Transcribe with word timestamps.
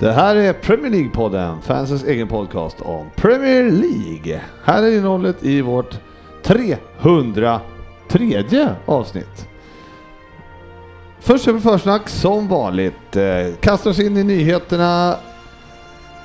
Det 0.00 0.12
här 0.12 0.36
är 0.36 0.52
Premier 0.52 0.90
League-podden, 0.92 1.60
fansens 1.60 2.04
egen 2.04 2.28
podcast 2.28 2.80
om 2.80 3.10
Premier 3.16 3.70
League. 3.70 4.40
Här 4.64 4.82
är 4.82 4.96
innehållet 4.96 5.44
i 5.44 5.60
vårt 5.60 5.98
303 6.42 7.60
avsnitt. 8.86 9.48
Först 11.18 11.44
kör 11.44 11.52
vi 11.52 11.60
försnack 11.60 12.08
som 12.08 12.48
vanligt. 12.48 13.16
Eh, 13.16 13.54
kastar 13.60 13.90
oss 13.90 13.98
in 13.98 14.16
i 14.16 14.24
nyheterna, 14.24 15.16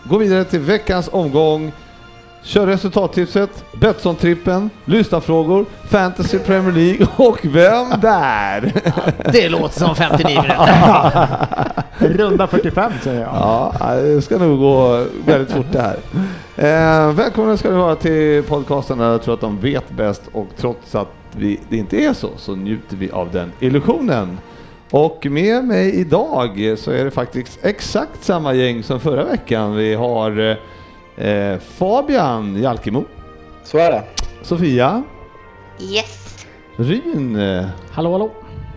går 0.04 0.20
vidare 0.20 0.44
till 0.44 0.60
veckans 0.60 1.10
omgång, 1.12 1.72
kör 2.46 2.68
resultattipset, 2.68 3.66
Betsson-trippen, 3.72 4.70
lyssnarfrågor, 4.86 5.66
Fantasy 5.90 6.40
Premier 6.40 6.72
League 6.72 7.08
och 7.16 7.40
Vem 7.44 7.90
där? 8.02 8.74
Det 9.32 9.50
låter 9.50 9.80
som 9.80 9.96
59 9.96 10.42
minuter. 10.42 11.48
Runda 12.18 12.48
45 12.48 12.92
säger 13.04 13.22
jag. 13.22 13.30
Ja, 13.34 13.96
det 13.96 14.22
ska 14.22 14.38
nog 14.38 14.60
gå 14.60 15.06
väldigt 15.26 15.52
fort 15.52 15.66
det 15.72 15.82
här. 15.82 15.98
Eh, 16.56 17.14
välkomna 17.14 17.58
ska 17.58 17.70
ni 17.70 17.78
vara 17.78 17.96
till 17.96 18.44
podcasten 18.44 18.98
där 18.98 19.12
jag 19.12 19.22
tror 19.22 19.34
att 19.34 19.42
de 19.42 19.60
vet 19.60 19.90
bäst 19.90 20.22
och 20.32 20.48
trots 20.58 20.96
att 20.96 21.12
vi, 21.32 21.60
det 21.70 21.78
inte 21.78 21.98
är 21.98 22.14
så, 22.14 22.30
så 22.38 22.56
njuter 22.56 22.98
vi 22.98 23.12
av 23.12 23.32
den 23.32 23.52
illusionen. 23.60 24.38
Och 24.92 25.26
med 25.30 25.64
mig 25.66 25.96
idag 25.96 26.76
så 26.78 26.92
är 26.92 27.06
det 27.06 27.12
faktiskt 27.12 27.60
exakt 27.62 28.24
samma 28.24 28.54
gäng 28.54 28.84
som 28.84 29.00
förra 29.00 29.24
veckan. 29.24 29.76
Vi 29.76 29.94
har 29.94 30.58
eh, 31.18 31.58
Fabian 31.78 32.62
Jalkemo, 32.62 33.04
Så 33.64 33.78
är 33.78 33.92
det. 33.92 34.04
Sofia, 34.42 35.04
Yes. 35.80 36.46
Ryn 36.78 37.36
eh, 37.36 37.66
Hallå 37.92 38.12
hallå. 38.12 38.30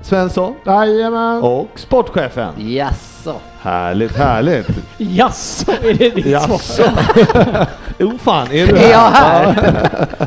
Svensson 0.02 0.54
Jajamän. 0.66 1.42
och 1.42 1.68
sportchefen. 1.74 2.54
Jaså? 2.74 3.34
Härligt, 3.60 4.16
härligt. 4.16 4.66
Jaså, 4.98 5.72
är 5.82 5.94
det 5.94 6.10
ditt 6.10 6.26
Jaså? 6.26 6.58
svar? 6.58 7.66
Jo 7.98 8.18
fan, 8.18 8.46
är 8.52 8.66
du 8.66 8.76
Är 8.76 8.90
jag 8.90 8.98
här? 9.10 9.76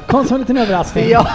Kom 0.07 0.25
som 0.25 0.35
en 0.35 0.41
liten 0.41 0.57
överraskning. 0.57 1.09
Ja. 1.09 1.27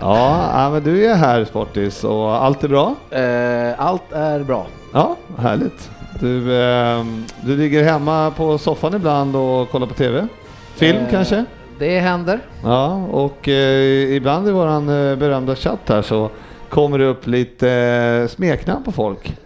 Ja, 0.00 0.50
ja, 0.54 0.70
men 0.70 0.82
du 0.82 1.06
är 1.06 1.14
här 1.14 1.44
Sportis 1.44 2.04
och 2.04 2.44
allt 2.44 2.64
är 2.64 2.68
bra? 2.68 2.94
Eh, 3.10 3.86
allt 3.86 4.12
är 4.12 4.40
bra. 4.44 4.66
Ja, 4.92 5.16
härligt. 5.38 5.90
Du, 6.20 6.62
ehm, 6.62 7.24
du 7.40 7.56
ligger 7.56 7.84
hemma 7.84 8.30
på 8.36 8.58
soffan 8.58 8.94
ibland 8.94 9.36
och 9.36 9.70
kollar 9.70 9.86
på 9.86 9.94
TV? 9.94 10.26
Film 10.74 10.96
Eh, 10.96 11.10
kanske? 11.10 11.44
Det 11.78 12.00
händer. 12.00 12.40
Ja, 12.64 12.94
och 13.10 13.48
eh, 13.48 14.14
ibland 14.16 14.48
i 14.48 14.50
våran 14.50 14.88
eh, 14.88 15.16
berömda 15.16 15.56
chatt 15.56 15.78
här 15.88 16.02
så 16.02 16.30
kommer 16.68 16.98
det 16.98 17.04
upp 17.06 17.26
lite 17.26 17.70
eh, 17.70 18.28
smeknamn 18.28 18.84
på 18.84 18.92
folk. 18.92 19.36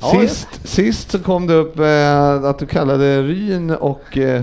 Ja, 0.00 0.10
sist, 0.10 0.68
sist 0.68 1.10
så 1.10 1.18
kom 1.18 1.46
det 1.46 1.54
upp 1.54 1.78
eh, 1.78 2.44
att 2.50 2.58
du 2.58 2.66
kallade 2.66 3.22
Ryn 3.22 3.70
och 3.70 4.18
eh, 4.18 4.42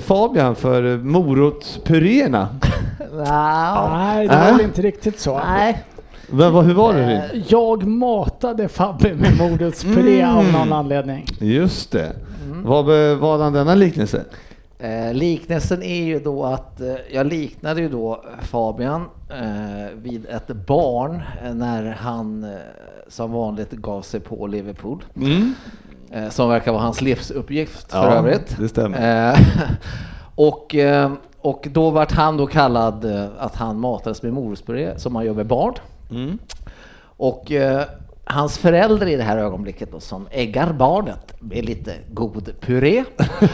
Fabian 0.00 0.54
för 0.54 0.96
morotspurérna. 0.98 2.48
Nja. 3.14 3.88
Nej, 3.92 4.28
det 4.28 4.34
Äh? 4.34 4.40
var 4.44 4.52
väl 4.52 4.60
inte 4.60 4.82
riktigt 4.82 5.20
så. 5.20 5.38
Nej. 5.46 5.84
Men, 6.30 6.52
vad- 6.52 6.64
hur 6.64 6.74
var 6.74 6.94
det? 6.94 7.02
Eh, 7.14 7.42
Jag 7.48 7.86
matade 7.86 8.68
Fabbe 8.68 9.14
med 9.14 9.38
morotspuré 9.38 10.20
Mm. 10.20 10.36
av 10.36 10.44
någon 10.52 10.72
anledning. 10.72 11.26
Just 11.40 11.92
det. 11.92 12.12
Vad 12.64 12.86
be- 12.86 13.14
vad 13.14 13.40
han 13.40 13.52
denna 13.52 13.74
liknelse? 13.74 14.24
Eh, 14.78 15.14
liknelsen 15.14 15.82
är 15.82 16.04
ju 16.04 16.18
då 16.20 16.44
att 16.44 16.80
eh, 16.80 16.94
jag 17.12 17.26
liknade 17.26 17.80
ju 17.80 17.88
då 17.88 18.24
Fabian 18.42 19.00
eh, 19.30 19.94
vid 20.02 20.26
ett 20.26 20.66
barn 20.66 21.22
eh, 21.44 21.54
när 21.54 21.90
han 22.00 22.44
eh, 22.44 22.50
som 23.08 23.32
vanligt 23.32 23.70
gav 23.70 24.02
sig 24.02 24.20
på 24.20 24.46
Liverpool. 24.46 25.04
Eh, 26.10 26.28
som 26.30 26.48
verkar 26.48 26.72
vara 26.72 26.82
hans 26.82 27.00
livsuppgift 27.00 27.90
för 27.92 27.98
Ja, 27.98 28.14
övrigt. 28.14 28.56
det 28.58 28.68
stämmer. 28.68 29.30
Eh, 29.32 29.38
och, 30.34 30.74
eh, 30.74 31.12
och 31.40 31.68
då 31.72 31.90
vart 31.90 32.12
han 32.12 32.36
då 32.36 32.46
kallad 32.46 33.04
eh, 33.04 33.24
att 33.38 33.54
han 33.56 33.80
matades 33.80 34.22
med 34.22 34.32
morotspuré 34.32 34.98
som 34.98 35.12
man 35.12 35.24
gör 35.26 35.34
med 35.34 35.46
barn. 35.46 35.74
Mm. 36.10 36.38
Och 37.16 37.52
eh, 37.52 37.84
hans 38.24 38.58
föräldrar 38.58 39.06
i 39.06 39.16
det 39.16 39.22
här 39.22 39.38
ögonblicket 39.38 39.92
då, 39.92 40.00
som 40.00 40.26
äggar 40.30 40.72
barnet 40.72 41.34
med 41.40 41.64
lite 41.64 41.94
god 42.12 42.52
puré 42.60 43.04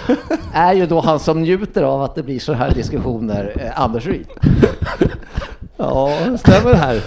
är 0.52 0.74
ju 0.74 0.86
då 0.86 1.00
han 1.00 1.20
som 1.20 1.42
njuter 1.42 1.82
av 1.82 2.02
att 2.02 2.14
det 2.14 2.22
blir 2.22 2.38
så 2.38 2.52
här 2.52 2.70
diskussioner, 2.70 3.56
eh, 3.60 3.80
Anders 3.80 4.06
Ryd. 4.06 4.26
Ja, 5.76 6.36
stämmer 6.38 6.70
det 6.70 6.76
här? 6.76 7.02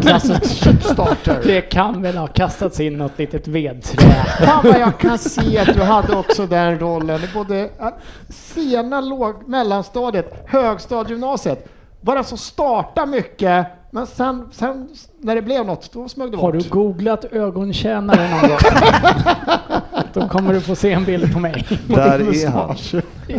Klassisk 0.00 0.64
shitstarter. 0.64 1.40
Det 1.44 1.60
kan 1.60 2.02
väl 2.02 2.16
ha 2.16 2.26
kastats 2.26 2.80
in 2.80 2.98
något 2.98 3.18
litet 3.18 3.48
vedträ. 3.48 4.12
Fan 4.46 4.64
vad 4.64 4.80
jag 4.80 4.98
kan 4.98 5.18
se 5.18 5.58
att 5.58 5.74
du 5.74 5.82
hade 5.82 6.16
också 6.16 6.46
den 6.46 6.78
rollen 6.78 7.20
i 7.24 7.28
både 7.34 7.60
äh, 7.60 7.88
sena 8.28 9.00
låg, 9.00 9.48
mellanstadiet, 9.48 10.44
högstadiegymnasiet. 10.46 11.68
Bara 12.00 12.24
så 12.24 12.36
starta 12.36 13.06
mycket, 13.06 13.66
men 13.90 14.06
sen, 14.06 14.48
sen 14.52 14.88
när 15.20 15.34
det 15.34 15.42
blev 15.42 15.66
något, 15.66 15.92
då 15.92 16.08
smög 16.08 16.30
du 16.32 16.36
Har 16.36 16.52
bort. 16.52 16.62
du 16.62 16.68
googlat 16.68 17.24
ögontjänare 17.24 18.30
någon 18.30 18.48
gång? 18.48 18.58
Då 20.12 20.28
kommer 20.28 20.54
du 20.54 20.60
få 20.60 20.74
se 20.74 20.92
en 20.92 21.04
bild 21.04 21.32
på 21.32 21.38
mig. 21.40 21.66
Där 21.88 22.20
är 22.44 22.48
han. 22.48 22.76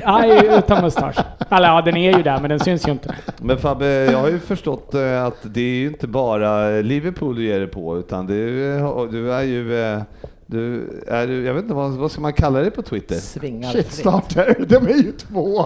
Nej, 0.22 0.50
utan 0.58 0.84
mustasch. 0.84 1.16
Eller 1.50 1.68
ja, 1.68 1.82
den 1.82 1.98
är 1.98 2.18
ju 2.18 2.24
där, 2.24 2.40
men 2.42 2.50
den 2.50 2.60
syns 2.60 2.88
ju 2.88 2.92
inte. 2.92 3.16
Men 3.42 3.58
Fabbe, 3.58 3.86
jag 3.88 4.20
har 4.20 4.30
ju 4.30 4.40
förstått 4.40 4.94
eh, 4.94 5.26
att 5.26 5.38
det 5.44 5.62
är 5.62 5.76
ju 5.76 5.88
inte 5.88 6.08
bara 6.08 6.70
Liverpool 6.82 7.36
du 7.36 7.46
ger 7.46 7.60
dig 7.60 7.68
på, 7.68 7.98
utan 8.00 8.28
du, 8.28 8.72
eh, 8.78 9.04
du 9.12 9.34
är 9.34 9.42
ju... 9.42 9.82
eh, 9.84 10.02
Du 10.46 10.90
är, 11.08 11.28
ju- 11.28 11.46
jag 11.46 11.54
vet 11.54 11.64
inte, 11.64 11.76
vad, 11.76 11.92
vad 11.92 12.12
ska 12.12 12.22
man 12.22 12.34
kalla 12.34 12.60
det 12.60 12.72
på 12.72 12.82
Twitter? 12.82 13.16
Svingar. 13.16 13.72
Shitstarter, 13.72 14.66
de 14.68 14.76
är 14.76 14.96
ju 15.04 15.12
två. 15.12 15.66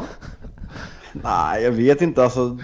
Nej, 1.12 1.64
jag 1.64 1.72
vet 1.72 2.02
inte. 2.02 2.24
Alltså, 2.24 2.58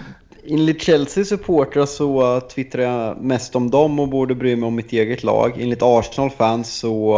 enligt 0.46 0.82
Chelsea 0.82 1.24
supportrar 1.24 1.86
så 1.86 2.40
twittrar 2.40 2.82
jag 2.82 3.16
mest 3.20 3.56
om 3.56 3.70
dem 3.70 4.00
och 4.00 4.08
borde 4.08 4.34
bry 4.34 4.56
mig 4.56 4.66
om 4.66 4.74
mitt 4.74 4.92
eget 4.92 5.22
lag. 5.22 5.60
Enligt 5.60 5.82
Arsenal-fans 5.82 6.74
så 6.74 7.14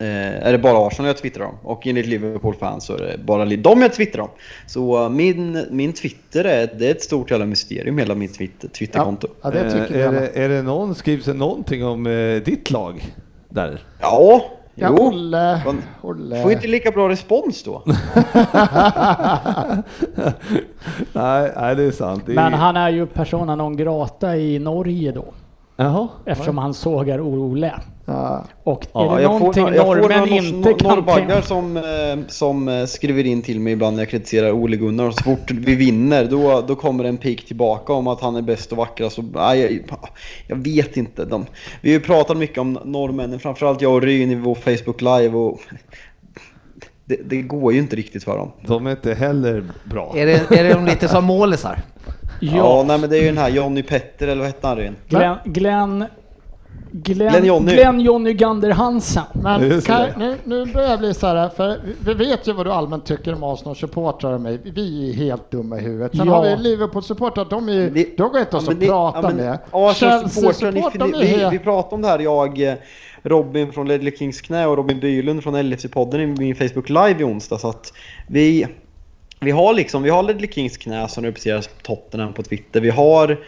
uh, 0.00 0.06
är 0.46 0.52
det 0.52 0.58
bara 0.58 0.86
Arsenal 0.86 1.06
jag 1.06 1.16
twittrar 1.16 1.44
om. 1.44 1.54
Och 1.62 1.86
enligt 1.86 2.06
Liverpool-fans 2.06 2.84
så 2.84 2.94
är 2.94 2.98
det 2.98 3.18
bara 3.24 3.44
dem 3.44 3.82
jag 3.82 3.94
twittrar 3.94 4.22
om. 4.22 4.30
Så 4.66 5.04
uh, 5.04 5.10
min, 5.10 5.66
min 5.70 5.92
Twitter 5.92 6.44
är, 6.44 6.70
det 6.78 6.86
är 6.86 6.90
ett 6.90 7.02
stort 7.02 7.30
jävla 7.30 7.46
mysterium, 7.46 7.98
hela 7.98 8.14
mitt 8.14 8.34
Twitter, 8.34 8.68
Twitterkonto. 8.68 9.28
Ja, 9.42 9.50
det 9.50 9.70
tycker 9.70 9.96
Eh, 9.96 10.06
är, 10.06 10.12
det, 10.12 10.28
är 10.28 10.48
det 10.48 10.62
någon, 10.62 10.94
skrivs 10.94 11.24
det 11.24 11.34
någonting 11.34 11.84
om 11.84 12.06
eh, 12.06 12.42
ditt 12.42 12.70
lag 12.70 13.14
där? 13.48 13.80
Ja, 14.00 14.44
Ja, 14.78 14.94
jo. 14.98 15.06
Olle, 15.06 15.62
Olle. 16.02 16.42
Får 16.42 16.52
inte 16.52 16.66
lika 16.66 16.90
bra 16.90 17.08
respons 17.08 17.62
då. 17.62 17.82
nej, 21.12 21.52
nej, 21.56 21.76
det 21.76 21.82
är 21.82 21.90
sant. 21.90 22.22
Det 22.26 22.32
är, 22.32 22.36
Men 22.36 22.54
han 22.54 22.76
är 22.76 22.90
ju 22.90 23.06
persona 23.06 23.56
non 23.56 23.76
grata 23.76 24.36
i 24.36 24.58
Norge 24.58 25.12
då. 25.12 25.24
Jaha. 25.76 26.08
Eftersom 26.24 26.58
han 26.58 26.74
sågar 26.74 27.20
Ole. 27.20 27.74
Ja. 28.08 28.44
Och 28.64 28.82
är 28.84 28.88
Ja, 28.92 29.16
det 29.16 29.22
jag 29.22 29.32
får, 29.32 29.38
någonting 29.38 29.66
jag 29.66 29.86
får 29.86 29.96
norrmän 29.96 30.18
några 30.18 30.34
inte 30.34 30.72
kan 30.72 30.96
norrbaggar 30.96 31.26
tänka... 31.26 31.42
som, 31.42 31.76
eh, 31.76 32.26
som 32.28 32.68
eh, 32.68 32.84
skriver 32.84 33.26
in 33.26 33.42
till 33.42 33.60
mig 33.60 33.72
ibland 33.72 33.96
när 33.96 34.02
jag 34.02 34.10
kritiserar 34.10 34.52
Ole 34.52 34.76
Gunnar. 34.76 35.10
Så 35.10 35.22
fort 35.22 35.50
vi 35.50 35.74
vinner 35.74 36.24
då, 36.24 36.64
då 36.68 36.74
kommer 36.74 37.04
en 37.04 37.16
pik 37.16 37.46
tillbaka 37.46 37.92
om 37.92 38.06
att 38.06 38.20
han 38.20 38.36
är 38.36 38.42
bäst 38.42 38.72
och 38.72 38.78
vackrast. 38.78 39.18
Nej, 39.34 39.84
jag, 39.88 39.98
jag 40.46 40.56
vet 40.56 40.96
inte. 40.96 41.24
De, 41.24 41.46
vi 41.80 41.90
har 41.90 41.98
ju 41.98 42.04
pratat 42.04 42.36
mycket 42.36 42.58
om 42.58 42.78
norrmännen, 42.84 43.38
framförallt 43.38 43.80
jag 43.80 43.94
och 43.94 44.02
Ryn 44.02 44.30
i 44.30 44.34
vår 44.34 44.54
Facebook 44.54 45.00
live. 45.00 45.36
Och 45.36 45.60
det, 47.04 47.16
det 47.24 47.42
går 47.42 47.72
ju 47.72 47.78
inte 47.78 47.96
riktigt 47.96 48.24
för 48.24 48.38
dem. 48.38 48.52
De 48.66 48.86
är 48.86 48.90
inte 48.90 49.14
heller 49.14 49.64
bra. 49.84 50.12
Är 50.16 50.26
det, 50.26 50.50
är 50.60 50.64
det 50.64 50.90
lite 50.90 51.08
som 51.08 51.24
målisar? 51.24 51.80
Ja, 52.40 52.56
Ja, 52.56 52.84
nej 52.86 52.98
men 52.98 53.10
det 53.10 53.18
är 53.18 53.20
ju 53.20 53.26
den 53.26 53.38
här 53.38 53.48
Johnny 53.48 53.82
Petter 53.82 54.28
eller 54.28 54.40
vad 54.40 54.46
hette 54.46 54.66
han 54.66 54.76
Ryn? 54.76 54.96
Glenn, 55.08 55.36
Glenn 55.44 56.04
Glenn, 57.02 57.28
Glenn 57.30 57.44
Jonny. 57.44 57.72
Glenn 57.72 58.00
Jonny 58.00 58.32
Gander 58.32 58.70
Hansen. 58.70 59.22
Men 59.32 59.80
kan, 59.80 60.08
nu, 60.18 60.36
nu 60.44 60.66
börjar 60.66 60.90
jag 60.90 60.98
bli 60.98 61.14
så 61.14 61.26
här, 61.26 61.48
för 61.48 61.80
vi 62.04 62.14
vi 62.14 62.24
vet 62.26 62.48
ju 62.48 62.52
vad 62.52 62.66
du 62.66 62.72
allmänt 62.72 63.04
tycker 63.06 63.34
om 63.34 63.42
Arsenal-supportrar 63.42 64.32
och 64.34 64.40
mig. 64.40 64.58
Vi 64.64 65.10
är 65.10 65.14
helt 65.14 65.50
dumma 65.50 65.78
i 65.78 65.80
huvudet. 65.80 66.16
Sen 66.16 66.26
Ja. 66.26 66.34
har 66.34 66.42
vi 66.42 66.56
Liverpool-supportrar, 66.62 67.46
de, 67.50 67.68
är, 67.68 67.72
ju- 67.72 67.90
Vi- 67.90 68.14
de 68.16 68.30
går 68.32 68.40
inte 68.40 68.56
ens 68.56 68.68
Ja, 68.82 69.08
att 69.08 69.14
prata 69.14 69.30
ja, 69.30 69.36
med. 69.36 69.58
Arsenal-supportrar, 69.70 70.52
Chelsea-supportrar, 70.72 71.06
vi, 71.06 71.20
vi 71.20 71.26
helt... 71.26 71.64
pratade 71.64 71.94
om 71.94 72.02
det 72.02 72.08
här, 72.08 72.18
jag, 72.18 72.62
eh, 72.62 72.74
Robin 73.22 73.72
från 73.72 73.88
Ledley 73.88 74.16
Kings 74.16 74.40
knä 74.40 74.66
och 74.66 74.76
Robin 74.76 75.00
Bylund 75.00 75.42
från 75.42 75.56
LFC-podden 75.56 76.20
i 76.20 76.26
min 76.26 76.54
Facebook 76.56 76.88
Live 76.88 77.16
i 77.20 77.24
onsdag. 77.24 77.58
Så 77.58 77.68
att 77.68 77.92
vi, 78.28 78.66
vi 79.40 79.50
har 79.50 79.74
liksom, 79.74 80.02
vi 80.02 80.10
har 80.10 80.22
Ledley 80.22 80.50
Kings 80.52 80.76
knä 80.76 81.08
som 81.08 81.24
representerar 81.24 81.64
Tottenham 81.82 82.32
på 82.32 82.42
Twitter. 82.42 82.80
Vi 82.80 82.90
har 82.90 83.38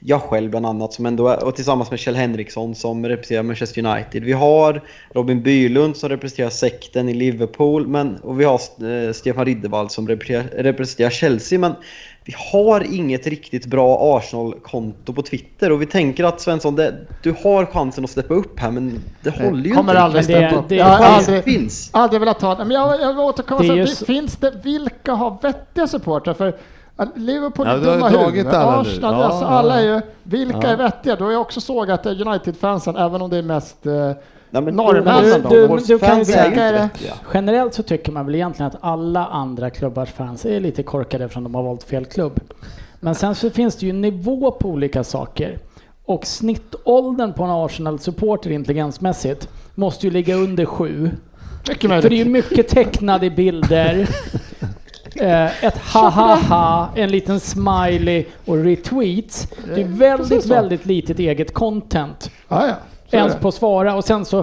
jag 0.00 0.20
själv 0.22 0.50
bland 0.50 0.66
annat 0.66 0.92
som 0.92 1.06
ändå 1.06 1.28
är, 1.28 1.44
och 1.44 1.54
tillsammans 1.56 1.90
med 1.90 1.98
Kjell 2.00 2.14
Henriksson 2.16 2.74
som 2.74 3.06
representerar 3.06 3.42
Manchester 3.42 3.86
United. 3.86 4.24
Vi 4.24 4.32
har 4.32 4.82
Robin 5.14 5.42
Bylund 5.42 5.96
som 5.96 6.08
representerar 6.08 6.50
sekten 6.50 7.08
i 7.08 7.14
Liverpool 7.14 7.86
men, 7.86 8.16
och 8.16 8.40
vi 8.40 8.44
har 8.44 8.54
eh, 8.54 9.12
Stefan 9.12 9.44
Riddervall 9.44 9.90
som 9.90 10.08
representerar, 10.08 10.62
representerar 10.62 11.10
Chelsea. 11.10 11.58
Men 11.58 11.72
vi 12.24 12.34
har 12.52 12.94
inget 12.94 13.26
riktigt 13.26 13.66
bra 13.66 14.16
Arsenal-konto 14.18 15.12
på 15.12 15.22
Twitter 15.22 15.72
och 15.72 15.82
vi 15.82 15.86
tänker 15.86 16.24
att 16.24 16.40
Svensson, 16.40 16.76
det, 16.76 16.94
du 17.22 17.34
har 17.44 17.66
chansen 17.66 18.04
att 18.04 18.10
steppa 18.10 18.34
upp 18.34 18.60
här 18.60 18.70
men 18.70 19.02
det 19.22 19.30
håller 19.30 19.64
ju 19.64 19.74
kommer 19.74 19.92
inte. 19.92 20.02
aldrig 20.02 20.20
det- 20.22 20.24
steppa 20.24 20.56
upp. 20.56 20.68
det- 20.68 20.74
Jag 20.76 20.84
har 20.84 20.98
Chansen 20.98 21.34
aldrig, 21.34 21.54
finns. 21.58 21.90
aldrig 21.92 22.20
velat 22.20 22.40
ta 22.40 22.54
det. 22.54 22.64
Men 22.64 22.74
jag, 22.76 23.00
jag 23.00 23.08
vill 23.08 23.18
återkomma 23.18 23.60
Det 23.62 23.86
så- 23.86 24.00
det, 24.04 24.06
finns 24.06 24.36
det, 24.36 24.52
vilka 24.64 25.12
har 25.12 25.38
vettiga 25.42 25.86
supportrar? 25.86 26.34
För 26.34 26.54
Liverpool 27.14 27.66
Ja, 27.66 27.72
är 27.72 27.78
du 27.78 27.84
ju 27.86 27.92
dumma 27.92 28.08
huvuden. 28.08 28.54
Arsenal, 28.54 29.14
Ja, 29.14 29.24
alltså 29.24 29.44
ja. 29.44 29.48
alla 29.48 29.80
är 29.80 29.94
ju, 29.94 30.00
vilka 30.22 30.58
Ja. 30.62 30.68
är 30.68 30.76
vettiga? 30.76 31.16
Då 31.16 31.24
har 31.24 31.32
jag 31.32 31.40
också 31.40 31.60
sågat 31.60 32.06
eh, 32.06 32.12
United-fansen, 32.26 32.96
även 32.96 33.22
om 33.22 33.30
det 33.30 33.36
är 33.36 33.42
mest 33.42 33.86
eh, 33.86 33.92
Nej, 34.50 34.62
men 34.62 34.74
norrmännen 34.76 35.42
du- 35.50 35.66
då. 35.66 35.76
du- 35.76 35.82
du 35.84 35.98
kan 35.98 36.24
säga-. 36.26 36.88
Generellt 37.34 37.74
så 37.74 37.82
tycker 37.82 38.12
man 38.12 38.26
väl 38.26 38.34
egentligen 38.34 38.66
att 38.72 38.76
alla 38.80 39.26
andra 39.26 39.70
klubbars 39.70 40.08
fans 40.12 40.44
är 40.44 40.60
lite 40.60 40.82
korkade 40.82 41.24
eftersom 41.24 41.42
de 41.44 41.54
har 41.54 41.62
valt 41.62 41.82
fel 41.82 42.04
klubb. 42.04 42.40
Men 43.00 43.14
sen 43.14 43.34
så 43.34 43.50
finns 43.50 43.76
det 43.76 43.86
ju 43.86 43.92
nivå 43.92 44.50
på 44.50 44.68
olika 44.68 45.04
saker. 45.04 45.58
Och 46.04 46.26
snittåldern 46.26 47.32
på 47.32 47.44
en 47.44 47.50
Arsenal-supporter 47.50 48.50
intelligensmässigt 48.50 49.48
måste 49.74 50.06
ju 50.06 50.12
ligga 50.12 50.34
under 50.34 50.64
sju. 50.64 51.10
Mycket 51.68 51.90
För 51.90 52.08
det 52.10 52.14
är 52.14 52.24
ju 52.24 52.30
mycket 52.30 52.68
tecknade 52.68 53.30
bilder. 53.30 54.08
Eh, 55.16 55.64
ett 55.64 55.78
ha-ha-ha, 55.78 56.88
en 56.94 57.10
liten 57.10 57.40
smiley 57.40 58.24
och 58.46 58.64
retweets. 58.64 59.48
Det 59.74 59.80
är 59.80 59.84
väldigt, 59.84 60.28
precis 60.28 60.48
så. 60.48 60.54
väldigt 60.54 60.86
litet 60.86 61.18
eget 61.18 61.54
content. 61.54 62.30
Ja, 62.48 62.66
ja. 62.66 62.74
Så 63.10 63.16
Ens 63.16 63.36
på 63.36 63.52
svara 63.52 63.94
och 63.94 64.04
sen 64.04 64.24
så... 64.24 64.42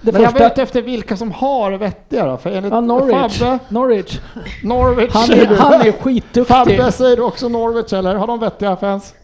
Det 0.00 0.12
Men 0.12 0.22
jag 0.22 0.30
första, 0.30 0.48
vet 0.48 0.58
efter 0.58 0.82
vilka 0.82 1.16
som 1.16 1.32
har 1.32 1.72
vettiga 1.72 2.26
då. 2.26 2.36
För 2.36 2.50
enligt 2.50 2.72
ja, 2.72 2.80
Norwich. 2.80 3.38
Fabbe, 3.38 3.58
Norwich. 3.68 4.18
Norwich 4.64 5.14
Han 5.14 5.30
är, 5.30 5.46
han 5.46 5.80
är 5.80 5.92
skitduktig. 5.92 6.46
Fabbe, 6.46 6.92
säger 6.92 7.16
du 7.16 7.22
också 7.22 7.48
Norwich 7.48 7.92
eller? 7.92 8.14
Har 8.14 8.26
de 8.26 8.40
vettiga 8.40 8.76
fans? 8.76 9.14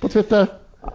På 0.00 0.08
Twitter? 0.08 0.46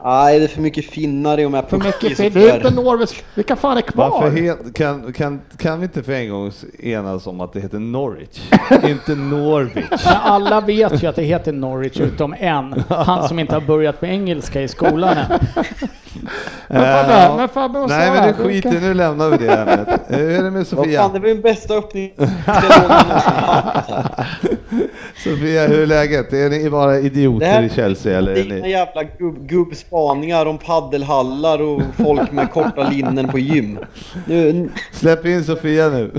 Nej, 0.03 0.39
det 0.39 0.45
är 0.45 0.47
för 0.47 0.61
mycket 0.61 0.85
finnar 0.85 1.37
i 1.37 1.45
och 1.45 1.51
med 1.51 1.65
För 1.69 1.77
mycket 1.77 2.17
Det 2.17 2.49
är 2.49 2.55
inte. 2.55 2.69
Norwich. 2.69 3.21
Vilka 3.35 3.55
fan 3.55 3.77
är 3.77 3.81
kvar? 3.81 4.09
Varför 4.09 4.37
het, 4.37 4.73
kan, 4.75 5.13
kan, 5.13 5.41
kan 5.57 5.79
vi 5.79 5.85
inte 5.85 6.03
för 6.03 6.11
en 6.13 6.29
gång 6.29 6.51
enas 6.79 7.27
om 7.27 7.41
att 7.41 7.53
det 7.53 7.59
heter 7.59 7.79
Norwich? 7.79 8.51
inte 8.83 9.15
Norwich. 9.15 10.05
Men 10.05 10.15
alla 10.21 10.61
vet 10.61 11.03
ju 11.03 11.07
att 11.07 11.15
det 11.15 11.23
heter 11.23 11.51
Norwich 11.53 11.99
utom 11.99 12.35
en. 12.39 12.83
Han 12.89 13.27
som 13.27 13.39
inte 13.39 13.53
har 13.53 13.61
börjat 13.61 14.01
med 14.01 14.11
engelska 14.11 14.61
i 14.61 14.67
skolan 14.67 15.17
än. 15.17 15.25
Men 16.67 16.81
Fabbe, 16.81 17.13
Eh, 17.23 17.35
men 17.37 17.49
Fabbe 17.49 17.79
och 17.79 17.89
Nej 17.89 18.11
men 18.11 18.27
det 18.27 18.33
skiter 18.33 18.81
nu 18.81 18.93
lämnar 18.93 19.29
vi 19.29 19.37
det 19.37 19.53
ämnet. 19.53 19.87
Eh, 20.09 20.17
Hur 20.17 20.29
är 20.29 20.43
det 20.43 20.51
med 20.51 20.53
Vad 20.53 20.67
Sofia? 20.67 21.01
fan, 21.01 21.13
det 21.13 21.19
var 21.19 21.27
den 21.27 21.41
bästa 21.41 21.73
öppningen 21.73 22.11
Sofia, 25.23 25.67
hur 25.67 25.81
är 25.81 25.85
läget? 25.85 26.33
Är 26.33 26.49
ni 26.49 26.69
bara 26.69 26.91
Det 26.91 26.99
idioter 26.99 27.45
här- 27.47 27.63
i 27.63 27.69
Chelsea 27.69 28.17
eller? 28.17 28.31
Är 28.31 28.35
Dina 28.43 28.55
ni... 28.55 28.71
jävla 28.71 29.03
gubb, 29.03 29.47
gubbspaningar 29.47 30.45
om 30.45 30.57
paddelhallar 30.57 31.61
och 31.61 31.81
folk 31.97 32.31
med 32.31 32.51
korta 32.51 32.89
linnen 32.89 33.27
på 33.27 33.39
gym. 33.39 33.79
Nu, 34.27 34.69
Släpp 34.91 35.25
in 35.25 35.43
Sofia 35.43 35.89
nu. 35.89 36.11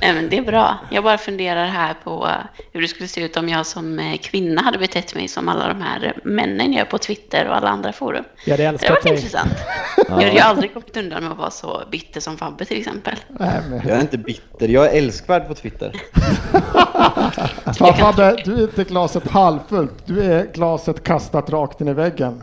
Nej, 0.00 0.12
men 0.14 0.28
det 0.30 0.38
är 0.38 0.42
bra. 0.42 0.78
Jag 0.90 1.04
bara 1.04 1.18
funderar 1.18 1.66
här 1.66 1.94
på 2.04 2.26
eh, 2.26 2.60
hur 2.72 2.80
det 2.82 2.88
skulle 2.88 3.08
se 3.08 3.20
ut 3.24 3.36
om 3.36 3.48
jag 3.48 3.66
som 3.66 3.98
eh, 3.98 4.16
kvinna 4.18 4.62
hade 4.62 4.78
betett 4.78 5.14
mig 5.14 5.28
som 5.28 5.48
alla 5.48 5.68
de 5.68 5.82
här 5.82 6.12
männen 6.24 6.72
gör 6.72 6.84
på 6.84 6.98
Twitter 6.98 7.48
och 7.48 7.56
alla 7.56 7.68
andra 7.68 7.92
forum. 7.92 8.24
Jag 8.44 8.52
hade 8.52 8.62
Det 8.62 8.68
älskat 8.68 8.90
var 8.90 8.96
varit 8.96 9.02
dig. 9.04 9.12
intressant. 9.12 9.52
Jag 10.08 10.14
hade 10.14 10.30
ju 10.32 10.38
aldrig 10.38 10.72
kommit 10.74 10.96
undan 10.96 11.22
med 11.22 11.32
att 11.32 11.38
vara 11.38 11.50
så 11.50 11.82
bitter 11.90 12.20
som 12.20 12.36
Fabbe 12.36 12.64
till 12.64 12.78
exempel. 12.78 13.14
Nej, 13.28 13.60
men, 13.70 13.80
jag 13.88 13.96
är 13.96 14.00
inte 14.00 14.18
bitter, 14.18 14.68
jag 14.68 14.86
är 14.86 14.98
älskvärd 14.98 15.48
på 15.48 15.54
Twitter. 15.54 15.92
Fabbe, 17.78 18.36
du 18.44 18.54
är 18.58 18.62
inte 18.62 18.84
glaset 18.84 19.28
halvfullt. 19.28 19.92
Du 20.06 20.22
är 20.24 20.46
glaset 20.54 21.04
kastat 21.04 21.50
rakt 21.50 21.80
in 21.80 21.88
i 21.88 21.92
väggen. 21.92 22.42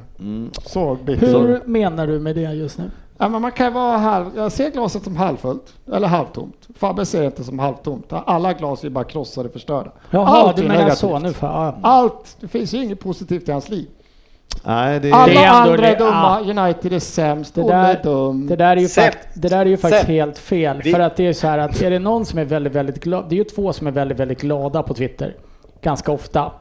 Så 0.64 0.96
bitter. 1.06 1.28
Hur 1.28 1.62
menar 1.66 2.08
du 2.08 2.20
med 2.20 2.36
det 2.36 2.42
just 2.54 2.78
nu? 2.78 2.92
Ja, 3.18 3.30
men 3.30 3.42
man 3.42 3.52
kan 3.52 3.74
vara 3.74 3.98
halv... 3.98 4.26
Jag 4.36 4.52
ser 4.52 4.70
glaset 4.72 5.04
som 5.04 5.16
halvfullt, 5.16 5.74
eller 5.94 6.08
halvtomt. 6.08 6.68
Fabbe 6.76 7.06
ser 7.06 7.20
det 7.20 7.26
inte 7.26 7.44
som 7.44 7.60
halvtomt. 7.60 8.06
Alla 8.10 8.54
glas 8.54 8.84
är 8.84 8.90
bara 8.90 9.04
krossade 9.04 9.48
och 9.48 9.54
förstörda. 9.54 9.92
Jaha, 10.12 10.26
Allt 10.28 10.56
du 10.56 10.62
menar 10.62 10.76
negativt. 10.76 10.98
så 10.98 11.20
nu 11.20 11.34
för... 11.34 11.48
Ja. 11.48 11.76
Allt, 11.82 12.38
det 12.40 12.48
finns 12.48 12.74
ju 12.74 12.84
inget 12.84 13.00
positivt 13.00 13.50
i 13.50 13.52
hans 13.52 13.70
liv. 13.70 13.88
Nej, 14.64 15.00
det 15.00 15.12
Alla 15.12 15.26
Det 15.26 15.34
är 15.34 15.46
ändå 15.48 15.56
andra 15.72 15.78
det- 15.78 15.88
är 15.88 15.98
dumma, 16.00 16.42
ja. 16.46 16.64
United 16.64 16.94
är 16.94 17.00
sämst, 17.00 17.56
Det 17.56 17.62
där- 17.64 17.96
är 17.96 18.04
dum. 18.04 18.48
Det 18.48 18.56
där 18.56 18.78
är 18.78 18.82
ju, 18.82 18.88
fakt, 18.88 19.28
det 19.34 19.48
där 19.48 19.60
är 19.60 19.66
ju 19.66 19.78
faktiskt 19.78 20.06
helt 20.08 20.38
fel. 20.38 20.82
Vi- 20.84 20.92
För 20.92 21.00
att 21.00 21.16
det 21.16 21.28
är 21.28 21.34
så 21.34 21.48
här 21.48 21.58
att 21.58 21.82
är 21.82 21.90
det 21.90 22.00
någon 22.00 22.26
som 22.26 22.40
är 22.40 22.46
väldigt, 22.46 22.74
väldigt 22.74 23.04
glad. 23.04 23.26
Det 23.30 23.36
är 23.36 23.38
ju 23.38 23.44
två 23.44 23.74
som 23.74 23.88
är 23.88 23.92
väldigt, 23.92 24.20
väldigt 24.20 24.42
glada 24.42 24.84
på 24.84 24.94
Twitter. 24.94 25.36
Ganska 25.82 26.12
ofta. 26.12 26.52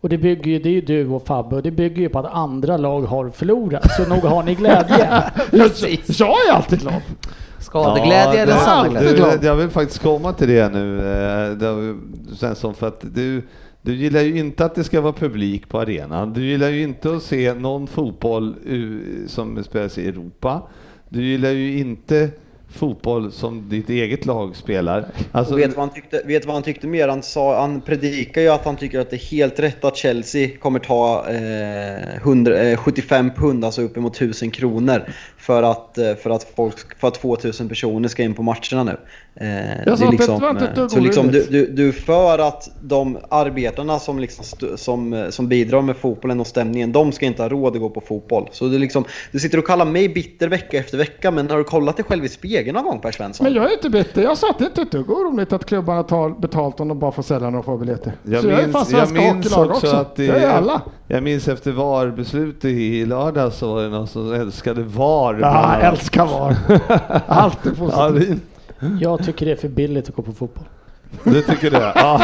Och 0.00 0.08
det 0.08 0.18
bygger 0.18 0.50
ju, 0.50 0.58
det 0.58 0.68
är 0.68 0.72
ju 0.72 0.80
du 0.80 1.08
och 1.08 1.26
Fabbe 1.26 1.56
och 1.56 1.62
det 1.62 1.70
bygger 1.70 2.02
ju 2.02 2.08
på 2.08 2.18
att 2.18 2.32
andra 2.34 2.76
lag 2.76 3.00
har 3.02 3.28
förlorat. 3.28 3.90
Så 3.96 4.08
nog 4.08 4.18
har 4.24 4.42
ni 4.42 4.54
glädje. 4.54 4.98
jag, 5.52 5.70
jag 6.08 6.28
är 6.48 6.52
alltid 6.52 6.80
glad. 6.80 6.94
Skadeglädje 7.60 8.42
eller 8.42 8.52
det- 8.54 8.58
sann 8.58 8.78
alltid 8.78 8.92
glädje? 8.92 9.16
glad. 9.16 9.40
du, 9.40 9.46
Jag 9.46 9.54
vill 9.54 9.68
faktiskt 9.70 10.02
komma 10.02 10.32
till 10.32 10.48
det 10.48 10.68
nu, 10.72 10.98
eh, 12.42 12.54
som 12.54 12.74
för 12.74 12.88
att 12.88 13.00
du, 13.14 13.42
du 13.84 13.94
gillar 13.94 14.20
ju 14.20 14.38
inte 14.38 14.64
att 14.64 14.74
det 14.74 14.84
ska 14.84 15.00
vara 15.00 15.12
publik 15.12 15.68
på 15.68 15.80
arenan. 15.80 16.32
Du 16.32 16.44
gillar 16.44 16.68
ju 16.68 16.82
inte 16.82 17.16
att 17.16 17.22
se 17.22 17.54
någon 17.54 17.86
fotboll 17.86 18.54
som 19.26 19.64
spelas 19.64 19.98
i 19.98 20.08
Europa. 20.08 20.62
Du 21.08 21.24
gillar 21.24 21.50
ju 21.50 21.78
inte 21.78 22.30
fotboll 22.68 23.32
som 23.32 23.68
ditt 23.68 23.90
eget 23.90 24.26
lag 24.26 24.56
spelar. 24.56 25.06
Alltså, 25.32 25.56
vet, 25.56 25.76
vad 25.76 25.86
han 25.86 25.94
tyckte, 25.94 26.22
vet 26.26 26.46
vad 26.46 26.54
han 26.54 26.62
tyckte 26.62 26.86
mer? 26.86 27.08
Han, 27.08 27.22
sa, 27.22 27.60
han 27.60 27.80
predikar 27.80 28.40
ju 28.42 28.48
att 28.48 28.64
han 28.64 28.76
tycker 28.76 29.00
att 29.00 29.10
det 29.10 29.16
är 29.16 29.30
helt 29.30 29.60
rätt 29.60 29.84
att 29.84 29.96
Chelsea 29.96 30.58
kommer 30.58 30.78
ta 30.78 31.26
eh, 31.30 32.16
100, 32.16 32.58
eh, 32.58 32.76
75 32.76 33.30
pund, 33.36 33.64
alltså 33.64 33.82
uppemot 33.82 34.16
1000 34.16 34.50
kronor, 34.50 35.04
för 35.46 35.62
att, 35.62 35.98
eh, 35.98 36.14
för 36.14 36.30
att, 36.30 36.46
folk, 36.56 36.98
för 37.00 37.08
att 37.08 37.14
2000 37.14 37.68
personer 37.68 38.08
ska 38.08 38.22
in 38.22 38.34
på 38.34 38.42
matcherna 38.42 38.84
nu. 38.84 38.96
Eh, 39.36 39.46
Jag 39.86 39.98
sa 39.98 40.10
det 40.10 40.16
är 40.16 40.20
att 40.22 40.26
det 40.26 40.38
var 40.42 40.50
inte 40.50 40.64
ett 40.64 40.78
eh, 40.78 40.88
så 40.88 41.00
liksom 41.00 41.26
du, 41.30 41.46
du, 41.50 41.66
du 41.66 41.92
för 41.92 42.38
att 42.38 42.70
de 42.82 43.18
arbetarna 43.28 43.98
som, 43.98 44.18
liksom 44.18 44.42
st- 44.42 44.76
som, 44.76 45.12
eh, 45.12 45.28
som 45.28 45.48
bidrar 45.48 45.82
med 45.82 45.96
fotbollen 45.96 46.40
och 46.40 46.46
stämningen, 46.46 46.92
de 46.92 47.12
ska 47.12 47.26
inte 47.26 47.42
ha 47.42 47.48
råd 47.48 47.74
att 47.74 47.80
gå 47.80 47.90
på 47.90 48.00
fotboll. 48.00 48.48
Så 48.52 48.64
du, 48.68 48.78
liksom, 48.78 49.04
du 49.32 49.38
sitter 49.38 49.58
och 49.58 49.66
kallar 49.66 49.84
mig 49.84 50.08
bitter 50.08 50.48
vecka 50.48 50.78
efter 50.78 50.98
vecka, 50.98 51.30
men 51.30 51.50
har 51.50 51.58
du 51.58 51.64
kollat 51.64 51.96
dig 51.96 52.04
själv 52.04 52.24
i 52.24 52.28
spegeln 52.28 52.74
någon 52.74 52.84
gång 52.84 53.00
Per 53.00 53.10
Svensson? 53.12 53.44
Men 53.44 53.54
jag 53.54 53.64
är 53.70 53.72
inte 53.72 53.90
bitter. 53.90 54.22
Jag 54.22 54.38
sa 54.38 54.50
att 54.50 54.58
det 54.58 54.64
inte 54.64 54.80
är 54.80 54.84
ett 54.84 54.92
dugg 54.92 55.10
oroligt 55.10 55.52
att 55.52 55.64
klubbarna 55.64 56.02
tar 56.02 56.30
betalt 56.40 56.80
om 56.80 56.88
de 56.88 56.98
bara 56.98 57.12
får 57.12 57.22
sälja 57.22 57.50
några 57.50 57.62
få 57.62 57.76
biljetter. 57.76 58.12
Jag 58.22 58.42
Så 58.42 58.48
jag 58.48 58.60
är 58.60 58.62
fan 58.62 58.72
minns, 58.72 58.92
jag 58.92 59.08
svenska 59.08 59.20
minns 59.32 59.44
hockeylag 59.54 59.70
också 59.70 59.86
också. 59.86 59.96
att 59.96 60.16
det, 60.16 60.24
jag 60.24 60.36
är 60.42 60.48
alla. 60.48 60.82
Jag 61.08 61.22
minns 61.22 61.48
efter 61.48 61.72
VAR-beslutet 61.72 62.64
i 62.64 63.06
lördag 63.06 63.52
så 63.52 63.74
var 63.74 63.82
det 63.82 63.88
någon 63.88 64.06
som 64.08 64.32
älskade 64.32 64.82
VAR. 64.82 65.33
Ja, 65.40 65.50
bland 65.50 65.56
annat. 65.66 65.82
älskar 65.82 66.26
VAR. 66.26 66.56
Allt 67.26 67.66
är 67.66 67.72
Ja, 67.78 68.08
positivt. 68.08 68.42
Jag 69.00 69.24
tycker 69.24 69.46
det 69.46 69.52
är 69.52 69.56
för 69.56 69.68
billigt 69.68 70.08
att 70.08 70.14
gå 70.14 70.22
på 70.22 70.32
fotboll. 70.32 70.64
du 71.24 71.42
tycker 71.42 71.70
det? 71.70 71.92
Ja. 71.94 72.22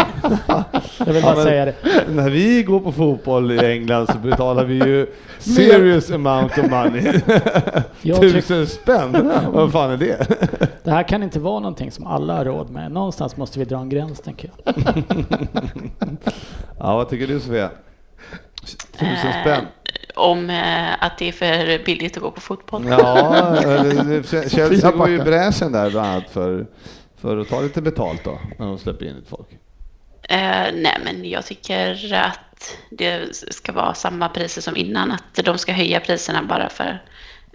Jag 0.99 1.05
vill 1.07 1.17
Ja, 1.17 1.23
bara 1.23 1.35
men- 1.35 1.45
säga 1.45 1.65
det. 1.65 1.75
När 2.09 2.31
vi 2.31 2.63
går 2.63 2.81
på 2.81 2.93
fotboll 2.93 3.53
i 3.53 3.59
England 3.73 4.07
så 4.07 4.19
betalar 4.19 4.65
vi 4.65 4.75
ju 4.75 5.07
serious 5.39 6.11
amount 6.11 6.61
of 6.61 6.71
money. 6.71 7.13
Tusen 8.21 8.67
spänn? 8.67 9.33
Vad 9.53 9.73
fan 9.73 9.91
är 9.91 9.97
det? 9.97 10.27
det 10.85 10.91
här 10.91 11.03
kan 11.03 11.23
inte 11.23 11.41
vara 11.41 11.61
någonting 11.61 11.91
som 11.91 12.07
alla 12.07 12.37
har 12.37 12.45
råd 12.45 12.71
med. 12.71 12.93
Någonstans 12.93 13.37
måste 13.37 13.59
vi 13.59 13.65
dra 13.65 13.79
en 13.79 13.89
gräns 13.89 14.21
tänker 14.21 14.51
jag. 14.65 14.75
Ja, 16.79 16.97
vad 16.97 17.09
tycker 17.09 17.27
du 17.27 17.41
Sofia? 17.41 17.71
Tusen 18.93 19.33
spänn? 19.43 19.65
Om 20.15 20.51
eh, 20.51 21.05
att 21.05 21.19
det 21.19 21.29
är 21.29 21.33
för 21.33 21.85
billigt 21.85 22.17
att 22.17 22.23
gå 22.23 22.31
på 22.31 22.41
fotboll. 22.41 22.87
Ja, 22.89 23.57
Chelsea 24.49 24.91
går 24.91 25.09
ju 25.09 25.15
i 25.15 25.19
bräschen 25.19 25.73
där 25.73 25.91
bland 25.91 26.07
annat 26.07 26.31
för, 26.31 26.67
för 27.17 27.37
att 27.39 27.49
ta 27.49 27.61
lite 27.61 27.83
betalt 27.83 28.25
då, 28.25 28.39
när 28.59 28.67
de 28.67 28.79
släpper 28.79 29.07
in 29.07 29.25
folk. 29.29 29.49
Eh, 30.23 30.73
nej, 30.75 30.99
men 31.05 31.25
jag 31.25 31.47
tycker 31.47 32.15
att 32.15 32.77
det 32.91 33.37
ska 33.37 33.73
vara 33.73 33.95
samma 33.95 34.29
priser 34.29 34.63
som 34.63 34.77
innan. 34.77 35.13
Att 35.13 35.45
de 35.45 35.59
ska 35.59 35.73
höja 35.73 36.01
priserna 36.01 36.43
bara 36.43 36.69
för 36.69 37.03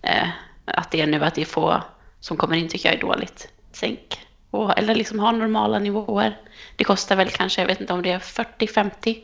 eh, 0.03 0.27
att 0.65 0.91
det 0.91 1.01
är 1.01 1.07
nu, 1.07 1.23
att 1.23 1.35
det 1.35 1.41
är 1.41 1.45
få 1.45 1.81
som 2.19 2.37
kommer 2.37 2.57
in 2.57 2.67
tycker 2.67 2.89
jag 2.89 2.97
är 2.97 3.01
dåligt. 3.01 3.47
Sänk. 3.71 4.19
Och, 4.51 4.77
eller 4.77 4.95
liksom 4.95 5.19
ha 5.19 5.31
normala 5.31 5.79
nivåer. 5.79 6.37
Det 6.75 6.83
kostar 6.83 7.15
väl 7.15 7.29
kanske, 7.29 7.61
jag 7.61 7.67
vet 7.67 7.81
inte 7.81 7.93
om 7.93 8.01
det 8.01 8.11
är 8.11 8.19
40-50 8.19 9.17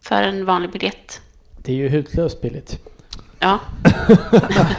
för 0.00 0.22
en 0.22 0.44
vanlig 0.44 0.70
biljett. 0.70 1.20
Det 1.62 1.72
är 1.72 1.76
ju 1.76 1.88
hutlöst 1.88 2.40
billigt. 2.40 2.78
Ja, 3.38 3.58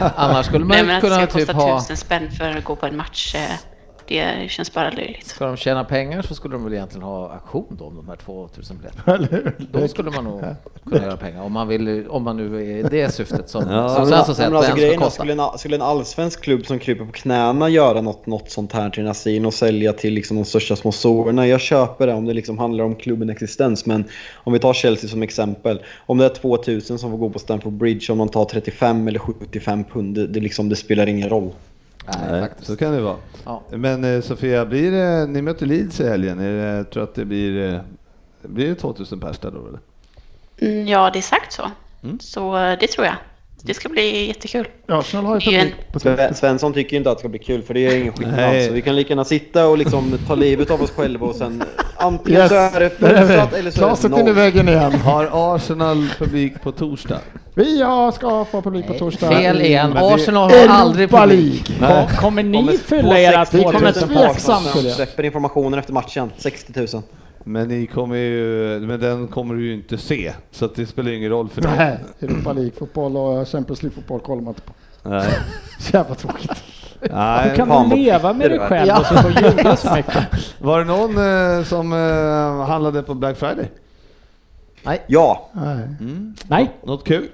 Annars 0.16 0.46
skulle 0.46 0.64
man 0.64 0.86
Nej, 0.86 1.00
kunna 1.00 1.26
typ 1.26 1.50
ha... 1.50 1.80
tusen 1.80 1.96
spänn 1.96 2.30
för 2.30 2.56
att 2.56 2.64
gå 2.64 2.76
på 2.76 2.86
en 2.86 2.96
match, 2.96 3.36
det 4.08 4.50
känns 4.50 4.74
bara 4.74 4.90
löjligt. 4.90 5.26
Ska 5.26 5.46
de 5.46 5.56
tjäna 5.56 5.84
pengar 5.84 6.22
så 6.22 6.34
skulle 6.34 6.54
de 6.54 6.64
väl 6.64 6.72
egentligen 6.72 7.02
ha 7.02 7.32
auktion 7.32 7.76
då 7.78 7.84
om 7.84 7.96
de 7.96 8.08
här 8.08 8.16
2000 8.16 8.76
biljetterna. 8.76 9.52
Då 9.72 9.88
skulle 9.88 10.10
man 10.10 10.24
nog 10.24 10.42
kunna 10.86 11.04
göra 11.04 11.16
pengar 11.16 11.42
om 11.42 11.52
man 11.52 11.68
vill, 11.68 12.08
om 12.08 12.22
man 12.22 12.36
nu 12.36 12.78
är 12.80 12.90
det 12.90 13.14
syftet 13.14 13.48
som, 13.48 13.64
Ja. 13.70 13.88
som 13.88 13.98
Men, 13.98 14.06
säger 14.06 14.10
men 14.10 14.12
att 14.12 14.28
alltså, 14.28 14.42
den 14.42 14.62
ska 14.62 14.74
grejen 14.74 15.10
skulle, 15.10 15.32
en, 15.32 15.58
skulle 15.58 15.76
en 15.76 15.82
allsvensk 15.82 16.40
klubb 16.42 16.66
som 16.66 16.78
kryper 16.78 17.04
på 17.04 17.12
knäna 17.12 17.68
göra 17.68 18.00
något, 18.00 18.26
något 18.26 18.50
sånt 18.50 18.72
här 18.72 18.90
till 18.90 19.04
Nasin 19.04 19.46
och 19.46 19.54
sälja 19.54 19.92
till 19.92 20.14
liksom 20.14 20.36
de 20.36 20.44
största 20.44 20.76
sponsorerna? 20.76 21.46
Jag 21.46 21.60
köper 21.60 22.06
det 22.06 22.12
om 22.14 22.24
det 22.24 22.34
liksom 22.34 22.58
handlar 22.58 22.84
om 22.84 22.94
klubben 22.94 23.30
existens. 23.30 23.86
Men 23.86 24.04
om 24.34 24.52
vi 24.52 24.58
tar 24.58 24.72
Chelsea 24.72 25.10
som 25.10 25.22
exempel. 25.22 25.82
Om 26.06 26.18
det 26.18 26.24
är 26.24 26.28
2000 26.28 26.98
som 26.98 27.10
får 27.10 27.18
gå 27.18 27.30
på 27.30 27.38
Stamford 27.38 27.72
Bridge, 27.72 28.12
om 28.12 28.18
man 28.18 28.28
tar 28.28 28.44
35 28.44 29.08
eller 29.08 29.18
75 29.18 29.84
pund, 29.84 30.14
det, 30.14 30.26
det, 30.26 30.40
liksom, 30.40 30.68
det 30.68 30.76
spelar 30.76 31.06
ingen 31.06 31.28
roll. 31.28 31.50
Nej, 32.06 32.16
Nej, 32.30 32.40
faktiskt. 32.42 32.66
så 32.66 32.76
kan 32.76 32.92
det 32.92 33.00
vara. 33.00 33.16
Ja. 33.44 33.62
Men 33.70 34.04
eh, 34.04 34.20
Sofia, 34.20 34.66
blir 34.66 34.90
det, 34.92 35.26
ni 35.26 35.42
möter 35.42 35.66
Leeds 35.66 36.00
i 36.00 36.08
helgen. 36.08 36.40
Är 36.40 36.52
det, 36.52 36.84
tror 36.84 37.02
att 37.02 37.14
det 37.14 37.24
blir, 37.24 37.74
eh, 37.74 37.80
blir 38.42 38.68
det 38.68 38.74
2000 38.74 39.20
pers 39.20 39.38
där 39.38 39.50
då 39.50 39.66
eller? 39.68 39.80
Mm, 40.58 40.86
ja, 40.86 41.10
det 41.12 41.18
är 41.18 41.22
sagt 41.22 41.52
så. 41.52 41.70
Mm. 42.02 42.18
Så 42.20 42.56
eh, 42.56 42.78
det 42.80 42.86
tror 42.86 43.06
jag. 43.06 43.16
Det 43.66 43.74
ska 43.74 43.88
bli 43.88 44.26
jättekul. 44.26 44.66
Arsenal 44.88 45.24
har 45.26 45.40
ju 45.40 45.50
ju 45.50 45.58
publik 45.58 45.74
på. 45.92 45.98
Sve- 45.98 46.32
Svensson 46.32 46.72
tycker 46.72 46.96
inte 46.96 47.10
att 47.10 47.16
det 47.16 47.20
ska 47.20 47.28
bli 47.28 47.38
kul 47.38 47.62
för 47.62 47.74
det 47.74 47.80
är 47.86 47.96
ingen 48.00 48.12
skillnad. 48.12 48.62
Så 48.66 48.72
vi 48.72 48.82
kan 48.82 48.96
lika 48.96 49.08
gärna 49.08 49.24
sitta 49.24 49.66
och 49.68 49.78
liksom 49.78 50.18
ta 50.26 50.34
livet 50.34 50.70
av 50.70 50.82
oss 50.82 50.90
själva 50.90 51.26
och 51.26 51.34
sen 51.34 51.62
antingen 51.96 52.40
Yes, 52.40 52.48
så 52.48 52.54
är 52.54 52.80
det 52.80 52.90
fullsatt 52.90 53.52
vi. 53.52 53.58
eller 53.58 53.70
så 53.70 53.84
är 53.86 54.08
det 54.08 54.08
noll. 54.24 54.32
väggen 54.32 54.68
igen. 54.68 54.92
Har 54.94 55.54
Arsenal 55.56 56.06
publik 56.18 56.62
på 56.62 56.72
torsdag? 56.72 57.18
Vi 57.54 57.80
ja, 57.80 58.12
ska 58.12 58.44
få 58.44 58.62
publik 58.62 58.84
på 58.86 58.90
Nej, 58.92 58.98
torsdag. 58.98 59.28
Fel 59.30 59.62
igen. 59.62 59.90
Men 59.90 60.02
det- 60.08 60.14
Arsenal 60.14 60.50
har 60.50 60.68
aldrig 60.68 61.10
publik. 61.10 61.72
Kommer 62.20 62.42
ni 62.42 62.78
fylla 62.78 63.08
på 63.08 63.16
era 63.18 63.44
60 63.44 63.56
000 63.64 63.72
kommer 63.72 63.92
2000 63.92 64.08
tveksamt 64.08 64.32
tveksamt 64.32 64.64
till 64.64 64.72
till 64.72 64.84
det. 64.84 64.90
Släpper 64.94 65.22
informationen 65.22 65.78
efter 65.78 65.92
matchen, 65.92 66.30
60 66.36 66.72
000. 66.92 67.02
Men 67.44 67.68
ni 67.68 67.86
kommer 67.86 68.16
ju, 68.16 68.80
men 68.80 69.00
den 69.00 69.28
kommer 69.28 69.54
du 69.54 69.66
ju 69.66 69.74
inte 69.74 69.98
se, 69.98 70.32
så 70.50 70.64
att 70.64 70.74
det 70.74 70.86
spelar 70.86 71.10
ingen 71.12 71.30
roll 71.30 71.48
för 71.48 71.60
dig. 71.62 71.70
Nej, 71.76 71.98
Europa 72.20 72.52
League-fotboll 72.52 73.16
och 73.16 73.48
Champions 73.48 73.82
League-fotboll 73.82 74.20
kollar 74.20 74.42
man 74.42 74.50
inte 74.50 74.62
på. 74.62 74.72
Nej. 75.02 75.28
Så 75.78 75.96
jävla 75.96 76.14
tråkigt. 76.14 76.50
Hur 77.00 77.08
Nej. 77.12 77.56
kan 77.56 77.68
fan 77.68 77.82
du 77.84 77.90
vad 77.90 77.98
leva 77.98 78.32
med 78.32 78.50
dig 78.50 78.58
själv 78.58 78.88
Ja. 78.88 79.00
och 79.00 79.06
så 79.06 79.14
får 79.14 79.30
ljuga 79.30 79.76
så 79.76 79.94
mycket? 79.94 80.16
Var 80.60 80.78
det 80.78 80.84
någon 80.84 81.10
eh, 81.58 81.64
som 81.64 81.92
eh, 81.92 82.66
handlade 82.66 83.02
på 83.02 83.14
Black 83.14 83.36
Friday? 83.36 83.70
Ja, 85.06 85.48
Nej. 85.52 85.78
Nej, 86.48 86.70
Något 86.82 87.04
kul? 87.04 87.28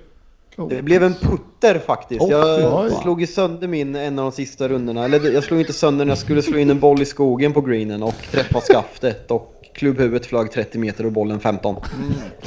det 0.69 0.83
blev 0.83 1.03
en 1.05 1.15
putter 1.15 1.79
faktiskt. 1.79 2.21
Åh, 2.23 2.31
jag 2.31 2.85
oj. 2.85 2.91
slog 3.03 3.21
ju 3.21 3.27
sönder 3.27 3.69
min 3.69 3.97
en 3.97 4.19
av 4.19 4.25
de 4.25 4.33
sista 4.33 4.69
rundorna. 4.69 5.05
Eller 5.05 5.31
jag 5.31 5.45
slog 5.45 5.61
inte 5.61 5.73
sönder 5.73 5.99
den, 6.05 6.09
jag 6.09 6.19
skulle 6.19 6.43
slå 6.43 6.59
in 6.59 6.71
en 6.71 6.81
boll 6.81 7.03
i 7.03 7.05
skogen 7.05 7.53
på 7.53 7.61
greenen 7.61 8.03
och 8.03 8.15
träffa 8.31 8.61
skaftet. 8.61 9.31
Och 9.31 9.55
klubbhuvudet 9.81 10.27
flög 10.27 10.51
30 10.53 10.79
meter 10.79 11.07
och 11.07 11.13
bollen 11.13 11.41
15. 11.41 11.77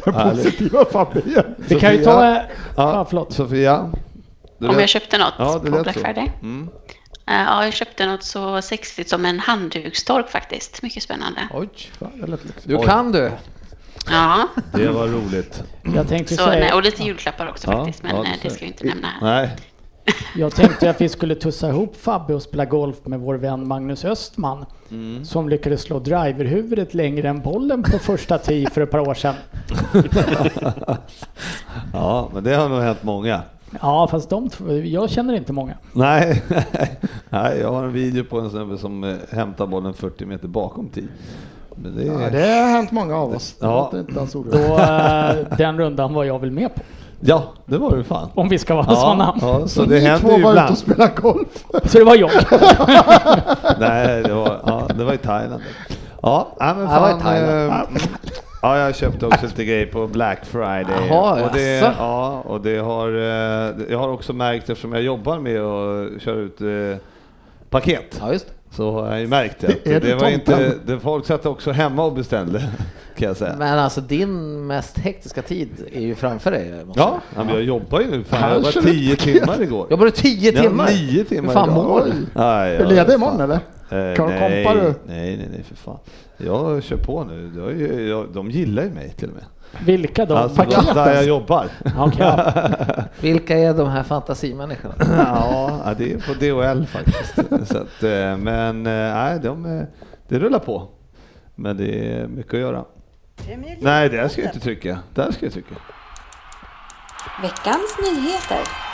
Den 0.06 0.14
positiva 0.14 0.86
familjen. 0.86 1.46
vi 1.58 1.80
kan 1.80 1.94
ju 1.94 2.04
ta... 2.04 2.42
Ja, 2.78 3.06
förlåt. 3.10 3.34
Sofia? 3.34 3.92
Du 4.58 4.68
Om 4.68 4.80
jag 4.80 4.90
köpte 4.90 5.18
något 5.18 5.34
Ja, 5.38 5.62
det 5.64 5.72
på 5.72 5.84
Black. 5.84 5.98
Friday? 5.98 6.32
Mm. 6.42 6.70
Eh, 7.28 7.34
Ja, 7.36 7.64
jag 7.66 7.74
köpte 7.74 8.06
något 8.06 8.24
så 8.24 8.62
sexigt 8.62 9.10
som 9.10 9.26
en 9.26 9.40
handdukstork 9.40 10.30
faktiskt. 10.30 10.82
Mycket 10.82 11.04
spännande. 11.04 11.48
Oj, 11.54 11.70
Fan, 12.00 12.12
det 12.22 12.28
lät 12.28 12.46
lyxigt. 12.46 12.68
du 12.68 12.78
kan 12.78 13.12
du. 13.12 13.32
Ja, 14.10 14.48
Det 14.74 14.88
var 14.88 15.08
roligt. 15.08 15.64
Jag 15.96 16.08
tänkte, 16.08 16.36
så, 16.36 16.46
nej, 16.46 16.62
säga, 16.62 16.76
och 16.76 16.84
lite 16.84 17.04
julklappar 17.04 17.50
också 17.50 17.72
Ja, 17.72 17.78
faktiskt. 17.78 18.04
Men 18.04 18.16
ja, 18.16 18.24
eh, 18.24 18.30
det 18.42 18.50
ska 18.50 18.66
jag 18.66 18.72
inte 18.72 18.86
nämna 18.86 19.08
här. 19.08 19.22
Nej. 19.22 19.56
Jag 20.36 20.56
tänkte 20.56 20.90
att 20.90 21.02
vi 21.02 21.10
skulle 21.10 21.36
tussa 21.36 21.70
ihop 21.70 21.96
Fabbe 21.96 22.34
och 22.36 22.42
spela 22.42 22.66
golf 22.66 22.96
med 23.06 23.20
vår 23.20 23.36
vän 23.36 23.68
Magnus 23.68 24.06
Östman. 24.06 24.66
Mm. 24.92 25.26
Som 25.26 25.50
lyckades 25.50 25.82
slå 25.82 26.00
driverhuvudet 26.00 26.94
längre 26.94 27.30
än 27.30 27.42
bollen 27.42 27.84
på 27.84 28.00
första 28.00 28.38
tee 28.38 28.70
för 28.70 28.82
ett 28.82 28.92
par 28.92 29.00
år 29.10 29.14
sedan. 29.14 29.36
Ja, 31.94 32.30
men 32.34 32.44
det 32.44 32.56
har 32.56 32.70
nog 32.70 32.82
hänt 32.82 33.04
många. 33.04 33.42
Ja, 33.82 34.08
fast 34.12 34.30
de 34.30 34.50
jag 34.84 35.10
känner 35.10 35.34
inte 35.34 35.54
många. 35.54 35.74
Nej, 35.94 36.44
Nej 37.30 37.60
jag 37.60 37.72
har 37.72 37.84
en 37.84 37.94
video 37.94 38.24
på 38.24 38.40
en 38.40 38.50
snubbe 38.50 38.78
som 38.78 39.04
eh, 39.04 39.16
hämtar 39.32 39.68
bollen 39.68 39.94
40 39.94 40.26
meter 40.26 40.48
bakom. 40.48 40.90
Men 41.76 41.96
det 41.96 42.04
Ja, 42.04 42.22
är... 42.22 42.32
det 42.32 42.62
har 42.62 42.70
hänt 42.70 42.92
många 42.92 43.18
av 43.18 43.36
oss. 43.36 43.56
Det 43.60 43.66
Ja. 43.66 43.92
Då, 44.34 44.80
eh, 44.80 45.58
den 45.58 45.78
rundan 45.78 46.14
var 46.14 46.24
jag 46.24 46.40
väl 46.40 46.52
med 46.52 46.76
på. 46.76 46.82
Ja, 47.26 47.44
det 47.66 47.78
var 47.78 47.98
det 47.98 48.04
fan. 48.04 48.30
Om 48.36 48.50
vi 48.50 48.60
ska 48.60 48.76
vara 48.76 48.86
Ja, 48.90 48.96
sådana. 48.96 49.36
ja, 49.42 49.60
så 49.62 49.68
Så 49.68 49.82
det 49.86 49.96
ni 49.96 50.00
händer 50.00 50.30
två 50.30 50.38
ju 50.38 50.44
var 50.44 50.54
ute 50.54 50.64
och 50.72 50.78
spelade 50.78 51.12
golf. 51.22 51.64
Så 51.86 51.98
det 51.98 52.04
var 52.04 52.16
jag. 52.16 52.32
Nej, 53.80 54.24
det 54.24 54.34
var, 54.34 54.60
ja, 54.66 54.88
det 54.96 55.04
var 55.04 55.14
i 55.14 55.18
Thailand. 55.18 55.62
Ja, 56.22 56.48
men 56.60 56.78
det 56.80 56.86
var 56.86 57.10
i 57.10 57.12
fan. 57.12 57.20
Thailand. 57.22 57.72
eh. 57.96 58.02
Ja, 58.62 58.78
jag 58.78 58.96
köpte 58.96 59.26
också 59.26 59.46
lite 59.46 59.66
grejer 59.66 59.86
på 59.86 60.08
Black 60.08 60.46
Friday. 60.46 61.08
Jaha, 61.10 61.44
och 61.44 61.50
det, 61.54 61.94
ja, 62.00 62.42
och 62.46 62.62
det 62.62 62.78
har, 62.78 63.08
eh, 63.10 63.72
jag 63.90 64.00
har 64.00 64.08
också 64.10 64.34
märkt, 64.34 64.70
eftersom 64.70 64.94
jag 64.94 65.02
jobbar 65.02 65.40
med 65.40 65.62
att 65.62 66.22
köra 66.22 66.36
ut 66.36 66.62
eh, 66.62 66.98
paket, 67.70 68.18
Ja, 68.22 68.32
just 68.34 68.48
det. 68.48 68.54
Så 68.76 68.92
har 68.92 69.12
jag 69.12 69.20
ju 69.20 69.28
märkt 69.28 69.60
det. 69.60 69.84
Det 70.02 70.12
är 70.12 70.16
var 70.16 70.30
inte, 70.30 70.74
det, 70.86 71.00
folk 71.00 71.26
satt 71.26 71.46
också 71.46 71.72
hemma 71.72 72.04
och 72.06 72.14
beställde, 72.14 72.60
kan 73.18 73.28
jag 73.28 73.38
säga. 73.38 73.56
Men 73.60 73.80
alltså 73.80 74.02
din 74.02 74.68
mest 74.68 74.98
hektiska 74.98 75.42
tid 75.42 75.70
är 75.94 76.02
ju 76.02 76.16
framför 76.16 76.52
dig. 76.52 76.74
Ja, 76.96 77.22
ja, 77.36 77.44
men 77.44 77.54
jag 77.56 77.64
jobbar 77.64 78.00
ju 78.02 78.12
nu. 78.12 78.24
Fan, 78.24 78.52
jag 78.54 78.60
var 78.60 78.70
ut 78.80 78.86
tio 78.86 79.16
timmar 79.16 79.62
igår. 79.62 79.88
Jobbar 79.92 80.06
du 80.06 80.12
tio 80.12 80.52
Ja, 80.52 80.62
timmar? 80.62 80.88
nio 80.90 81.24
timmar 81.24 81.54
fan 81.54 81.70
du? 81.74 81.76
Oj. 81.82 82.12
Nej, 82.34 82.76
Är 82.76 82.80
jag- 82.80 82.90
du 82.90 82.96
ledig 82.96 83.14
imorgon 83.14 83.42
eller? 83.42 83.60
Eh, 84.10 84.16
Kan- 84.16 84.30
nej, 84.30 84.64
du? 84.76 84.82
nej, 84.82 85.38
nej, 85.38 85.48
nej, 85.52 85.64
för 85.68 85.76
fan. 85.76 85.98
Jag 86.38 86.84
kör 86.84 86.98
på 86.98 87.24
nu. 87.24 87.52
Jag, 87.58 87.82
är 87.82 88.00
jag, 88.10 88.28
de 88.34 88.52
gillar 88.52 88.84
ju 88.84 88.90
mig 88.90 89.10
till 89.10 89.30
och 89.30 89.36
med. 89.36 89.44
Vilka 89.82 90.26
då? 90.26 90.36
Alltså, 90.36 90.58
Paket? 90.64 90.94
där 90.96 91.14
jag 91.14 91.26
jobbar. 91.26 91.68
Ja. 92.18 92.54
Vilka 93.22 93.58
är 93.58 93.74
de 93.74 93.90
här 93.90 94.04
fantasimänniskorna? 94.04 94.96
ja, 95.00 95.94
det 95.98 96.14
är 96.14 96.18
på 96.18 96.34
DHL 96.34 96.86
faktiskt. 96.86 97.36
Så 97.72 97.78
att, 97.78 98.04
eh, 98.04 98.38
men 98.38 98.88
eh, 98.88 99.14
nej, 99.14 99.40
de, 99.40 99.66
eh, 99.80 99.84
det 100.28 100.40
rullar 100.40 100.60
på. 100.60 100.88
Men 101.56 101.78
det 101.78 102.12
är 102.12 102.28
mycket 102.28 102.54
att 102.54 102.60
göra. 102.60 102.86
Nej, 103.80 104.10
där 104.10 104.28
ska 104.28 104.42
jag 104.42 104.50
inte 104.50 104.60
trycka. 104.60 105.00
Där 105.14 105.32
ska 105.32 105.46
jag 105.46 105.54
trycka. 105.54 105.76
Veckans 107.42 107.98
nyheter. 108.02 108.93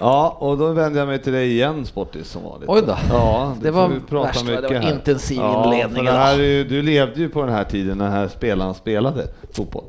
Ja, 0.00 0.36
och 0.40 0.58
då 0.58 0.72
vänder 0.72 0.98
jag 1.00 1.08
mig 1.08 1.22
till 1.22 1.32
dig 1.32 1.50
igen 1.52 1.86
Sportis 1.86 2.28
som 2.30 2.42
vanligt. 2.44 2.68
Oj 2.68 2.82
då. 2.86 2.96
Ja, 3.10 3.54
Det 3.62 3.72
får 3.72 3.78
var 3.78 3.88
vi 3.88 4.00
prata 4.00 4.26
värst, 4.26 4.44
mycket 4.44 4.62
Det 4.62 4.68
var 4.74 4.80
här. 4.80 4.92
intensiv 4.92 5.36
ja, 5.36 5.64
inledning 5.64 5.96
För 5.96 6.02
det 6.04 6.10
idag. 6.10 6.18
här 6.20 6.38
är 6.38 6.42
ju, 6.42 6.64
du 6.64 6.82
levde 6.82 7.20
ju 7.20 7.28
på 7.28 7.40
den 7.42 7.54
här 7.54 7.64
tiden 7.64 7.98
när 7.98 8.10
här 8.10 8.28
spelaren 8.28 8.74
spelade 8.74 9.26
fotboll. 9.52 9.84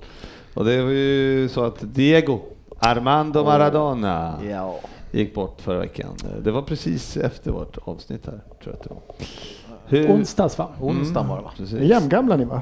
Och 0.53 0.65
det 0.65 0.81
var 0.81 0.91
ju 0.91 1.49
så 1.49 1.63
att 1.63 1.75
Diego 1.79 2.39
Armando 2.79 3.43
Maradona 3.43 4.33
Ja. 4.49 4.75
gick 5.11 5.35
bort 5.35 5.61
förra 5.61 5.79
veckan. 5.79 6.09
Det 6.43 6.51
var 6.51 6.61
precis 6.61 7.17
efter 7.17 7.51
vårt 7.51 7.77
avsnitt 7.87 8.25
här, 8.25 8.31
tror 8.33 8.41
jag 8.63 8.73
att 8.73 8.83
det 8.83 8.89
var. 8.89 9.01
Hur, 9.85 10.11
Onsdags 10.11 10.57
va? 10.57 10.67
Onsdagen 10.81 11.29
var 11.29 11.37
det 11.37 11.43
va? 11.43 11.51
Precis. 11.57 11.73
Ni 11.79 11.85
är 11.85 11.89
jämngamla 11.89 12.35
ni 12.35 12.45
va? 12.45 12.61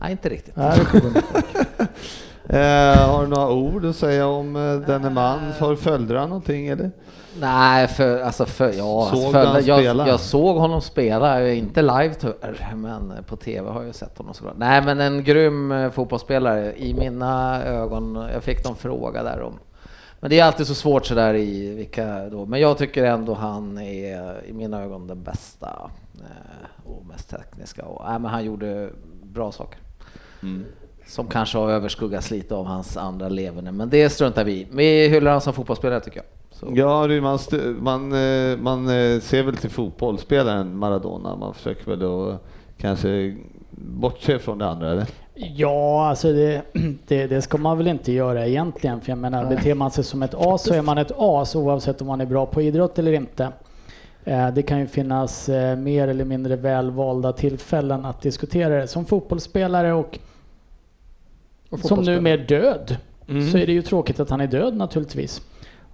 Nej, 0.00 0.12
inte 0.12 0.28
riktigt. 0.28 0.56
Nej, 0.56 0.80
det. 0.92 1.86
Eh, 2.48 3.08
har 3.08 3.22
du 3.22 3.28
några 3.28 3.50
ord 3.50 3.84
att 3.84 3.96
säga 3.96 4.26
om 4.26 4.56
eh, 4.56 4.86
denne 4.86 5.10
man? 5.10 5.40
Har 5.58 5.76
följde 5.76 6.18
han 6.18 6.28
någonting 6.28 6.66
eller? 6.68 6.90
Nej, 7.40 7.88
för, 7.88 8.20
alltså 8.20 8.46
för, 8.46 8.66
ja, 8.66 8.72
Såg 8.74 9.18
alltså 9.18 9.30
för, 9.30 9.46
han 9.46 9.64
jag, 9.64 9.78
spela? 9.80 10.08
jag 10.08 10.20
såg 10.20 10.56
honom 10.56 10.80
spela, 10.80 11.48
inte 11.52 11.82
live 11.82 12.14
tyvärr, 12.14 12.74
men 12.74 13.14
på 13.26 13.36
TV 13.36 13.70
har 13.70 13.82
jag 13.82 13.94
sett 13.94 14.18
honom 14.18 14.34
såklart. 14.34 14.56
Nej, 14.56 14.82
men 14.82 15.00
en 15.00 15.24
grym 15.24 15.72
eh, 15.72 15.90
fotbollsspelare 15.90 16.74
i 16.76 16.94
mina 16.94 17.62
ögon. 17.64 18.28
Jag 18.32 18.42
fick 18.42 18.64
någon 18.64 18.76
fråga 18.76 19.22
där 19.22 19.42
om 19.42 19.58
men 20.22 20.30
det 20.30 20.40
är 20.40 20.44
alltid 20.44 20.66
så 20.66 20.74
svårt 20.74 21.06
sådär 21.06 21.34
i 21.34 21.74
vilka 21.74 22.28
då. 22.28 22.46
Men 22.46 22.60
jag 22.60 22.78
tycker 22.78 23.04
ändå 23.04 23.34
han 23.34 23.78
är 23.78 24.44
i 24.46 24.52
mina 24.52 24.82
ögon 24.82 25.06
den 25.06 25.22
bästa 25.22 25.90
eh, 26.14 26.90
och 26.90 27.06
mest 27.06 27.30
tekniska. 27.30 27.84
Och, 27.84 28.04
nej, 28.08 28.18
men 28.18 28.30
han 28.30 28.44
gjorde 28.44 28.90
bra 29.22 29.52
saker. 29.52 29.80
Mm. 30.42 30.64
Som 31.12 31.26
kanske 31.26 31.58
har 31.58 31.70
överskuggats 31.70 32.30
lite 32.30 32.54
av 32.54 32.66
hans 32.66 32.96
andra 32.96 33.28
leverne. 33.28 33.72
Men 33.72 33.90
det 33.90 34.10
struntar 34.10 34.44
vi 34.44 34.52
i. 34.52 34.66
Vi 34.72 35.08
hyllar 35.08 35.30
honom 35.30 35.40
som 35.40 35.52
fotbollsspelare 35.52 36.00
tycker 36.00 36.16
jag. 36.16 36.26
Så. 36.50 36.66
Ja, 36.74 37.06
man, 37.06 37.38
man, 37.78 38.12
eh, 38.12 38.58
man 38.58 38.88
eh, 38.88 39.20
ser 39.20 39.42
väl 39.42 39.56
till 39.56 39.70
fotbollsspelaren 39.70 40.76
Maradona. 40.76 41.36
Man 41.36 41.54
försöker 41.54 41.90
väl 41.90 41.98
då 41.98 42.38
kanske 42.78 43.36
bortse 43.70 44.38
från 44.38 44.58
det 44.58 44.66
andra, 44.66 44.90
eller? 44.90 45.06
Ja, 45.34 46.08
alltså 46.08 46.32
det, 46.32 46.62
det, 47.08 47.26
det, 47.26 47.42
ska 47.42 47.58
man 47.58 47.78
väl 47.78 47.86
inte 47.86 48.12
göra 48.12 48.46
egentligen. 48.46 49.00
För 49.00 49.10
jag 49.10 49.18
menar, 49.18 49.44
beter 49.44 49.74
man 49.74 49.90
sig 49.90 50.04
som 50.04 50.22
ett 50.22 50.34
as 50.34 50.62
så 50.62 50.74
är 50.74 50.82
man 50.82 50.98
ett 50.98 51.12
as 51.16 51.56
oavsett 51.56 52.00
om 52.00 52.06
man 52.06 52.20
är 52.20 52.26
bra 52.26 52.46
på 52.46 52.62
idrott 52.62 52.98
eller 52.98 53.12
inte. 53.12 53.48
Eh, 54.24 54.50
det 54.50 54.62
kan 54.62 54.80
ju 54.80 54.86
finnas 54.86 55.48
mer 55.78 56.08
eller 56.08 56.24
mindre 56.24 56.56
välvalda 56.56 57.32
tillfällen 57.32 58.04
att 58.04 58.22
diskutera 58.22 58.80
det. 58.80 58.86
Som 58.86 59.04
fotbollsspelare 59.04 59.92
och 59.92 60.18
som 61.78 62.02
nu 62.02 62.20
med 62.20 62.40
död 62.40 62.96
mm. 63.28 63.50
så 63.50 63.58
är 63.58 63.66
det 63.66 63.72
ju 63.72 63.82
tråkigt 63.82 64.20
att 64.20 64.30
han 64.30 64.40
är 64.40 64.46
död 64.46 64.76
naturligtvis. 64.76 65.42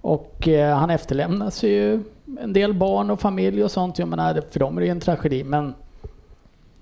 Och 0.01 0.47
eh, 0.47 0.77
han 0.77 0.89
efterlämnas 0.89 1.63
ju 1.63 2.03
en 2.41 2.53
del 2.53 2.73
barn 2.73 3.11
och 3.11 3.19
familj 3.19 3.63
och 3.63 3.71
sånt. 3.71 3.99
Jag 3.99 4.07
menar, 4.07 4.41
för 4.51 4.59
dem 4.59 4.77
är 4.77 4.81
det 4.81 4.85
ju 4.85 4.91
en 4.91 4.99
tragedi. 4.99 5.43
Men 5.43 5.73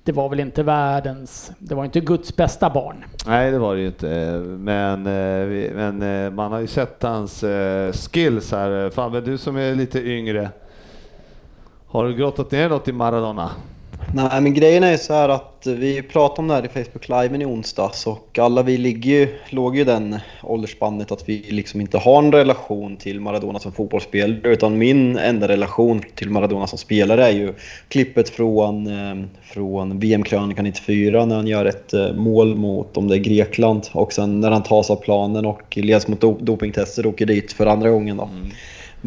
det 0.03 0.11
var 0.11 0.29
väl 0.29 0.39
inte 0.39 0.63
världens, 0.63 1.51
det 1.59 1.75
var 1.75 1.85
inte 1.85 1.99
Guds 1.99 2.35
bästa 2.35 2.69
barn. 2.69 3.05
Nej, 3.27 3.51
det 3.51 3.59
var 3.59 3.75
det 3.75 3.81
ju 3.81 3.87
inte. 3.87 4.41
Men, 4.45 5.03
men 5.73 6.35
man 6.35 6.51
har 6.51 6.59
ju 6.59 6.67
sett 6.67 7.03
hans 7.03 7.43
skills 7.93 8.51
här. 8.51 8.89
Fabbe, 8.89 9.21
du 9.21 9.37
som 9.37 9.57
är 9.57 9.75
lite 9.75 9.99
yngre. 9.99 10.49
Har 11.87 12.05
du 12.05 12.13
grottat 12.13 12.51
ner 12.51 12.69
något 12.69 12.87
i 12.87 12.91
Maradona? 12.91 13.51
Nej, 14.13 14.41
men 14.41 14.53
grejen 14.53 14.83
är 14.83 14.91
ju 14.91 14.97
så 14.97 15.13
här 15.13 15.29
att 15.29 15.67
vi 15.67 16.01
pratade 16.01 16.41
om 16.41 16.47
det 16.47 16.53
här 16.53 16.65
i 16.65 16.83
Facebook 16.83 17.09
Live 17.09 17.43
i 17.43 17.45
onsdags 17.45 18.07
och 18.07 18.39
alla 18.39 18.63
vi 18.63 18.77
ligger 18.77 19.11
ju, 19.11 19.27
låg 19.49 19.75
ju 19.75 19.81
i 19.81 19.85
den 19.85 20.19
åldersspannet 20.43 21.11
att 21.11 21.29
vi 21.29 21.45
liksom 21.49 21.81
inte 21.81 21.97
har 21.97 22.23
en 22.23 22.31
relation 22.31 22.97
till 22.97 23.19
Maradona 23.19 23.59
som 23.59 23.71
fotbollsspelare 23.71 24.39
utan 24.43 24.77
min 24.77 25.17
enda 25.17 25.47
relation 25.47 26.01
till 26.15 26.29
Maradona 26.29 26.67
som 26.67 26.77
spelare 26.77 27.25
är 27.25 27.31
ju 27.31 27.53
klippet 27.87 28.29
från, 28.29 28.87
eh, 28.87 29.27
från 29.43 29.99
VM-krönikan 29.99 30.65
94 30.65 31.25
när 31.25 31.35
han 31.35 31.47
gör 31.47 31.65
ett 31.65 31.93
eh, 31.93 32.13
mål 32.13 32.55
mot, 32.55 32.97
om 32.97 33.07
det 33.07 33.15
är 33.15 33.19
Grekland 33.19 33.87
och 33.91 34.13
sen 34.13 34.39
när 34.39 34.51
han 34.51 34.63
tas 34.63 34.89
av 34.89 34.95
planen 34.95 35.45
och 35.45 35.77
leds 35.77 36.07
mot 36.07 36.21
dopingtester 36.21 37.05
och 37.05 37.13
åker 37.13 37.25
dit 37.25 37.53
för 37.53 37.65
andra 37.65 37.89
gången 37.89 38.17
då. 38.17 38.23
Mm. 38.23 38.49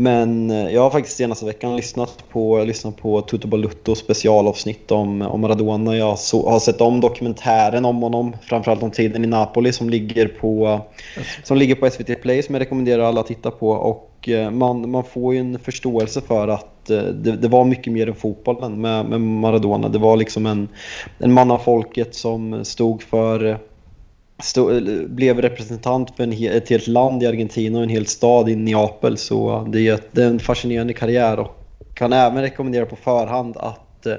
Men 0.00 0.50
eh, 0.50 0.74
jag 0.74 0.82
har 0.82 0.90
faktiskt 0.90 1.16
senaste 1.16 1.46
veckan 1.46 1.76
lyssnat 1.76 2.24
på, 2.28 2.64
lyssnat 2.64 2.96
på 2.96 3.20
Tutu 3.20 3.48
Balutto 3.48 3.94
specialavsnitt 3.94 4.90
om, 4.90 5.22
om 5.22 5.40
Maradona. 5.40 5.96
Jag 5.96 6.18
så, 6.18 6.50
har 6.50 6.58
sett 6.58 6.80
om 6.80 7.00
dokumentären 7.00 7.84
om 7.84 8.02
honom, 8.02 8.36
framförallt 8.42 8.82
om 8.82 8.90
tiden 8.90 9.24
i 9.24 9.26
Napoli 9.26 9.72
som 9.72 9.90
ligger 9.90 10.28
på, 10.28 10.80
som 11.44 11.56
ligger 11.56 11.74
på 11.74 11.90
SVT 11.90 12.22
Play 12.22 12.42
som 12.42 12.54
jag 12.54 12.60
rekommenderar 12.60 13.02
alla 13.02 13.20
att 13.20 13.26
titta 13.26 13.50
på. 13.50 13.70
Och 13.70 14.28
eh, 14.28 14.50
man, 14.50 14.90
man 14.90 15.04
får 15.04 15.34
ju 15.34 15.40
en 15.40 15.58
förståelse 15.58 16.20
för 16.20 16.48
att 16.48 16.90
eh, 16.90 17.02
det, 17.02 17.36
det 17.36 17.48
var 17.48 17.64
mycket 17.64 17.92
mer 17.92 18.08
än 18.08 18.14
fotbollen 18.14 18.80
med, 18.80 19.06
med 19.06 19.20
Maradona. 19.20 19.88
Det 19.88 19.98
var 19.98 20.16
liksom 20.16 20.46
en, 20.46 20.68
en 21.18 21.32
man 21.32 21.50
av 21.50 21.58
folket 21.58 22.14
som 22.14 22.64
stod 22.64 23.02
för 23.02 23.58
stå, 24.42 24.80
blev 25.06 25.42
representant 25.42 26.16
för 26.16 26.24
en, 26.24 26.32
ett 26.32 26.68
helt 26.68 26.86
land 26.86 27.22
i 27.22 27.26
Argentina 27.26 27.78
och 27.78 27.84
en 27.84 27.90
hel 27.90 28.06
stad 28.06 28.48
i 28.48 28.56
Neapel. 28.56 29.16
Så 29.16 29.68
det 29.72 29.88
är, 29.88 30.00
det 30.12 30.22
är 30.22 30.26
en 30.26 30.38
fascinerande 30.38 30.92
karriär 30.92 31.38
och 31.38 31.56
kan 31.94 32.12
även 32.12 32.42
rekommendera 32.42 32.86
på 32.86 32.96
förhand 32.96 33.56
att 33.56 34.06
eh, 34.06 34.14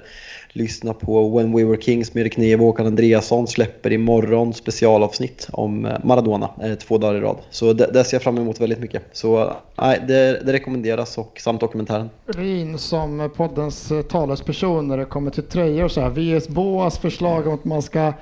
lyssna 0.54 0.94
på 0.94 1.38
When 1.38 1.56
We 1.56 1.63
Were 1.63 1.82
Kings 1.82 2.13
med 2.13 2.22
Erik 2.22 2.38
Niva 2.38 2.62
och 2.62 2.68
Håkan 2.68 2.86
Andreasson 2.86 3.48
släpper 3.48 3.92
imorgon 3.92 4.54
specialavsnitt 4.54 5.48
om 5.51 5.86
eh, 5.86 5.98
Maradona 6.04 6.50
eh, 6.63 6.74
två 6.74 6.98
dagar 6.98 7.16
i 7.16 7.20
rad. 7.20 7.38
Så 7.50 7.74
det, 7.74 7.90
det 7.94 8.04
ser 8.04 8.16
jag 8.16 8.22
fram 8.22 8.38
emot 8.38 8.62
väldigt 8.62 8.80
mycket. 8.80 9.04
Så 9.12 9.54
nej, 9.78 10.04
det, 10.08 10.46
det 10.46 10.54
rekommenderas 10.54 11.18
och 11.18 11.40
samt 11.44 11.62
dokumentären. 11.62 12.10
Rin 12.25 12.78
som 12.78 13.32
poddens 13.36 13.92
eh, 13.92 14.01
talesperson 14.01 14.88
när 14.88 14.98
det 14.98 15.06
kommer 15.06 15.32
till 15.32 15.44
tröjor 15.44 15.88
så 15.88 16.01
här. 16.01 16.10
VS 16.10 16.48
Boas 16.48 16.98
förslag 16.98 17.48
om 17.48 17.54
att 17.54 17.66
man 17.66 17.82
ska 17.82 18.13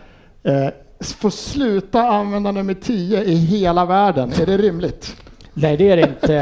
eh, 0.43 0.67
få 1.01 1.31
sluta 1.31 2.01
använda 2.01 2.51
nummer 2.51 2.73
10 2.73 3.23
i 3.23 3.35
hela 3.35 3.85
världen. 3.85 4.31
Är 4.41 4.45
det 4.45 4.57
rimligt? 4.57 5.15
Nej, 5.53 5.77
det 5.77 5.89
är 5.89 5.97
det 5.97 6.03
inte. 6.03 6.35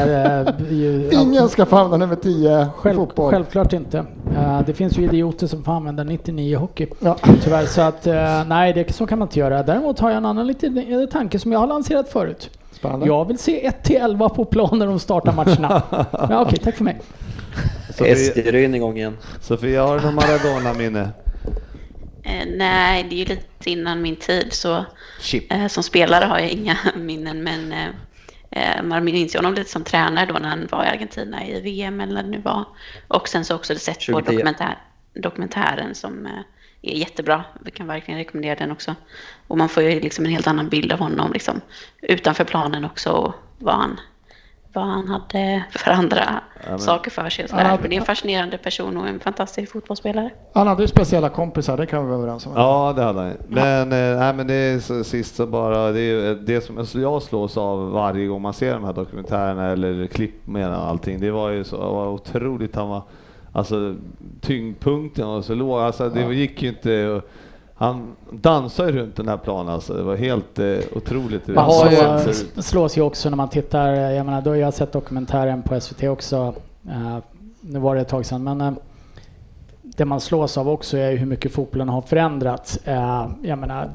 Eh, 1.13 1.21
Ingen 1.21 1.49
ska 1.49 1.65
få 1.65 1.75
använda 1.75 2.05
nummer 2.05 2.21
10 2.21 2.67
Själv, 2.75 2.95
fotboll. 2.95 3.31
Självklart 3.31 3.73
inte. 3.73 4.05
Eh, 4.35 4.61
det 4.65 4.73
finns 4.73 4.97
ju 4.97 5.03
idioter 5.03 5.47
som 5.47 5.63
får 5.63 5.71
använda 5.71 6.03
99 6.03 6.51
i 6.51 6.53
hockey. 6.53 6.87
Ja. 6.99 7.17
Tyvärr, 7.43 7.65
så 7.65 7.81
att 7.81 8.07
eh, 8.07 8.43
nej, 8.47 8.73
det, 8.73 8.93
så 8.93 9.07
kan 9.07 9.19
man 9.19 9.27
inte 9.27 9.39
göra. 9.39 9.63
Däremot 9.63 9.99
har 9.99 10.09
jag 10.09 10.17
en 10.17 10.25
annan 10.25 10.47
liten 10.47 11.07
tanke 11.11 11.39
som 11.39 11.51
jag 11.51 11.59
har 11.59 11.67
lanserat 11.67 12.09
förut. 12.09 12.49
Spännande. 12.71 13.05
Jag 13.07 13.25
vill 13.25 13.37
se 13.37 13.71
1-11 13.83 14.29
på 14.29 14.45
plan 14.45 14.79
när 14.79 14.87
de 14.87 14.99
startar 14.99 15.33
matcherna. 15.33 15.81
ja, 15.91 16.05
Okej, 16.11 16.37
okay, 16.37 16.57
tack 16.57 16.75
för 16.75 16.83
mig. 16.83 17.01
Eskilryn 17.99 18.75
igång 18.75 18.97
igen. 18.97 19.17
Sofia, 19.41 19.83
har 19.83 19.99
du 19.99 20.05
något 20.05 20.13
Maradona-minne? 20.13 21.09
Eh, 22.27 22.45
nej, 22.47 23.03
det 23.09 23.15
är 23.15 23.17
ju 23.17 23.25
lite 23.25 23.69
innan 23.69 24.01
min 24.01 24.15
tid 24.15 24.53
så 24.53 24.85
eh, 25.49 25.67
som 25.67 25.83
spelare 25.83 26.25
har 26.25 26.39
jag 26.39 26.49
inga 26.49 26.77
minnen 26.95 27.43
men 27.43 27.73
eh, 28.51 28.83
man 28.83 29.05
minns 29.05 29.35
ju 29.35 29.39
honom 29.39 29.53
lite 29.53 29.69
som 29.69 29.83
tränare 29.83 30.25
då 30.25 30.33
när 30.33 30.49
han 30.49 30.67
var 30.71 30.85
i 30.85 30.87
Argentina 30.87 31.47
i 31.47 31.61
VM 31.61 31.99
eller 31.99 32.13
när 32.13 32.23
det 32.23 32.29
nu 32.29 32.39
var. 32.39 32.65
Och 33.07 33.27
sen 33.27 33.45
så 33.45 33.55
också 33.55 33.73
det 33.73 33.79
sett 33.79 34.05
på 34.05 34.21
dokumentär, 34.21 34.77
dokumentären 35.13 35.95
som 35.95 36.25
är 36.81 36.97
jättebra. 36.97 37.43
Vi 37.61 37.71
kan 37.71 37.87
verkligen 37.87 38.17
rekommendera 38.17 38.55
den 38.55 38.71
också. 38.71 38.95
Och 39.47 39.57
man 39.57 39.69
får 39.69 39.83
ju 39.83 39.99
liksom 39.99 40.25
en 40.25 40.31
helt 40.31 40.47
annan 40.47 40.69
bild 40.69 40.91
av 40.91 40.99
honom 40.99 41.33
liksom, 41.33 41.61
utanför 42.01 42.43
planen 42.43 42.85
också 42.85 43.11
och 43.11 43.33
vad 43.57 43.75
han 43.75 43.99
vad 44.77 44.85
han 44.87 45.07
hade 45.07 45.63
för 45.71 45.91
andra 45.91 46.41
ja, 46.69 46.77
saker 46.77 47.11
för 47.11 47.29
sig. 47.29 47.47
Sådär. 47.47 47.63
Hade, 47.63 47.81
men 47.81 47.89
det 47.89 47.95
är 47.95 47.99
en 47.99 48.05
fascinerande 48.05 48.57
person 48.57 48.97
och 48.97 49.07
en 49.07 49.19
fantastisk 49.19 49.71
fotbollsspelare. 49.71 50.29
Han 50.53 50.67
hade 50.67 50.81
ju 50.81 50.87
speciella 50.87 51.29
kompisar, 51.29 51.77
det 51.77 51.85
kan 51.85 52.03
vi 52.03 52.09
vara 52.09 52.19
överens 52.19 52.45
om. 52.45 52.51
Ja, 52.55 52.93
det 52.95 53.03
hade 53.03 53.19
han. 53.19 53.33
Men, 53.47 53.91
ja. 53.91 53.97
eh, 53.97 54.19
nej, 54.19 54.33
men 54.33 54.47
det 54.47 54.53
är 54.53 54.79
så, 54.79 55.03
sist 55.03 55.35
så 55.35 55.45
bara, 55.45 55.91
det 55.91 56.01
är 56.01 56.35
det 56.35 56.61
som 56.61 57.01
jag 57.01 57.21
slås 57.21 57.57
av 57.57 57.91
varje 57.91 58.27
gång 58.27 58.41
man 58.41 58.53
ser 58.53 58.73
de 58.73 58.83
här 58.83 58.93
dokumentärerna 58.93 59.71
eller 59.71 60.07
klipp 60.07 60.47
med 60.47 60.73
allting. 60.73 61.19
Det 61.19 61.31
var 61.31 61.49
ju 61.49 61.63
så 61.63 61.77
var 61.77 62.07
otroligt, 62.07 62.75
han 62.75 62.89
var, 62.89 63.01
alltså 63.51 63.95
tyngdpunkten 64.41 65.27
var 65.27 65.41
så 65.41 65.55
låg, 65.55 65.79
alltså 65.79 66.09
det 66.09 66.33
gick 66.33 66.61
ju 66.61 66.69
inte 66.69 67.21
han 67.79 68.15
dansar 68.31 68.85
ju 68.85 68.91
runt 68.91 69.15
den 69.15 69.27
här 69.27 69.37
planen 69.37 69.73
alltså. 69.73 69.93
Det 69.93 70.03
var 70.03 70.15
helt 70.15 70.59
eh, 70.59 70.77
otroligt. 70.95 71.47
Man 71.47 71.65
har 71.65 72.61
slås 72.61 72.97
ju 72.97 73.01
också 73.01 73.29
när 73.29 73.37
man 73.37 73.49
tittar, 73.49 73.89
jag 73.93 74.25
menar 74.25 74.41
då 74.41 74.49
har 74.49 74.57
jag 74.57 74.73
sett 74.73 74.91
dokumentären 74.91 75.61
på 75.61 75.79
SVT 75.81 76.03
också. 76.03 76.53
Uh, 76.87 77.17
nu 77.61 77.79
var 77.79 77.95
det 77.95 78.01
ett 78.01 78.07
tag 78.07 78.25
sedan 78.25 78.43
men 78.43 78.61
uh, 78.61 78.73
det 79.83 80.05
man 80.05 80.21
slås 80.21 80.57
av 80.57 80.69
också 80.69 80.97
är 80.97 81.15
hur 81.15 81.25
mycket 81.25 81.51
fotbollen 81.51 81.89
har 81.89 82.01
förändrats. 82.01 82.79
Uh, 82.87 83.27
jag 83.43 83.57
menar 83.59 83.89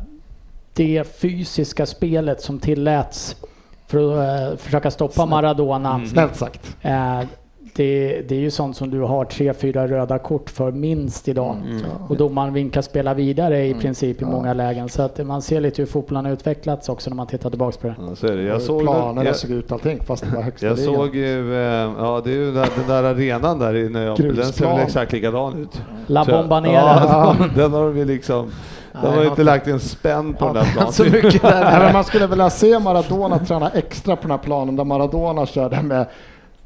det 0.74 1.16
fysiska 1.20 1.86
spelet 1.86 2.42
som 2.42 2.58
tilläts 2.58 3.36
för 3.86 4.18
att 4.18 4.60
försöka 4.60 4.90
stoppa 4.90 5.26
Maradona. 5.26 5.94
Mm. 5.94 6.08
Snällt 6.08 6.36
sagt 6.36 6.76
det, 7.74 8.22
det, 8.28 8.34
är 8.34 8.40
ju 8.40 8.50
sånt 8.50 8.76
som 8.76 8.90
du 8.90 9.00
har 9.00 9.24
tre, 9.24 9.54
fyra 9.54 9.88
röda 9.88 10.18
kort 10.18 10.50
för 10.50 10.72
minst 10.72 11.28
idag. 11.28 11.56
Mm. 11.56 11.76
mm. 11.76 11.86
Och 12.08 12.16
domaren 12.16 12.54
vinkar 12.54 12.82
spela 12.82 13.14
vidare 13.14 13.64
i 13.64 13.70
mm. 13.70 13.80
princip 13.80 14.22
i 14.22 14.24
många 14.24 14.54
lägen. 14.54 14.88
Så 14.88 15.02
att 15.02 15.26
man 15.26 15.42
ser 15.42 15.60
lite 15.60 15.82
hur 15.82 15.86
fotbollen 15.86 16.24
har 16.24 16.32
utvecklats 16.32 16.88
också 16.88 17.10
när 17.10 17.16
man 17.16 17.26
tittar 17.26 17.50
tillbaks 17.50 17.76
på 17.76 17.86
det. 17.86 17.94
Ja, 18.08 18.16
så 18.16 18.26
är 18.26 18.36
det. 18.36 18.42
Jag 18.42 18.62
såg 18.62 18.82
Planerna 18.82 19.24
jag, 19.24 19.36
såg 19.36 19.50
ut 19.50 19.72
allting 19.72 20.04
fast 20.04 20.24
det 20.24 20.36
var 20.36 20.42
högsta 20.42 20.66
Jag 20.66 20.76
ligan. 20.76 20.94
såg 20.94 21.14
ju, 21.14 21.54
eh, 21.54 21.92
ja 21.98 22.20
det 22.24 22.30
är 22.30 22.34
ju 22.34 22.52
den, 22.52 22.66
den 22.76 22.88
där 22.88 23.04
arenan 23.04 23.58
där 23.58 23.76
i 23.76 23.88
Neapel, 23.88 24.36
den 24.36 24.52
ser 24.52 24.66
väl 24.66 24.80
exakt 24.80 25.12
likadan 25.12 25.58
ut. 25.62 25.82
La 26.06 26.24
Bomba 26.24 26.60
Nera. 26.60 26.72
Ja, 26.72 27.36
den 27.54 27.72
har 27.72 27.88
vi 27.88 28.04
liksom 28.04 28.50
de 28.92 29.06
har 29.06 29.24
inte 29.24 29.44
lagt 29.44 29.66
en 29.66 29.80
spänn 29.80 30.34
på 30.34 30.44
ja, 30.46 30.52
den 30.52 30.64
här 30.64 30.72
planen. 30.72 30.92
Så 30.92 31.04
mycket 31.04 31.42
där. 31.42 31.92
man 31.92 32.04
skulle 32.04 32.26
vilja 32.26 32.50
se 32.50 32.78
Maradona 32.78 33.38
träna 33.38 33.70
extra 33.70 34.16
på 34.16 34.22
den 34.22 34.30
här 34.30 34.38
planen 34.38 34.76
där 34.76 34.84
Maradona 34.84 35.46
körde 35.46 35.82
med 35.82 36.06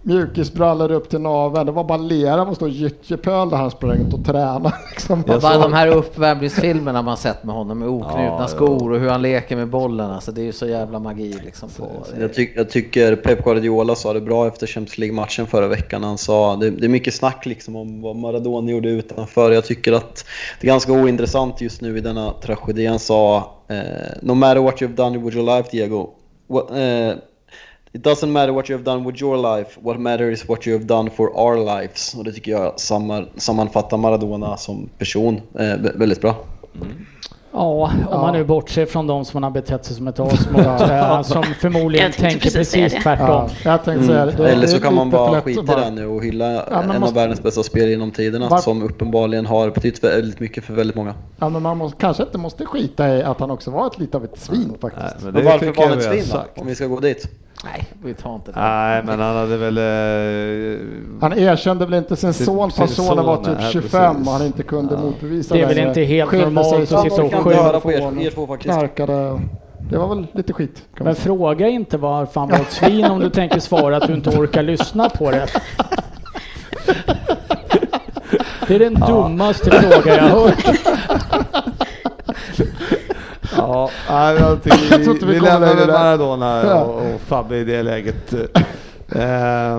mjukisbrallor 0.06 0.92
upp 0.92 1.08
till 1.08 1.20
naveln. 1.20 1.66
Det 1.66 1.72
var 1.72 1.84
bara 1.84 1.98
lera 1.98 2.42
och 2.42 2.56
stå 2.56 2.68
gyttjepöl 2.68 3.50
där 3.50 3.56
han 3.56 3.70
sprang 3.70 4.06
ut 4.06 4.14
och 4.14 4.24
tränade. 4.24 4.74
Liksom. 4.90 5.24
Jag 5.26 5.40
bara 5.40 5.58
de 5.58 5.72
här 5.72 5.88
uppvärmningsfilmerna 5.88 7.02
man 7.02 7.16
sett 7.16 7.44
med 7.44 7.54
honom 7.54 7.78
med 7.78 7.88
oknutna 7.88 8.36
ja, 8.38 8.48
skor 8.48 8.92
och 8.92 9.00
hur 9.00 9.08
han 9.08 9.22
leker 9.22 9.56
med 9.56 9.68
bollen. 9.68 10.10
Alltså, 10.10 10.32
det 10.32 10.40
är 10.40 10.44
ju 10.44 10.52
så 10.52 10.66
jävla 10.66 10.98
magi 10.98 11.38
liksom. 11.44 11.68
På, 11.68 11.88
jag, 12.20 12.34
ty 12.34 12.48
jag, 12.56 12.70
tycker 12.70 13.16
Pep 13.16 13.44
Guardiola 13.44 13.94
sa 13.94 14.12
det 14.12 14.20
bra 14.20 14.46
efter 14.46 14.66
Champions 14.66 14.98
League-matchen 14.98 15.46
förra 15.46 15.68
veckan. 15.68 16.04
Han 16.04 16.18
sa 16.18 16.56
det, 16.56 16.70
det 16.70 16.86
är 16.86 16.88
mycket 16.88 17.14
snack 17.14 17.46
liksom 17.46 17.76
om 17.76 18.02
vad 18.02 18.16
Maradona 18.16 18.70
gjorde 18.70 18.88
utanför. 18.88 19.50
Jag 19.50 19.64
tycker 19.64 19.92
att 19.92 20.24
det 20.60 20.66
är 20.66 20.70
ganska 20.70 20.92
ointressant 20.92 21.60
just 21.60 21.80
nu 21.80 21.98
i 21.98 22.00
denna 22.00 22.32
tragedi. 22.32 22.86
Han 22.86 22.98
sa 22.98 23.36
eh, 23.68 23.76
“No 24.22 24.34
matter 24.34 24.60
what 24.60 24.80
you've 24.80 24.94
done 24.94 25.18
with 25.18 25.36
your 25.36 25.56
life 25.56 25.68
Diego” 25.70 26.10
what, 26.48 26.70
eh, 26.70 27.16
It 27.96 28.02
doesn't 28.04 28.26
matter 28.30 28.52
what 28.52 28.70
you 28.70 28.78
have 28.78 28.84
done 28.84 29.06
with 29.10 29.22
your 29.22 29.56
life, 29.58 29.80
what 29.82 29.98
matters 30.00 30.42
is 30.42 30.48
what 30.48 30.66
you 30.66 30.76
have 30.76 30.84
done 30.86 31.10
for 31.10 31.36
our 31.38 31.56
lives. 31.80 32.14
Och 32.14 32.24
det 32.24 32.32
tycker 32.32 32.52
jag 32.52 32.80
samman, 32.80 33.28
sammanfattar 33.36 33.96
Maradona 33.96 34.56
som 34.56 34.88
person 34.98 35.40
eh, 35.58 35.74
väldigt 35.94 36.20
bra. 36.20 36.34
Mm. 36.74 36.88
Ja, 37.52 37.90
om 38.10 38.20
man 38.20 38.32
nu 38.32 38.44
bortser 38.44 38.86
från 38.86 39.06
de 39.06 39.24
som 39.24 39.42
har 39.42 39.50
betett 39.50 39.84
sig 39.84 39.96
som 39.96 40.08
ett 40.08 40.20
as 40.20 40.46
eh, 40.46 41.22
som 41.22 41.42
förmodligen 41.60 42.12
tänker 42.12 42.50
precis 42.50 42.92
tvärtom. 43.02 43.48
Ja. 43.64 43.78
Mm. 43.86 44.10
Eller 44.40 44.66
så 44.66 44.80
kan 44.80 44.94
man 44.94 45.10
bara 45.10 45.40
skita 45.40 45.60
i 45.80 45.84
det 45.84 45.90
nu 45.90 46.06
och 46.06 46.24
hylla 46.24 46.64
man 46.70 46.90
en 46.90 47.00
måste- 47.00 47.04
av 47.06 47.14
världens 47.14 47.42
bästa 47.42 47.62
spel 47.62 47.88
genom 47.88 48.10
tiderna 48.10 48.48
Var- 48.48 48.58
som 48.58 48.82
uppenbarligen 48.82 49.46
har 49.46 49.70
betytt 49.70 50.04
väldigt 50.04 50.40
mycket 50.40 50.64
för 50.64 50.74
väldigt 50.74 50.96
många. 50.96 51.14
Ja, 51.38 51.48
men 51.48 51.62
man 51.62 51.76
måste, 51.78 51.98
kanske 52.00 52.22
inte 52.22 52.38
måste 52.38 52.66
skita 52.66 53.16
i 53.16 53.22
att 53.22 53.40
han 53.40 53.50
också 53.50 53.70
var 53.70 53.86
ett 53.86 53.98
lite 53.98 54.16
av 54.16 54.24
ett 54.24 54.38
svin 54.38 54.66
Nej, 54.68 54.78
faktiskt. 54.80 55.24
men 55.24 55.32
Men 55.34 55.44
det 55.44 55.50
varför 55.50 55.72
var 55.72 55.88
han 55.88 55.98
ett 55.98 56.04
svin 56.04 56.24
då? 56.32 56.60
Om 56.60 56.66
vi 56.66 56.74
ska 56.74 56.86
gå 56.86 57.00
dit. 57.00 57.28
Nej, 57.64 57.84
vi 58.02 58.14
tar 58.14 58.34
inte 58.34 58.52
det. 58.52 58.60
Nej, 58.60 59.02
men 59.06 59.20
han 59.20 59.36
hade 59.36 59.56
väl... 59.56 59.78
Eh, 59.78 60.78
Han 61.20 61.32
erkände 61.38 61.84
väl 61.86 61.94
inte 61.94 62.16
sin 62.16 62.32
Sin- 62.32 62.46
son, 62.46 62.70
för 62.70 62.86
sonen 62.86 63.24
var 63.26 63.36
typ 63.36 63.58
nej, 63.60 63.72
25 63.72 64.14
precis. 64.14 64.26
och 64.28 64.32
han 64.32 64.46
inte 64.46 64.62
kunde 64.62 64.94
Ja. 64.94 65.00
motbevisa 65.00 65.54
Det 65.54 65.60
är 65.62 65.66
väl 65.66 65.78
inte 65.78 66.00
helt 66.02 66.32
normalt 66.32 66.92
att 66.92 67.02
sitta 67.02 67.22
och 67.22 67.32
skylla 67.44 67.80
på 67.80 67.92
er- 67.92 68.20
er 68.26 68.30
två 68.30 68.46
faktiskt. 68.46 68.74
Knarkade. 68.74 69.40
Det 69.90 69.98
var 69.98 70.08
väl 70.08 70.26
lite 70.32 70.52
skit. 70.52 70.82
Men 71.00 71.14
fråga 71.14 71.68
inte 71.68 71.98
varför 71.98 72.40
han 72.40 72.48
var 72.50 72.58
ett 72.58 72.72
svin 72.72 73.04
om 73.04 73.18
du 73.20 73.30
tänker 73.30 73.60
svara 73.60 73.96
att 73.96 74.06
du 74.06 74.14
inte 74.14 74.30
orkar 74.30 74.62
lyssna 74.62 75.08
på 75.08 75.30
det. 75.30 75.46
Det 78.68 78.74
är 78.74 78.78
den 78.78 78.94
dummaste 78.94 79.70
fråga 79.70 80.16
jag 80.16 80.22
har 80.22 80.40
hört. 80.48 80.64
Ja, 83.56 83.90
jag 84.38 84.62
tycker 84.62 84.78
Jag 84.90 84.98
vi, 84.98 85.04
tror 85.04 85.16
inte 85.16 85.26
vi 85.26 85.40
lämnar 85.40 85.74
där. 85.74 85.86
Maradona 85.86 86.74
och, 86.74 86.94
och 87.14 87.20
Fabbe 87.20 87.56
i 87.56 87.64
det 87.64 87.82
läget. 87.82 88.34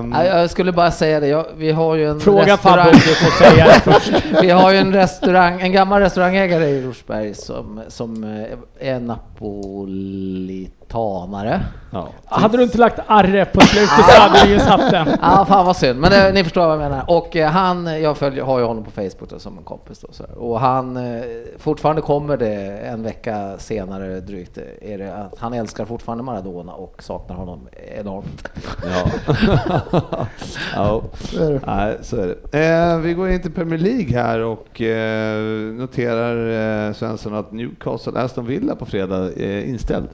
Nej, 0.04 0.28
Jag 0.28 0.50
skulle 0.50 0.72
bara 0.72 0.92
säga 0.92 1.20
det, 1.20 1.28
jag, 1.28 1.46
vi 1.58 1.72
har 1.72 1.96
ju 1.96 2.10
en 2.10 2.20
Fråga 2.20 2.58
Fabbe 2.58 2.82
restaurang. 2.82 2.88
om 2.88 2.94
du 2.94 3.00
får 3.16 3.46
säga 3.46 3.66
det 3.66 3.80
först. 3.80 4.14
Vi 4.42 4.50
har 4.50 4.72
ju 4.72 4.78
en 4.78 4.94
restaurang, 4.94 5.62
en 5.62 5.72
gammal 5.72 6.02
restaurangägare 6.02 6.66
i 6.66 6.82
Rosberg 6.82 7.34
som, 7.34 7.82
som 7.88 8.24
eh, 8.24 8.90
är 8.94 8.94
napolitanare. 10.98 11.62
ja. 11.92 12.10
Hade 12.26 12.58
du 12.58 12.64
inte 12.64 12.78
lagt 12.78 13.00
arre 13.08 13.46
på 13.46 13.62
slutet 13.62 14.06
så 14.10 14.22
hade 14.22 14.46
du 14.46 14.54
ju 14.54 14.60
satt 14.60 14.92
den. 14.92 15.08
Ja, 15.22 15.46
fan 15.48 15.66
vad 15.66 15.78
synd, 15.78 16.00
men 16.00 16.12
det, 16.12 16.32
ni 16.34 16.44
förstår 16.44 16.62
vad 16.62 16.72
jag 16.72 16.80
menar. 16.80 17.04
Och 17.08 17.36
eh, 17.36 17.50
han, 17.50 18.02
jag 18.02 18.18
följer, 18.18 18.44
har 18.44 18.60
ju 18.60 18.66
honom 18.66 18.84
på 18.84 18.92
Facebook 18.92 19.30
då, 19.30 19.40
som 19.40 19.58
en 19.58 19.64
kompis 19.64 20.00
då, 20.00 20.08
så 20.12 20.24
här. 20.24 20.38
och 20.38 20.60
han, 20.60 20.98
eh, 20.98 21.24
fortfarande 21.58 22.02
kommer 22.02 22.38
det 22.38 22.78
en 22.78 23.04
vecka 23.04 23.58
senare 23.58 24.20
drygt, 24.20 24.58
eh, 24.58 24.94
är 24.94 24.98
det 24.98 25.16
att 25.16 25.40
han 25.40 25.54
älskar 25.54 25.86
fortfarande 25.86 26.24
Maradona 26.24 26.74
och 26.74 27.04
saknar 27.04 27.36
honom 27.36 27.68
enormt. 28.00 28.50
Ja. 28.84 29.12
ja. 30.76 31.02
Så 31.20 31.44
är 31.44 31.52
det. 31.52 31.62
Nej, 31.66 31.98
så 32.02 32.16
är 32.16 32.36
det. 32.52 32.68
Eh, 32.68 32.98
vi 33.00 33.14
går 33.14 33.30
in 33.30 33.42
till 33.42 33.52
Premier 33.54 33.80
League 33.80 34.22
här 34.22 34.40
och 34.40 34.82
eh, 34.82 35.42
noterar 35.74 36.88
eh, 36.88 36.94
Svensson 36.94 37.36
att 37.36 37.52
Newcastle 37.52 38.20
Aston 38.20 38.46
Villa 38.46 38.76
på 38.76 38.86
fredag 38.86 39.32
är 39.38 39.62
inställd. 39.62 40.08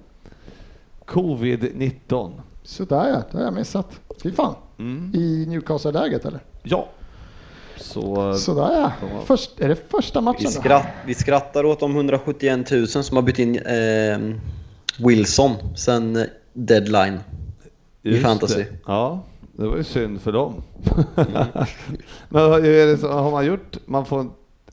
Covid-19. 1.14 2.32
Sådär 2.64 3.10
ja, 3.10 3.24
det 3.32 3.38
har 3.38 3.46
jag 3.46 3.54
missat. 3.54 4.00
Fy 4.24 4.32
fan. 4.32 4.56
Mm. 4.80 5.12
I 5.16 5.46
Newcastle-läget 5.46 6.26
eller? 6.26 6.40
Ja. 6.64 6.88
Så... 7.78 8.34
Sådär 8.34 8.72
ja. 8.72 8.92
Först, 9.26 9.60
är 9.60 9.70
det 9.70 9.76
första 9.90 10.22
matchen 10.22 10.40
Vi, 10.40 10.46
då? 10.46 10.52
skratt, 10.52 10.88
vi 11.06 11.14
skrattar 11.14 11.66
åt 11.66 11.80
de 11.80 11.96
171 11.96 12.72
000 12.72 12.88
som 12.88 13.18
har 13.18 13.22
bytt 13.22 13.40
in 13.40 13.58
eh, 13.58 14.20
Wilson 15.08 15.52
sen 15.76 16.26
deadline. 16.54 17.20
Just 18.02 18.24
fantasy. 18.24 18.56
Det. 18.56 18.68
Ja, 18.86 19.24
det 19.54 19.68
var 19.68 19.78
ju 19.78 19.84
synd 19.84 20.22
för 20.22 20.32
dem. 20.32 20.64
Men 22.30 22.42
är 22.42 22.88
det 22.88 22.98
så, 22.98 23.08
har 23.12 23.32
man 23.32 23.46
gjort, 23.46 23.78
man 23.86 24.06
får, 24.06 24.26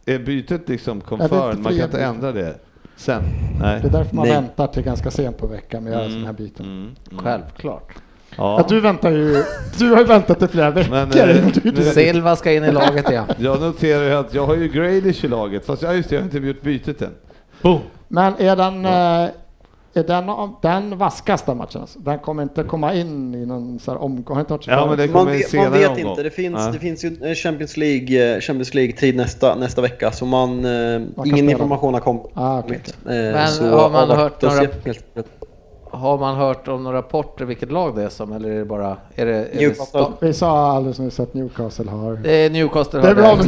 är 0.07 0.19
bytet 0.19 0.69
liksom 0.69 1.01
confirmed? 1.01 1.59
Man 1.59 1.77
kan 1.77 1.85
inte 1.85 2.05
ändra 2.05 2.33
det 2.33 2.59
sen? 3.01 3.23
Nej. 3.61 3.81
Det 3.81 3.89
är 3.89 3.93
därför 3.93 4.17
man 4.17 4.29
Nej. 4.29 4.35
väntar 4.37 4.67
till 4.67 4.83
ganska 4.83 5.11
sent 5.11 5.39
på 5.39 5.47
veckan 5.47 5.85
med 5.85 5.93
att 5.93 5.99
göra 5.99 6.11
sådana 6.11 6.27
här 6.27 6.33
byten. 6.33 6.67
Mm, 6.67 6.95
mm. 7.11 7.25
Självklart. 7.25 7.89
Ja. 8.37 8.57
Ja. 8.61 8.67
du 8.69 8.81
väntar 8.81 9.11
ju, 9.11 9.43
du 9.79 9.91
har 9.91 9.99
ju 9.99 10.05
väntat 10.05 10.43
i 10.43 10.49
flera 10.49 10.71
veckor. 10.71 10.91
Men, 10.91 11.11
eh, 11.31 11.47
du, 11.63 11.73
nu- 11.73 11.83
Silva 11.83 12.37
ska 12.37 12.53
in 12.53 12.65
i 12.65 12.73
laget 12.73 13.11
igen. 13.11 13.25
Jag 13.39 13.61
noterar 13.61 14.03
ju 14.05 14.13
att 14.15 14.35
jag 14.35 14.47
har 14.47 14.57
ju 14.57 14.69
Grealish 14.69 15.25
i 15.25 15.29
laget, 15.29 15.67
fast 15.67 15.83
jag, 15.83 15.97
just 15.97 16.09
det, 16.09 16.15
jag 16.15 16.23
har 16.23 16.25
inte 16.25 16.39
gjort 16.39 16.63
bytet 16.63 17.03
än. 17.03 17.11
Boom! 17.63 17.81
Men 18.09 18.35
är 18.39 18.57
den, 18.57 18.85
eh, 18.85 18.91
är 18.93 19.31
den, 19.93 20.31
den 20.63 20.99
vaskas 20.99 21.43
den 21.43 21.57
matchen? 21.57 21.81
Alltså? 21.81 21.99
Den 21.99 22.19
kommer 22.19 22.43
inte 22.43 22.63
komma 22.63 22.95
in 22.95 23.35
i 23.35 23.47
någon 23.47 23.79
så 23.79 23.91
här 23.91 24.03
omgång? 24.03 24.35
Har 24.37 24.41
inte 24.41 24.53
varit 24.53 24.65
så 24.65 24.71
Ja, 24.71 24.87
men 24.89 24.99
det 24.99 25.09
Man 25.13 25.27
vet, 25.27 25.53
man 25.55 25.73
vet 25.73 25.89
omgång. 25.91 26.11
inte. 26.11 26.23
Det 26.23 26.31
finns, 26.31 26.55
Ja. 26.59 26.71
det 26.73 26.79
finns 26.79 27.05
ju 27.05 27.35
Champions 27.35 27.77
League, 27.77 28.35
eh, 28.35 28.41
Champions 28.41 28.75
League-tid 28.75 29.17
nästa, 29.17 29.55
nästa 29.55 29.83
vecka, 29.83 30.13
så 30.13 30.27
man, 30.27 30.65
eh, 30.65 30.71
ingen 30.71 31.07
spela. 31.17 31.51
information 31.51 31.95
har 31.95 32.01
kommit. 32.01 32.23
Ah. 32.35 32.59
Eh, 32.59 32.65
Men 33.05 33.49
så 33.49 33.65
har 33.71 33.91
man 33.91 34.11
hört 34.11 34.43
några-. 34.43 34.67
Har 35.93 36.19
man 36.19 36.37
hört 36.37 36.69
om 36.69 36.85
några 36.85 36.99
rapporter 36.99 37.45
vilket 37.45 37.73
lag 37.73 37.97
det 37.97 38.03
är 38.03 38.09
som, 38.09 38.33
eller 38.33 38.51
är 38.51 38.59
det 38.59 38.65
bara... 38.65 38.97
Är 39.15 39.27
det, 39.27 39.33
är 39.37 39.45
det, 39.53 39.61
Newcastle. 39.61 40.01
sta- 40.01 40.13
Vi 40.21 40.33
sa 40.33 40.73
alldeles 40.73 40.99
nyss 40.99 41.21
att 41.21 41.35
Newcastle 41.35 41.91
har... 41.91 42.13
det 42.17 42.33
är 42.33 42.51
Newcastle. 42.51 43.01
Det 43.01 43.09
är 43.09 43.15
bra 43.15 43.39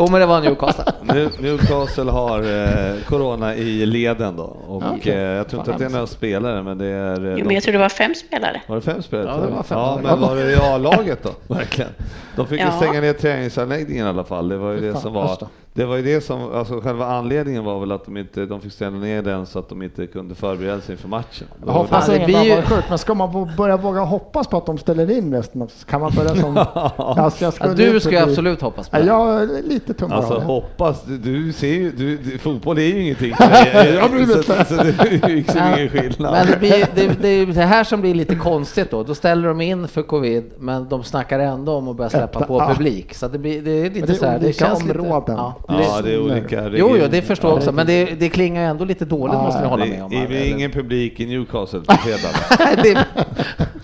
Jo 0.00 0.06
men 0.10 0.20
det 0.20 0.26
var 0.26 0.40
Newcastle. 0.40 0.84
Newcastle 1.40 2.10
har 2.10 2.38
eh, 2.40 2.94
corona 3.08 3.54
i 3.54 3.86
leden 3.86 4.36
då. 4.36 4.42
Och 4.42 4.82
Ja, 4.82 4.94
okej. 4.98 5.12
eh, 5.14 5.20
jag 5.20 5.48
tror 5.48 5.60
inte 5.60 5.66
Fan, 5.70 5.74
att 5.74 5.78
det 5.80 5.84
är 5.86 5.90
några 5.90 6.06
spelare, 6.06 6.62
men 6.62 6.78
det 6.78 6.86
är... 6.86 7.26
eh, 7.26 7.34
Jo, 7.38 7.44
men 7.46 7.54
jag 7.54 7.62
tror 7.64 7.72
det 7.72 7.78
var 7.78 7.88
fem 7.88 8.14
spelare. 8.14 8.62
Var 8.66 8.76
det 8.76 8.82
fem 8.82 9.02
spelare? 9.02 9.26
Ja, 9.40 9.46
det 9.46 9.52
var 9.54 9.62
fem 9.62 9.78
ja 9.78 9.98
men 10.02 10.20
var 10.20 10.36
det 10.36 10.52
i 10.52 10.56
A-laget 10.56 11.22
då? 11.22 11.30
Verkligen. 11.54 11.90
De 12.36 12.46
fick 12.46 12.60
ju 12.60 12.66
Ja. 12.66 12.72
stänga 12.72 13.00
ner 13.00 13.12
träningsanläggningen 13.12 14.06
i 14.06 14.08
alla 14.08 14.24
fall. 14.24 14.48
Det 14.48 14.56
var 14.58 14.72
ju 14.72 14.80
det 14.80 14.92
fan, 14.92 15.02
som 15.02 15.12
var... 15.12 15.38
Det 15.72 15.84
var 15.84 15.96
ju 15.96 16.02
det 16.02 16.20
som, 16.20 16.54
alltså 16.54 16.80
själva 16.80 17.06
anledningen 17.06 17.64
var 17.64 17.80
väl 17.80 17.92
att 17.92 18.04
de 18.04 18.16
inte, 18.16 18.46
de 18.46 18.60
fick 18.60 18.72
stänga 18.72 18.90
ner 18.98 19.22
den 19.22 19.46
så 19.46 19.58
att 19.58 19.68
de 19.68 19.82
inte 19.82 20.06
kunde 20.06 20.34
förbereda 20.34 20.80
sig 20.80 20.92
inför 20.92 21.08
matchen. 21.08 21.46
Var 21.56 21.72
hoppas 21.72 22.06
det 22.06 22.24
blir 22.24 22.42
ju- 22.42 22.54
var 22.54 22.62
sjuk, 22.62 22.84
men 22.88 22.98
ska 22.98 23.14
man 23.14 23.50
börja 23.56 23.76
våga 23.76 24.00
hoppas 24.00 24.46
på 24.46 24.56
att 24.56 24.66
de 24.66 24.78
ställer 24.78 25.10
in 25.10 25.34
resten? 25.34 25.62
av- 25.62 25.70
Kan 25.86 26.00
man 26.00 26.12
börja 26.16 26.34
som... 26.34 26.56
alltså, 26.96 27.44
jag 27.44 27.52
Ja, 27.60 27.66
du 27.74 28.00
ska 28.00 28.10
ju 28.10 28.16
absolut 28.16 28.60
hoppas 28.60 28.88
på 28.88 28.96
Ja, 28.96 29.00
det. 29.00 29.06
jag 29.06 29.42
är 29.42 29.62
lite 29.90 30.00
tummar 30.00 30.16
Alltså 30.16 30.34
av 30.34 30.40
det. 30.40 30.46
hoppas, 30.46 31.02
du, 31.04 31.52
ser 31.52 31.66
ju, 31.74 31.92
du, 31.92 32.16
du, 32.16 32.38
fotboll 32.38 32.78
är 32.78 32.82
ju 32.82 33.02
ingenting 33.02 33.34
för 33.36 33.50
dig. 33.74 33.94
Jag 33.94 34.10
bryr 34.10 34.26
mig 34.26 34.28
så, 34.34 34.38
inte. 34.38 34.64
så, 34.64 34.74
så 34.76 34.82
det 34.82 35.00
är 35.24 35.28
ju 35.28 35.36
liksom 35.36 35.60
ingen 35.76 35.88
skillnad. 35.88 36.32
Men 36.32 36.46
det, 36.46 36.56
blir, 36.58 36.86
det, 36.94 37.22
det 37.22 37.28
är 37.28 37.46
det 37.46 37.62
här 37.62 37.84
som 37.84 38.00
blir 38.00 38.14
lite 38.14 38.34
konstigt 38.34 38.90
då. 38.90 39.02
Då 39.02 39.14
ställer 39.14 39.48
de 39.48 39.60
in 39.60 39.88
för 39.88 40.02
covid, 40.02 40.44
men 40.58 40.88
de 40.88 41.04
snackar 41.04 41.38
ändå 41.38 41.72
om 41.74 41.88
att 41.88 41.96
börja 41.96 42.10
släppa 42.10 42.38
Öppna- 42.40 42.46
på 42.46 42.58
ja. 42.58 42.68
publik. 42.74 43.14
Så 43.14 43.28
det, 43.28 43.38
blir, 43.38 43.62
det 43.62 43.70
är 43.70 43.90
lite 43.90 43.98
Men 44.00 44.06
det 44.06 44.12
är 44.12 44.16
så 44.16 44.26
här, 44.26 44.38
det 44.38 44.52
känns 44.52 44.80
områden. 44.82 45.18
Lite, 45.18 45.32
ja. 45.32 45.54
ja, 45.68 46.00
det 46.04 46.14
är 46.14 46.20
olika 46.22 46.56
Jo, 46.64 46.70
jo, 46.72 46.86
regioner. 46.88 47.08
det 47.08 47.22
förstår 47.22 47.50
jag 47.50 47.56
också, 47.58 47.72
men 47.72 47.86
det, 47.86 48.04
det 48.04 48.28
klingar 48.28 48.62
ändå 48.70 48.84
lite 48.84 49.04
dåligt 49.04 49.34
Ja, 49.34 49.42
måste 49.42 49.60
ni 49.62 49.66
hålla 49.68 49.84
det, 49.84 49.90
med 49.90 50.02
om. 50.04 50.10
det 50.10 50.16
eller? 50.16 50.46
ingen 50.50 50.70
publik 50.70 51.20
i 51.20 51.26
Newcastle 51.26 51.80
på 51.80 51.92
fredag. 52.04 53.04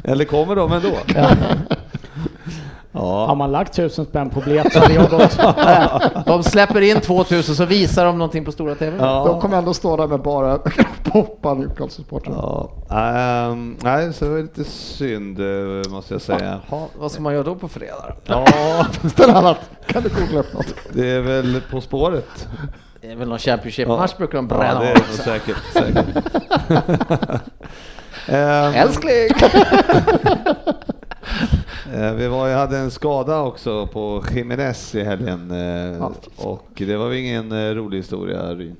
Eller 0.04 0.24
kommer 0.24 0.56
de 0.56 0.72
ändå? 0.72 0.88
Ja. 2.96 3.34
man 3.34 3.52
lagt 3.52 3.72
tusen 3.74 4.04
spänn 4.04 4.30
på 4.30 4.40
biljett 4.40 4.72
så 4.72 4.78
hade 4.78 4.94
jag 4.94 5.10
gått. 5.10 5.38
de 6.26 6.42
släpper 6.42 6.80
in 6.80 7.00
2000 7.00 7.54
så 7.56 7.64
visar 7.64 8.04
de 8.04 8.18
någonting 8.18 8.44
på 8.44 8.52
stora 8.52 8.74
TV. 8.74 8.96
De 8.98 9.04
Ja. 9.04 9.40
kommer 9.40 9.58
ändå 9.58 9.74
stå 9.74 9.96
där 9.96 10.06
med 10.06 10.20
bara 10.22 10.58
poppa 11.04 11.54
Newcastle-supportrar. 11.54 12.34
Ja, 12.34 12.70
ehm, 12.96 13.76
nej, 13.80 14.12
så 14.12 14.24
det 14.24 14.30
var 14.30 14.38
lite 14.38 14.64
synd 14.64 15.40
eh, 15.40 15.90
måste 15.90 16.14
jag 16.14 16.20
säga. 16.20 16.60
Jaha, 16.70 16.82
vad 16.98 17.10
ska 17.12 17.22
man 17.22 17.32
göra 17.34 17.42
då 17.44 17.54
på 17.54 17.68
fredag? 17.68 18.14
Ja, 18.24 18.46
Ställ 19.10 19.30
annat. 19.30 19.58
Kan 19.86 20.02
du 20.02 20.08
googla 20.08 20.40
upp 20.40 20.54
något? 20.54 20.74
det 20.92 21.10
är 21.10 21.20
väl 21.20 21.60
På 21.70 21.80
spåret. 21.80 22.48
Det 23.00 23.12
är 23.12 23.16
väl 23.16 23.28
någon 23.28 23.38
Championship-match 23.38 24.14
brukar 24.16 24.38
de 24.38 24.48
Ja, 24.50 24.56
bränna 24.58 24.80
det 24.80 24.86
är 24.86 24.90
av 24.90 24.94
det 24.96 25.00
nog 25.00 25.08
också. 25.10 25.22
säkert. 25.22 25.56
säkert. 25.72 26.24
Ehm, 28.28 28.74
Älskling! 28.74 29.28
Eh, 31.94 32.12
Vi 32.12 32.28
var, 32.28 32.48
jag 32.48 32.58
hade 32.58 32.78
en 32.78 32.90
skada 32.90 33.40
också 33.40 33.86
på 33.86 34.22
Jiménez 34.34 34.94
i 34.94 35.04
helgen 35.04 35.50
eh, 35.50 35.98
Ja. 35.98 36.12
och 36.36 36.66
det 36.76 36.96
var 36.96 37.08
väl 37.08 37.18
ingen 37.18 37.52
eh, 37.52 37.74
rolig 37.74 37.98
historia 37.98 38.54
Ryn. 38.54 38.76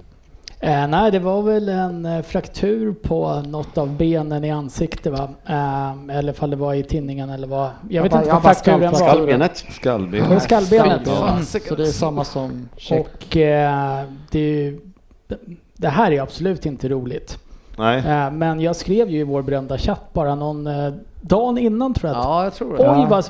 Eh, 0.61 0.87
nej, 0.89 1.11
det 1.11 1.19
var 1.19 1.43
väl 1.43 1.69
en 1.69 2.23
fraktur 2.23 2.93
på 3.03 3.43
något 3.47 3.79
av 3.79 3.97
benen 3.97 4.45
i 4.45 4.51
ansiktet 4.51 5.13
va? 5.13 5.29
Eh, 5.47 6.17
eller 6.17 6.33
ifall 6.33 6.51
det 6.51 6.57
var 6.57 6.75
i 6.75 6.83
tinningen 6.83 7.31
eller 7.31 7.47
vad. 7.49 7.71
Jag 7.89 8.03
vet 8.03 8.13
Jag 8.13 8.21
inte 8.23 8.33
vad 8.33 8.43
frakturen 8.43 8.81
var. 8.93 8.99
Skallbenet. 8.99 9.65
Skallben. 9.71 10.23
Det 10.23 10.29
var 10.35 10.39
skallbenet. 10.41 11.01
Ja. 11.07 11.39
Ja. 11.53 11.61
Så 11.69 11.75
det 11.75 11.83
är 11.83 11.87
samma 11.87 12.25
som 12.25 12.69
check. 12.77 13.07
Och 13.07 13.37
eh, 13.37 14.05
det, 14.31 14.39
ju, 14.39 14.81
det 15.77 15.89
här 15.89 16.11
är 16.13 16.21
absolut 16.23 16.67
inte 16.67 16.89
roligt. 16.89 17.39
Nej. 17.77 17.99
Eh, 17.99 18.31
men 18.31 18.61
jag 18.61 18.77
skrev 18.77 19.11
ju 19.11 19.19
i 19.19 19.23
vår 19.23 19.43
berömda 19.43 19.79
chatt 19.79 20.13
bara 20.13 20.35
någon 20.35 20.67
eh, 20.67 20.93
dagen 21.21 21.59
innan 21.59 21.95
tror 21.95 22.11
jag 22.13 22.19
att 22.19 22.25
Ja, 22.25 22.45
jag 22.45 22.55
tror 22.55 22.77
det. 22.77 22.91
Oj 22.91 23.07
vad, 23.11 23.25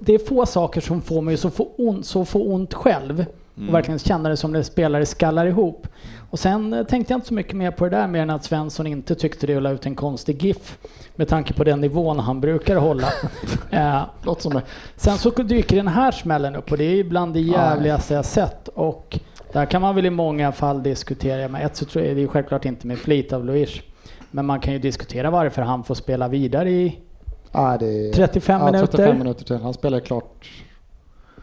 det 0.00 0.14
är 0.14 0.18
få 0.18 0.46
saker 0.46 0.80
som 0.80 1.02
får 1.02 1.22
mig 1.22 1.36
så 1.36 1.50
få 1.50 1.68
ont, 1.78 2.06
så 2.06 2.24
få 2.24 2.42
ont 2.42 2.74
själv 2.74 3.24
och 3.68 3.74
verkligen 3.74 3.98
känna 3.98 4.28
det 4.28 4.36
som 4.36 4.52
det 4.52 4.64
spelare 4.64 5.06
skallar 5.06 5.46
ihop. 5.46 5.86
Och 6.30 6.38
sen 6.38 6.72
eh, 6.72 6.84
tänkte 6.84 7.12
jag 7.12 7.18
inte 7.18 7.28
så 7.28 7.34
mycket 7.34 7.52
mer 7.56 7.70
på 7.70 7.84
det 7.84 7.90
där 7.90 8.06
mer 8.06 8.22
än 8.22 8.30
att 8.30 8.44
Svensson 8.44 8.86
inte 8.86 9.14
tyckte 9.14 9.46
det 9.46 9.56
och 9.56 9.62
la 9.62 9.70
ut 9.70 9.86
en 9.86 9.94
konstig 9.94 10.42
GIF 10.42 10.78
med 11.16 11.28
tanke 11.28 11.52
på 11.52 11.64
den 11.64 11.80
nivån 11.80 12.18
han 12.18 12.40
brukar 12.40 12.76
hålla. 12.76 13.08
eh, 13.70 14.00
Låter 14.22 14.42
som 14.42 14.52
det. 14.52 14.62
Sen 14.96 15.18
så 15.18 15.30
dyker 15.30 15.76
den 15.76 15.88
här 15.88 16.10
smällen 16.10 16.56
upp 16.56 16.72
och 16.72 16.78
det 16.78 16.84
är 16.84 16.94
ju 16.94 17.04
bland 17.04 17.34
det 17.34 17.40
jävligaste 17.40 18.14
jag 18.14 18.24
sett. 18.24 18.68
Och 18.68 19.18
där 19.52 19.66
kan 19.66 19.82
man 19.82 19.94
väl 19.94 20.06
i 20.06 20.10
många 20.10 20.52
fall 20.52 20.82
diskutera, 20.82 21.48
men 21.48 21.62
ett 21.62 21.76
så 21.76 21.84
tror 21.84 22.04
jag 22.04 22.16
det 22.16 22.22
är 22.22 22.26
självklart 22.26 22.64
inte 22.64 22.86
med 22.86 22.98
flit 22.98 23.32
av 23.32 23.44
Luis. 23.44 23.70
Men 24.30 24.46
man 24.46 24.60
kan 24.60 24.72
ju 24.72 24.78
diskutera 24.78 25.30
varför 25.30 25.62
han 25.62 25.84
får 25.84 25.94
spela 25.94 26.28
vidare 26.28 26.70
i 26.70 26.98
Ja, 27.52 27.76
det 27.80 28.08
är, 28.08 28.12
35 28.12 28.60
ja, 28.60 28.66
minuter. 28.66 28.86
35 28.86 29.18
minuter 29.18 29.44
till. 29.44 29.56
Han 29.56 29.74
spelar 29.74 30.00
klart. 30.00 30.48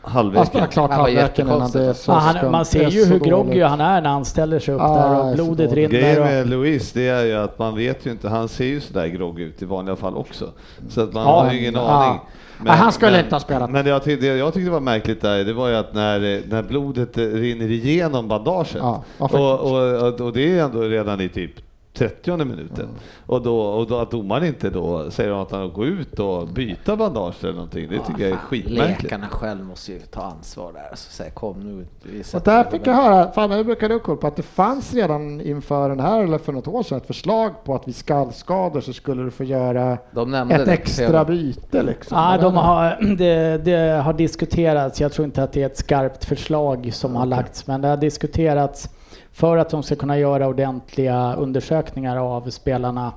Han 0.01 0.23
spelar 0.25 0.39
Halvleken. 0.45 0.67
klart 0.67 0.91
halvleken 0.91 1.47
innan 1.47 1.71
det 1.71 1.83
är 1.85 1.93
så 1.93 2.11
Ja, 2.11 2.15
han, 2.15 2.51
man 2.51 2.65
ser 2.65 2.89
ju 2.89 3.05
hur 3.05 3.19
groggy 3.19 3.61
han 3.61 3.81
är 3.81 4.01
när 4.01 4.09
han 4.09 4.25
ställer 4.25 4.59
sig 4.59 4.73
upp 4.73 4.81
Ja, 4.81 4.93
där 4.97 5.29
och 5.29 5.35
blodet 5.35 5.73
rinner. 5.73 5.89
Grejen 5.89 6.19
Och, 6.21 6.25
med 6.25 6.49
Louise 6.49 6.99
det 6.99 7.07
är 7.07 7.25
ju 7.25 7.33
att 7.33 7.59
man 7.59 7.75
vet 7.75 8.05
ju 8.05 8.11
inte, 8.11 8.29
han 8.29 8.47
ser 8.49 8.65
ju 8.65 8.81
sådär 8.81 9.07
groggy 9.07 9.43
ut 9.43 9.61
i 9.61 9.65
vanliga 9.65 9.95
fall 9.95 10.15
också. 10.15 10.49
Så 10.89 11.01
att 11.01 11.13
man 11.13 11.23
Ja, 11.23 11.41
har 11.43 11.53
ju 11.53 11.59
ingen 11.59 11.73
ja. 11.73 11.81
aning. 11.81 12.19
Nej, 12.63 12.77
han 12.77 12.91
skulle 12.91 13.19
inte 13.19 13.35
ha 13.35 13.39
spelat. 13.39 13.69
Men 13.71 13.85
det 13.85 13.91
jag, 13.91 14.03
tyckte, 14.03 14.25
det 14.25 14.37
jag 14.37 14.53
tyckte 14.53 14.71
var 14.71 14.79
märkligt 14.79 15.21
där, 15.21 15.43
det 15.43 15.53
var 15.53 15.67
ju 15.69 15.75
att 15.75 15.93
när, 15.93 16.41
när 16.49 16.63
blodet 16.63 17.17
rinner 17.17 17.71
igenom 17.71 18.27
bandaget, 18.27 18.81
och, 19.17 19.31
och, 19.59 20.21
och 20.21 20.33
det 20.33 20.57
är 20.59 20.63
ändå 20.63 20.81
redan 20.81 21.21
i 21.21 21.29
typ 21.29 21.51
30 21.97 22.37
minuten. 22.45 22.89
Och, 23.25 23.41
då, 23.41 23.59
och 23.59 23.87
då 23.87 23.97
att 23.97 24.11
domaren 24.11 24.45
inte 24.45 24.69
då 24.69 25.11
säger 25.11 25.41
att 25.41 25.51
han 25.51 25.73
går 25.73 25.85
ut 25.85 26.19
och 26.19 26.47
byta 26.47 26.95
bandage 26.95 27.35
eller 27.43 27.53
någonting, 27.53 27.89
det 27.89 27.99
tycker 27.99 28.23
jag 28.23 28.31
är 28.31 28.35
skitmärkligt. 28.35 29.03
Läkarna 29.03 29.27
själv 29.27 29.65
måste 29.65 29.91
ju 29.91 29.99
ta 29.99 30.21
ansvar 30.21 30.73
där. 30.73 30.95
Så 30.95 31.11
säga, 31.11 31.29
kom 31.29 31.59
nu. 31.59 31.85
Och 32.33 32.41
där 32.41 32.63
fick 32.63 32.87
jag 32.87 32.93
höra, 32.93 33.31
fan 33.31 33.51
jag 33.51 33.65
brukade 33.65 33.93
ha 33.93 33.99
koll 33.99 34.17
på 34.17 34.27
att 34.27 34.35
det 34.35 34.43
fanns 34.43 34.93
redan 34.93 35.41
inför 35.41 35.89
den 35.89 35.99
här 35.99 36.23
eller 36.23 36.37
för 36.37 36.53
något 36.53 36.67
år 36.67 36.83
sedan 36.83 36.97
ett 36.97 37.07
förslag 37.07 37.63
på 37.63 37.75
att 37.75 37.87
vid 37.87 37.95
skallskador 37.95 38.81
så 38.81 38.93
skulle 38.93 39.23
du 39.23 39.31
få 39.31 39.43
göra 39.43 39.97
De 40.11 40.31
nämnde 40.31 40.55
ett 40.55 40.65
det. 40.65 40.71
extra 40.71 41.25
byte 41.25 41.83
liksom. 41.83 42.17
ja, 42.17 42.37
de 42.41 42.55
har, 42.55 43.15
det, 43.17 43.57
det 43.65 44.01
har 44.01 44.13
diskuterats. 44.13 45.01
Jag 45.01 45.11
tror 45.11 45.25
inte 45.25 45.43
att 45.43 45.51
det 45.53 45.61
är 45.61 45.65
ett 45.65 45.77
skarpt 45.77 46.25
förslag 46.25 46.89
som 46.93 47.15
har 47.15 47.25
lagts, 47.25 47.67
men 47.67 47.81
det 47.81 47.87
har 47.87 47.97
diskuterats 47.97 48.89
för 49.37 49.57
att 49.57 49.69
de 49.69 49.83
ska 49.83 49.95
kunna 49.95 50.17
göra 50.17 50.47
ordentliga 50.47 51.35
undersökningar 51.35 52.17
av 52.17 52.49
spelarna 52.49 53.13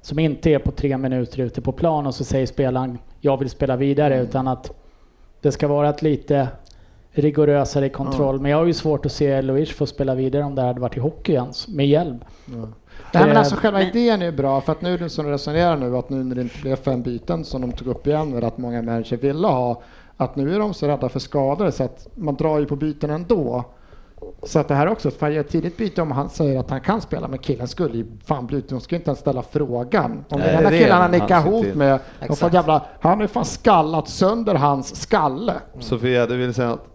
som 0.00 0.18
inte 0.18 0.50
är 0.50 0.58
på 0.58 0.70
tre 0.70 0.98
minuter 0.98 1.38
ute 1.40 1.60
på 1.60 1.72
plan 1.72 2.06
och 2.06 2.14
så 2.14 2.24
säger 2.24 2.46
spelaren 2.46 2.98
jag 3.20 3.36
vill 3.36 3.50
spela 3.50 3.76
vidare 3.76 4.14
Mm. 4.14 4.26
utan 4.26 4.48
att 4.48 4.72
det 5.40 5.52
ska 5.52 5.68
vara 5.68 5.88
ett 5.88 6.02
lite 6.02 6.48
rigorösare 7.10 7.88
kontroll. 7.88 8.40
Men 8.40 8.50
jag 8.50 8.58
har 8.58 8.66
ju 8.66 8.72
svårt 8.72 9.06
att 9.06 9.12
se 9.12 9.42
Luis 9.42 9.70
få 9.70 9.86
spela 9.86 10.14
vidare 10.14 10.44
om 10.44 10.54
det 10.54 10.62
hade 10.62 10.80
varit 10.80 10.96
i 10.96 11.00
hockey 11.00 11.32
ens 11.32 11.68
med 11.68 11.86
hjälp. 11.88 12.24
Nej, 12.46 12.66
men 13.12 13.30
Eh, 13.30 13.38
alltså 13.38 13.56
själva 13.56 13.82
idén 13.82 14.22
är 14.22 14.26
ju 14.26 14.32
bra 14.32 14.60
för 14.60 14.72
att 14.72 14.82
nu 14.82 14.96
det 14.96 15.08
som 15.08 15.24
du 15.26 15.32
resonerar 15.32 15.76
nu 15.76 15.96
att 15.96 16.10
nu 16.10 16.24
när 16.24 16.34
det 16.34 16.42
inte 16.42 16.60
blev 16.62 16.76
fem 16.76 17.02
byten 17.02 17.44
som 17.44 17.60
de 17.60 17.72
tog 17.72 17.88
upp 17.88 18.06
igen 18.06 18.30
med 18.30 18.44
att 18.44 18.58
många 18.58 18.82
människor 18.82 19.16
ville 19.16 19.46
ha 19.46 19.82
att 20.16 20.36
nu 20.36 20.54
är 20.54 20.58
de 20.58 20.74
så 20.74 20.88
rädda 20.88 21.08
för 21.08 21.20
skador 21.20 21.70
så 21.70 21.84
att 21.84 22.08
man 22.14 22.34
drar 22.34 22.58
ju 22.58 22.66
på 22.66 22.76
byten 22.76 23.10
ändå. 23.10 23.64
Så 24.42 24.58
att 24.58 24.68
det 24.68 24.74
här 24.74 24.86
är 24.86 24.90
också 24.90 25.08
ett 25.08 25.18
fan, 25.18 25.44
tidigt 25.44 25.76
byte 25.76 26.02
om 26.02 26.10
han 26.10 26.30
säger 26.30 26.60
att 26.60 26.70
han 26.70 26.80
kan 26.80 27.00
spela 27.00 27.28
men 27.28 27.38
killen 27.38 27.68
skulle 27.68 27.96
ju 27.96 28.06
fan 28.26 28.46
bli 28.46 28.58
ute, 28.58 28.74
de 28.74 28.80
skulle 28.80 28.96
inte 28.96 29.10
ens 29.10 29.18
ställa 29.18 29.42
frågan. 29.42 30.24
Om 30.28 30.40
Nej, 30.40 30.48
den 30.48 30.56
enda 30.56 30.70
killen 30.70 30.96
han 30.96 31.10
nickar 31.10 31.40
ihop 31.40 31.74
med, 31.74 32.00
Exakt. 32.20 32.54
jävla, 32.54 32.86
han 33.00 33.12
har 33.12 33.22
ju 33.22 33.28
fan 33.28 33.44
skallat 33.44 34.08
sönder 34.08 34.54
hans 34.54 35.02
skalle. 35.02 35.54
Sofia, 35.80 36.26
du 36.26 36.36
vill 36.36 36.54
säga 36.54 36.68
något? 36.68 36.88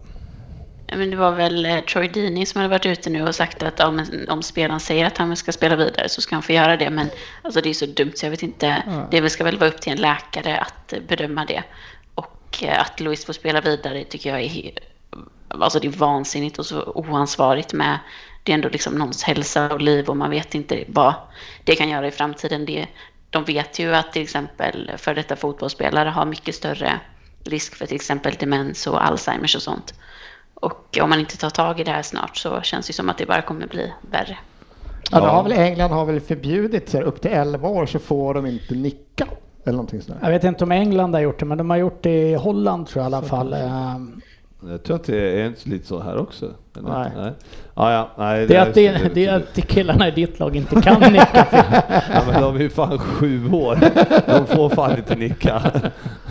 Ja, 0.86 0.96
Men 0.96 1.10
det 1.10 1.16
var 1.16 1.32
väl 1.32 1.66
eh, 1.66 1.80
Troy 1.80 2.08
Deeney 2.08 2.46
som 2.46 2.60
hade 2.60 2.70
varit 2.70 2.86
ute 2.86 3.10
nu 3.10 3.22
och 3.22 3.34
sagt 3.34 3.62
att 3.62 3.80
om, 3.80 4.06
om 4.28 4.42
spelaren 4.42 4.80
säger 4.80 5.06
att 5.06 5.18
han 5.18 5.36
ska 5.36 5.52
spela 5.52 5.76
vidare 5.76 6.08
så 6.08 6.20
ska 6.20 6.36
han 6.36 6.42
få 6.42 6.52
göra 6.52 6.76
det. 6.76 6.90
Men 6.90 7.06
alltså, 7.42 7.60
det 7.60 7.68
är 7.68 7.74
så 7.74 7.86
dumt 7.86 8.12
så 8.14 8.26
jag 8.26 8.30
vet 8.30 8.42
inte. 8.42 8.82
Det 9.10 9.30
ska 9.30 9.44
väl 9.44 9.58
vara 9.58 9.70
upp 9.70 9.80
till 9.80 9.92
en 9.92 10.00
läkare 10.00 10.58
att 10.58 10.92
eh, 10.92 10.98
bedöma 11.08 11.44
det. 11.44 11.62
Och 12.14 12.62
eh, 12.62 12.80
att 12.80 13.00
Louis 13.00 13.24
får 13.24 13.32
spela 13.32 13.60
vidare 13.60 14.04
tycker 14.04 14.30
jag 14.30 14.40
är, 14.40 14.70
alltså, 15.62 15.80
det 15.80 15.86
är 15.86 15.90
vansinnigt 15.90 16.58
och 16.58 16.66
så 16.66 16.82
oansvarigt 16.82 17.72
med. 17.72 17.98
Det 18.42 18.52
är 18.52 18.54
ändå 18.54 18.68
liksom 18.68 18.94
någons 18.94 19.22
hälsa 19.22 19.72
och 19.72 19.80
liv 19.80 20.08
och 20.08 20.16
man 20.16 20.30
vet 20.30 20.54
inte 20.54 20.84
vad 20.88 21.14
det 21.64 21.74
kan 21.74 21.88
göra 21.88 22.06
i 22.06 22.10
framtiden. 22.10 22.64
Det, 22.66 22.86
de 23.30 23.44
vet 23.44 23.78
ju 23.78 23.94
att 23.94 24.12
till 24.12 24.22
exempel 24.22 24.92
för 24.96 25.14
detta 25.14 25.36
fotbollsspelare 25.36 26.08
har 26.08 26.24
mycket 26.24 26.54
större 26.54 27.00
risk 27.44 27.74
för 27.74 27.86
till 27.86 27.96
exempel 27.96 28.34
demens 28.34 28.86
och 28.86 29.06
Alzheimers 29.06 29.56
och 29.56 29.62
sånt. 29.62 29.94
Och 30.54 30.98
om 31.02 31.10
man 31.10 31.20
inte 31.20 31.36
tar 31.36 31.50
tag 31.50 31.80
i 31.80 31.84
det 31.84 31.90
här 31.90 32.02
snart 32.02 32.36
så 32.36 32.60
känns 32.60 32.86
det 32.86 32.92
som 32.92 33.08
att 33.08 33.18
det 33.18 33.26
bara 33.26 33.42
kommer 33.42 33.66
bli 33.66 33.92
värre. 34.00 34.38
Ja, 35.10 35.18
har 35.18 35.42
väl, 35.42 35.52
England 35.52 35.90
har 35.90 36.04
väl 36.04 36.20
förbjudit 36.20 36.88
så 36.88 36.96
här, 36.96 37.04
upp 37.04 37.20
till 37.20 37.30
11 37.30 37.68
år 37.68 37.86
så 37.86 37.98
får 37.98 38.34
de 38.34 38.46
inte 38.46 38.74
nicka. 38.74 39.26
Eller 39.64 39.76
någonting 39.76 40.02
sånt 40.02 40.20
där. 40.20 40.26
Jag 40.26 40.32
vet 40.32 40.44
inte 40.44 40.64
om 40.64 40.72
England 40.72 41.14
har 41.14 41.20
gjort 41.20 41.38
det, 41.38 41.44
men 41.44 41.58
de 41.58 41.70
har 41.70 41.76
gjort 41.76 42.02
det 42.02 42.30
i 42.30 42.34
Holland 42.34 42.86
tror 42.86 43.04
jag 43.04 43.12
i 43.12 43.14
alla 43.14 43.26
fall. 43.26 43.52
Ehm, 43.52 44.20
Jag 44.70 44.82
tror 44.82 44.96
att 44.96 45.04
det 45.04 45.40
är 45.42 45.52
lite 45.68 45.86
så 45.86 46.00
här 46.00 46.16
också. 46.18 46.50
Eller? 46.78 46.88
Nej. 46.88 47.10
nej. 47.16 47.32
Ah, 47.74 47.92
ja, 47.92 48.08
nej 48.18 48.46
Det 48.46 48.56
är 48.56 48.62
att, 48.68 48.74
det, 48.74 48.86
är- 48.86 49.10
det 49.14 49.26
är 49.26 49.36
att 49.36 49.54
killarna 49.68 50.08
i 50.08 50.10
ditt 50.10 50.38
lag 50.38 50.56
inte 50.56 50.80
kan 50.80 51.00
nicka. 51.12 51.46
Ja, 52.12 52.22
men 52.30 52.42
de 52.42 52.56
är 52.56 52.60
ju 52.60 52.70
fan 52.70 52.98
sju 52.98 53.52
år. 53.52 53.78
De 54.26 54.46
får 54.46 54.68
fan 54.68 54.96
inte 54.98 55.14
nicka. 55.16 55.62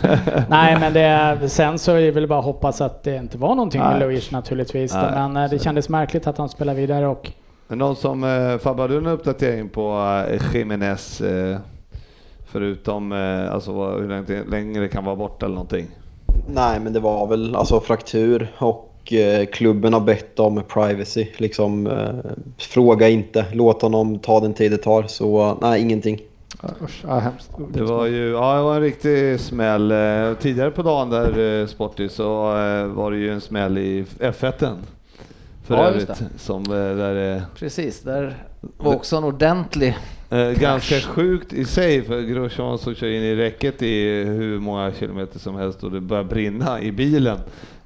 Nej, 0.48 0.76
men 0.80 0.92
det 0.92 1.48
sen 1.48 1.78
så 1.78 1.92
är 1.92 2.00
det 2.00 2.10
väl 2.10 2.26
bara 2.28 2.38
att 2.38 2.44
hoppas 2.44 2.80
att 2.80 3.02
det 3.02 3.16
inte 3.16 3.38
var 3.38 3.48
någonting 3.54 3.80
med 3.80 3.90
Nej. 3.90 4.00
Louis 4.00 4.30
naturligtvis. 4.30 4.94
Nej, 4.94 5.10
men 5.14 5.36
eh, 5.36 5.50
det 5.50 5.58
så- 5.58 5.64
kändes 5.64 5.88
märkligt 5.88 6.26
att 6.26 6.38
han 6.38 6.48
spelar 6.48 6.74
vidare 6.74 7.06
och 7.06 7.30
Men 7.68 7.78
någon 7.78 7.96
som, 7.96 8.24
eh, 8.24 8.58
Fabbe, 8.58 8.82
har 8.82 8.88
du 8.88 8.96
en 8.96 9.06
uppdatering 9.06 9.68
på 9.68 10.16
eh, 10.30 10.54
Jiménez? 10.56 11.20
Eh, 11.20 11.58
förutom 12.46 13.12
eh, 13.12 13.52
alltså, 13.54 13.72
hur 13.90 14.08
länge, 14.08 14.44
länge 14.50 14.80
det 14.80 14.88
kan 14.88 15.04
vara 15.04 15.16
borta 15.16 15.46
eller 15.46 15.54
någonting? 15.54 15.86
Nej, 16.46 16.80
men 16.80 16.92
det 16.92 17.00
var 17.00 17.26
väl 17.26 17.56
alltså 17.56 17.80
fraktur 17.80 18.52
och 18.58 19.12
eh, 19.12 19.46
klubben 19.46 19.92
har 19.92 20.00
bett 20.00 20.38
om 20.40 20.62
privacy. 20.68 21.26
Liksom, 21.36 21.86
eh, 21.86 22.30
fråga 22.58 23.08
inte, 23.08 23.46
låt 23.52 23.82
honom 23.82 24.18
ta 24.18 24.40
den 24.40 24.54
tid 24.54 24.70
det 24.70 24.78
tar. 24.78 25.02
Så 25.02 25.58
nej, 25.60 25.82
ingenting. 25.82 26.20
Ja, 26.62 26.68
Usch, 26.84 27.04
ja, 27.08 27.18
hemskt. 27.18 27.50
Det 27.72 27.82
var 27.82 28.06
ju 28.06 28.30
ja, 28.32 28.56
det 28.56 28.62
var 28.62 28.74
en 28.74 28.80
riktig 28.80 29.40
smäll. 29.40 29.90
Eh, 29.90 30.34
Tidigare 30.40 30.70
på 30.70 30.82
dagen 30.82 31.10
där 31.10 31.60
eh, 31.60 31.66
Sporty 31.66 32.08
så 32.08 32.56
eh, 32.56 32.86
var 32.86 33.10
det 33.10 33.16
ju 33.16 33.32
en 33.32 33.40
smäll 33.40 33.78
i 33.78 34.04
F1. 34.18 34.76
För 35.66 35.74
Ja, 35.76 35.84
övrigt. 35.84 36.22
Som 36.38 36.64
där 36.64 37.42
Precis, 37.58 38.00
där 38.00 38.36
var 38.60 38.94
också 38.94 39.16
en 39.16 39.24
ordentlig... 39.24 39.96
Eh, 40.34 40.58
ganska 40.60 41.00
sjukt 41.00 41.52
i 41.52 41.64
sig 41.64 42.02
för 42.02 42.22
Grosjean 42.22 42.78
som 42.78 42.94
kör 42.94 43.06
in 43.06 43.22
i 43.22 43.34
räcket 43.34 43.82
i 43.82 44.24
hur 44.24 44.58
många 44.58 44.92
kilometer 44.92 45.38
som 45.38 45.54
helst 45.56 45.84
och 45.84 45.90
det 45.90 46.00
börjar 46.00 46.24
brinna 46.24 46.80
i 46.80 46.92
bilen. 46.92 47.38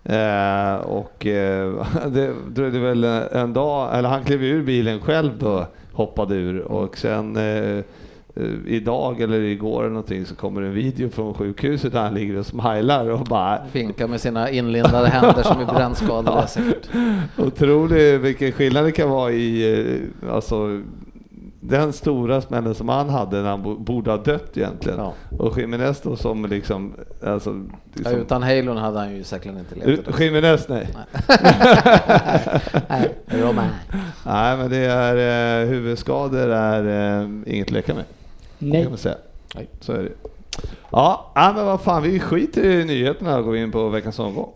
Eh, 0.04 0.74
och 0.74 1.26
eh, 1.26 1.86
det 2.08 2.32
dröjde 2.48 2.78
väl 2.78 3.04
en 3.32 3.52
dag, 3.52 3.98
eller 3.98 4.08
han 4.08 4.24
klev 4.24 4.44
ur 4.44 4.62
bilen 4.62 5.00
själv 5.00 5.30
då, 5.38 5.66
hoppade 5.92 6.34
ur 6.34 6.60
och 6.60 6.98
sen 6.98 7.36
eh, 7.36 7.78
eh, 8.36 8.54
idag 8.66 9.20
eller 9.20 9.40
igår 9.40 9.80
eller 9.80 9.90
någonting 9.90 10.26
så 10.26 10.34
kommer 10.34 10.62
en 10.62 10.74
video 10.74 11.10
från 11.10 11.34
sjukhuset 11.34 11.92
där 11.92 12.02
han 12.02 12.14
ligger 12.14 12.38
och 12.38 12.46
smilar 12.46 13.10
och 13.10 13.20
bara 13.26 13.58
Finka 13.72 14.06
med 14.06 14.20
sina 14.20 14.50
inlindade 14.50 15.08
händer 15.08 15.42
som 15.42 15.60
är 15.60 15.66
brännskadade 15.66 16.46
säkert. 16.48 16.88
Otrolig 17.38 18.20
vilken 18.20 18.52
skillnad 18.52 18.84
det 18.84 18.92
kan 18.92 19.10
vara 19.10 19.30
i, 19.30 19.80
eh, 20.22 20.34
alltså 20.34 20.82
den 21.68 21.92
stora 21.92 22.40
smällen 22.40 22.74
som 22.74 22.88
han 22.88 23.08
hade 23.08 23.42
när 23.42 23.50
han 23.50 23.62
bo- 23.62 23.78
borde 23.78 24.10
ha 24.10 24.18
dött 24.18 24.56
egentligen. 24.56 24.98
Ja. 24.98 25.12
Och 25.38 25.58
Jiménez 25.58 26.00
då 26.00 26.16
som 26.16 26.46
liksom, 26.46 26.92
alltså, 27.24 27.50
Ja, 27.50 27.56
liksom 27.94 28.12
utan 28.20 28.42
halon 28.42 28.76
hade 28.76 28.98
han 28.98 29.16
ju 29.16 29.24
säkerligen 29.24 29.58
inte 29.74 29.86
levt. 29.86 30.20
Jiménez 30.20 30.68
nej. 30.68 30.88
Nej, 32.88 33.14
nej 34.26 34.56
men 34.56 34.70
det 34.70 34.76
är, 34.86 35.62
eh, 35.62 35.68
huvudskador 35.68 36.48
är 36.50 37.20
eh, 37.22 37.28
inget 37.54 37.66
att 37.66 37.70
leka 37.72 37.94
med. 37.94 38.04
nej. 38.58 38.82
Kan 38.82 38.90
man 38.90 38.98
säga. 38.98 39.16
Så 39.80 39.92
är 39.92 40.02
det. 40.02 40.08
Ja, 40.90 41.32
ja, 41.34 41.52
men 41.56 41.66
vad 41.66 41.80
fan, 41.80 42.02
vi 42.02 42.20
skiter 42.20 42.64
i 42.64 42.84
nyheterna 42.84 43.36
och 43.38 43.44
går 43.44 43.56
in 43.56 43.72
på 43.72 43.88
veckans 43.88 44.18
omgång. 44.18 44.50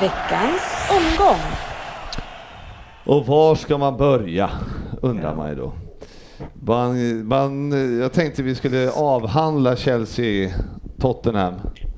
Veckans 0.00 0.62
omgång. 0.90 1.40
Och 3.04 3.26
var 3.26 3.54
ska 3.54 3.78
man 3.78 3.96
börja? 3.96 4.50
Undrar 5.02 5.34
man 5.34 5.48
ju 5.48 5.54
då. 5.54 5.72
Man, 6.54 7.26
man, 7.26 7.72
jag 8.00 8.12
tänkte 8.12 8.42
vi 8.42 8.54
skulle 8.54 8.90
avhandla 8.90 9.74
Chelsea-Tottenham. 9.76 11.54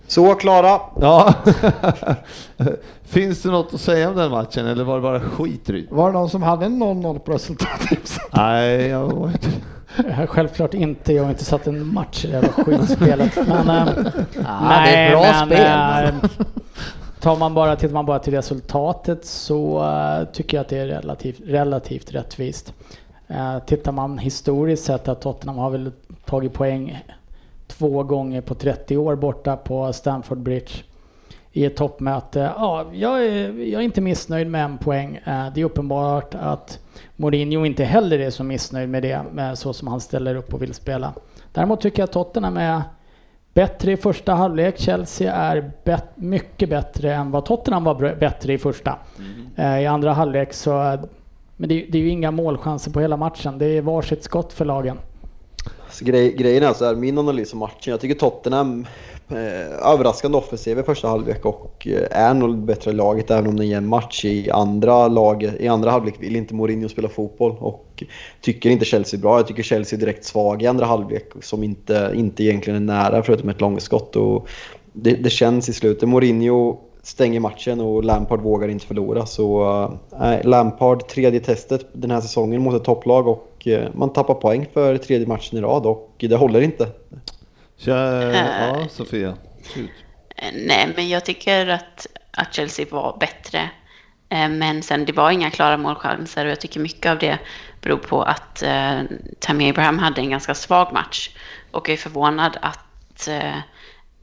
Så 0.07 0.35
Klara, 0.35 0.81
Ja. 1.01 1.35
Finns 3.05 3.43
det 3.43 3.49
något 3.51 3.75
att 3.75 3.81
säga 3.81 4.09
om 4.11 4.17
den 4.17 4.31
matchen 4.31 4.67
eller 4.67 4.85
var 4.85 4.95
det 4.97 5.01
bara 5.03 5.21
skit 5.21 5.71
Ryd? 5.71 5.89
Var 5.91 6.07
det 6.07 6.19
någon 6.19 6.31
som 6.31 6.43
hade 6.43 6.67
en 6.67 6.83
0-0 6.83 7.19
på 7.19 7.33
resultattipset? 7.33 8.23
Nej, 8.33 8.87
jag 8.87 9.05
var 9.13 9.29
inte... 9.29 9.49
Eh, 10.09 10.27
Självklart 10.27 10.75
inte, 10.75 11.13
jag 11.13 11.23
har 11.23 11.31
inte 11.31 11.45
satt 11.45 11.67
en 11.67 11.95
match 11.95 12.25
i 12.25 12.29
det 12.29 12.37
här 12.41 12.49
skitspelet. 12.65 13.37
Men, 13.49 13.69
eh, 13.69 13.89
Ja, 14.35 14.83
det 14.85 14.97
är 14.97 15.07
ett 15.07 15.13
bra 15.13 15.47
men, 15.47 16.19
spel 16.21 16.31
tar 17.21 17.37
man 17.37 17.55
bara, 17.55 17.77
tittar 17.77 17.95
man 17.95 18.07
bara 18.07 18.19
till 18.19 18.33
resultatet 18.33 19.25
så 19.25 19.85
eh, 19.85 20.25
tycker 20.33 20.57
jag 20.57 20.63
att 20.63 20.69
det 20.69 20.79
är 20.79 20.87
relativt, 20.87 21.41
relativt 21.45 22.13
rättvist. 22.13 22.75
Eh, 23.29 23.59
tittar 23.59 23.93
man 23.93 24.19
historiskt 24.19 24.85
sett 24.85 25.09
att 25.09 25.21
Tottenham 25.21 25.59
har 25.59 25.71
väl 25.71 25.93
tagit 26.25 26.53
poäng 26.53 27.05
två 27.67 28.03
gånger 28.03 28.41
på 28.41 28.55
30 28.55 28.97
år 28.97 29.17
borta 29.17 29.57
på 29.57 29.93
Stamford 29.93 30.39
Bridge 30.39 30.73
i 31.53 31.65
ett 31.65 31.77
toppmöte. 31.77 32.53
Ja, 32.57 32.87
jag 32.93 33.27
är, 33.27 33.49
jag 33.53 33.81
är 33.81 33.85
inte 33.85 34.01
missnöjd 34.01 34.47
med 34.47 34.65
en 34.65 34.79
poäng. 34.79 35.17
Eh, 35.17 35.53
det 35.55 35.61
är 35.61 35.65
uppenbart 35.65 36.35
att 36.35 36.79
Mourinho 37.17 37.65
inte 37.65 37.85
heller 37.85 38.19
är 38.19 38.31
så 38.31 38.45
missnöjd 38.45 38.89
med 38.89 39.03
det, 39.03 39.23
med 39.33 39.59
så 39.59 39.73
som 39.73 39.89
han 39.89 40.01
ställer 40.01 40.35
upp 40.35 40.55
och 40.55 40.63
vill 40.63 40.75
spela. 40.75 41.13
Däremot 41.53 41.81
tycker 41.81 42.03
jag 42.03 42.05
att 42.05 42.13
Tottenham 42.13 42.57
är 42.57 42.83
bättre 43.59 43.93
i 43.93 43.97
första 43.97 44.35
halvlek. 44.35 44.79
Chelsea 44.79 45.33
är 45.35 45.71
bet- 45.85 46.05
mycket 46.17 46.69
bättre 46.69 47.15
än 47.15 47.31
vad 47.31 47.45
Tottenham 47.45 47.85
var 47.85 48.15
bättre 48.21 48.53
i 48.53 48.59
första. 48.59 48.99
Eh, 49.57 49.81
I 49.83 49.87
andra 49.87 50.13
halvlek 50.13 50.53
så... 50.53 50.99
Men 51.57 51.69
det, 51.69 51.75
är- 51.83 51.87
det 51.93 51.99
är 51.99 52.03
ju 52.03 52.09
inga 52.09 52.31
målchanser 52.31 52.91
på 52.91 53.01
hela 53.01 53.17
matchen. 53.17 53.59
Det 53.59 53.67
är 53.67 53.83
varsitt 53.83 54.23
skott 54.25 54.53
för 54.53 54.65
lagen. 54.65 54.99
Så 55.91 56.05
grej, 56.05 56.33
grejen 56.37 56.63
är 56.63 56.73
så 56.73 56.85
här, 56.85 56.95
min 56.95 57.19
analys 57.19 57.53
av 57.53 57.59
matchen. 57.59 57.91
Jag 57.91 58.01
tycker 58.01 58.15
Tottenham 58.15 58.87
Eh, 59.31 59.89
överraskande 59.93 60.39
offensiv 60.39 60.79
i 60.79 60.83
första 60.83 61.09
halvlek 61.09 61.45
och 61.45 61.87
eh, 61.91 62.21
är 62.21 62.35
nog 62.35 62.59
bättre 62.59 62.93
laget 62.93 63.31
även 63.31 63.47
om 63.47 63.57
det 63.57 63.67
är 63.67 63.77
en 63.77 63.89
match 63.89 64.25
i 64.25 64.51
andra 64.51 65.09
lag. 65.09 65.43
I 65.61 65.69
andra 65.69 65.91
halvlek 65.91 66.15
vill 66.19 66.37
inte 66.37 66.55
Mourinho 66.55 66.89
spela 66.89 67.09
fotboll 67.09 67.57
och 67.59 68.05
tycker 68.41 68.71
inte 68.71 68.85
Chelsea 68.85 69.19
är 69.19 69.23
bra. 69.23 69.39
Jag 69.39 69.47
tycker 69.47 69.63
Chelsea 69.63 69.97
är 69.97 70.01
direkt 70.01 70.25
svag 70.25 70.63
i 70.63 70.67
andra 70.67 70.87
halvlek 70.87 71.33
som 71.41 71.63
inte, 71.63 72.13
inte 72.15 72.45
egentligen 72.45 72.77
är 72.77 72.95
nära 72.95 73.23
förutom 73.23 73.49
ett 73.49 73.61
långskott. 73.61 74.17
Och 74.17 74.49
det, 74.93 75.13
det 75.13 75.31
känns 75.31 75.69
i 75.69 75.73
slutet. 75.73 76.09
Mourinho 76.09 76.79
stänger 77.03 77.41
matchen 77.41 77.81
och 77.81 78.05
Lampard 78.05 78.41
vågar 78.41 78.69
inte 78.69 78.87
förlora. 78.87 79.27
Så 79.27 79.63
äh, 80.23 80.45
Lampard, 80.49 81.09
tredje 81.09 81.41
testet 81.41 81.87
den 81.93 82.11
här 82.11 82.21
säsongen 82.21 82.63
mot 82.63 82.75
ett 82.75 82.85
topplag 82.85 83.29
och 83.29 83.69
man 83.93 84.13
tappar 84.13 84.35
poäng 84.35 84.67
för 84.73 84.97
tredje 84.97 85.27
matchen 85.27 85.59
i 85.59 85.61
rad 85.61 85.87
och 85.87 86.15
det 86.19 86.37
håller 86.37 86.61
inte. 86.61 86.87
Kör, 87.79 88.31
Eh. 88.35 88.69
ja, 88.69 88.89
Sofia. 88.89 89.37
Shoot. 89.75 89.91
Eh, 90.37 90.51
Nej, 90.55 90.93
men 90.97 91.09
jag 91.09 91.25
tycker 91.25 91.67
att, 91.69 92.07
att 92.31 92.55
Chelsea 92.55 92.87
var 92.91 93.17
bättre. 93.21 93.71
Eh, 94.29 94.49
Men 94.49 94.83
sen 94.83 95.05
det 95.05 95.13
var 95.13 95.31
inga 95.31 95.51
klara 95.51 95.77
målchanser 95.77 96.45
och 96.45 96.51
jag 96.51 96.61
tycker 96.61 96.81
mycket 96.81 97.11
av 97.13 97.19
det 97.19 97.39
beror 97.81 97.97
på 97.99 98.23
att 98.23 98.63
eh, 98.63 99.01
Tammy 99.41 99.71
Abraham 99.71 99.99
hade 99.99 100.21
en 100.21 100.31
ganska 100.31 100.55
svag 100.55 100.93
match. 100.93 101.31
Och 101.71 101.89
jag 101.89 101.93
är 101.93 101.99
förvånad 101.99 102.57
att 102.63 103.29
eh, 103.29 103.57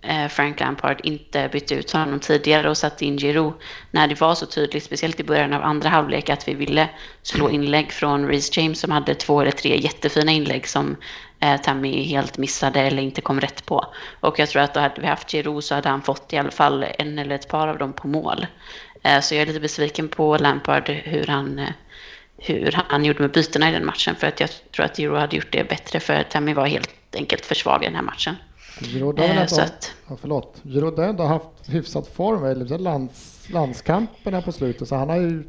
eh, 0.03 0.27
Frank 0.29 0.59
Lampard 0.59 1.01
inte 1.03 1.49
bytte 1.51 1.75
ut 1.75 1.91
honom 1.91 2.19
tidigare 2.19 2.69
och 2.69 2.77
satte 2.77 3.05
in 3.05 3.17
Giroud 3.17 3.53
när 3.91 4.07
det 4.07 4.21
var 4.21 4.35
så 4.35 4.45
tydligt, 4.45 4.83
speciellt 4.83 5.19
i 5.19 5.23
början 5.23 5.53
av 5.53 5.63
andra 5.63 5.89
halvlek, 5.89 6.29
att 6.29 6.47
vi 6.47 6.53
ville 6.53 6.89
slå 7.21 7.49
inlägg 7.49 7.91
från 7.91 8.27
Reece 8.27 8.57
James 8.57 8.79
som 8.79 8.91
hade 8.91 9.15
två 9.15 9.41
eller 9.41 9.51
tre 9.51 9.79
jättefina 9.79 10.31
inlägg 10.31 10.67
som 10.67 10.95
eh, 11.53 11.61
Tammy 11.61 12.03
helt 12.03 12.37
missade 12.37 12.79
eller 12.81 13.01
inte 13.03 13.21
kom 13.21 13.41
rätt 13.41 13.65
på. 13.65 13.85
Och 14.19 14.39
jag 14.39 14.49
tror 14.49 14.61
att 14.61 14.73
då 14.73 14.79
hade 14.79 15.01
vi 15.01 15.07
haft 15.07 15.31
Giroud 15.31 15.63
så 15.63 15.75
hade 15.75 15.89
han 15.89 16.01
fått 16.01 16.33
i 16.33 16.37
alla 16.37 16.51
fall 16.51 16.85
en 16.99 17.19
eller 17.19 17.35
ett 17.35 17.47
par 17.47 17.67
av 17.67 17.77
dem 17.77 17.93
på 17.93 18.07
mål. 18.07 18.47
Eh, 19.03 19.19
så 19.21 19.35
jag 19.35 19.41
är 19.41 19.45
lite 19.45 19.59
besviken 19.59 20.07
på 20.07 20.37
Lampard 20.37 20.89
hur 20.89 21.27
han, 21.27 21.59
eh, 21.59 21.69
hur 22.37 22.71
han 22.87 23.05
gjorde 23.05 23.21
med 23.21 23.31
bytena 23.31 23.69
i 23.69 23.73
den 23.73 23.85
matchen. 23.85 24.15
För 24.15 24.27
att 24.27 24.39
jag 24.39 24.49
tror 24.75 24.85
att 24.85 24.97
Giroud 24.97 25.19
hade 25.19 25.35
gjort 25.35 25.51
det 25.51 25.69
bättre 25.69 25.99
för 25.99 26.23
Tammy 26.23 26.53
var 26.53 26.65
helt 26.67 26.89
enkelt 27.15 27.45
för 27.45 27.55
svag 27.55 27.83
i 27.83 27.85
den 27.85 27.95
här 27.95 28.01
matchen. 28.01 28.35
Giroud 28.81 29.19
har 29.19 29.25
Eh, 29.25 29.31
ändå, 29.41 29.61
att- 29.61 29.93
ja, 30.09 30.17
förlåt. 30.21 30.61
Giroud 30.63 30.99
har 30.99 31.05
ändå 31.05 31.23
haft 31.23 31.45
hyfsat 31.69 32.07
form 32.07 32.43
eller 32.45 32.77
lands, 32.77 33.47
landskamperna 33.49 34.41
på 34.41 34.51
slutet 34.51 34.87
så 34.87 34.95
han 34.95 35.09
har 35.09 35.17
ju 35.17 35.43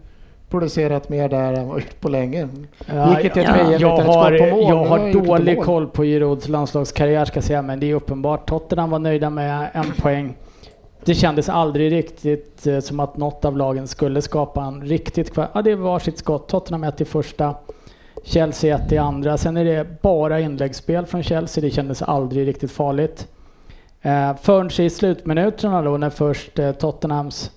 producerat 0.50 1.08
mer 1.08 1.28
där 1.28 1.52
än 1.52 1.68
vad 1.68 1.80
gjort 1.80 2.00
på 2.00 2.08
länge. 2.08 2.48
Ja, 2.86 3.18
VM 3.22 3.80
jag 3.80 4.00
ett 4.00 4.06
har, 4.06 4.38
skott 4.38 4.50
på 4.50 4.56
mål. 4.56 4.68
jag 4.68 4.84
har 4.84 5.12
dålig 5.12 5.62
koll 5.62 5.86
på 5.86 6.04
Girouds 6.04 6.48
landslagskarriär 6.48 7.24
ska 7.24 7.36
jag 7.36 7.44
säga, 7.44 7.62
men 7.62 7.80
det 7.80 7.90
är 7.90 7.94
uppenbart. 7.94 8.48
Tottenham 8.48 8.90
var 8.90 8.98
nöjda 8.98 9.30
med 9.30 9.70
en 9.72 9.92
poäng. 9.92 10.36
Det 11.04 11.14
kändes 11.14 11.48
aldrig 11.48 11.92
riktigt 11.92 12.66
eh, 12.66 12.80
som 12.80 13.00
att 13.00 13.16
något 13.16 13.44
av 13.44 13.56
lagen 13.56 13.88
skulle 13.88 14.22
skapa 14.22 14.64
en 14.64 14.82
riktigt. 14.82 15.32
Ja, 15.36 15.62
det 15.62 15.74
var 15.74 15.98
sitt 15.98 16.18
skott. 16.18 16.48
Tottenham 16.48 16.84
ett 16.84 17.00
i 17.00 17.04
första, 17.04 17.54
Chelsea 18.24 18.76
ett 18.76 18.92
i 18.92 18.98
andra. 18.98 19.36
Sen 19.36 19.56
är 19.56 19.64
det 19.64 20.02
bara 20.02 20.40
inläggsspel 20.40 21.06
från 21.06 21.22
Chelsea. 21.22 21.62
Det 21.62 21.70
kändes 21.70 22.02
aldrig 22.02 22.46
riktigt 22.46 22.72
farligt. 22.72 23.28
Eh, 24.02 24.36
förrän 24.42 24.86
i 24.86 24.90
slutminuterna 24.90 25.82
då 25.82 25.96
när 25.96 26.10
först 26.10 26.58
eh, 26.58 26.72
Tottenhams 26.72 27.50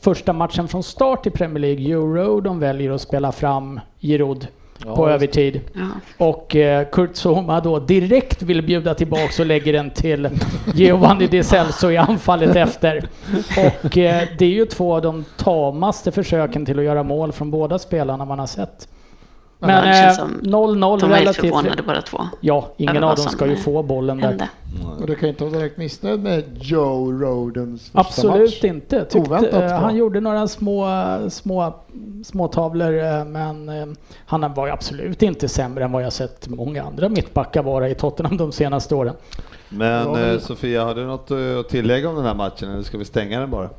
första 0.00 0.32
matchen 0.32 0.68
från 0.68 0.82
start 0.82 1.26
i 1.26 1.30
Premier 1.30 1.60
League, 1.60 1.92
Euro, 1.92 2.40
de 2.40 2.60
väljer 2.60 2.90
att 2.90 3.00
spela 3.00 3.32
fram 3.32 3.80
Giroud 4.00 4.46
Ja, 4.86 4.96
på 4.96 5.08
övertid. 5.08 5.60
Ja. 5.72 5.86
Och 6.26 6.56
eh, 6.56 6.88
Kurt 6.88 7.16
Zouma 7.16 7.60
då 7.60 7.78
direkt 7.78 8.42
vill 8.42 8.62
bjuda 8.62 8.94
tillbaks 8.94 9.40
och 9.40 9.46
lägger 9.46 9.72
den 9.72 9.90
till 9.90 10.28
Giovanni 10.74 11.26
Di 11.26 11.42
Celso 11.42 11.90
i 11.90 11.96
anfallet 11.96 12.56
efter. 12.56 13.08
Och 13.56 13.98
eh, 13.98 14.28
det 14.38 14.44
är 14.44 14.50
ju 14.50 14.66
två 14.66 14.94
av 14.94 15.02
de 15.02 15.24
tamaste 15.36 16.12
försöken 16.12 16.66
till 16.66 16.78
att 16.78 16.84
göra 16.84 17.02
mål 17.02 17.32
från 17.32 17.50
båda 17.50 17.78
spelarna 17.78 18.24
man 18.24 18.38
har 18.38 18.46
sett. 18.46 18.88
Men 19.58 19.86
det 19.86 19.92
känns 19.94 20.18
eh, 20.18 20.24
som 20.24 20.40
0-0 20.40 21.00
De 21.00 21.10
var 21.10 21.18
relativt... 21.18 21.36
förvånade 21.40 21.82
båda 21.82 22.02
två. 22.02 22.20
Ja, 22.40 22.72
ingen 22.76 23.04
av 23.04 23.16
dem 23.16 23.24
ska 23.24 23.46
ju 23.46 23.52
eh, 23.52 23.58
få 23.58 23.82
bollen 23.82 24.20
där. 24.20 24.28
Hände. 24.28 24.48
Och 25.00 25.06
du 25.06 25.14
kan 25.14 25.22
ju 25.22 25.28
inte 25.28 25.44
vara 25.44 25.54
direkt 25.54 25.76
missnöjd 25.76 26.20
med 26.20 26.44
Joe 26.60 27.12
Rodens 27.12 27.82
första 27.82 28.00
Absolut 28.00 28.50
match. 28.50 28.64
inte. 28.64 29.04
Tyckte, 29.04 29.18
Oväntat 29.18 29.70
eh, 29.70 29.78
han 29.78 29.96
gjorde 29.96 30.20
några 30.20 30.48
små, 30.48 30.86
små, 31.30 31.74
små 32.24 32.48
tavlor 32.48 32.98
eh, 32.98 33.24
men 33.24 33.68
eh, 33.68 33.86
han 34.26 34.54
var 34.54 34.66
ju 34.66 34.72
absolut 34.72 35.22
inte 35.22 35.48
sämre 35.48 35.84
än 35.84 35.92
vad 35.92 36.02
jag 36.02 36.12
sett 36.12 36.48
många 36.48 36.82
andra 36.82 37.08
mittbackar 37.08 37.62
vara 37.62 37.88
i 37.88 37.94
Tottenham 37.94 38.36
de 38.36 38.52
senaste 38.52 38.94
åren. 38.94 39.14
Men 39.68 40.14
eh, 40.32 40.38
Sofia, 40.38 40.84
har 40.84 40.94
du 40.94 41.04
något 41.04 41.30
eh, 41.30 41.58
att 41.60 41.68
tillägga 41.68 42.08
om 42.08 42.16
den 42.16 42.24
här 42.24 42.34
matchen 42.34 42.70
eller 42.70 42.82
ska 42.82 42.98
vi 42.98 43.04
stänga 43.04 43.40
den 43.40 43.50
bara? 43.50 43.70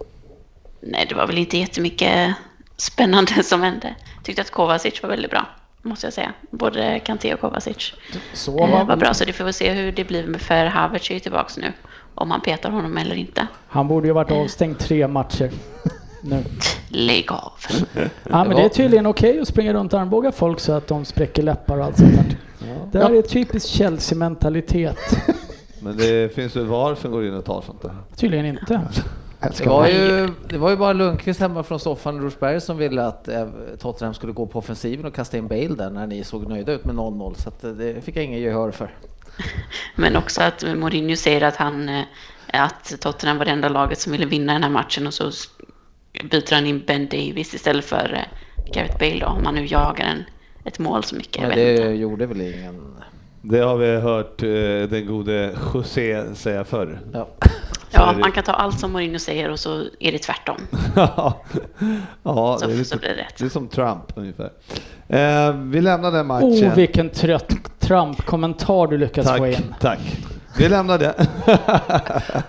Nej, 0.82 1.06
det 1.10 1.16
var 1.16 1.28
väl 1.28 1.38
inte 1.38 1.58
jättemycket 1.58 2.36
spännande 2.78 3.44
som 3.44 3.62
hände. 3.62 3.96
Tyckte 4.24 4.42
att 4.42 4.52
Kovacic 4.52 5.04
var 5.04 5.10
väldigt 5.10 5.32
bra, 5.32 5.46
måste 5.82 6.06
jag 6.06 6.14
säga. 6.14 6.34
Både 6.52 7.00
Kanté 7.00 7.34
och 7.34 7.40
Kovacic 7.40 7.94
Så 8.34 8.64
eh, 8.64 8.70
man, 8.70 8.88
var 8.88 8.96
bra, 8.96 9.14
så 9.14 9.26
det 9.26 9.34
får 9.34 9.46
vi 9.46 9.54
se 9.54 9.72
hur 9.72 9.92
det 9.92 10.04
blir 10.04 10.38
för 10.38 10.66
Havertz 10.66 11.10
är 11.10 11.14
ju 11.14 11.20
tillbaka 11.20 11.54
nu. 11.58 11.74
Om 12.16 12.32
han 12.32 12.42
petar 12.42 12.70
honom 12.70 12.98
eller 12.98 13.16
inte. 13.16 13.48
Han 13.68 13.88
borde 13.88 14.08
ju 14.08 14.14
varit 14.14 14.32
avstängd 14.32 14.80
tre 14.80 15.08
matcher 15.08 15.52
nu. 16.22 16.44
Lägg 16.90 17.32
av. 17.32 17.54
Ja, 18.30 18.44
men 18.44 18.50
det 18.56 18.62
är 18.62 18.70
tydligen 18.70 19.06
okej 19.06 19.40
att 19.40 19.48
springa 19.48 19.74
runt 19.74 19.94
och 19.94 20.00
armbåga 20.00 20.32
folk 20.32 20.60
så 20.60 20.72
att 20.72 20.88
de 20.88 21.06
spräcker 21.06 21.44
läppar 21.44 21.78
och 21.78 21.86
allt 21.86 21.98
sånt 21.98 22.14
där. 22.14 22.38
Det 22.92 23.00
här 23.00 23.12
är 23.14 23.22
typisk 23.22 23.68
Chelsea-mentalitet. 23.68 24.98
Men 25.82 25.98
det 25.98 26.36
finns 26.36 26.56
väl 26.56 26.66
VAR 26.66 26.96
som 26.96 27.12
går 27.12 27.26
in 27.26 27.34
och 27.34 27.46
tar 27.46 27.62
sånt 27.62 27.82
där? 27.82 27.96
Tydligen 28.16 28.46
inte. 28.46 28.82
Det 29.42 29.66
var, 29.66 29.88
ju, 29.88 30.30
det 30.50 30.58
var 30.58 30.70
ju 30.70 30.76
bara 30.76 30.94
Lundqvist 30.94 31.40
hemma 31.40 31.64
från 31.64 31.80
soffan 31.80 32.18
i 32.18 32.20
Rosberg 32.20 32.62
som 32.62 32.78
ville 32.78 33.06
att 33.06 33.28
eh, 33.28 33.48
Tottenham 33.80 34.14
skulle 34.14 34.34
gå 34.34 34.46
på 34.46 34.60
offensiven 34.60 35.06
och 35.06 35.16
kasta 35.16 35.38
in 35.38 35.48
Bale 35.48 35.76
där 35.76 35.90
när 35.90 36.08
ni 36.08 36.24
såg 36.24 36.48
nöjda 36.48 36.72
ut 36.72 36.86
med 36.86 36.96
0-0. 36.96 37.34
Så 37.34 37.50
att 37.50 37.64
eh, 37.64 37.72
det 37.72 38.02
fick 38.02 38.16
jag 38.16 38.24
ingen 38.24 38.40
gehör 38.40 38.72
för. 38.72 38.94
Men 39.96 40.16
också 40.16 40.42
att 40.42 40.64
Mourinho 40.76 41.16
säger 41.16 41.42
att, 41.42 41.56
han, 41.56 41.90
eh, 41.90 42.04
att 42.54 42.96
Tottenham 43.00 43.38
var 43.38 43.46
det 43.46 43.52
enda 43.52 43.70
laget 43.70 44.00
som 44.00 44.12
ville 44.12 44.26
vinna 44.26 44.54
den 44.54 44.64
här 44.64 44.70
matchen 44.70 45.08
och 45.08 45.14
så 45.14 45.32
byter 46.32 46.56
han 46.56 46.66
in 46.66 46.84
Ben 46.88 47.08
Davis 47.08 47.54
istället 47.54 47.86
för 47.86 48.28
Gareth 48.74 49.00
Bale 49.00 49.20
då, 49.20 49.26
om 49.26 49.44
man 49.44 49.56
nu 49.56 49.66
jagar 49.66 50.06
en, 50.06 50.24
ett 50.66 50.80
mål 50.80 51.04
så 51.04 51.16
mycket. 51.16 51.42
Men 51.42 51.52
det 51.52 51.72
inte. 51.72 51.84
gjorde 51.84 52.26
väl 52.26 52.42
ingen... 52.42 52.96
Det 53.42 53.60
har 53.60 53.78
vi 53.78 53.96
hört 53.96 54.38
den 54.90 55.08
gode 55.08 55.56
José 55.74 56.36
säga 56.36 56.64
förr. 56.64 57.00
Ja. 57.14 57.28
Ja, 57.92 58.12
det- 58.14 58.20
man 58.20 58.32
kan 58.32 58.44
ta 58.44 58.52
allt 58.52 58.80
som 58.80 58.92
Mourinho 58.92 59.20
säger 59.20 59.52
och 59.52 59.60
så 59.60 59.84
är 60.00 60.12
det 60.12 60.18
tvärtom. 60.20 60.58
ja, 60.96 62.58
Så- 62.60 62.66
det 62.66 62.66
är, 62.66 62.68
så 62.68 62.68
lite, 62.78 62.98
blir 62.98 63.10
det 63.10 63.16
rätt. 63.16 63.38
det 63.38 63.46
är 63.46 63.50
som 63.50 63.68
Trump 63.68 64.04
ungefär. 64.16 64.50
Eh, 65.08 65.54
vi 65.54 65.82
lämnar 65.82 66.12
den 66.12 66.26
matchen. 66.28 66.48
Oh, 66.70 66.76
vilken 66.76 67.10
trött 67.10 67.50
Trump-kommentar 67.80 68.88
du 68.88 68.98
lyckas 68.98 69.38
få 69.38 69.48
in. 69.48 69.54
tack, 69.56 69.64
tack. 69.80 70.00
Vi 70.58 70.70
lämnar 70.70 70.98
det. 70.98 71.14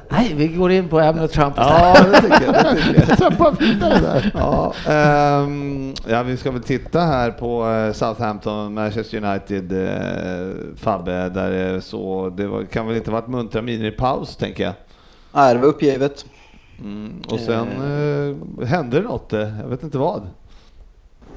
Nej, 0.09 0.33
vi 0.37 0.49
går 0.49 0.71
in 0.73 0.89
på 0.89 1.01
ämnet 1.01 1.33
Trump 1.33 1.55
ja, 1.57 1.97
det 2.13 2.21
tycker 2.21 2.45
jag. 2.45 2.55
Det 2.77 2.83
tycker 2.83 3.05
jag. 3.09 3.19
Trappa 3.19 3.51
vidare 3.51 3.99
där. 4.01 4.31
Ja, 4.35 4.73
ehm, 4.89 5.95
ja, 6.09 6.23
vi 6.23 6.37
ska 6.37 6.51
väl 6.51 6.63
titta 6.63 7.01
här 7.01 7.31
på 7.31 7.71
eh, 7.71 7.93
Southampton, 7.93 8.75
Manchester 8.75 9.25
United, 9.25 9.73
eh, 9.73 10.77
Fabbe, 10.77 11.29
där 11.29 11.51
det 11.51 11.81
så, 11.81 12.31
det 12.37 12.47
var, 12.47 12.65
kan 12.65 12.87
väl 12.87 12.97
inte 12.97 13.11
varit 13.11 13.29
muntra 13.29 13.63
miner 13.63 13.85
i 13.85 13.91
paus 13.91 14.37
tänker 14.37 14.65
jag. 14.65 14.73
Nej, 15.33 15.55
det 15.55 15.61
var 15.61 15.69
uppgivet. 15.69 16.27
Mm, 16.81 17.23
och 17.29 17.41
sen 17.41 17.69
eh, 17.69 18.67
hände 18.67 18.97
det 18.97 19.03
något, 19.03 19.33
eh, 19.33 19.59
jag 19.61 19.69
vet 19.69 19.83
inte 19.83 19.99
vad. 19.99 20.23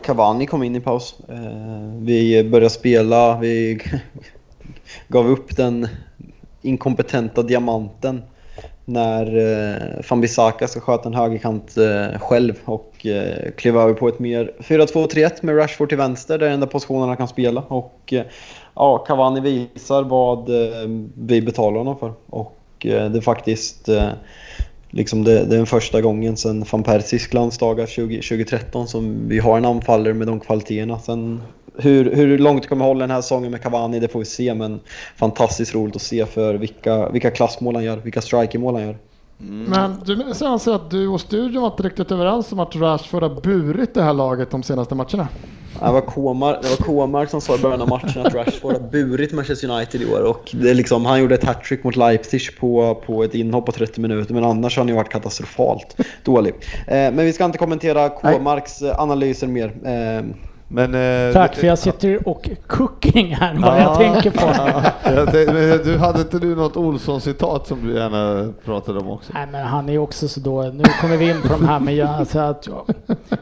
Cavani 0.02 0.46
kom 0.46 0.64
in 0.64 0.76
i 0.76 0.80
paus. 0.80 1.16
Eh, 1.30 2.00
vi 2.00 2.44
började 2.44 2.70
spela, 2.70 3.40
vi 3.40 3.82
gav 5.08 5.28
upp 5.28 5.56
den 5.56 5.88
inkompetenta 6.62 7.44
diamanten 7.44 8.22
när 8.86 9.38
eh, 9.38 10.02
Fambisaka 10.02 10.68
ska 10.68 10.80
sköta 10.80 11.10
en 11.10 11.16
högerkant 11.16 11.78
eh, 11.78 12.20
själv 12.20 12.54
och 12.66 13.06
eh, 13.06 13.52
kliva 13.58 13.82
över 13.82 13.94
på 13.94 14.08
ett 14.08 14.20
mer 14.20 14.52
4-2-3-1 14.60 15.32
med 15.42 15.58
Rashford 15.58 15.90
till 15.90 15.98
vänster, 15.98 16.38
det 16.38 16.46
är 16.46 16.50
den 16.50 16.54
enda 16.54 16.68
positionen 16.68 17.08
han 17.08 17.18
kan 17.18 17.28
spela. 17.28 17.62
Och 17.62 18.14
eh, 18.14 18.24
ja, 18.74 18.98
Cavani 18.98 19.40
visar 19.40 20.04
vad 20.04 20.50
eh, 20.50 20.90
vi 21.16 21.42
betalar 21.42 21.78
honom 21.78 22.00
för. 22.00 22.14
Och 22.26 22.52
eh, 22.52 22.63
Eh, 22.86 23.10
det 23.10 23.18
är 23.18 23.22
faktiskt 23.22 23.90
eh, 23.90 24.10
liksom 24.90 25.24
det, 25.24 25.32
det 25.46 25.56
är 25.56 25.58
den 25.58 25.66
första 25.66 26.02
gången 26.02 26.38
sedan 26.38 26.66
van 26.72 26.84
Persies 26.84 27.34
landsdagar 27.34 27.86
20, 27.86 28.16
2013 28.16 28.88
som 28.88 29.28
vi 29.28 29.40
har 29.40 29.58
en 29.58 29.66
anfallare 29.66 30.14
med 30.14 30.28
de 30.28 30.40
kvaliteterna. 30.40 31.00
Sen 31.00 31.42
hur, 31.78 32.16
hur 32.16 32.38
långt 32.38 32.68
kommer 32.68 32.86
hålla 32.86 33.00
den 33.00 33.12
här 33.12 33.22
säsongen 33.22 33.52
med 33.52 33.62
Cavani, 33.62 34.00
det 34.00 34.08
får 34.08 34.20
vi 34.20 34.26
se. 34.26 34.54
Men 34.54 34.80
fantastiskt 35.16 35.76
roligt 35.76 35.96
att 35.96 36.02
se 36.02 36.26
för 36.26 36.56
vilka, 36.56 37.10
vilka 37.10 37.32
klassmål 37.32 37.76
han 37.76 37.84
gör, 37.84 37.98
vilka 37.98 38.22
strikermål 38.22 38.74
han 38.74 38.84
gör. 38.84 38.98
Men 39.38 39.96
du 40.06 40.34
anser 40.46 40.76
att 40.76 40.92
du 40.92 41.08
och 41.08 41.22
studion 41.22 41.62
var 41.62 41.70
inte 41.72 41.84
riktigt 41.84 42.12
överens 42.12 42.52
om 42.52 42.60
att 42.60 42.76
Rashford 42.76 43.24
har 43.24 43.42
burit 43.42 43.94
det 43.94 44.04
här 44.04 44.14
laget 44.14 44.52
de 44.52 44.64
senaste 44.64 44.96
matcherna? 44.96 45.28
Det 45.80 45.92
var 45.92 46.02
Kåmark, 46.02 46.62
det 46.62 46.70
var 46.70 46.76
Kåmark 46.76 47.30
som 47.30 47.42
sa 47.42 47.56
i 47.56 47.60
början 47.60 47.82
av 47.82 47.90
matchen 47.90 48.26
att 48.26 48.34
Rashford 48.34 48.74
har 48.74 48.90
burit 48.90 49.34
Manchester 49.34 49.70
United 49.70 50.02
i 50.02 50.06
år 50.14 50.22
och 50.22 50.50
det 50.54 50.74
liksom, 50.74 51.06
han 51.06 51.20
gjorde 51.20 51.36
ett 51.36 51.44
hattrick 51.44 51.84
mot 51.84 51.96
Leipzig 51.96 52.42
på, 52.60 53.02
på 53.06 53.24
ett 53.24 53.36
inhopp 53.36 53.66
på 53.66 53.72
30 53.72 54.02
minuter 54.02 54.34
men 54.34 54.44
annars 54.44 54.78
har 54.78 54.82
han 54.82 54.90
ju 54.90 54.96
varit 54.96 55.10
katastrofalt 55.10 55.98
dålig. 56.24 56.54
Eh, 56.88 56.94
men 56.96 57.18
vi 57.18 57.34
ska 57.34 57.46
inte 57.46 57.58
kommentera 57.58 58.10
Kåmarks 58.10 58.82
eh, 58.82 59.00
analyser 59.00 59.48
mer. 59.48 59.68
Eh, 59.86 60.26
Men, 60.76 60.96
eh, 61.28 61.34
Tack, 61.34 61.56
för 61.56 61.68
jag 61.68 61.80
sitter 61.80 62.28
och 62.28 62.50
cooking 62.68 63.36
här 63.36 63.54
vad 63.54 63.82
jag 63.82 63.98
tänker 63.98 64.32
på. 64.32 65.84
Du 65.84 65.98
hade 65.98 66.22
inte 66.22 66.40
du 66.40 66.56
något 66.56 66.78
Olsson-citat 66.78 67.68
som 67.68 67.88
du 67.88 67.94
gärna 67.94 68.54
pratade 68.66 69.00
om 69.00 69.10
också? 69.10 69.32
Nej 69.34 69.48
men 69.52 69.66
han 69.66 69.90
är 69.90 69.98
också 69.98 70.28
så 70.28 70.40
då, 70.40 70.62
nu 70.62 70.84
kommer 71.02 71.18
vi 71.18 71.30
in 71.30 71.42
på 71.42 71.48
de 71.48 71.68
här 71.68 71.80
med 71.80 72.06
alltså 72.06 72.40
att, 72.40 72.68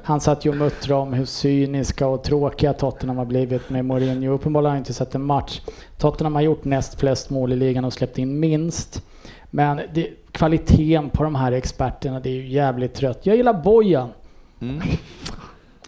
han 0.03 0.21
satt 0.21 0.45
ju 0.45 0.49
och 0.49 0.55
muttrade 0.55 1.01
om 1.01 1.13
hur 1.13 1.25
cyniska 1.25 2.07
och 2.07 2.23
tråkiga 2.23 2.73
Tottenham 2.73 3.17
har 3.17 3.25
blivit 3.25 3.69
med 3.69 3.85
Mourinho. 3.85 4.33
Uppenbarligen 4.33 4.71
har 4.71 4.77
inte 4.77 4.93
sett 4.93 5.15
en 5.15 5.23
match. 5.25 5.61
Tottenham 5.97 6.35
har 6.35 6.41
gjort 6.41 6.65
näst 6.65 6.99
flest 6.99 7.29
mål 7.29 7.53
i 7.53 7.55
ligan 7.55 7.85
och 7.85 7.93
släppt 7.93 8.17
in 8.17 8.39
minst. 8.39 9.03
Men 9.49 9.81
det, 9.93 10.07
kvaliteten 10.31 11.09
på 11.09 11.23
de 11.23 11.35
här 11.35 11.51
experterna, 11.51 12.19
det 12.19 12.29
är 12.29 12.33
ju 12.33 12.47
jävligt 12.47 12.93
trött. 12.93 13.19
Jag 13.23 13.35
gillar 13.35 13.53
Bojan. 13.53 14.09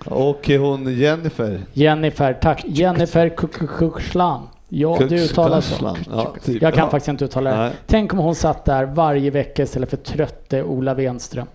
Och 0.06 0.48
hon 0.50 0.98
Jennifer. 0.98 1.60
Jennifer, 1.74 2.34
tack. 2.34 2.64
Jennifer 2.68 3.30
Kukushlan. 3.30 4.48
Ja, 4.70 4.98
du 5.10 5.16
uttalar 5.16 5.62
så. 5.62 5.98
Ja, 6.12 6.36
typ. 6.44 6.62
Jag 6.62 6.74
kan 6.74 6.84
Ja. 6.84 6.90
faktiskt 6.90 7.08
inte 7.08 7.26
uttala 7.26 7.50
det. 7.52 7.58
Nej. 7.58 7.72
Tänk 7.88 8.14
om 8.14 8.20
hon 8.20 8.36
satt 8.36 8.66
där 8.66 8.86
varje 8.86 9.30
vecka 9.32 9.64
istället 9.64 9.90
för 9.90 9.98
trötte 9.98 10.64
Ola 10.64 10.94
Wenström. 10.94 11.48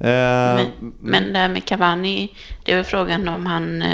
Eh, 0.00 0.06
Men, 0.06 0.66
men 1.00 1.32
det 1.32 1.38
här 1.38 1.48
med 1.48 1.64
Cavani, 1.64 2.32
det 2.64 2.72
är 2.72 2.76
väl 2.76 2.84
frågan 2.84 3.28
om 3.28 3.46
han 3.46 3.82
eh, 3.82 3.88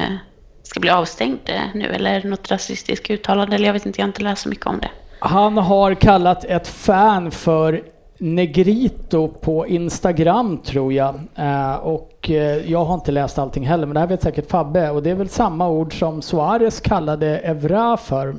ska 0.62 0.80
bli 0.80 0.90
avstängd 0.90 1.38
eh, 1.44 1.60
nu 1.74 1.86
eller 1.86 2.24
något 2.24 2.50
rasistiskt 2.50 3.10
uttalande. 3.10 3.56
Eller 3.56 3.66
jag 3.66 3.72
vet 3.72 3.86
inte, 3.86 4.00
jag 4.00 4.04
har 4.04 4.08
inte 4.08 4.22
läst 4.22 4.42
så 4.42 4.48
mycket 4.48 4.66
om 4.66 4.78
det. 4.80 4.90
Han 5.18 5.56
har 5.58 5.94
kallat 5.94 6.44
ett 6.44 6.68
fan 6.68 7.30
för 7.30 7.82
Negrito 8.24 9.28
på 9.28 9.66
Instagram 9.66 10.58
tror 10.58 10.92
jag. 10.92 11.14
Eh, 11.36 11.74
och 11.74 12.30
eh, 12.30 12.70
jag 12.70 12.84
har 12.84 12.94
inte 12.94 13.12
läst 13.12 13.38
allting 13.38 13.66
heller, 13.66 13.86
men 13.86 13.94
det 13.94 14.00
här 14.00 14.06
vet 14.06 14.22
säkert 14.22 14.50
Fabbe. 14.50 14.90
Och 14.90 15.02
det 15.02 15.10
är 15.10 15.14
väl 15.14 15.28
samma 15.28 15.68
ord 15.68 15.98
som 15.98 16.22
Suarez 16.22 16.80
kallade 16.80 17.38
Evra 17.38 17.96
för. 17.96 18.36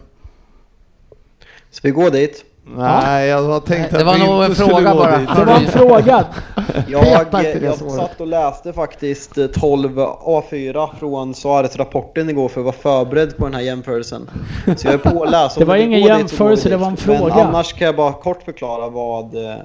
så 1.71 1.79
vi 1.83 1.91
går 1.91 2.11
dit. 2.11 2.45
Nej, 2.67 3.27
jag 3.27 3.43
har 3.43 3.59
tänkt 3.59 3.91
Det 3.91 3.97
att 3.97 4.05
var 4.05 4.13
vi 4.13 4.19
nog 4.19 4.29
inte 4.35 4.45
en 4.45 4.55
skulle 4.55 4.69
fråga 4.69 4.91
gå 4.93 4.99
bara. 4.99 5.17
dit. 5.17 5.29
Det 5.35 5.45
var 5.45 5.55
en 5.55 5.67
fråga. 5.67 6.25
Jag, 6.87 7.25
det 7.31 7.59
jag 7.63 7.75
svaret. 7.75 7.93
satt 7.95 8.21
och 8.21 8.27
läste 8.27 8.73
faktiskt 8.73 9.37
eh, 9.37 9.47
12 9.47 9.99
A4 9.99 10.89
från 10.99 11.33
Suarez-rapporten 11.33 12.29
igår 12.29 12.49
för 12.49 12.61
att 12.61 12.65
vara 12.65 12.75
förberedd 13.05 13.37
på 13.37 13.45
den 13.45 13.53
här 13.53 13.61
jämförelsen. 13.61 14.29
Så 14.77 14.87
jag 14.87 14.93
är 14.93 14.97
på 14.97 15.23
att 15.23 15.31
läsa. 15.31 15.59
Det 15.59 15.65
var 15.65 15.75
ingen 15.75 16.01
vi 16.01 16.07
jämförelse, 16.07 16.69
det 16.69 16.77
var 16.77 16.87
en 16.87 16.97
fråga. 16.97 17.19
Men 17.35 17.47
annars 17.47 17.73
kan 17.73 17.85
jag 17.85 17.95
bara 17.95 18.13
kort 18.13 18.43
förklara 18.43 18.89
vad 18.89 19.35
eh, 19.35 19.55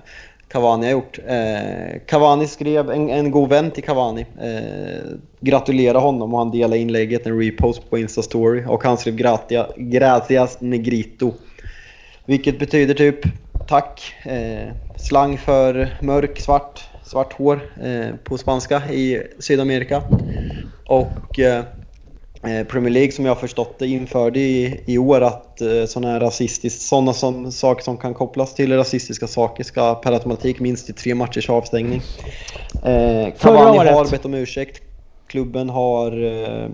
Cavani 0.49 0.87
har 0.87 0.93
gjort. 0.93 1.19
Eh, 1.27 2.01
Cavani 2.07 2.47
skrev, 2.47 2.91
en, 2.91 3.11
en 3.11 3.31
god 3.31 3.49
vän 3.49 3.71
till 3.71 3.85
Cavani, 3.85 4.21
eh, 4.21 5.17
gratulerade 5.41 5.99
honom 5.99 6.35
och 6.35 6.39
han 6.39 6.51
delade 6.51 6.79
inlägget, 6.79 7.27
en 7.27 7.39
repost 7.41 7.91
på 7.91 7.99
Insta-story 7.99 8.67
och 8.67 8.85
han 8.85 8.97
skrev 8.97 9.17
gratia, 9.17 9.67
gratias 9.77 10.57
negrito. 10.61 11.33
Vilket 12.31 12.59
betyder 12.59 12.95
typ 12.95 13.21
tack, 13.69 14.15
eh, 14.25 14.73
slang 14.97 15.39
för 15.39 15.97
mörk, 16.01 16.41
svart, 16.41 16.85
svart 17.05 17.33
hår 17.33 17.61
eh, 17.83 18.17
på 18.25 18.39
spanska 18.39 18.83
i 18.93 19.23
Sydamerika. 19.39 20.03
Och 20.87 21.39
eh, 21.39 21.65
eh, 22.43 22.67
Premier 22.67 22.91
League 22.91 23.13
som 23.13 23.25
jag 23.25 23.41
förstått 23.41 23.79
det 23.79 23.87
införde 23.87 24.41
i, 24.41 24.81
i 24.87 24.99
år 24.99 25.21
att 25.21 25.61
eh, 25.61 25.85
sådana 25.87 26.13
här 26.13 26.21
rasistiskt, 26.21 26.83
sådana 26.83 27.13
som, 27.13 27.53
saker 27.53 27.85
som 27.85 27.97
kan 27.97 28.15
kopplas 28.15 28.55
till 28.55 28.77
rasistiska 28.77 29.27
saker 29.27 29.65
ska 29.65 29.95
per 29.95 30.13
automatik 30.13 30.61
minst 30.61 30.91
i 30.91 30.93
tre 30.93 31.15
matchers 31.15 31.51
avstängning. 31.51 32.03
Eh, 32.85 33.35
Cavani 33.39 33.79
har 33.79 34.11
bett 34.11 34.25
om 34.25 34.35
ursäkt. 34.35 34.83
Klubben 35.27 35.71
har 35.71 36.23
eh, 36.23 36.69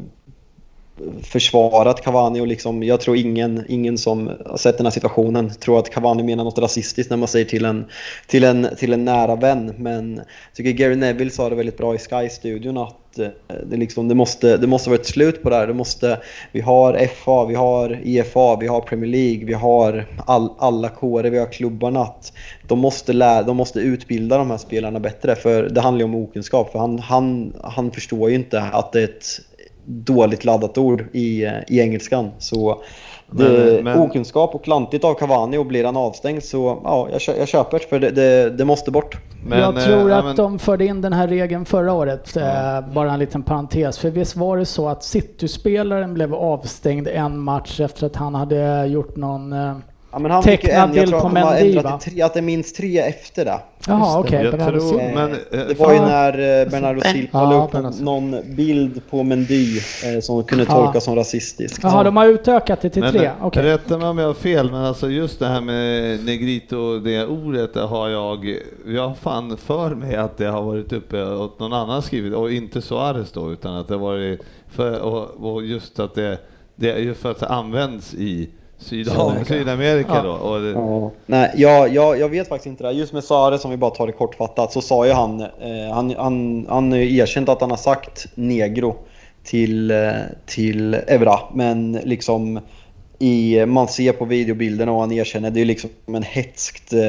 försvarat 1.23 2.03
Cavani 2.05 2.41
och 2.41 2.47
liksom, 2.47 2.83
jag 2.83 3.01
tror 3.01 3.17
ingen, 3.17 3.65
ingen 3.69 3.99
som 3.99 4.31
har 4.47 4.57
sett 4.57 4.77
den 4.77 4.87
här 4.87 4.91
situationen 4.91 5.51
tror 5.51 5.79
att 5.79 5.91
Cavani 5.91 6.23
menar 6.23 6.45
något 6.45 6.59
rasistiskt 6.59 7.11
när 7.11 7.17
man 7.17 7.29
säger 7.29 7.45
till 7.45 7.65
en, 7.65 7.85
till 8.27 8.45
en, 8.45 8.69
till 8.79 8.93
en 8.93 9.05
nära 9.05 9.37
vän. 9.37 9.75
Men 9.79 10.17
jag 10.17 10.27
tycker 10.55 10.71
Gary 10.71 10.97
Neville 10.97 11.31
sa 11.31 11.49
det 11.49 11.57
väldigt 11.57 11.79
bra 11.79 11.95
i 11.95 11.99
Sky-studion 11.99 12.79
att 12.79 13.19
eh, 13.19 13.29
det, 13.67 13.77
liksom, 13.77 14.09
det, 14.09 14.15
måste, 14.15 14.57
det 14.57 14.67
måste 14.67 14.91
vara 14.91 15.01
ett 15.01 15.07
slut 15.07 15.43
på 15.43 15.51
det 15.51 15.57
här. 15.57 15.67
Det 15.67 15.75
måste, 15.75 16.21
vi 16.53 16.61
har 16.61 17.07
FA, 17.07 17.45
vi 17.45 17.55
har 17.55 18.01
EFA, 18.05 18.57
vi 18.57 18.67
har 18.67 18.81
Premier 18.81 19.11
League, 19.11 19.45
vi 19.45 19.55
har 19.55 20.07
all, 20.27 20.51
alla 20.59 20.89
kårer, 20.89 21.31
vi 21.31 21.39
har 21.39 21.53
klubbarna. 21.53 22.01
Att 22.01 22.33
de, 22.63 22.79
måste 22.79 23.13
lära, 23.13 23.43
de 23.43 23.57
måste 23.57 23.81
utbilda 23.81 24.39
de 24.39 24.51
här 24.51 24.59
spelarna 24.59 25.01
bättre 25.01 25.35
för 25.35 25.63
det 25.63 25.81
handlar 25.81 26.01
ju 26.01 26.05
om 26.05 26.15
okunskap. 26.15 26.73
För 26.73 26.79
han, 26.79 26.99
han, 26.99 27.53
han 27.63 27.91
förstår 27.91 28.31
ju 28.31 28.37
inte 28.37 28.63
att 28.63 28.93
det 28.93 29.01
är 29.01 29.05
ett 29.05 29.41
dåligt 29.87 30.45
laddat 30.45 30.79
ord 30.79 31.05
i, 31.13 31.45
i 31.69 31.81
engelskan. 31.81 32.31
Så 32.39 32.83
det 33.31 33.81
Men- 33.85 33.99
okunskap 34.01 34.55
och 34.55 34.65
klantigt 34.65 35.05
av 35.05 35.15
Cavani 35.15 35.59
och 35.59 35.67
blir 35.67 35.85
han 35.85 35.97
avstängd 35.97 36.43
så 36.43 36.81
ja, 36.85 37.09
jag, 37.13 37.21
kö- 37.21 37.37
jag 37.39 37.49
köper 37.49 37.79
för 37.79 37.99
det, 37.99 38.11
det, 38.11 38.51
det 38.51 38.65
måste 38.65 38.91
bort. 38.91 39.17
Men, 39.47 39.59
jag 39.59 39.77
eh, 39.79 39.85
tror 39.85 40.11
ja, 40.11 40.17
att 40.17 40.25
men- 40.25 40.37
de 40.37 40.59
förde 40.59 40.87
in 40.87 41.01
den 41.01 41.13
här 41.13 41.29
regeln 41.29 41.65
förra 41.65 41.93
året. 41.93 42.37
Eh, 42.37 42.81
bara 42.95 43.13
en 43.13 43.19
liten 43.19 43.43
parentes. 43.43 43.99
För 43.99 44.11
visst 44.11 44.37
var 44.37 44.57
det 44.57 44.65
så 44.65 44.89
att 44.89 45.05
City-spelaren 45.05 46.15
blev 46.15 46.35
avstängd 46.35 47.09
en 47.09 47.39
match 47.39 47.81
efter 47.81 48.07
att 48.07 48.17
han 48.17 48.35
hade 48.35 48.87
gjort 48.87 49.17
någon... 49.17 49.53
Eh, 49.53 49.77
Ja, 50.17 50.21
men 50.21 50.31
han 50.31 50.43
fick 50.43 50.65
en, 50.65 50.95
jag 50.95 51.09
tror 51.09 51.17
att 51.19 51.23
han 51.25 51.37
har 51.37 51.53
Mendy, 51.55 51.75
va? 51.75 51.79
ändrat 51.81 52.01
till 52.01 52.13
tre, 52.13 52.23
att 52.23 52.35
det 52.35 52.41
är 52.41 52.43
minst 52.43 52.77
tre 52.77 52.99
efter 52.99 53.45
det. 53.45 53.61
jaha, 53.87 54.19
okej. 54.21 54.51
Var 54.51 54.71
tror- 54.71 55.01
Eh, 55.01 55.15
men, 55.15 55.33
eh, 55.33 55.39
det 55.69 55.79
var 55.79 55.93
ju 55.93 56.01
när 56.01 56.33
eh, 56.63 56.71
Bernardo 56.71 57.01
Silva 57.01 57.51
la 57.51 57.65
upp 57.65 57.73
Bernardo 57.73 58.05
någon 58.05 58.37
bild 58.57 59.01
på 59.11 59.23
Mendy 59.23 59.79
eh, 59.79 60.21
som 60.21 60.45
kunde 60.45 60.65
tolkas 60.65 61.05
som 61.05 61.17
rasistisk. 61.17 61.81
Jaha, 61.85 62.05
de 62.05 62.17
har 62.17 62.27
utökat 62.27 62.81
det 62.81 62.91
till 62.91 63.03
Men, 63.03 63.13
tre? 63.13 63.31
Okej. 63.41 63.63
Rätta 63.63 63.99
mig 63.99 64.09
om 64.09 64.19
jag 64.19 64.27
har 64.27 64.35
fel, 64.35 64.71
men 64.71 64.85
alltså 64.85 65.11
just 65.11 65.39
det 65.39 65.47
här 65.47 65.61
med 65.61 66.25
negrito, 66.25 66.99
det 66.99 67.27
ordet 67.27 67.75
det 67.75 67.81
har 67.83 68.09
jag, 68.09 68.57
jag 68.87 69.09
har 69.09 69.15
fan 69.15 69.57
för 69.57 69.95
mig 69.95 70.17
att 70.17 70.37
det 70.37 70.47
har 70.47 70.63
varit 70.63 70.93
uppe 70.93 71.23
och 71.23 71.61
någon 71.61 71.73
annan 71.73 72.03
skrivit, 72.03 72.35
och 72.35 72.53
inte 72.53 72.83
Suarez 72.83 73.33
då, 73.33 73.53
utan 73.53 73.77
att 73.77 73.89
det 73.89 73.95
har 73.95 74.01
varit, 74.01 74.41
för, 74.71 75.01
och, 75.01 75.55
och 75.55 75.65
just 75.65 75.99
att 76.01 76.15
det, 76.15 76.39
det 76.77 76.91
är 76.91 76.99
ju 77.01 77.15
för 77.15 77.31
att 77.31 77.41
det 77.41 77.47
används 77.49 78.15
i 78.15 78.51
Sydamerika. 78.79 79.45
Sydamerika 79.45 80.13
Ja. 80.15 80.23
då. 80.23 80.31
Och 80.33 80.61
det, 80.61 80.71
Ja. 80.71 81.11
Nej, 81.27 81.53
jag, 81.57 81.95
jag, 81.95 82.21
jag 82.21 82.29
vet 82.29 82.49
faktiskt 82.49 82.67
inte 82.67 82.85
det. 82.85 82.93
Just 82.93 83.13
med 83.13 83.25
Sare, 83.25 83.59
som 83.59 83.71
vi 83.71 83.77
bara 83.77 83.91
tar 83.91 84.07
det 84.07 84.13
kortfattat, 84.13 84.73
så 84.73 84.81
sa 84.81 85.07
ju 85.07 85.13
han, 85.13 85.41
eh, 85.41 85.93
han, 85.93 86.15
han, 86.19 86.67
han 86.69 86.93
erkänt 86.95 87.49
att 87.49 87.61
han 87.61 87.71
har 87.71 87.77
sagt 87.77 88.27
negro 88.35 88.97
till, 89.45 89.91
eh, 89.91 90.11
till 90.47 90.95
Evra. 90.95 91.39
Men 91.55 91.93
liksom 91.93 92.61
i, 93.19 93.67
man 93.67 93.89
ser 93.89 94.13
på 94.13 94.25
videobilderna 94.25 94.93
och 94.93 95.01
han 95.01 95.13
erkänner, 95.13 95.51
det 95.51 95.61
är 95.61 95.65
liksom 95.65 95.91
en 96.07 96.23
hetskt 96.23 96.93
eh, 96.93 97.01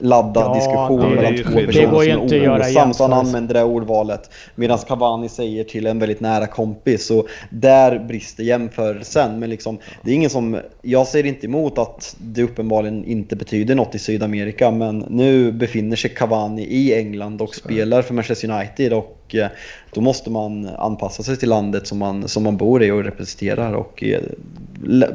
laddad 0.00 0.44
Ja, 0.44 0.54
diskussion 0.54 1.00
det- 1.00 1.08
mellan 1.16 1.32
det- 1.36 1.42
två 1.44 1.58
det 1.60 1.66
personer 1.66 1.86
går 1.90 2.04
ju 2.04 2.10
som 2.12 2.18
är 2.20 2.22
inte 2.22 2.36
göra 2.36 2.60
osams. 2.60 2.98
Han 2.98 3.12
använder 3.12 3.54
det 3.54 3.62
ordvalet. 3.64 4.30
Medan 4.54 4.78
Cavani 4.78 5.28
säger 5.28 5.64
till 5.64 5.86
en 5.86 5.98
väldigt 5.98 6.20
nära 6.20 6.46
kompis. 6.46 7.06
Så 7.06 7.26
där 7.50 7.98
brister 7.98 8.42
jämförelsen. 8.44 9.38
Men 9.38 9.50
liksom, 9.50 9.78
det 10.02 10.10
är 10.10 10.14
ingen 10.14 10.30
som, 10.30 10.60
jag 10.82 11.06
säger 11.06 11.26
inte 11.26 11.46
emot 11.46 11.78
att 11.78 12.16
det 12.18 12.42
uppenbarligen 12.42 13.04
inte 13.04 13.36
betyder 13.36 13.74
något 13.74 13.94
i 13.94 13.98
Sydamerika. 13.98 14.70
Men 14.70 14.98
nu 15.10 15.52
befinner 15.52 15.96
sig 15.96 16.10
Cavani 16.10 16.62
i 16.62 16.94
England 16.94 17.42
och 17.42 17.54
spelar 17.54 18.02
för 18.02 18.14
Manchester 18.14 18.50
United. 18.50 18.92
Och 18.92 19.15
och 19.26 19.34
eh, 19.34 19.48
då 19.94 20.00
måste 20.00 20.30
man 20.30 20.68
anpassa 20.78 21.22
sig 21.22 21.36
till 21.36 21.48
landet 21.48 21.86
som 21.86 21.98
man, 21.98 22.28
som 22.28 22.42
man 22.42 22.56
bor 22.56 22.82
i 22.82 22.90
och 22.90 23.04
representerar 23.04 23.72
och 23.72 24.02
eh, 24.04 24.20
lä- 24.84 25.10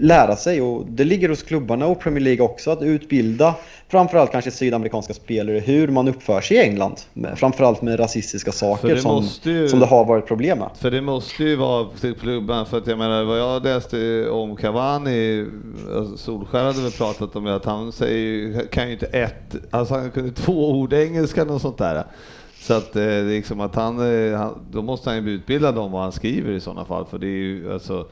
lära 0.00 0.36
sig. 0.36 0.62
Och 0.62 0.86
det 0.88 1.04
ligger 1.04 1.28
hos 1.28 1.42
klubbarna 1.42 1.86
och 1.86 2.00
Premier 2.00 2.20
League 2.20 2.44
också 2.44 2.70
att 2.70 2.82
utbilda 2.82 3.54
framförallt 3.88 4.32
kanske 4.32 4.50
sydamerikanska 4.50 5.14
spelare 5.14 5.58
hur 5.58 5.88
man 5.88 6.08
uppför 6.08 6.40
sig 6.40 6.56
i 6.56 6.60
England. 6.60 6.94
Framförallt 7.36 7.82
med 7.82 8.00
rasistiska 8.00 8.52
saker 8.52 8.88
som, 8.96 9.10
ju- 9.42 9.68
som 9.68 9.80
det 9.80 9.86
har 9.86 10.04
varit 10.04 10.26
problem 10.26 10.58
med. 10.58 10.68
För 10.78 10.90
det 10.90 11.00
måste 11.00 11.44
ju 11.44 11.56
vara 11.56 11.86
till 12.00 12.14
klubban, 12.14 12.66
för 12.66 12.78
att 12.78 12.86
jag 12.86 12.98
menar 12.98 13.24
vad 13.24 13.38
jag 13.40 13.64
läste 13.64 14.28
om 14.30 14.56
Cavani, 14.56 15.46
alltså 15.96 16.16
Solskär 16.16 16.64
hade 16.64 16.82
väl 16.82 16.90
pratat 16.92 17.36
om 17.36 17.44
det, 17.44 17.54
att 17.54 17.64
han 17.64 17.92
säger, 17.92 18.66
kan 18.66 18.86
ju 18.86 18.92
inte 18.92 19.06
ett, 19.06 19.54
alltså 19.70 19.94
han 19.94 20.10
kunde 20.10 20.32
två 20.32 20.70
ord 20.70 20.92
engelska 20.92 21.42
och 21.42 21.60
sånt 21.60 21.78
där. 21.78 22.04
Så 22.66 22.74
att 22.74 22.96
eh, 22.96 23.02
det 23.02 23.12
är 23.12 23.24
liksom 23.24 23.60
att 23.60 23.74
han, 23.74 23.98
eh, 24.30 24.38
han, 24.38 24.66
då 24.70 24.82
måste 24.82 25.10
han 25.10 25.16
ju 25.16 25.22
bli 25.22 25.32
utbildad 25.32 25.78
om 25.78 25.92
vad 25.92 26.02
han 26.02 26.12
skriver 26.12 26.52
i 26.52 26.60
sådana 26.60 26.84
fall, 26.84 27.04
för 27.06 27.18
det 27.18 27.26
är 27.26 27.30
ju 27.30 27.72
alltså, 27.72 28.06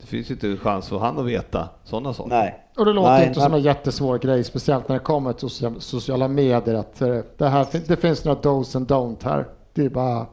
det 0.00 0.06
finns 0.06 0.30
ju 0.30 0.34
inte 0.34 0.56
chans 0.56 0.88
för 0.88 0.98
han 0.98 1.18
att 1.18 1.24
veta 1.26 1.68
sådana 1.84 2.14
saker. 2.14 2.30
Nej. 2.30 2.60
Och 2.76 2.84
det 2.84 2.92
låter 2.92 3.10
Nej, 3.10 3.26
inte 3.28 3.38
nej. 3.40 3.44
som 3.46 3.54
en 3.54 3.62
jättesvår 3.62 4.18
grej, 4.18 4.44
speciellt 4.44 4.88
när 4.88 4.96
det 4.96 5.04
kommer 5.04 5.32
till 5.32 5.48
socia- 5.48 5.80
sociala 5.80 6.28
medier. 6.28 6.74
Att 6.74 7.02
eh, 7.02 7.18
det, 7.38 7.48
här, 7.48 7.66
det 7.88 7.96
finns 7.96 8.24
några 8.24 8.40
dos 8.40 8.76
and 8.76 8.86
don't 8.86 9.24
här. 9.24 9.46
Det 9.74 9.84
är 9.84 9.88
bara, 9.88 10.26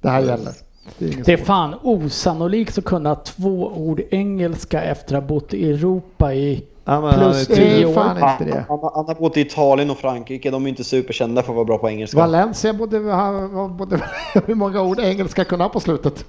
det 0.00 0.08
här 0.08 0.20
gäller. 0.20 0.52
Det 0.98 1.06
är, 1.06 1.24
Det 1.24 1.32
är 1.32 1.36
fan 1.36 1.74
osannolikt 1.82 2.78
att 2.78 2.84
kunna 2.84 3.14
två 3.14 3.66
ord 3.76 4.02
engelska 4.10 4.82
efter 4.82 5.16
att 5.16 5.22
ha 5.22 5.28
bott 5.28 5.54
i 5.54 5.70
Europa 5.70 6.34
i 6.34 6.64
Ja, 6.84 7.00
men 7.00 7.10
han 7.10 7.18
plus 7.20 7.50
är 7.50 7.54
tio 7.54 7.80
är 7.80 7.86
år. 7.86 7.92
fan 7.94 8.10
inte 8.16 8.26
Han, 8.26 8.46
det. 8.46 8.64
han, 8.68 8.78
han 8.94 9.06
har 9.06 9.14
bott 9.14 9.36
i 9.36 9.40
Italien 9.40 9.90
och 9.90 9.98
Frankrike, 9.98 10.50
de 10.50 10.64
är 10.64 10.68
inte 10.68 10.84
superkända 10.84 11.42
för 11.42 11.52
att 11.52 11.56
vara 11.56 11.64
bra 11.64 11.78
på 11.78 11.88
engelska. 11.88 12.18
Valencia 12.18 12.72
borde, 12.72 12.98
hur 14.46 14.54
många 14.54 14.82
ord 14.82 14.98
engelska 15.00 15.44
kunna 15.44 15.64
ha 15.64 15.68
på 15.68 15.80
slutet? 15.80 16.24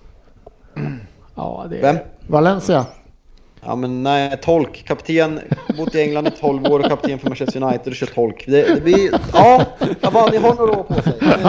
Ja, 1.37 1.65
det 1.69 1.77
Vem? 1.81 1.97
Valencia. 2.27 2.85
Ja 3.65 3.75
men 3.75 4.03
nej, 4.03 4.37
tolk. 4.41 4.83
Kapten, 4.87 5.39
bott 5.77 5.95
i 5.95 6.01
England 6.01 6.27
i 6.27 6.31
12 6.31 6.65
år 6.65 6.79
och 6.79 6.85
kapten 6.85 7.19
för 7.19 7.29
Manchester 7.29 7.63
United 7.63 7.87
och 7.87 7.95
kör 7.95 8.07
tolk. 8.07 8.43
Det, 8.47 8.75
det 8.75 8.81
blir, 8.81 9.11
ja, 9.33 9.65
Cavani 10.01 10.37
har 10.37 10.55
några 10.55 10.71
år 10.71 10.83
på 10.83 11.01
sig. 11.01 11.13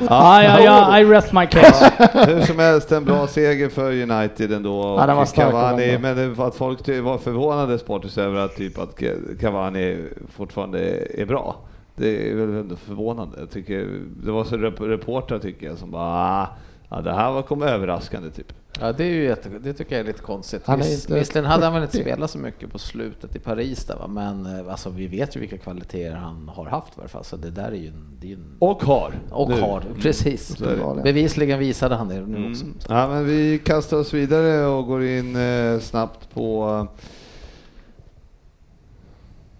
Ja, 0.00 0.42
ja, 0.42 0.60
ja, 0.60 0.98
I 1.00 1.04
rest 1.04 1.32
my 1.32 1.46
case. 1.46 1.92
Hur 2.26 2.40
som 2.40 2.58
helst 2.58 2.92
en 2.92 3.04
bra 3.04 3.26
seger 3.26 3.68
för 3.68 3.92
United 3.92 4.52
ändå. 4.52 4.80
Och 4.80 5.00
Ja, 5.00 5.06
den 5.06 5.16
var 5.16 5.24
stark 5.24 5.50
Cavani, 5.50 5.98
men 5.98 6.16
det 6.16 6.28
var 6.28 6.46
att 6.46 6.54
folk 6.54 6.88
var 6.88 7.18
förvånade 7.18 7.78
Sportis 7.78 8.18
över 8.18 8.40
att, 8.40 8.56
typ 8.56 8.78
att 8.78 9.00
Cavani 9.40 10.04
fortfarande 10.36 10.80
är 11.14 11.24
bra. 11.26 11.56
Det 11.96 12.30
är 12.30 12.34
väl 12.34 12.54
ändå 12.54 12.76
förvånande. 12.76 13.36
Jag 13.40 13.50
tycker, 13.50 13.88
det 14.24 14.30
var 14.30 14.44
så 14.44 14.56
rep 14.56 14.80
reportrar 14.80 15.38
tycker 15.38 15.66
jag 15.66 15.78
som 15.78 15.90
bara 15.90 16.42
ah, 16.42 16.48
ja, 16.90 17.00
det 17.00 17.12
här 17.12 17.32
var 17.32 17.42
kom 17.42 17.62
överraskande 17.62 18.30
typ. 18.30 18.52
Ja, 18.80 18.92
det 18.92 19.04
är 19.04 19.08
ju 19.08 19.24
jätte, 19.24 19.48
det 19.48 19.72
tycker 19.72 19.94
jag 19.96 20.00
är 20.00 20.06
lite 20.06 20.22
konstigt. 20.22 20.62
Han 20.64 20.80
är 20.80 20.92
inte- 20.94 21.14
Visserligen 21.14 21.50
hade 21.50 21.64
han 21.64 21.74
väl 21.74 21.82
inte 21.82 21.96
spelat 22.00 22.30
så 22.30 22.38
mycket 22.38 22.72
på 22.72 22.78
slutet 22.78 23.36
i 23.36 23.38
Paris 23.38 23.84
där 23.84 23.96
va, 23.96 24.06
men 24.06 24.46
eh, 24.46 24.70
alltså, 24.72 24.90
vi 24.90 25.06
vet 25.06 25.36
ju 25.36 25.40
vilka 25.40 25.58
kvaliteter 25.58 26.16
han 26.16 26.48
har 26.54 26.66
haft 26.66 26.88
i 26.88 26.92
varje 26.96 27.08
fall, 27.08 27.24
så 27.24 27.36
det 27.36 27.50
där 27.50 27.68
är 27.68 27.72
ju 27.76 27.86
en... 27.88 28.16
Det 28.20 28.30
är 28.30 28.34
en 28.34 28.56
Och 28.58 28.82
har. 28.82 29.12
och 29.30 29.48
nu. 29.50 29.60
har, 29.60 29.82
precis. 30.02 30.56
Så 30.58 30.64
är 30.64 30.96
det. 30.96 31.02
Bevisligen 31.02 31.58
visade 31.58 31.94
han 31.94 32.08
det 32.08 32.14
nu 32.26 32.50
också. 32.50 32.64
Mm. 32.64 32.76
Ja, 32.88 33.08
men 33.08 33.24
vi 33.26 33.58
kastar 33.64 33.96
oss 33.96 34.14
vidare 34.14 34.66
och 34.66 34.86
går 34.86 35.04
in 35.04 35.36
eh, 35.36 35.78
snabbt 35.80 36.30
på 36.34 36.68
eh, 36.68 37.00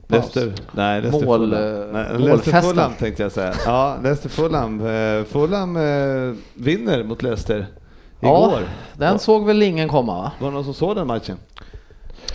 Leicester, 0.08 0.52
nej 0.72 1.00
Leicester 1.02 1.26
Mål, 1.26 1.38
Fulham. 1.50 1.86
eh, 1.86 1.92
Nej, 1.92 2.04
Leicester 2.04 2.28
målfesten. 2.30 2.62
Fulham 2.62 2.92
tänkte 2.98 3.22
jag 3.22 3.32
säga. 3.32 3.54
Ja, 3.66 3.96
Leicester 4.02 4.28
Fulham. 4.28 4.82
Fulham 5.26 5.78
vinner 6.54 7.04
mot 7.04 7.22
Leicester 7.22 7.66
Ja, 8.24 8.46
igår. 8.46 8.68
den 8.96 9.18
såg 9.18 9.46
väl 9.46 9.62
ingen 9.62 9.88
komma 9.88 10.14
va? 10.22 10.32
Var 10.40 10.48
det 10.48 10.54
någon 10.54 10.64
som 10.64 10.74
såg 10.74 10.96
den 10.96 11.06
matchen? 11.06 11.36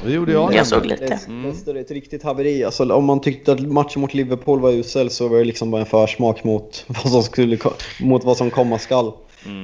Det 0.05 0.11
gjorde 0.11 0.31
jag. 0.31 0.53
Jag 0.55 0.67
såg 0.67 0.85
lite. 0.85 1.03
Leicester- 1.07 1.43
Leicester 1.43 1.75
är 1.75 1.79
ett 1.81 1.91
riktigt 1.91 2.23
haveri. 2.23 2.63
Alltså, 2.63 2.93
om 2.93 3.05
man 3.05 3.21
tyckte 3.21 3.51
att 3.51 3.59
matchen 3.59 4.01
mot 4.01 4.13
Liverpool 4.13 4.59
var 4.59 4.71
usel 4.71 5.09
så 5.09 5.27
var 5.27 5.37
det 5.37 5.43
liksom 5.43 5.71
bara 5.71 5.81
en 5.81 5.87
försmak 5.87 6.43
mot 6.43 6.85
vad 6.87 7.11
som, 7.11 7.23
skulle, 7.23 7.57
mot 8.01 8.23
vad 8.23 8.37
som 8.37 8.49
komma 8.51 8.77
skall. 8.79 9.07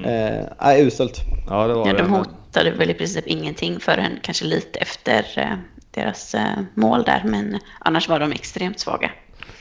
Eh, 0.06 0.46
nej, 0.62 0.82
uselt. 0.88 1.22
Ja, 1.50 1.68
det 1.68 1.74
var 1.74 1.88
Ja, 1.88 1.94
det. 1.94 2.00
de 2.00 2.10
hotade 2.12 2.72
väl 2.72 2.90
i 2.90 2.94
princip 2.94 3.28
ingenting 3.28 3.80
förrän 3.80 4.12
kanske 4.22 4.46
lite 4.46 4.80
efter 4.80 5.26
eh, 5.38 5.58
deras 5.92 6.36
eh, 6.36 6.42
mål 6.74 7.04
där, 7.04 7.22
men 7.26 7.60
annars 7.80 8.10
var 8.10 8.20
de 8.20 8.32
extremt 8.32 8.80
svaga. 8.80 9.12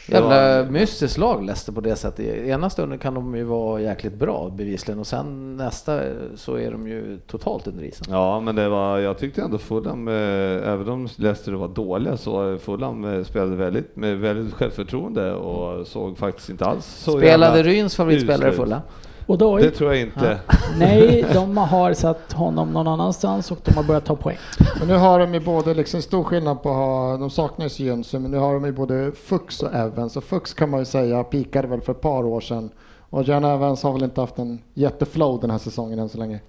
Var- 0.08 0.20
Jävla 0.20 0.70
mystiskt 0.70 1.18
lag 1.18 1.44
Leicester 1.44 1.72
på 1.72 1.80
det 1.80 1.96
sättet. 1.96 2.20
I 2.20 2.50
ena 2.50 2.70
stunden 2.70 2.98
kan 2.98 3.14
de 3.14 3.36
ju 3.36 3.44
vara 3.44 3.80
jäkligt 3.80 4.14
bra 4.14 4.50
bevisligen 4.56 4.98
och 5.00 5.06
sen 5.06 5.56
nästa 5.56 6.00
så 6.36 6.54
är 6.54 6.70
de 6.70 6.88
ju 6.88 7.18
totalt 7.26 7.66
undervisande. 7.66 8.12
Ja, 8.12 8.40
men 8.40 8.54
det 8.54 8.68
var, 8.68 8.98
jag 8.98 9.18
tyckte 9.18 9.42
ändå 9.42 9.58
Fulham, 9.58 10.08
eh, 10.08 10.14
även 10.72 10.88
om 10.88 11.08
Leicester 11.16 11.52
var 11.52 11.68
dåliga, 11.68 12.16
så 12.16 12.58
Fulham 12.58 13.04
eh, 13.04 13.24
spelade 13.24 13.56
väldigt, 13.56 13.96
med 13.96 14.18
väldigt 14.18 14.54
självförtroende 14.54 15.32
och 15.34 15.86
såg 15.86 16.18
faktiskt 16.18 16.50
inte 16.50 16.64
alls 16.64 16.86
så 16.86 17.18
Spelade 17.18 17.62
Ryns 17.62 17.96
favoritspelare 17.96 18.52
fulla? 18.52 18.82
Och 19.26 19.38
då, 19.38 19.58
Det 19.58 19.70
tror 19.70 19.92
jag 19.94 20.00
inte. 20.00 20.38
nej, 20.78 21.26
de 21.34 21.56
har 21.56 21.92
satt 21.94 22.32
honom 22.32 22.72
någon 22.72 22.88
annanstans 22.88 23.50
och 23.50 23.58
de 23.64 23.74
har 23.74 23.82
börjat 23.82 24.04
ta 24.04 24.16
poäng. 24.16 24.36
Men 24.78 24.88
nu 24.88 24.94
har 24.94 25.18
de 25.18 25.34
ju 25.34 25.40
både 25.40 25.74
liksom 25.74 26.02
stor 26.02 26.24
skillnad 26.24 26.62
på 26.62 26.68
att 26.70 26.76
ha, 26.76 27.16
de 27.16 27.30
saknar 27.30 27.68
ju 27.80 27.86
Jönsson, 27.86 28.22
men 28.22 28.30
nu 28.30 28.36
har 28.36 28.54
de 28.54 28.64
ju 28.64 28.72
både 28.72 29.12
Fuchs 29.12 29.62
och 29.62 29.74
Evans. 29.74 30.16
Och 30.16 30.24
Fuchs 30.24 30.54
kan 30.54 30.70
man 30.70 30.80
ju 30.80 30.86
säga 30.86 31.24
pikade 31.24 31.68
väl 31.68 31.80
för 31.80 31.92
ett 31.92 32.00
par 32.00 32.24
år 32.24 32.40
sedan. 32.40 32.70
Och 33.10 33.22
Jan 33.22 33.44
Evans 33.44 33.82
har 33.82 33.92
väl 33.92 34.02
inte 34.02 34.20
haft 34.20 34.38
en 34.38 34.58
jätteflow 34.74 35.40
den 35.40 35.50
här 35.50 35.58
säsongen 35.58 35.98
än 35.98 36.08
så 36.08 36.18
länge. 36.18 36.40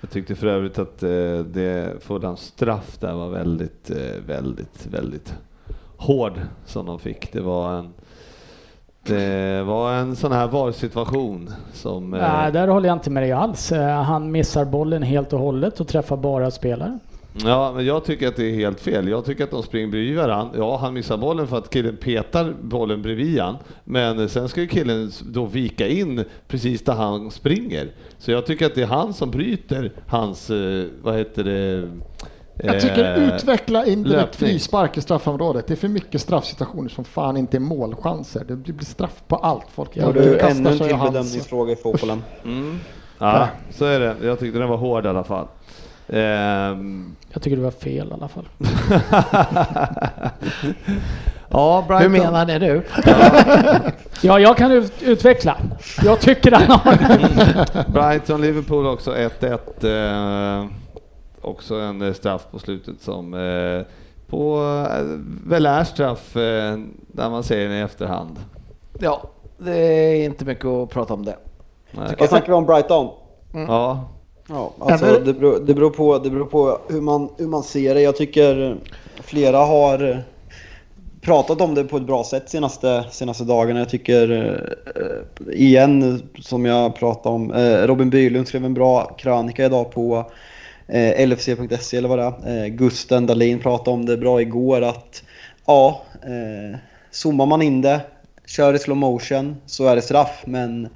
Jag 0.00 0.10
tyckte 0.10 0.34
för 0.34 0.46
övrigt 0.46 0.78
att 0.78 1.02
eh, 1.02 1.08
det 1.38 2.02
Fulhams 2.02 2.40
straff 2.40 2.96
där 3.00 3.12
var 3.14 3.28
väldigt, 3.28 3.90
eh, 3.90 3.96
väldigt, 4.26 4.86
väldigt 4.86 5.34
hård 5.96 6.40
som 6.66 6.86
de 6.86 6.98
fick. 6.98 7.32
Det 7.32 7.40
var 7.40 7.72
en 7.72 7.92
det 9.06 9.62
var 9.62 9.92
en 9.94 10.16
sån 10.16 10.32
här 10.32 10.46
VAR-situation 10.48 11.50
som... 11.72 12.14
eh, 12.14 12.20
Nej, 12.20 12.52
där 12.52 12.68
håller 12.68 12.88
jag 12.88 12.96
inte 12.96 13.10
med 13.10 13.22
dig 13.22 13.32
alls. 13.32 13.72
Eh, 13.72 14.02
Han 14.02 14.32
missar 14.32 14.64
bollen 14.64 15.02
helt 15.02 15.32
och 15.32 15.38
hållet 15.40 15.80
och 15.80 15.88
träffar 15.88 16.16
bara 16.16 16.50
spelaren. 16.50 17.00
Ja, 17.44 17.72
men 17.76 17.86
jag 17.86 18.04
tycker 18.04 18.28
att 18.28 18.36
det 18.36 18.44
är 18.50 18.54
helt 18.54 18.80
fel. 18.80 19.08
Jag 19.08 19.24
tycker 19.24 19.44
att 19.44 19.50
de 19.50 19.62
springer 19.62 19.86
bredvid 19.88 20.16
varandra. 20.16 20.54
Ja, 20.58 20.76
han 20.76 20.94
missar 20.94 21.16
bollen 21.16 21.46
för 21.46 21.58
att 21.58 21.70
killen 21.70 21.96
petar 21.96 22.54
bollen 22.62 23.02
bredvid 23.02 23.40
han. 23.40 23.56
Men 23.84 24.28
sen 24.28 24.48
ska 24.48 24.60
ju 24.60 24.66
killen 24.66 25.10
då 25.32 25.44
vika 25.44 25.88
in 25.88 26.24
precis 26.48 26.84
där 26.84 26.92
han 26.92 27.30
springer. 27.30 27.88
Så 28.18 28.30
jag 28.30 28.46
tycker 28.46 28.66
att 28.66 28.74
det 28.74 28.82
är 28.82 28.86
han 28.86 29.12
som 29.14 29.30
bryter 29.30 29.92
hans, 30.08 30.50
eh, 30.50 30.84
vad 31.02 31.14
heter 31.16 31.44
det? 31.44 31.88
Jag 32.58 32.80
tycker 32.80 33.18
eh, 33.18 33.34
utveckla 33.34 33.86
indirekt 33.86 34.36
frispark 34.36 34.96
i 34.96 35.00
straffområdet. 35.00 35.66
Det 35.66 35.74
är 35.74 35.76
för 35.76 35.88
mycket 35.88 36.20
straffsituationer 36.20 36.88
som 36.88 37.04
fan 37.04 37.36
inte 37.36 37.56
är 37.56 37.60
målchanser. 37.60 38.44
Det 38.48 38.56
blir 38.56 38.84
straff 38.86 39.22
på 39.28 39.36
allt. 39.36 39.66
Folk 39.74 40.00
Har 40.00 40.12
du 40.12 40.38
ännu 40.38 40.68
en 40.70 40.78
till 40.78 40.96
bedömningsfråga 40.96 41.72
i 41.72 41.76
fotbollen? 41.76 42.22
Mm. 42.44 42.80
Ja, 43.18 43.48
så 43.70 43.84
är 43.84 44.00
det. 44.00 44.14
Jag 44.22 44.38
tyckte 44.38 44.58
den 44.58 44.68
var 44.68 44.76
hård 44.76 45.06
i 45.06 45.08
alla 45.08 45.24
fall. 45.24 45.46
Ehm, 46.08 47.16
Jag 47.32 47.42
tycker 47.42 47.56
det 47.56 47.62
var 47.62 47.70
fel 47.70 48.08
i 48.08 48.12
alla 48.12 48.28
fall. 48.28 48.48
ja, 51.50 51.84
Brighton. 51.88 52.12
Hur 52.12 52.20
menar 52.22 52.46
ni 52.46 52.58
nu? 52.58 52.82
Ja, 54.22 54.38
jag 54.40 54.56
kan 54.56 54.72
ut- 54.72 55.02
utveckla. 55.02 55.56
Jag 56.04 56.20
tycker 56.20 56.52
han 56.52 56.62
har... 56.80 57.90
Brighton, 57.92 58.40
Liverpool 58.40 58.86
också 58.86 59.14
1-1. 59.14 60.68
Också 61.46 61.74
en 61.74 62.02
eh, 62.02 62.12
straff 62.12 62.46
på 62.50 62.58
slutet 62.58 63.00
som 63.00 63.34
eh, 63.34 63.82
på, 64.26 64.58
eh, 64.90 65.04
väl 65.46 65.66
är 65.66 65.84
straff 65.84 66.32
när 67.06 67.30
man 67.30 67.42
ser 67.42 67.68
den 67.68 67.72
i 67.72 67.80
efterhand. 67.80 68.38
Ja, 69.00 69.22
det 69.58 69.76
är 69.76 70.24
inte 70.24 70.44
mycket 70.44 70.64
att 70.64 70.90
prata 70.90 71.14
om 71.14 71.24
det. 71.24 71.36
Vad 71.90 72.28
snackar 72.28 72.46
vi 72.46 72.52
om 72.52 72.66
Brighton? 72.66 73.08
Ja, 73.52 74.08
Ja, 74.48 74.72
alltså 74.78 75.20
det 75.24 75.32
beror, 75.32 75.60
det, 75.60 75.74
beror 75.74 75.90
på, 75.90 76.18
det 76.18 76.30
beror 76.30 76.46
på 76.46 76.78
hur 76.88 77.00
man, 77.00 77.28
hur 77.38 77.48
man 77.48 77.62
ser 77.62 77.94
det. 77.94 78.00
Jag 78.00 78.16
tycker 78.16 78.76
flera 79.20 79.58
har 79.58 80.22
pratat 81.20 81.60
om 81.60 81.74
det 81.74 81.84
på 81.84 81.96
ett 81.96 82.06
bra 82.06 82.24
sätt 82.24 82.50
senaste, 82.50 83.04
senaste 83.10 83.44
dagarna. 83.44 83.78
Jag 83.78 83.88
tycker, 83.88 84.60
igen, 85.52 86.22
som 86.40 86.64
jag 86.64 86.96
pratade 86.96 87.34
om, 87.34 87.52
Robin 87.86 88.10
Bylund 88.10 88.48
skrev 88.48 88.64
en 88.64 88.74
bra 88.74 89.14
krönika 89.18 89.64
idag 89.64 89.92
på 89.92 90.30
eh, 90.88 91.28
LFC.se 91.28 91.96
eller 91.96 92.08
vad 92.08 92.18
det 92.18 92.24
är. 92.24 92.64
Eh, 92.64 92.68
Gusten 92.68 93.26
Dahlin 93.26 93.58
pratade 93.58 93.90
om 93.90 94.06
det 94.06 94.16
bra 94.16 94.40
igår 94.40 94.82
att 94.82 95.22
ja, 95.66 96.02
eh, 96.22 96.78
zoomar 97.10 97.46
man 97.46 97.62
in 97.62 97.82
det, 97.82 98.00
kör 98.46 98.74
i 98.74 98.78
slow 98.78 98.96
motion 98.96 99.56
så 99.66 99.86
är 99.86 99.96
det 99.96 100.02
straff. 100.02 100.42
Men 100.46 100.88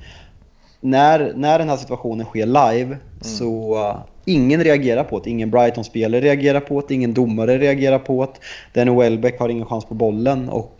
när, 0.81 1.33
när 1.37 1.59
den 1.59 1.69
här 1.69 1.77
situationen 1.77 2.27
sker 2.27 2.47
live 2.47 2.97
så 3.21 3.75
uh, 3.75 3.97
ingen 4.25 4.65
reagerar 4.65 5.05
på 5.05 5.19
det. 5.21 5.31
Ingen 5.31 5.51
Brighton-spelare 5.51 6.21
reagerar 6.21 6.61
på 6.61 6.83
det, 6.89 6.95
ingen 6.95 7.15
domare 7.15 7.59
reagerar 7.59 7.99
på 7.99 8.25
det. 8.25 8.41
Danny 8.81 8.99
Welbeck 8.99 9.39
har 9.41 9.49
ingen 9.49 9.67
chans 9.67 9.85
på 9.85 9.95
bollen 9.95 10.49
och 10.49 10.80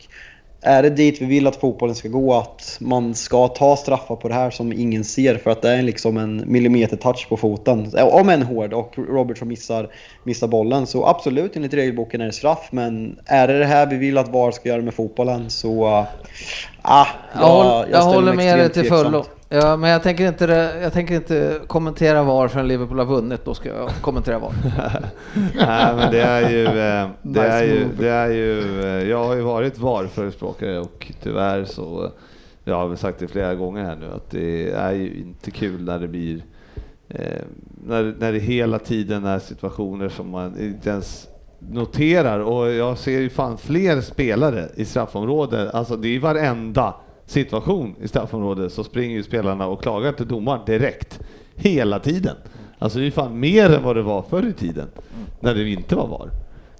är 0.63 0.83
det 0.83 0.91
dit 0.91 1.21
vi 1.21 1.27
vill 1.27 1.47
att 1.47 1.57
fotbollen 1.57 1.95
ska 1.95 2.09
gå? 2.09 2.35
Att 2.35 2.77
man 2.81 3.15
ska 3.15 3.49
ta 3.49 3.77
straffar 3.77 4.17
på 4.17 4.29
det 4.29 4.35
här 4.35 4.51
som 4.51 4.73
ingen 4.73 5.05
ser 5.05 5.37
för 5.37 5.51
att 5.51 5.63
det 5.63 5.71
är 5.71 5.83
liksom 5.83 6.17
en 6.17 6.45
millimeter 6.47 6.97
touch 6.97 7.29
på 7.29 7.37
foten. 7.37 7.93
Om 7.99 8.29
en 8.29 8.43
hård 8.43 8.73
och 8.73 8.99
Robertson 8.99 9.49
missar, 9.49 9.89
missar 10.25 10.49
bollen. 10.49 10.87
Så 10.87 11.07
absolut, 11.07 11.57
enligt 11.57 11.75
regelboken 11.75 12.21
är 12.21 12.27
det 12.27 12.33
straff. 12.33 12.69
Men 12.71 13.19
är 13.27 13.49
det 13.49 13.59
det 13.59 13.65
här 13.65 13.87
vi 13.87 13.97
vill 13.97 14.19
att 14.19 14.29
VAR 14.29 14.51
ska 14.51 14.69
göra 14.69 14.83
med 14.83 14.95
fotbollen 14.95 15.51
så... 15.51 16.07
Ah, 16.83 17.07
jag, 17.35 17.43
jag, 17.43 17.49
håller, 17.49 17.89
jag 17.91 18.03
håller 18.03 18.33
med 18.33 18.59
dig 18.59 18.73
till 18.73 18.89
fullo. 18.89 19.25
Ja, 19.53 19.77
men 19.77 19.91
jag 19.91 20.03
tänker, 20.03 20.29
inte, 20.29 20.45
jag 20.83 20.93
tänker 20.93 21.15
inte 21.15 21.61
kommentera 21.67 22.23
VAR 22.23 22.49
förrän 22.49 22.69
Liverpool 22.69 22.99
har 22.99 23.07
vunnit, 23.07 23.45
då 23.45 23.55
ska 23.55 23.69
jag 23.69 23.91
kommentera 24.01 24.39
VAR. 24.39 24.53
Nej, 25.57 25.95
men 25.97 26.13
det 26.13 26.23
är 26.23 26.51
ju, 26.51 26.65
eh, 26.65 27.09
det 27.23 27.41
är 27.41 27.65
ju, 27.65 27.89
det 27.99 28.09
är 28.09 28.31
ju, 28.31 28.81
eh, 28.83 29.09
jag 29.09 29.25
har 29.25 29.35
ju 29.35 29.41
varit 29.41 29.79
VAR-förespråkare 29.79 30.79
och 30.79 31.13
tyvärr 31.23 31.65
så, 31.65 32.13
jag 32.65 32.75
har 32.75 32.89
väl 32.89 32.99
sagt 32.99 33.19
det 33.19 33.29
flera 33.29 33.55
gånger 33.55 33.85
här 33.85 33.97
nu, 33.97 34.07
att 34.07 34.31
det 34.31 34.71
är 34.71 34.93
ju 34.93 35.15
inte 35.15 35.51
kul 35.51 35.85
när 35.85 35.99
det 35.99 36.09
blir, 36.09 36.45
eh, 37.09 37.43
när, 37.87 38.15
när 38.19 38.33
det 38.33 38.39
hela 38.39 38.79
tiden 38.79 39.25
är 39.25 39.39
situationer 39.39 40.09
som 40.09 40.31
man 40.31 40.61
inte 40.61 40.91
ens 40.91 41.29
noterar. 41.59 42.41
Och 42.41 42.71
jag 42.71 42.99
ser 42.99 43.21
ju 43.21 43.31
fan 43.31 43.59
fler 43.59 44.01
spelare 44.01 44.69
i 44.75 44.85
straffområdet, 44.85 45.75
alltså 45.75 45.97
det 45.97 46.17
är 46.17 46.21
varenda 46.21 46.95
situation 47.31 47.95
i 48.03 48.09
straffområdet 48.09 48.73
så 48.73 48.85
springer 48.85 49.17
ju 49.17 49.23
spelarna 49.23 49.67
och 49.67 49.83
klagar 49.83 50.13
till 50.13 50.29
domaren 50.29 50.61
direkt. 50.67 51.21
Hela 51.55 51.99
tiden. 51.99 52.37
Alltså 52.79 52.99
det 52.99 53.07
är 53.07 53.11
fan 53.11 53.41
mer 53.41 53.75
än 53.75 53.83
vad 53.83 53.97
det 53.97 54.03
var 54.03 54.23
förr 54.23 54.47
i 54.49 54.53
tiden. 54.53 54.89
När 55.41 55.55
det 55.55 55.71
inte 55.71 55.97
var 55.97 56.07
VAR. 56.07 56.31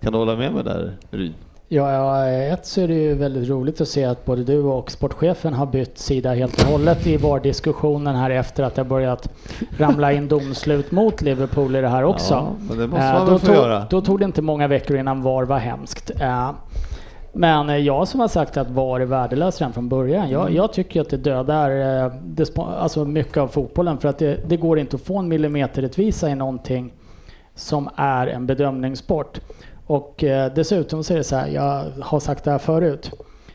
Kan 0.01 0.13
du 0.13 0.19
hålla 0.19 0.37
med 0.37 0.53
mig 0.55 0.65
där 0.65 0.97
Ryn? 1.11 1.35
Ja, 1.73 1.93
ja, 1.93 2.27
ett 2.29 2.67
så 2.67 2.81
är 2.81 2.89
det 2.89 2.95
ju 2.95 3.15
väldigt 3.15 3.49
roligt 3.49 3.81
att 3.81 3.89
se 3.89 4.05
att 4.05 4.25
både 4.25 4.45
du 4.45 4.59
och 4.59 4.91
sportchefen 4.91 5.55
har 5.55 5.67
bytt 5.67 5.99
sida 5.99 6.35
helt 6.35 6.63
och 6.63 6.69
hållet 6.69 7.07
i 7.07 7.17
VAR-diskussionen 7.17 8.17
här 8.17 8.31
efter 8.31 8.63
att 8.63 8.75
det 8.75 8.85
börjat 8.85 9.29
ramla 9.79 10.13
in 10.13 10.29
domslut 10.29 10.93
mot 10.93 11.23
Liverpool 11.23 11.77
i 11.77 11.81
det 11.81 11.89
här 11.89 12.05
också. 12.05 12.35
Ja, 12.35 12.53
men 12.69 12.79
det 12.79 12.87
måste 12.87 13.13
man 13.13 13.27
väl 13.27 13.39
få 13.39 13.47
tog, 13.47 13.57
göra. 13.57 13.87
Då 13.91 14.01
tog 14.01 14.19
det 14.19 14.25
inte 14.25 14.43
många 14.43 14.69
veckor 14.69 14.97
innan 14.97 15.23
VAR 15.23 15.45
var 15.45 15.59
hemskt. 15.59 16.11
Men 17.33 17.71
eh, 17.71 17.77
jag 17.77 18.09
som 18.09 18.21
har 18.21 18.29
sagt 18.29 18.57
att 18.57 18.71
VAR 18.71 19.01
är 19.01 19.07
värdelös 19.07 19.61
redan 19.61 19.73
från 19.73 19.89
början. 19.89 20.31
Jag, 20.31 20.43
mm. 20.43 20.55
jag 20.55 20.73
tycker 20.73 21.01
att 21.01 21.11
det 21.11 21.17
dödar 21.17 21.71
eh, 21.71 22.13
det, 22.25 22.59
alltså 22.59 23.05
mycket 23.05 23.37
av 23.37 23.49
fotbollen 23.49 23.99
för 23.99 24.09
att 24.09 24.19
det, 24.19 24.49
det 24.49 24.57
går 24.57 24.79
inte 24.79 24.97
att 24.97 25.03
få 25.03 25.19
en 25.19 25.29
millimeterrättvisa 25.29 26.31
i 26.31 26.35
någonting 26.35 26.93
som 27.55 27.89
är 27.97 28.27
en 28.27 28.47
bedömningssport. 28.47 29.41
Och 29.87 30.25
eh, 30.25 30.53
dessutom 30.55 31.05
så 31.05 31.13
är 31.13 31.19
det 31.19 31.25
så 31.25 31.37
här, 31.37 31.49
jag 31.49 31.85
har 32.01 32.21
sagt 32.21 32.45
det 32.45 32.51
här 32.51 32.59
förut. 32.59 33.11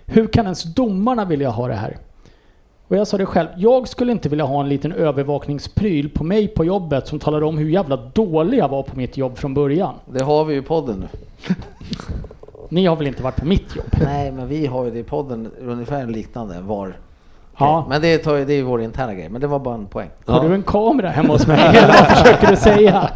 Hur 0.06 0.28
kan 0.28 0.46
ens 0.46 0.64
domarna 0.64 1.26
vilja 1.26 1.50
ha 1.50 1.68
det 1.68 1.74
här? 1.74 1.98
Och 2.88 2.96
jag 2.98 3.08
sa 3.08 3.18
det 3.18 3.26
själv, 3.26 3.48
jag 3.58 3.88
skulle 3.88 4.12
inte 4.12 4.30
vilja 4.30 4.46
ha 4.46 4.62
en 4.62 4.70
liten 4.70 4.92
övervakningspryl 4.92 6.10
på 6.10 6.24
mig 6.24 6.48
på 6.48 6.66
jobbet 6.66 7.08
som 7.08 7.20
talar 7.20 7.44
om 7.44 7.58
hur 7.58 7.70
jävla 7.70 7.98
dålig 7.98 8.58
jag 8.58 8.70
var 8.70 8.84
på 8.84 8.98
mitt 8.98 9.18
jobb 9.18 9.38
från 9.38 9.54
början. 9.54 9.94
Det 10.06 10.24
har 10.24 10.46
vi 10.46 10.54
ju 10.54 10.60
i 10.60 10.64
podden 10.64 11.00
nu. 11.00 11.08
Ni 12.70 12.86
har 12.86 12.96
väl 12.96 13.08
inte 13.08 13.24
varit 13.24 13.36
på 13.36 13.46
mitt 13.46 13.76
jobb? 13.76 13.86
Nej, 14.04 14.32
men 14.32 14.48
vi 14.48 14.66
har 14.66 14.86
ju 14.86 14.92
det 14.92 15.00
i 15.00 15.04
podden 15.04 15.52
ungefär 15.62 16.06
liknande 16.06 16.62
var. 16.62 16.98
Ja. 17.58 17.86
Men 17.90 18.02
det 18.02 18.28
är, 18.28 18.46
det 18.46 18.54
är 18.54 18.64
vår 18.64 18.82
interna 18.82 19.14
grej, 19.14 19.30
men 19.30 19.42
det 19.42 19.48
var 19.48 19.60
bara 19.60 19.76
en 19.76 19.88
poäng. 19.88 20.10
Har 20.26 20.50
du 20.50 20.56
en 20.56 20.64
kamera 20.64 21.10
hemma 21.10 21.34
hos 21.34 21.48
mig? 21.48 21.60
Eller 21.78 21.88
vad 21.88 22.08
försöker 22.08 22.48
du 22.48 22.56
säga? 22.56 23.10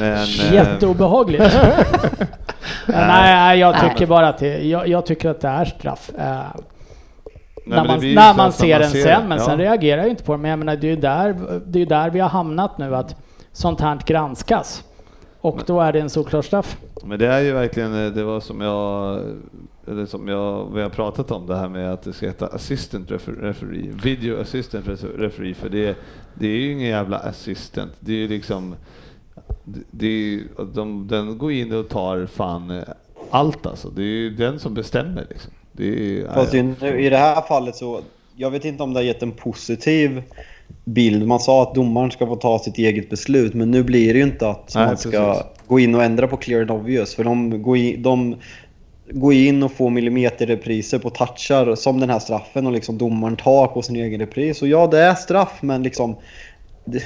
Men, 0.00 0.12
eh, 0.12 0.54
Jätteobehagligt. 0.54 1.44
Nej, 2.86 3.58
jag 3.58 3.80
tycker 3.80 4.06
bara 4.06 4.28
att 4.28 4.38
det, 4.38 4.66
jag, 4.66 4.88
jag 4.88 5.06
tycker 5.06 5.30
att 5.30 5.40
det 5.40 5.48
är 5.48 5.64
straff. 5.64 6.10
Uh, 6.18 6.22
när 7.66 7.84
man, 7.84 8.14
när 8.14 8.34
man 8.34 8.52
ser 8.52 8.78
den 8.78 8.90
sen, 8.90 9.28
men 9.28 9.38
ja. 9.38 9.44
sen 9.44 9.58
reagerar 9.58 10.02
jag 10.02 10.10
inte 10.10 10.24
på 10.24 10.32
det. 10.32 10.38
Men 10.38 10.50
jag 10.50 10.58
menar, 10.58 10.76
det 10.76 10.86
är 10.86 10.90
ju 10.90 10.96
där, 10.96 11.36
det 11.66 11.82
är 11.82 11.86
där 11.86 12.10
vi 12.10 12.20
har 12.20 12.28
hamnat 12.28 12.78
nu, 12.78 12.96
att 12.96 13.16
sånt 13.52 13.80
här 13.80 13.98
granskas. 14.06 14.84
Och 15.40 15.62
då 15.66 15.80
är 15.80 15.92
det 15.92 16.00
en 16.00 16.10
solklar 16.10 16.42
straff. 16.42 16.76
Men 17.04 17.18
det 17.18 17.26
är 17.26 17.40
ju 17.40 17.52
verkligen, 17.52 18.04
eh, 18.04 18.12
det 18.12 18.24
var 18.24 18.40
som 18.40 18.60
jag, 18.60 19.20
eller 19.88 20.06
som 20.06 20.28
jag, 20.28 20.74
vi 20.74 20.82
har 20.82 20.88
pratat 20.88 21.30
om 21.30 21.46
det 21.46 21.56
här 21.56 21.68
med 21.68 21.92
att 21.92 22.02
det 22.02 22.12
ska 22.12 22.26
heta 22.26 22.46
assistant 22.46 23.10
referee, 23.10 23.92
video 24.02 24.40
assistant 24.40 24.88
referee, 25.18 25.54
för 25.54 25.68
det, 25.68 25.96
det 26.34 26.46
är 26.46 26.56
ju 26.56 26.72
ingen 26.72 26.88
jävla 26.88 27.18
assistant, 27.18 27.92
det 28.00 28.12
är 28.12 28.16
ju 28.16 28.28
liksom, 28.28 28.74
det 29.90 30.06
är, 30.06 30.42
de, 30.74 31.08
den 31.08 31.38
går 31.38 31.52
in 31.52 31.72
och 31.74 31.88
tar 31.88 32.26
fan 32.26 32.70
eh, 32.70 32.82
allt 33.30 33.66
alltså, 33.66 33.88
det 33.88 34.02
är 34.02 34.06
ju 34.06 34.30
den 34.30 34.58
som 34.58 34.74
bestämmer 34.74 35.26
liksom. 35.30 35.52
Det 35.72 36.20
är, 36.20 36.28
Fast 36.34 36.54
i 36.54 37.08
det 37.08 37.16
här 37.16 37.42
fallet 37.42 37.76
så, 37.76 38.00
jag 38.36 38.50
vet 38.50 38.64
inte 38.64 38.82
om 38.82 38.94
det 38.94 38.98
har 39.00 39.04
gett 39.04 39.22
en 39.22 39.32
positiv 39.32 40.22
bild. 40.84 41.26
Man 41.26 41.40
sa 41.40 41.62
att 41.62 41.74
domaren 41.74 42.10
ska 42.10 42.26
få 42.26 42.36
ta 42.36 42.58
sitt 42.58 42.78
eget 42.78 43.10
beslut, 43.10 43.54
men 43.54 43.70
nu 43.70 43.82
blir 43.82 44.12
det 44.12 44.18
ju 44.18 44.24
inte 44.24 44.48
att 44.48 44.72
Nej, 44.74 44.86
man 44.86 44.96
ska 44.96 45.10
precis. 45.10 45.66
gå 45.66 45.80
in 45.80 45.94
och 45.94 46.04
ändra 46.04 46.26
på 46.26 46.36
clear 46.36 46.60
and 46.60 46.70
obvious. 46.70 47.14
För 47.14 47.24
de 47.24 47.62
går 47.62 47.76
in, 47.76 48.02
de 48.02 48.36
går 49.12 49.32
in 49.34 49.62
och 49.62 49.72
får 49.72 49.90
millimeterrepriser 49.90 50.98
på 50.98 51.10
touchar 51.10 51.74
som 51.74 52.00
den 52.00 52.10
här 52.10 52.18
straffen 52.18 52.66
och 52.66 52.72
liksom 52.72 52.98
domaren 52.98 53.36
tar 53.36 53.66
på 53.66 53.82
sin 53.82 53.96
egen 53.96 54.20
repris. 54.20 54.62
Och 54.62 54.68
ja, 54.68 54.86
det 54.86 54.98
är 54.98 55.14
straff, 55.14 55.58
men 55.60 55.82
liksom 55.82 56.16
det, 56.84 57.02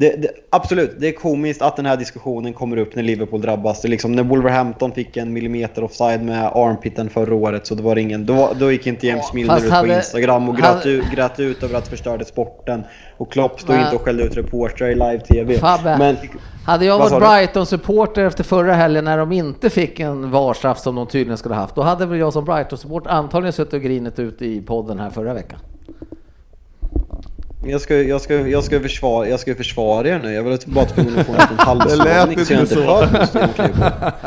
det, 0.00 0.22
det, 0.22 0.28
absolut, 0.50 0.96
det 0.98 1.08
är 1.08 1.12
komiskt 1.12 1.62
att 1.62 1.76
den 1.76 1.86
här 1.86 1.96
diskussionen 1.96 2.52
kommer 2.52 2.76
upp 2.76 2.94
när 2.94 3.02
Liverpool 3.02 3.40
drabbas. 3.40 3.82
Det 3.82 3.88
liksom, 3.88 4.12
när 4.12 4.22
Wolverhampton 4.22 4.92
fick 4.92 5.16
en 5.16 5.32
millimeter 5.32 5.84
offside 5.84 6.22
med 6.22 6.44
armpiten 6.54 7.10
förra 7.10 7.34
året 7.34 7.66
så 7.66 7.74
det 7.74 7.82
var 7.82 7.96
ingen, 7.96 8.26
då, 8.26 8.52
då 8.58 8.72
gick 8.72 8.86
inte 8.86 9.06
James 9.06 9.32
Milner 9.32 9.64
ut 9.64 9.70
på 9.70 9.86
Instagram 9.86 10.48
och 10.48 10.56
grät, 10.56 10.66
hade, 10.66 10.90
ut, 10.90 11.10
grät 11.10 11.40
ut 11.40 11.62
över 11.62 11.78
att 11.78 11.84
det 11.84 11.90
förstörde 11.90 12.24
sporten. 12.24 12.84
Och 13.16 13.32
Klopp 13.32 13.60
stod 13.60 13.76
inte 13.76 13.96
och 13.96 14.02
skällde 14.02 14.22
ut 14.22 14.36
reportrar 14.36 14.88
i 14.88 14.94
live-tv. 14.94 15.58
Men, 15.98 16.16
hade 16.64 16.84
jag 16.84 16.98
varit 16.98 17.18
Brighton-supporter 17.18 18.24
efter 18.24 18.44
förra 18.44 18.74
helgen 18.74 19.04
när 19.04 19.18
de 19.18 19.32
inte 19.32 19.70
fick 19.70 20.00
en 20.00 20.30
varstraff 20.30 20.78
som 20.78 20.94
de 20.94 21.06
tydligen 21.06 21.38
skulle 21.38 21.54
haft, 21.54 21.74
då 21.74 21.82
hade 21.82 22.06
väl 22.06 22.18
jag 22.18 22.32
som 22.32 22.44
Brighton-supporter 22.44 23.10
antagligen 23.10 23.52
suttit 23.52 23.72
och 23.72 23.82
grinit 23.82 24.18
ut 24.18 24.42
i 24.42 24.60
podden 24.62 24.98
här 24.98 25.10
förra 25.10 25.34
veckan. 25.34 25.58
Jag 27.66 27.80
ska, 27.80 28.02
jag, 28.02 28.20
ska, 28.20 28.34
jag, 28.48 28.64
ska 28.64 28.80
försvara, 28.80 29.28
jag 29.28 29.40
ska 29.40 29.54
försvara 29.54 30.08
er 30.08 30.20
nu. 30.22 30.32
Jag 30.32 30.42
vill 30.42 30.58
bara 30.66 30.84
tvungen 30.84 31.18
att 31.18 31.26
få 31.26 31.32
en 31.32 31.38
liten 31.38 31.58
halsförmaning 31.66 32.44
så 32.44 32.52
jag 32.52 32.62
inte 32.62 32.80
hör 32.80 33.08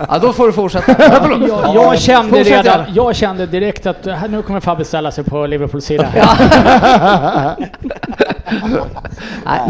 Ja, 0.10 0.20
då 0.22 0.34
får 0.34 0.48
du 0.48 0.54
fortsätta. 0.54 0.96
jag, 1.48 1.76
jag, 1.76 2.00
kände 2.00 2.44
redan, 2.44 2.86
jag 2.96 3.16
kände 3.16 3.46
direkt 3.46 3.86
att 3.86 4.06
nu 4.30 4.42
kommer 4.42 4.60
Fabbe 4.60 4.86
ställa 4.86 5.12
sig 5.12 5.24
på 5.24 5.46
Liverpools 5.46 5.86
sida. 5.86 6.14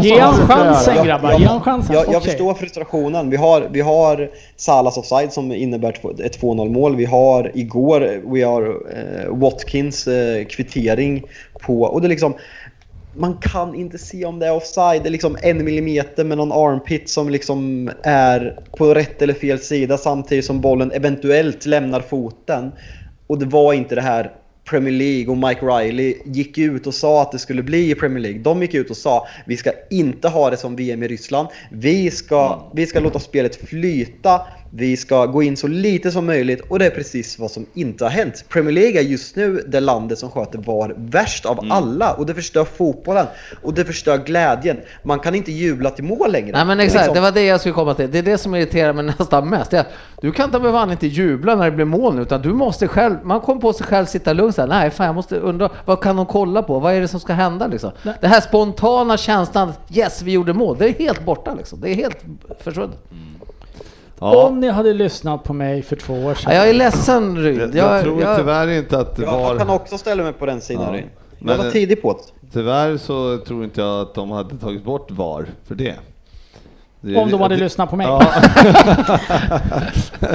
Ge 0.00 0.20
han 0.20 0.34
chansen 0.34 1.04
grabbar, 1.04 1.38
ge 1.38 1.46
han 1.46 1.60
chansen. 1.60 1.94
Jag, 1.94 2.04
jag 2.04 2.16
okay. 2.16 2.20
förstår 2.20 2.54
frustrationen. 2.54 3.30
Vi 3.30 3.36
har, 3.36 3.68
vi 3.70 3.80
har 3.80 4.30
Salas 4.56 4.96
offside 4.96 5.32
som 5.32 5.52
innebär 5.52 5.90
ett 6.24 6.40
2-0 6.42 6.70
mål. 6.70 6.96
Vi 6.96 7.04
har 7.04 7.50
igår, 7.54 8.20
vi 8.32 8.42
har 8.42 8.62
eh, 8.66 9.36
Watkins 9.36 10.06
eh, 10.06 10.44
kvittering 10.44 11.22
på, 11.60 11.82
och 11.82 12.00
det 12.00 12.06
är 12.06 12.08
liksom 12.08 12.34
man 13.14 13.38
kan 13.38 13.74
inte 13.74 13.98
se 13.98 14.24
om 14.24 14.38
det 14.38 14.46
är 14.46 14.52
offside. 14.52 15.02
Det 15.02 15.08
är 15.08 15.10
liksom 15.10 15.36
en 15.42 15.64
millimeter 15.64 16.24
med 16.24 16.38
någon 16.38 16.52
armpit 16.52 17.08
som 17.08 17.30
liksom 17.30 17.90
är 18.02 18.56
på 18.78 18.94
rätt 18.94 19.22
eller 19.22 19.34
fel 19.34 19.58
sida 19.58 19.98
samtidigt 19.98 20.44
som 20.44 20.60
bollen 20.60 20.92
eventuellt 20.92 21.66
lämnar 21.66 22.00
foten. 22.00 22.72
Och 23.26 23.38
det 23.38 23.46
var 23.46 23.72
inte 23.72 23.94
det 23.94 24.00
här 24.00 24.32
Premier 24.70 24.92
League 24.92 25.32
och 25.32 25.38
Mike 25.38 25.66
Riley 25.66 26.14
gick 26.24 26.58
ut 26.58 26.86
och 26.86 26.94
sa 26.94 27.22
att 27.22 27.32
det 27.32 27.38
skulle 27.38 27.62
bli 27.62 27.90
i 27.90 27.94
Premier 27.94 28.20
League. 28.20 28.40
De 28.40 28.62
gick 28.62 28.74
ut 28.74 28.90
och 28.90 28.96
sa 28.96 29.26
vi 29.46 29.56
ska 29.56 29.72
inte 29.90 30.28
ha 30.28 30.50
det 30.50 30.56
som 30.56 30.76
VM 30.76 31.02
i 31.02 31.08
Ryssland. 31.08 31.48
Vi 31.70 32.10
ska, 32.10 32.70
vi 32.74 32.86
ska 32.86 33.00
låta 33.00 33.18
spelet 33.18 33.56
flyta. 33.56 34.40
Vi 34.74 34.96
ska 34.96 35.26
gå 35.26 35.42
in 35.42 35.56
så 35.56 35.68
lite 35.68 36.10
som 36.10 36.26
möjligt 36.26 36.60
och 36.68 36.78
det 36.78 36.86
är 36.86 36.90
precis 36.90 37.38
vad 37.38 37.50
som 37.50 37.66
inte 37.74 38.04
har 38.04 38.10
hänt. 38.10 38.44
Premier 38.48 38.72
League 38.72 39.00
är 39.00 39.04
just 39.04 39.36
nu 39.36 39.64
det 39.68 39.80
landet 39.80 40.18
som 40.18 40.30
sköter 40.30 40.58
VAR 40.58 40.94
värst 40.96 41.46
av 41.46 41.58
mm. 41.58 41.72
alla 41.72 42.12
och 42.12 42.26
det 42.26 42.34
förstör 42.34 42.64
fotbollen 42.64 43.26
och 43.62 43.74
det 43.74 43.84
förstör 43.84 44.18
glädjen. 44.18 44.76
Man 45.02 45.18
kan 45.18 45.34
inte 45.34 45.52
jubla 45.52 45.90
till 45.90 46.04
mål 46.04 46.32
längre. 46.32 46.52
Nej 46.52 46.64
men 46.64 46.80
exakt, 46.80 47.00
liksom... 47.00 47.14
det 47.14 47.20
var 47.20 47.32
det 47.32 47.44
jag 47.44 47.60
skulle 47.60 47.74
komma 47.74 47.94
till. 47.94 48.10
Det 48.10 48.18
är 48.18 48.22
det 48.22 48.38
som 48.38 48.54
irriterar 48.54 48.92
mig 48.92 49.04
nästan 49.18 49.48
mest. 49.48 49.74
Du 50.20 50.32
kan 50.32 50.44
inte 50.44 50.60
fan 50.60 50.90
inte 50.90 51.06
jubla 51.06 51.54
när 51.54 51.64
det 51.64 51.70
blir 51.70 51.84
mål 51.84 52.14
nu 52.14 52.22
utan 52.22 52.42
du 52.42 52.52
måste 52.52 52.88
själv, 52.88 53.16
man 53.22 53.40
kommer 53.40 53.60
på 53.60 53.72
sig 53.72 53.86
själv 53.86 54.06
sitta 54.06 54.32
lugnt 54.32 54.54
såhär, 54.54 54.68
nej 54.68 54.90
fan 54.90 55.06
jag 55.06 55.14
måste 55.14 55.36
undra, 55.36 55.70
vad 55.84 56.02
kan 56.02 56.16
de 56.16 56.26
kolla 56.26 56.62
på? 56.62 56.78
Vad 56.78 56.94
är 56.94 57.00
det 57.00 57.08
som 57.08 57.20
ska 57.20 57.32
hända 57.32 57.66
liksom? 57.66 57.90
Nej. 58.02 58.14
Det 58.20 58.26
här 58.26 58.40
spontana 58.40 59.16
känslan, 59.16 59.72
yes 59.90 60.22
vi 60.22 60.32
gjorde 60.32 60.52
mål, 60.52 60.76
det 60.78 60.88
är 60.88 60.92
helt 60.92 61.24
borta 61.24 61.54
liksom. 61.54 61.80
Det 61.80 61.90
är 61.90 61.94
helt 61.94 62.18
försvunnet. 62.60 62.98
Mm. 63.10 63.31
Ja. 64.20 64.46
Om 64.46 64.60
ni 64.60 64.68
hade 64.68 64.92
lyssnat 64.92 65.44
på 65.44 65.52
mig 65.52 65.82
för 65.82 65.96
två 65.96 66.14
år 66.14 66.34
sedan. 66.34 66.52
Ja, 66.52 66.58
jag 66.58 66.68
är 66.68 66.74
ledsen 66.74 67.38
Ryd. 67.38 67.60
Jag, 67.60 67.74
jag, 67.74 67.96
jag 67.96 68.02
tror 68.02 68.20
jag, 68.20 68.36
tyvärr 68.36 68.68
inte 68.68 68.98
att 68.98 69.16
det 69.16 69.26
var... 69.26 69.40
Jag 69.40 69.58
kan 69.58 69.70
också 69.70 69.98
ställa 69.98 70.22
mig 70.22 70.32
på 70.32 70.46
den 70.46 70.60
sidan 70.60 70.94
ja. 70.94 71.00
Jag 71.38 71.58
var 71.58 71.70
tidig 71.70 72.02
på 72.02 72.12
det. 72.12 72.48
Tyvärr 72.52 72.96
så 72.96 73.38
tror 73.38 73.64
inte 73.64 73.80
jag 73.80 74.00
att 74.00 74.14
de 74.14 74.30
hade 74.30 74.58
tagit 74.58 74.84
bort 74.84 75.10
VAR 75.10 75.46
för 75.64 75.74
det. 75.74 75.94
Det- 77.04 77.16
Om 77.16 77.30
de 77.30 77.40
hade 77.40 77.56
det- 77.56 77.62
lyssnat 77.64 77.90
på 77.90 77.96
mig. 77.96 78.06
Ja, 78.06 78.22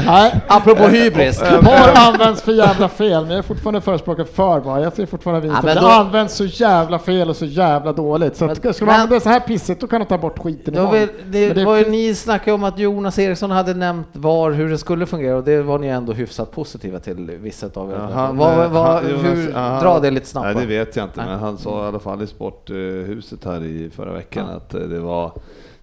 Nej, 0.06 0.34
Apropå 0.48 0.84
hybris. 0.88 1.42
VAR 1.42 1.94
används 1.96 2.42
för 2.42 2.52
jävla 2.52 2.90
fel, 2.90 3.22
men 3.22 3.30
jag 3.32 3.38
är 3.40 3.44
fortfarande 3.44 3.82
förespråkare 3.82 4.26
för 4.26 4.60
VAR. 4.60 4.80
Jag 4.80 4.94
ser 4.94 5.06
fortfarande 5.06 5.42
vinsten. 5.42 5.68
Ja, 5.70 5.74
men 5.76 5.84
det 5.84 5.90
då- 5.90 5.96
används 5.96 6.34
så 6.36 6.46
jävla 6.46 7.00
fel 7.00 7.30
och 7.30 7.36
så 7.36 7.46
jävla 7.46 7.94
dåligt. 7.94 8.36
Så 8.36 8.46
att, 8.46 8.64
Men- 8.64 8.74
ska 8.74 8.86
man 8.86 8.94
men- 8.94 9.02
använda 9.02 9.16
det 9.16 9.22
så 9.22 9.30
här 9.30 9.40
pissigt, 9.40 9.82
då 9.82 9.88
kan 9.88 10.00
de 10.02 10.06
ta 10.06 10.18
bort 10.18 10.40
skiten 10.40 10.74
Då 10.74 10.80
imorgon. 10.82 11.00
vill, 11.00 11.10
det, 11.26 11.54
det 11.54 11.66
var 11.66 11.76
ju, 11.78 11.90
ni 11.90 12.16
snackade 12.16 12.52
om 12.56 12.64
att 12.64 12.80
Jonas 12.80 13.20
Eriksson 13.20 13.52
hade 13.52 13.74
nämnt 13.74 14.08
var 14.12 14.52
hur 14.52 14.70
det 14.70 14.78
skulle 14.78 15.06
fungera 15.06 15.36
och 15.38 15.44
det 15.44 15.62
var 15.62 15.80
ni 15.80 15.88
ändå 15.88 16.14
hyfsat 16.14 16.52
positiva 16.52 17.00
till 17.00 17.32
vissa 17.42 17.68
av 17.74 17.92
er. 17.92 17.96
Han, 18.14 18.38
vad, 18.38 18.64
eh, 18.64 18.72
vad, 18.72 18.86
han- 18.86 19.06
hur, 19.06 19.54
han- 19.54 19.84
dra 19.84 20.00
det 20.00 20.12
lite 20.12 20.26
snabbt. 20.28 20.46
Nej, 20.46 20.56
det 20.56 20.66
vet 20.80 20.96
jag 20.96 21.06
inte, 21.06 21.20
Nej. 21.20 21.26
men 21.30 21.40
han 21.40 21.58
sa 21.58 21.86
i 21.86 21.88
alla 21.88 22.00
fall 22.00 22.22
i 22.22 22.28
Sporthuset 22.28 23.46
här 23.46 23.64
i 23.66 23.90
förra 23.96 24.14
veckan 24.14 24.46
Ja. 24.52 24.58
att 24.58 24.70
det 24.90 25.00
var 25.00 25.32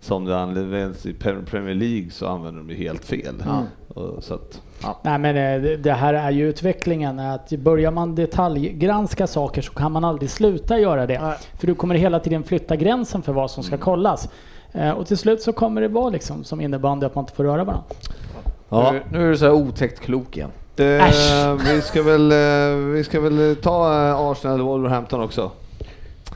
som 0.05 0.25
det 0.25 0.39
används 0.39 1.07
i 1.07 1.15
Premier 1.51 1.75
League 1.75 2.11
så 2.11 2.27
använder 2.27 2.61
de 2.61 2.69
det 2.69 2.75
helt 2.75 3.05
fel. 3.05 3.35
Och, 3.89 4.25
så 4.25 4.35
att, 4.35 4.61
Nej 5.03 5.19
men 5.19 5.37
eh, 5.37 5.63
det- 5.63 5.77
det 5.77 5.93
här 5.93 6.15
är 6.15 6.31
ju 6.31 6.49
utvecklingen. 6.49 7.19
Att 7.21 7.51
börjar 7.51 7.91
man 7.91 8.15
detaljgranska 8.15 9.27
saker 9.27 9.63
så 9.63 9.73
kan 9.73 9.93
man 9.93 10.05
aldrig 10.05 10.31
sluta 10.31 10.79
göra 10.79 11.07
det. 11.07 11.21
Nej. 11.21 11.37
För 11.59 11.67
du 11.67 11.75
kommer 11.75 11.95
hela 11.95 12.21
tiden 12.21 12.43
flytta 12.43 12.77
gränsen 12.77 13.23
för 13.23 13.33
vad 13.33 13.51
som 13.51 13.63
ska 13.63 13.77
kollas. 13.77 14.29
Eh, 14.73 14.91
Och 14.91 15.07
till 15.07 15.17
slut 15.19 15.43
så 15.43 15.53
kommer 15.53 15.81
det 15.81 15.89
vara 15.89 16.09
liksom 16.11 16.45
som 16.45 16.61
innebandy 16.61 17.07
att 17.07 17.15
man 17.15 17.23
inte 17.23 17.33
får 17.33 17.45
röra 17.45 17.65
varandra. 17.65 17.85
ja. 18.69 18.93
Nu, 18.93 19.03
nu 19.13 19.27
är 19.27 19.31
du 19.31 19.37
så 19.37 19.45
här 19.45 19.53
otäckt 19.53 20.01
klok 20.01 20.37
igen. 20.37 20.51
Äsch. 20.77 21.61
vi, 21.75 21.81
ska 21.83 22.03
väl, 22.03 22.33
eh, 22.33 22.77
vi 22.93 23.05
ska 23.05 23.21
väl 23.21 23.57
ta 23.63 23.89
Arsenal 24.33 24.61
och 24.61 24.67
Wolverhampton 24.67 25.21
också. 25.21 25.51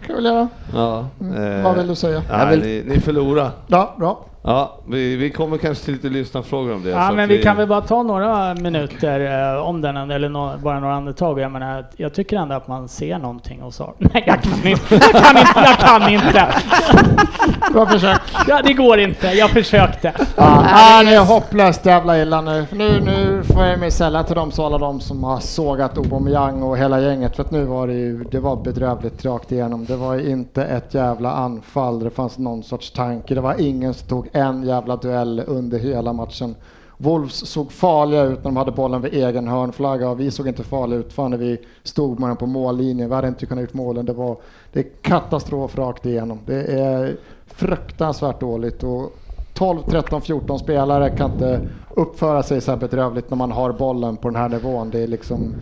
Kan 0.07 0.17
vi 0.17 0.23
göra. 0.23 0.49
Ja, 0.75 1.07
Mm. 1.21 1.63
Vad 1.63 1.77
vill 1.77 1.87
du 1.89 1.95
säga? 1.95 2.23
Nej, 2.31 2.39
Jag 2.41 2.47
vill- 2.51 2.61
ni, 2.61 2.83
ni 2.95 3.01
förlorar. 3.01 3.51
Ja, 3.67 3.95
bra. 3.99 4.25
Ja, 4.43 4.79
vi, 4.89 5.17
vi 5.17 5.31
kommer 5.31 5.57
kanske 5.59 5.85
till 5.85 5.95
lite 5.95 6.09
lyssnarfrågor 6.09 6.75
om 6.75 6.83
det. 6.83 6.91
Ja 6.91 7.13
men 7.13 7.29
vi 7.29 7.43
kan 7.43 7.57
väl 7.57 7.69
bara 7.69 7.81
ta 7.81 8.03
några 8.03 8.55
minuter 8.55 9.55
eh, 9.57 9.63
om 9.63 9.81
den 9.81 9.97
eller 10.11 10.29
nå- 10.29 10.53
bara 10.63 10.81
några 10.81 10.95
andetag. 10.95 11.41
Jag 11.41 11.53
menar, 11.53 11.85
jag 11.97 12.15
tycker 12.15 12.37
ändå 12.37 12.55
att 12.55 12.69
man 12.69 12.89
ser 12.89 13.19
någonting 13.19 13.63
och 13.63 13.75
så. 13.75 13.95
Nej 13.99 14.25
jag 14.27 14.43
kan 14.43 14.67
inte, 14.71 14.95
jag 14.95 15.23
kan 15.23 15.37
inte, 15.39 15.61
jag 15.65 15.79
kan 15.79 16.09
inte! 16.13 16.47
Bra 17.73 17.87
försök. 17.87 18.21
Ja, 18.49 18.61
det 18.65 18.73
går 18.73 18.99
inte, 19.01 19.27
jag 19.27 19.51
försökte. 19.51 20.13
Ja, 20.37 20.63
nej, 20.73 21.05
det 21.07 21.15
är 21.15 21.25
hopplöst 21.25 21.87
jävla 21.87 22.19
illa 22.23 22.41
nu. 22.41 22.67
Nu, 22.73 23.01
nu 23.01 23.43
får 23.45 23.65
jag 23.65 23.81
mig 23.81 23.91
sälla 23.91 24.23
till 24.25 24.35
dem, 24.37 24.51
så 24.51 24.67
alla 24.67 24.79
de 24.79 25.01
som 25.01 25.25
har 25.25 25.41
sågat 25.41 25.99
Aubameyang 25.99 26.63
och 26.63 26.79
hela 26.79 27.01
gänget. 27.01 27.37
För 27.37 27.43
att 27.43 27.51
nu 27.51 27.65
var 27.65 27.87
det 27.87 27.93
ju, 27.95 28.25
det 28.25 28.41
var 28.41 28.57
bedrövligt 28.57 29.25
rakt 29.25 29.53
igenom. 29.53 29.85
Det 29.85 29.97
var 29.97 30.29
inte 30.31 30.65
ett 30.65 30.95
jävla 30.95 31.33
anfall, 31.33 32.01
det 32.05 32.11
fanns 32.11 32.39
någon 32.39 32.63
sorts 32.63 32.91
tanke. 32.91 33.35
Det 33.35 33.41
var 33.41 33.55
ingen 33.61 33.95
som 33.95 34.09
tog 34.09 34.28
en 34.33 34.63
jävla 34.63 34.97
duell 34.97 35.43
under 35.47 35.79
hela 35.79 36.13
matchen. 36.13 36.55
Wolves 36.97 37.47
såg 37.47 37.73
farliga 37.73 38.23
ut 38.23 38.39
när 38.39 38.45
de 38.45 38.57
hade 38.57 38.73
bollen 38.73 39.03
vid 39.03 39.15
egen 39.15 39.49
hörnflagga 39.49 40.11
och 40.11 40.21
vi 40.21 40.31
såg 40.31 40.49
inte 40.49 40.63
farliga 40.63 40.99
ut 40.99 41.13
förrän 41.13 41.39
vi 41.39 41.59
stod 41.83 42.21
med 42.21 42.29
den 42.29 42.37
på 42.37 42.47
mållinjen. 42.47 43.09
Vi 43.09 43.15
hade 43.15 43.29
inte 43.29 43.47
kunnat 43.47 43.65
ut 43.65 43.75
målen. 43.75 44.07
Det 44.07 44.13
var 44.13 44.37
det 44.73 44.81
är 44.81 44.87
katastrof 45.03 45.79
rakt 45.79 46.07
igenom. 46.07 46.39
Det 46.47 46.63
är 46.63 47.17
fruktansvärt 47.47 48.41
dåligt 48.41 48.83
och 48.83 49.13
12, 49.55 49.79
13, 49.83 50.21
14 50.21 50.59
spelare 50.59 51.11
kan 51.11 51.33
inte 51.33 51.61
uppföra 51.97 52.43
sig 52.43 52.61
så 52.61 52.71
här 52.71 52.79
bedrövligt 52.79 53.31
när 53.31 53.37
man 53.37 53.53
har 53.53 53.73
bollen 53.73 54.17
på 54.17 54.29
den 54.29 54.37
här 54.37 54.49
nivån. 54.49 54.91
Det 54.91 55.03
är 55.03 55.07
liksom 55.07 55.55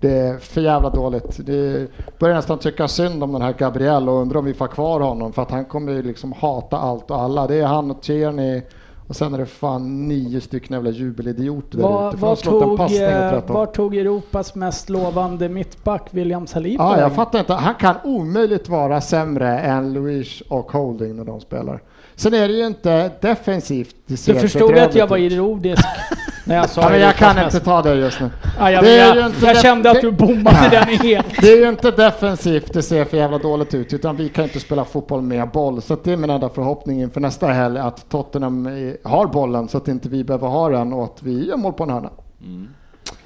det 0.00 0.10
är 0.10 0.38
för 0.38 0.60
jävla 0.60 0.90
dåligt. 0.90 1.46
Det 1.46 1.88
börjar 2.18 2.34
nästan 2.34 2.58
tycka 2.58 2.88
synd 2.88 3.22
om 3.22 3.32
den 3.32 3.42
här 3.42 3.52
Gabriel 3.52 4.08
och 4.08 4.14
undrar 4.14 4.38
om 4.38 4.44
vi 4.44 4.54
får 4.54 4.66
kvar 4.66 5.00
honom 5.00 5.32
för 5.32 5.42
att 5.42 5.50
han 5.50 5.64
kommer 5.64 5.92
ju 5.92 6.02
liksom 6.02 6.32
hata 6.32 6.78
allt 6.78 7.10
och 7.10 7.20
alla. 7.20 7.46
Det 7.46 7.54
är 7.54 7.66
han 7.66 7.90
och 7.90 8.02
Tierney 8.02 8.62
och 9.10 9.16
sen 9.16 9.34
är 9.34 9.38
det 9.38 9.46
fan 9.46 10.08
nio 10.08 10.40
stycken 10.40 10.74
jävla 10.74 10.90
jubelidioter 10.90 11.78
där 11.78 11.84
Var, 11.84 12.08
ute. 12.08 12.18
För 12.18 12.26
var, 12.26 12.36
tog, 12.36 12.96
eh, 13.02 13.54
var 13.54 13.66
tog 13.66 13.96
Europas 13.96 14.54
mest 14.54 14.90
lovande 14.90 15.48
mittback 15.48 16.08
William 16.10 16.46
Saliba 16.46 16.84
Ja, 16.84 17.00
jag 17.00 17.12
fattar 17.12 17.38
inte. 17.38 17.52
Han 17.52 17.74
kan 17.74 17.94
omöjligt 18.04 18.68
vara 18.68 19.00
sämre 19.00 19.58
än 19.58 19.92
Luis 19.92 20.40
och 20.48 20.72
Holding 20.72 21.16
när 21.16 21.24
de 21.24 21.40
spelar. 21.40 21.82
Sen 22.14 22.34
är 22.34 22.48
det 22.48 22.54
ju 22.54 22.66
inte 22.66 23.10
defensivt. 23.20 23.96
Det 24.06 24.26
Du 24.26 24.34
förstod 24.34 24.78
att 24.78 24.94
jag 24.94 25.06
var 25.06 25.16
ironisk 25.16 25.84
när 26.50 26.56
jag 26.56 26.70
sa 26.70 26.82
Ja, 26.82 26.88
men 26.90 27.00
jag 27.00 27.16
kan 27.16 27.44
inte 27.44 27.60
ta 27.60 27.82
det 27.82 27.94
just 27.94 28.20
nu. 28.20 28.30
Ja, 28.58 28.70
jag, 28.70 28.84
Det 28.84 28.90
är 28.90 28.98
jag, 29.06 29.14
ju 29.16 29.20
jag, 29.20 29.30
inte 29.30 29.52
det- 29.52 29.62
kände 29.62 29.90
att 29.90 30.00
du 30.00 30.10
bommade 30.12 30.68
den 30.70 30.88
helt. 30.88 31.40
Det 31.40 31.52
är 31.52 31.56
ju 31.56 31.68
inte 31.68 31.90
defensivt 31.90 32.72
det 32.72 32.82
ser 32.82 33.04
för 33.04 33.16
jävla 33.16 33.38
dåligt 33.38 33.74
ut, 33.74 33.92
utan 33.92 34.16
vi 34.16 34.28
kan 34.28 34.44
inte 34.44 34.60
spela 34.60 34.84
fotboll 34.84 35.22
med 35.22 35.50
boll. 35.50 35.82
Så 35.82 35.94
att 35.94 36.04
det 36.04 36.12
är 36.12 36.16
min 36.16 36.30
enda 36.30 36.48
förhoppning 36.48 37.00
inför 37.02 37.20
nästa 37.20 37.46
helg, 37.46 37.78
att 37.78 38.08
Tottenham 38.08 38.68
har 39.04 39.26
bollen 39.26 39.68
så 39.68 39.78
att 39.78 39.88
inte 39.88 40.08
vi 40.08 40.24
behöver 40.24 40.48
ha 40.48 40.68
den 40.68 40.92
och 40.92 41.04
att 41.04 41.22
vi 41.22 41.48
gör 41.48 41.56
mål 41.56 41.72
på 41.72 41.84
en 41.84 41.90
hörna. 41.90 42.10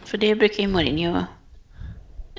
För 0.04 0.18
det 0.18 0.34
brukar 0.34 0.62
ju 0.62 0.68
Mourinho 0.68 1.16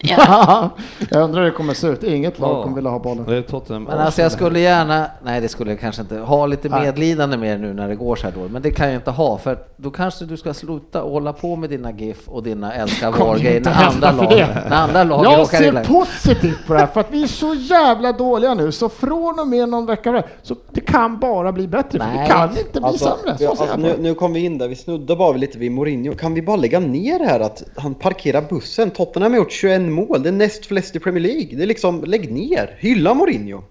Ja, 0.10 0.70
jag 1.10 1.24
undrar 1.24 1.42
hur 1.42 1.50
det 1.52 1.56
kommer 1.56 1.74
se 1.74 1.88
ut. 1.88 2.04
Inget 2.04 2.40
lag 2.40 2.58
Ja. 2.58 2.64
kommer 2.64 2.76
vilja 2.76 2.90
ha 2.92 3.00
bollen. 3.00 3.26
Det 3.28 3.38
är 3.38 3.42
Tottenham. 3.42 3.84
Men 3.84 3.98
alltså 4.00 4.22
jag 4.22 4.32
skulle 4.32 4.60
gärna, 4.60 5.06
nej 5.24 5.42
det 5.42 5.48
skulle 5.50 5.72
jag 5.72 5.80
kanske 5.80 6.02
inte, 6.02 6.18
ha 6.18 6.46
lite 6.46 6.70
Nej. 6.70 6.82
medlidande 6.82 7.38
med 7.38 7.54
er 7.54 7.58
nu 7.58 7.74
när 7.74 7.88
det 7.88 7.96
går 7.96 8.16
så 8.16 8.24
här 8.28 8.34
dåligt. 8.34 8.52
Men 8.52 8.62
det 8.62 8.72
kan 8.72 8.88
jag 8.88 8.96
inte 8.96 9.12
ha 9.12 9.38
för 9.38 9.58
då 9.78 9.90
kanske 9.92 10.26
du 10.26 10.38
ska 10.38 10.54
sluta 10.54 11.00
hålla 11.00 11.34
på 11.34 11.56
med 11.56 11.70
dina 11.70 11.92
GIF 11.92 12.28
och 12.28 12.44
dina 12.44 12.74
älska 12.74 13.12
VAR-grejer 13.20 13.62
när 13.62 13.86
andra 13.86 14.12
lag, 14.12 14.46
när 14.70 14.76
andra 14.76 15.04
lag 15.04 15.26
Jag 15.26 15.48
ser 15.48 15.68
illa 15.68 15.84
positivt 15.84 16.68
på 16.68 16.74
det 16.74 16.80
här 16.80 16.88
för 16.88 17.00
att 17.00 17.12
vi 17.12 17.24
är 17.24 17.28
så 17.28 17.54
jävla 17.54 18.12
dåliga 18.12 18.54
nu 18.54 18.72
så 18.72 18.90
från 18.90 19.40
och 19.40 19.48
med 19.48 19.70
någon 19.70 19.86
vecka 19.86 20.24
så 20.44 20.56
det 20.72 20.82
kan 20.82 21.20
bara 21.20 21.52
bli 21.52 21.68
bättre 21.68 22.00
för 22.00 22.06
det 22.06 22.14
Nej. 22.16 22.28
kan 22.30 22.50
inte 22.50 22.72
bli 22.72 22.84
Alltså, 22.84 23.18
sämre. 23.24 23.36
Jag 23.40 23.50
alltså, 23.50 23.78
nu, 23.78 23.96
nu 24.00 24.14
kom 24.14 24.34
vi 24.34 24.40
in 24.46 24.58
där, 24.58 24.68
vi 24.68 24.76
snuddar 24.76 25.16
bara 25.16 25.32
lite 25.38 25.58
vid 25.58 25.72
Mourinho. 25.72 26.14
Kan 26.16 26.34
vi 26.34 26.42
bara 26.42 26.56
lägga 26.56 26.80
ner 26.80 27.20
det 27.20 27.26
här 27.26 27.40
att 27.40 27.64
han 27.76 27.94
parkerar 27.94 28.42
bussen? 28.50 28.92
Tottenham 28.92 29.32
har 29.32 29.38
gjort 29.38 29.52
21 29.52 29.82
mål, 29.96 30.24
det 30.24 30.30
är 30.30 30.34
näst 30.34 30.66
flest 30.66 30.96
i 30.96 31.00
Premier 31.00 31.24
League. 31.24 31.50
Det 31.58 31.64
är 31.64 31.68
liksom, 31.68 32.04
lägg 32.04 32.32
ner, 32.32 32.76
hylla 32.80 33.14
Mourinho. 33.14 33.64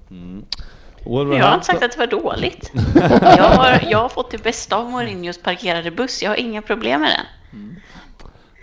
jag 1.05 1.45
har 1.47 1.55
inte 1.55 1.67
sagt 1.67 1.83
att 1.83 1.93
det 1.93 1.99
var 1.99 2.07
dåligt. 2.07 2.73
Jag 3.23 3.45
har, 3.45 3.81
jag 3.91 3.99
har 3.99 4.09
fått 4.09 4.31
det 4.31 4.43
bästa 4.43 4.77
av 4.77 4.91
Mourinhos 4.91 5.39
parkerade 5.43 5.91
buss. 5.91 6.23
Jag 6.23 6.31
har 6.31 6.37
inga 6.37 6.63
problem 6.63 7.01
med 7.01 7.11
den. 7.11 7.27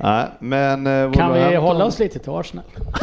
Nej, 0.03 0.25
men... 0.39 0.87
eh, 0.87 1.11
Kan 1.11 1.33
vi 1.33 1.39
Wolverhampton- 1.39 1.57
hålla 1.57 1.85
oss 1.85 1.99
lite 1.99 2.19
till 2.19 2.31
Arsenal? 2.31 2.65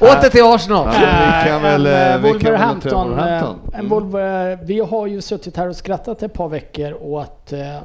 Åter 0.00 0.28
till 0.30 0.42
Arsenal! 0.44 0.88
Ja, 0.94 1.42
vi 1.42 1.48
kan 1.50 1.62
väl... 1.62 1.86
En, 1.86 1.92
eh, 1.92 2.14
eh, 2.14 2.20
vi 2.20 2.28
kan 2.30 2.32
väl 2.32 2.42
Wolverhampton. 2.42 3.08
Wolverhampton. 3.08 3.58
eh, 3.72 3.78
En 3.78 3.86
Mm. 3.86 3.88
Wolver, 3.88 4.58
vi 4.62 4.80
har 4.80 5.06
ju 5.06 5.20
suttit 5.20 5.56
här 5.56 5.68
och 5.68 5.76
skrattat 5.76 6.22
ett 6.22 6.32
par 6.34 6.48
veckor 6.48 6.96
åt 7.02 7.52
eh, 7.52 7.78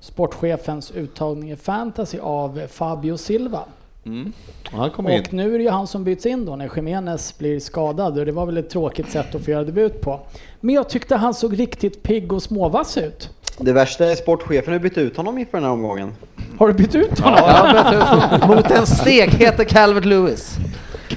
sportchefens 0.00 0.90
uttagning 0.90 1.50
i 1.50 1.56
fantasy 1.56 2.18
av 2.22 2.60
Fabio 2.72 3.16
Silva. 3.16 3.60
Mm. 4.06 4.32
Han 4.64 4.90
kom 4.90 5.08
in. 5.08 5.20
Och 5.20 5.32
nu 5.32 5.54
är 5.54 5.58
det 5.58 5.64
ju 5.64 5.70
han 5.70 5.86
som 5.86 6.04
byts 6.04 6.26
in 6.26 6.44
då 6.46 6.56
när 6.56 6.70
Jiménez 6.76 7.38
blir 7.38 7.60
skadad 7.60 8.18
och 8.18 8.26
det 8.26 8.32
var 8.32 8.46
väl 8.46 8.56
ett 8.56 8.70
tråkigt 8.70 9.10
sätt 9.10 9.34
att 9.34 9.44
få 9.44 9.50
göra 9.50 9.64
debut 9.64 10.00
på. 10.00 10.20
Men 10.60 10.74
jag 10.74 10.88
tyckte 10.88 11.16
han 11.16 11.34
såg 11.34 11.58
riktigt 11.58 12.02
pigg 12.02 12.32
och 12.32 12.42
småvass 12.42 12.98
ut. 12.98 13.30
Det 13.58 13.72
värsta 13.72 14.10
är 14.10 14.14
sportchefen 14.14 14.72
har 14.72 14.80
bytt 14.80 14.98
ut 14.98 15.16
honom 15.16 15.38
inför 15.38 15.58
den 15.58 15.64
här 15.64 15.72
omgången. 15.72 16.12
Har 16.58 16.68
du 16.68 16.74
bytt 16.74 16.94
ut 16.94 17.18
honom? 17.20 17.38
Ja, 17.42 17.72
vet 17.72 18.40
du, 18.40 18.46
mot 18.46 18.70
en 18.70 18.86
stekhete 18.86 19.64
Calvert 19.64 20.04
Lewis. 20.04 20.56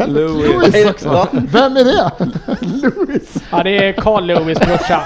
Louis. 0.07 0.73
Lewis 0.73 0.86
också. 0.89 1.27
Vem 1.31 1.77
är 1.77 1.84
det? 1.84 2.11
Lewis. 2.61 3.43
Ja, 3.51 3.63
det 3.63 3.77
är 3.88 3.93
Carl 3.93 4.25
Lewis 4.25 4.59
brorsa. 4.59 5.01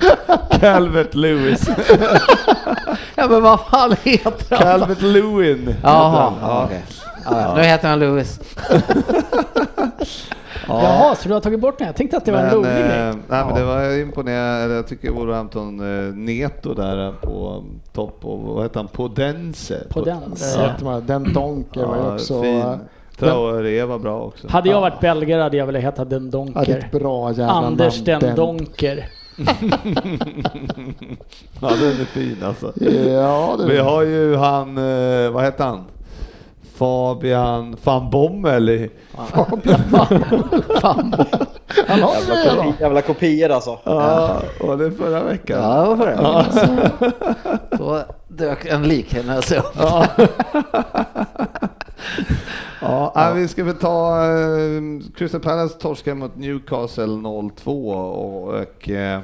Calvert 0.60 1.14
Lewis. 1.14 1.68
Ja 3.14 3.28
men 3.28 3.42
vad 3.42 3.60
fan 3.60 3.94
heter 4.02 4.56
han? 4.56 4.58
Calvert 4.58 5.02
Lewin. 5.02 5.74
Jaha, 5.82 6.32
Ja. 6.40 6.64
okej. 6.64 6.84
Ja, 7.24 7.40
ja, 7.40 7.54
nu 7.54 7.62
heter 7.62 7.88
han 7.88 7.98
Lewis. 7.98 8.40
Jaha, 10.68 11.14
så 11.14 11.28
du 11.28 11.34
har 11.34 11.40
tagit 11.40 11.60
bort 11.60 11.78
den? 11.78 11.86
Jag 11.86 11.96
tänkte 11.96 12.16
att 12.16 12.24
det 12.24 12.32
var 12.32 12.38
en 12.38 12.44
Men, 12.46 12.54
rolig 12.54 12.70
eh, 12.70 12.76
grej. 12.76 13.14
nej, 13.28 13.44
men 13.44 13.54
det 13.54 13.64
var 13.64 13.98
imponerande. 14.00 14.74
Jag 14.74 14.86
tycker 14.88 15.10
Wolverhampton 15.10 15.80
eh, 16.08 16.14
Neto 16.14 16.74
där 16.74 17.12
på 17.12 17.64
topp 17.92 18.24
och 18.24 18.38
vad 18.38 18.62
heter 18.62 18.80
han? 18.80 18.88
Podense. 18.88 19.86
Podense. 19.90 20.60
Jättemånga. 20.62 21.00
Den 21.00 21.32
Donker 21.32 21.84
var 21.86 21.96
ju 21.96 22.02
Ja, 22.02 22.14
också... 22.14 22.42
fin. 22.42 22.64
Traoré 23.18 23.84
var 23.84 23.98
bra 23.98 24.20
också. 24.20 24.48
Hade 24.48 24.68
jag 24.70 24.80
varit 24.80 25.00
belgare 25.00 25.42
hade 25.42 25.56
jag 25.56 25.66
velat 25.66 25.82
heta 25.82 26.04
Den 26.04 26.24
Ja, 26.24 26.30
det 26.30 26.36
är 26.38 26.44
Donker. 26.54 26.78
ett 26.78 26.90
bra 26.92 27.28
jävla 27.30 27.48
Anders 27.52 27.94
namn. 27.96 28.04
Den 28.04 28.20
Den- 28.20 28.36
Donker. 28.36 29.08
Ja, 31.60 31.68
den 31.68 32.00
är 32.00 32.04
fin 32.04 32.36
alltså. 32.44 32.72
Ja, 33.10 33.56
det 33.58 33.66
Vi 33.66 33.78
har 33.78 34.02
ju 34.02 34.36
han, 34.36 34.78
eh, 34.78 35.30
vad 35.30 35.44
heter 35.44 35.64
han? 35.64 35.84
Fabian 36.80 37.76
van 37.84 38.10
Bommel. 38.10 38.68
i- 38.68 38.90
Fan. 40.80 41.14
Han 41.86 42.02
har 42.02 42.26
det 42.26 42.56
då. 42.56 42.72
Jävla 42.80 43.02
kopior 43.02 43.50
alltså. 43.50 43.78
Ja, 43.84 44.40
och 44.60 44.78
det 44.78 44.92
förra 44.92 45.22
veckan. 45.22 45.62
Ja, 45.62 45.84
vad 45.84 45.98
för 45.98 46.06
det? 46.06 47.76
Då 47.78 48.02
dök 48.28 48.64
en 48.66 48.82
liknelse 48.82 49.58
upp. 49.58 49.72
Ja. 49.78 50.06
ja, 52.80 53.12
nej, 53.16 53.34
vi 53.34 53.48
ska 53.48 53.64
väl 53.64 53.74
ta 53.74 54.24
eh, 54.24 54.80
Crystal 55.16 55.40
Palace 55.40 55.78
torskar 55.78 56.14
mot 56.14 56.36
Newcastle 56.36 57.04
0-2 57.06 57.94
och, 57.94 58.48
och 58.48 58.90
eh, 58.90 59.20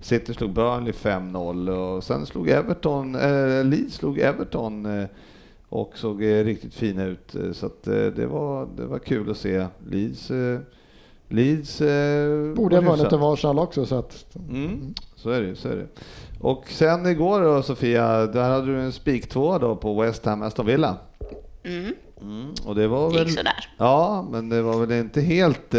City 0.00 0.34
slog 0.34 0.50
Burnley 0.52 0.92
5-0 0.92 1.68
och 1.70 2.04
sen 2.04 2.26
slog 2.26 2.48
Everton, 2.48 3.14
eh, 3.14 3.64
Leeds 3.64 3.94
slog 3.94 4.18
Everton 4.18 5.00
eh, 5.00 5.06
och 5.70 5.98
såg 5.98 6.22
eh, 6.22 6.44
riktigt 6.44 6.74
fina 6.74 7.04
ut. 7.04 7.34
Eh, 7.34 7.52
Så 7.52 7.66
att, 7.66 7.86
eh, 7.86 8.06
det, 8.06 8.26
var, 8.26 8.68
det 8.76 8.86
var 8.86 8.98
kul 8.98 9.30
att 9.30 9.36
se. 9.36 9.66
Leeds, 9.90 10.30
Leeds 11.28 11.78
Borde 12.56 12.76
ha 12.76 12.82
var 12.82 12.96
vunnit 12.96 13.12
över 13.12 13.32
Arsenal 13.32 13.58
också 13.58 13.86
så 13.86 13.94
att... 13.98 14.26
Mm, 14.48 14.94
så 15.14 15.30
är 15.30 15.42
det, 15.42 15.56
så 15.56 15.68
är 15.68 15.76
det. 15.76 15.86
Och 16.40 16.64
sen 16.68 17.06
igår 17.06 17.40
då 17.42 17.62
Sofia, 17.62 18.26
där 18.26 18.50
hade 18.50 18.66
du 18.66 18.80
en 18.80 18.92
spik 18.92 19.28
tvåa 19.28 19.58
då 19.58 19.76
på 19.76 20.00
West 20.00 20.24
Ham 20.24 20.42
Aston 20.42 20.66
Villa. 20.66 20.96
Mm. 21.64 21.94
Mm, 22.22 22.54
och 22.66 22.74
det 22.74 22.88
var 22.88 23.10
väl... 23.10 23.30
sådär. 23.30 23.68
Ja, 23.78 24.26
men 24.30 24.48
det 24.48 24.62
var 24.62 24.86
väl 24.86 24.98
inte 24.98 25.20
helt... 25.20 25.70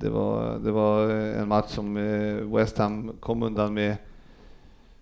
Det, 0.00 0.08
var, 0.10 0.58
det 0.58 0.70
var 0.70 1.10
en 1.10 1.48
match 1.48 1.70
som 1.70 1.94
West 2.54 2.78
Ham 2.78 3.12
kom 3.20 3.42
undan 3.42 3.74
med. 3.74 3.96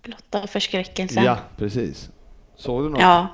Blotta 0.03 0.47
förskräckelsen. 0.47 1.23
Ja, 1.23 1.37
precis. 1.57 2.09
Såg 2.55 2.83
du 2.83 2.89
något? 2.89 3.01
Ja. 3.01 3.27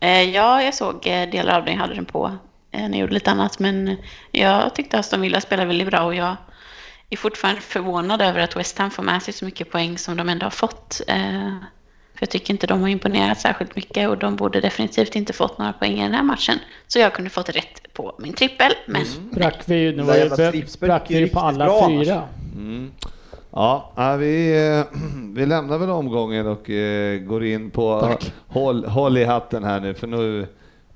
Eh, 0.00 0.22
ja, 0.22 0.62
jag 0.62 0.74
såg 0.74 1.06
eh, 1.06 1.30
delar 1.30 1.58
av 1.58 1.64
det. 1.64 1.70
Jag 1.70 1.78
hade 1.78 1.94
den 1.94 2.04
på 2.04 2.36
eh, 2.72 2.80
när 2.80 2.90
jag 2.90 2.98
gjorde 2.98 3.14
lite 3.14 3.30
annat. 3.30 3.58
Men 3.58 3.96
jag 4.32 4.74
tyckte 4.74 4.98
Aston 4.98 5.20
Villa 5.20 5.40
spelade 5.40 5.68
väldigt 5.68 5.88
bra 5.88 6.00
och 6.00 6.14
jag 6.14 6.36
är 7.10 7.16
fortfarande 7.16 7.60
förvånad 7.60 8.22
över 8.22 8.40
att 8.40 8.56
West 8.56 8.78
Ham 8.78 8.90
får 8.90 9.02
med 9.02 9.22
sig 9.22 9.34
så 9.34 9.44
mycket 9.44 9.70
poäng 9.70 9.98
som 9.98 10.16
de 10.16 10.28
ändå 10.28 10.46
har 10.46 10.50
fått. 10.50 11.00
För 12.14 12.22
jag 12.22 12.30
tycker 12.30 12.54
inte 12.54 12.66
de 12.66 12.80
har 12.80 12.88
imponerat 12.88 13.40
särskilt 13.40 13.76
mycket 13.76 14.08
och 14.08 14.18
de 14.18 14.36
borde 14.36 14.60
definitivt 14.60 15.16
inte 15.16 15.32
fått 15.32 15.58
några 15.58 15.72
poäng 15.72 15.98
i 15.98 16.02
den 16.02 16.14
här 16.14 16.22
matchen. 16.22 16.58
Så 16.86 16.98
jag 16.98 17.14
kunde 17.14 17.30
fått 17.30 17.48
rätt 17.48 17.92
på 17.92 18.14
min 18.18 18.32
trippel, 18.32 18.72
men 18.86 19.04
Sprack 19.32 19.62
vi 19.66 19.76
ju, 19.76 19.90
nu 19.90 19.96
Den 19.96 20.06
var 20.06 20.52
det, 20.52 20.70
sprack 20.70 21.04
vi 21.08 21.28
på 21.28 21.40
alla 21.40 21.88
fyra. 21.88 22.22
Mm. 22.54 22.92
Ja, 23.58 24.16
vi, 24.18 24.66
eh, 24.78 24.84
vi 25.34 25.46
lämnar 25.46 25.78
väl 25.78 25.90
omgången 25.90 26.46
och 26.46 26.70
eh, 26.70 27.18
går 27.20 27.44
in 27.44 27.70
på... 27.70 28.16
Håll, 28.46 28.84
håll 28.84 29.18
i 29.18 29.24
hatten 29.24 29.64
här 29.64 29.80
nu, 29.80 29.94
för 29.94 30.06
nu, 30.06 30.46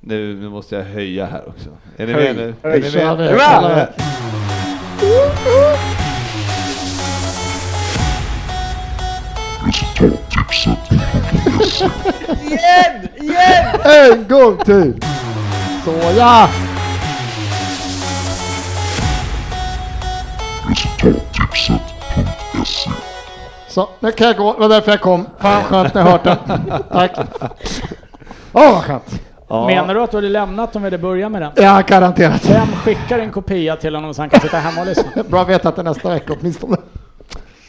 nu, 0.00 0.34
nu 0.36 0.48
måste 0.48 0.76
jag 0.76 0.84
höja 0.84 1.26
här 1.26 1.48
också. 1.48 1.68
Är 1.96 2.06
ni 2.06 2.12
Höj, 2.12 2.24
med 2.24 2.36
nu? 2.36 2.54
höj, 2.62 2.76
är 2.76 2.80
ni 2.80 2.90
kör 2.90 3.16
med? 3.16 3.32
ni 3.32 3.38
Kör 3.38 3.62
med? 3.62 3.88
Igen! 12.42 13.08
Igen! 13.16 14.12
En 14.12 14.28
gång 14.28 14.58
till! 14.58 15.02
Så 15.84 15.92
ja! 16.18 16.48
Så, 23.68 23.88
nu 24.00 24.12
kan 24.12 24.26
jag 24.26 24.36
gå. 24.36 24.52
Det 24.52 24.60
var 24.60 24.68
därför 24.68 24.90
jag 24.90 25.00
kom. 25.00 25.26
Fan 25.38 25.64
skönt 25.64 25.94
när 25.94 26.02
jag 26.02 26.10
hört 26.10 26.24
den. 26.24 26.36
Tack. 26.92 27.16
Åh 28.52 28.72
vad 28.72 28.82
skönt. 28.84 29.20
Ja. 29.48 29.66
Menar 29.66 29.94
du 29.94 30.02
att 30.02 30.10
du 30.10 30.16
hade 30.16 30.28
lämnat 30.28 30.76
om 30.76 30.82
vi 30.82 30.86
hade 30.86 30.98
börjat 30.98 31.32
med 31.32 31.42
den? 31.42 31.52
Ja, 31.56 31.82
garanterat. 31.86 32.50
Vem 32.50 32.66
skickar 32.66 33.18
en 33.18 33.30
kopia 33.30 33.76
till 33.76 33.94
honom 33.94 34.14
så 34.14 34.22
han 34.22 34.30
kan 34.30 34.40
sitta 34.40 34.56
hemma 34.56 34.80
och 34.80 34.86
lyssna? 34.86 35.22
Bra 35.28 35.40
att 35.40 35.48
veta 35.48 35.68
att 35.68 35.76
det 35.76 35.82
är 35.82 35.84
nästa 35.84 36.10
vecka 36.10 36.32
åtminstone. 36.40 36.76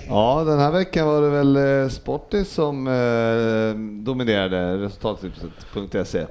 Ja, 0.09 0.43
den 0.47 0.59
här 0.59 0.71
veckan 0.71 1.07
var 1.07 1.21
det 1.21 1.29
väl 1.29 1.55
eh, 1.83 1.89
Sportis 1.89 2.53
som 2.53 2.87
eh, 2.87 4.03
dominerade 4.05 4.77
resultattipset.se. 4.77 6.25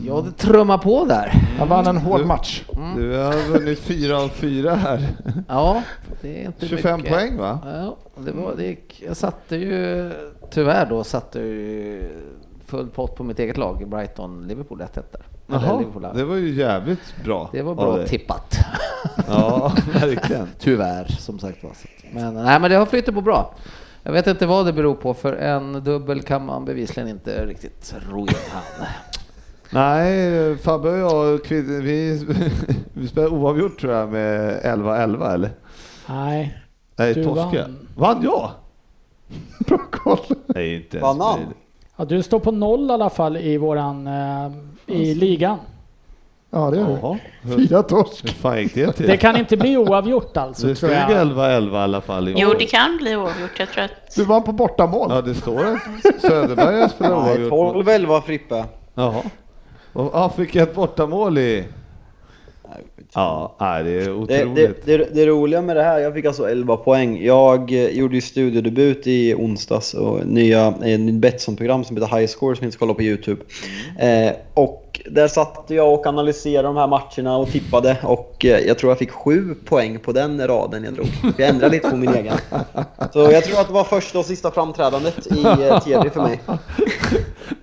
Ja, 0.00 0.20
det 0.20 0.32
trummar 0.32 0.78
på 0.78 1.04
där. 1.04 1.32
Jag 1.58 1.66
vann 1.66 1.86
en 1.86 1.96
hård 1.96 2.20
Du- 2.20 2.24
match. 2.26 2.62
Du 2.96 3.16
har 3.16 3.48
vunnit 3.52 3.78
fyra 3.78 4.18
av 4.18 4.28
fyra 4.28 4.74
här. 4.74 5.08
Ja, 5.48 5.82
det 6.22 6.40
är 6.42 6.46
inte 6.46 6.68
25 6.68 6.96
mycket. 7.00 7.12
poäng 7.12 7.36
va? 7.38 7.58
Ja, 7.64 7.96
det 8.24 8.32
var, 8.32 8.54
det 8.56 8.64
gick, 8.64 9.02
jag 9.06 9.16
satte 9.16 9.56
ju, 9.56 10.10
tyvärr 10.50 10.86
då, 10.86 11.04
satte 11.04 11.38
jag 11.38 11.48
ju 11.48 12.02
full 12.66 12.86
pott 12.88 13.16
på 13.16 13.24
mitt 13.24 13.38
eget 13.38 13.56
lag, 13.56 13.88
Brighton, 13.88 14.44
Liverpool 14.48 14.80
1-1 14.80 14.86
där. 15.12 15.22
Jaha, 15.46 16.12
det 16.14 16.24
var 16.24 16.36
ju 16.36 16.54
jävligt 16.54 17.14
bra. 17.24 17.48
det 17.52 17.62
var 17.62 17.74
bra 17.74 18.06
tippat. 18.06 18.56
Ja, 19.28 19.72
verkligen. 20.00 20.48
Tyvärr, 20.58 21.04
som 21.18 21.38
sagt 21.38 21.62
var. 21.62 21.72
Men, 22.12 22.34
nej, 22.34 22.60
men 22.60 22.70
det 22.70 22.76
har 22.76 22.86
flyttat 22.86 23.14
på 23.14 23.20
bra. 23.20 23.54
Jag 24.02 24.12
vet 24.12 24.26
inte 24.26 24.46
vad 24.46 24.66
det 24.66 24.72
beror 24.72 24.94
på, 24.94 25.14
för 25.14 25.32
en 25.32 25.84
dubbel 25.84 26.22
kan 26.22 26.46
man 26.46 26.64
bevisligen 26.64 27.08
inte 27.08 27.46
riktigt 27.46 27.94
ro 28.10 28.20
in 28.20 28.28
han. 28.52 28.86
Nej, 29.72 30.56
Fabbe 30.56 30.88
och 30.90 30.98
jag, 30.98 31.40
vi, 31.48 32.24
vi 32.92 33.08
spelade 33.08 33.30
oavgjort 33.34 33.80
tror 33.80 33.92
jag 33.92 34.08
med 34.08 34.60
11-11 34.64 35.34
eller? 35.34 35.50
Nej. 36.08 36.58
Nej, 36.96 37.14
Du 37.14 37.24
torska. 37.24 37.62
vann. 37.62 37.88
Vann 37.96 38.22
jag? 38.22 38.50
Bra 39.66 39.78
koll. 39.90 40.18
Nej, 40.46 40.74
inte 40.74 40.96
ens 40.96 41.02
Vann 41.06 41.20
han? 41.20 41.40
Ja, 41.96 42.04
du 42.04 42.22
står 42.22 42.38
på 42.38 42.50
noll 42.50 42.90
i 42.90 42.92
alla 42.92 43.10
fall 43.10 43.36
i 43.36 43.56
våran, 43.58 44.06
eh, 44.06 44.52
i 44.86 45.14
ligan. 45.14 45.58
Ja, 46.50 46.70
det 46.70 46.76
gör 46.76 46.86
det. 46.86 46.98
Jaha, 47.02 47.18
hur, 47.42 47.56
Fyra 47.68 47.82
torsk. 47.82 48.24
hur 48.24 48.28
fan 48.32 48.58
gick 48.62 48.74
det 48.74 48.92
till? 48.92 49.06
Det 49.06 49.16
kan 49.16 49.36
inte 49.36 49.56
bli 49.56 49.76
oavgjort 49.76 50.36
alltså, 50.36 50.66
det 50.66 50.74
tror 50.74 50.88
stod 50.90 51.16
jag. 51.16 51.26
11-11 51.26 51.72
i 51.72 51.76
alla 51.76 52.00
fall. 52.00 52.28
i 52.28 52.34
jo, 52.36 52.50
år. 52.50 52.56
det 52.58 52.66
kan 52.66 52.96
bli 52.96 53.16
oavgjort. 53.16 53.58
Jag 53.58 53.68
tror 53.68 53.84
att 53.84 54.14
Du 54.16 54.24
vann 54.24 54.42
på 54.42 54.52
bortamål. 54.52 55.06
Ja, 55.10 55.20
det 55.20 55.34
står 55.34 55.66
att 55.66 56.20
Söderberg 56.20 56.80
har 56.80 56.88
spelat 56.88 57.24
Nej, 57.24 57.50
oavgjort. 57.50 57.86
12-11 57.86 58.20
Frippe. 58.20 58.64
Jaha. 58.94 59.22
Och, 59.92 60.14
jag 60.54 60.68
ett 60.68 60.74
bortamål 60.74 61.38
i... 61.38 61.64
Ja, 63.14 63.54
det 63.58 63.64
är 63.64 63.84
Det, 64.04 64.10
otroligt. 64.10 64.84
det, 64.84 64.96
det, 64.96 65.14
det 65.14 65.26
roliga 65.26 65.62
med 65.62 65.76
det 65.76 65.82
här, 65.82 65.98
jag 65.98 66.14
fick 66.14 66.24
alltså 66.24 66.48
11 66.48 66.76
poäng. 66.76 67.24
Jag 67.24 67.72
eh, 67.72 67.88
gjorde 67.88 68.14
ju 68.14 68.20
studiodebut 68.20 69.06
i 69.06 69.34
onsdags 69.34 69.94
och 69.94 70.26
nya 70.26 70.66
eh, 70.66 70.98
Betsson-program 70.98 71.84
som 71.84 71.96
heter 71.96 72.16
High 72.18 72.26
Score 72.26 72.56
som 72.56 72.66
ni 72.66 72.72
ska 72.72 72.78
kolla 72.78 72.94
på 72.94 73.02
Youtube. 73.02 73.42
Eh, 73.98 74.32
och 74.54 75.00
där 75.10 75.28
satt 75.28 75.64
jag 75.68 75.94
och 75.94 76.06
analyserade 76.06 76.68
de 76.68 76.76
här 76.76 76.86
matcherna 76.86 77.36
och 77.36 77.48
tippade 77.48 77.96
och 78.02 78.44
eh, 78.44 78.58
jag 78.60 78.78
tror 78.78 78.90
jag 78.90 78.98
fick 78.98 79.10
7 79.10 79.54
poäng 79.54 79.98
på 79.98 80.12
den 80.12 80.46
raden 80.46 80.84
jag 80.84 80.94
drog. 80.94 81.08
Jag 81.38 81.48
ändrade 81.48 81.74
lite 81.74 81.90
på 81.90 81.96
min 81.96 82.14
egen. 82.14 82.34
Så 83.12 83.18
jag 83.18 83.44
tror 83.44 83.60
att 83.60 83.66
det 83.66 83.72
var 83.74 83.84
första 83.84 84.18
och 84.18 84.24
sista 84.24 84.50
framträdandet 84.50 85.26
i 85.26 85.42
TV 85.84 86.10
för 86.10 86.22
mig. 86.22 86.40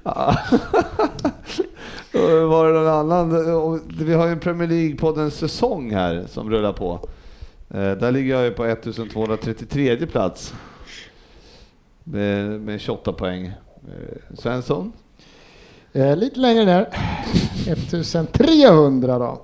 Och 2.13 2.49
Var 2.49 2.67
det 2.67 2.73
någon 2.79 2.87
annan? 2.87 3.53
Och 3.55 3.79
Vi 4.01 4.13
har 4.13 4.25
ju 4.25 4.31
en 4.31 4.39
Premier 4.39 4.67
League-poddens 4.69 5.29
säsong 5.29 5.91
här 5.91 6.25
som 6.27 6.49
rullar 6.49 6.73
på. 6.73 6.99
Eh, 7.69 7.91
Där 7.91 8.11
ligger 8.11 8.35
jag 8.35 8.43
ju 8.43 8.51
på 8.51 8.65
1233 8.65 10.05
plats. 10.07 10.53
Med, 12.03 12.61
med 12.61 12.81
28 12.81 13.13
poäng. 13.13 13.45
Eh, 13.45 14.35
Svensson? 14.37 14.91
Eh, 15.93 16.17
lite 16.17 16.39
längre 16.39 16.65
ner. 16.65 16.89
1300 17.67 19.19
då. 19.19 19.41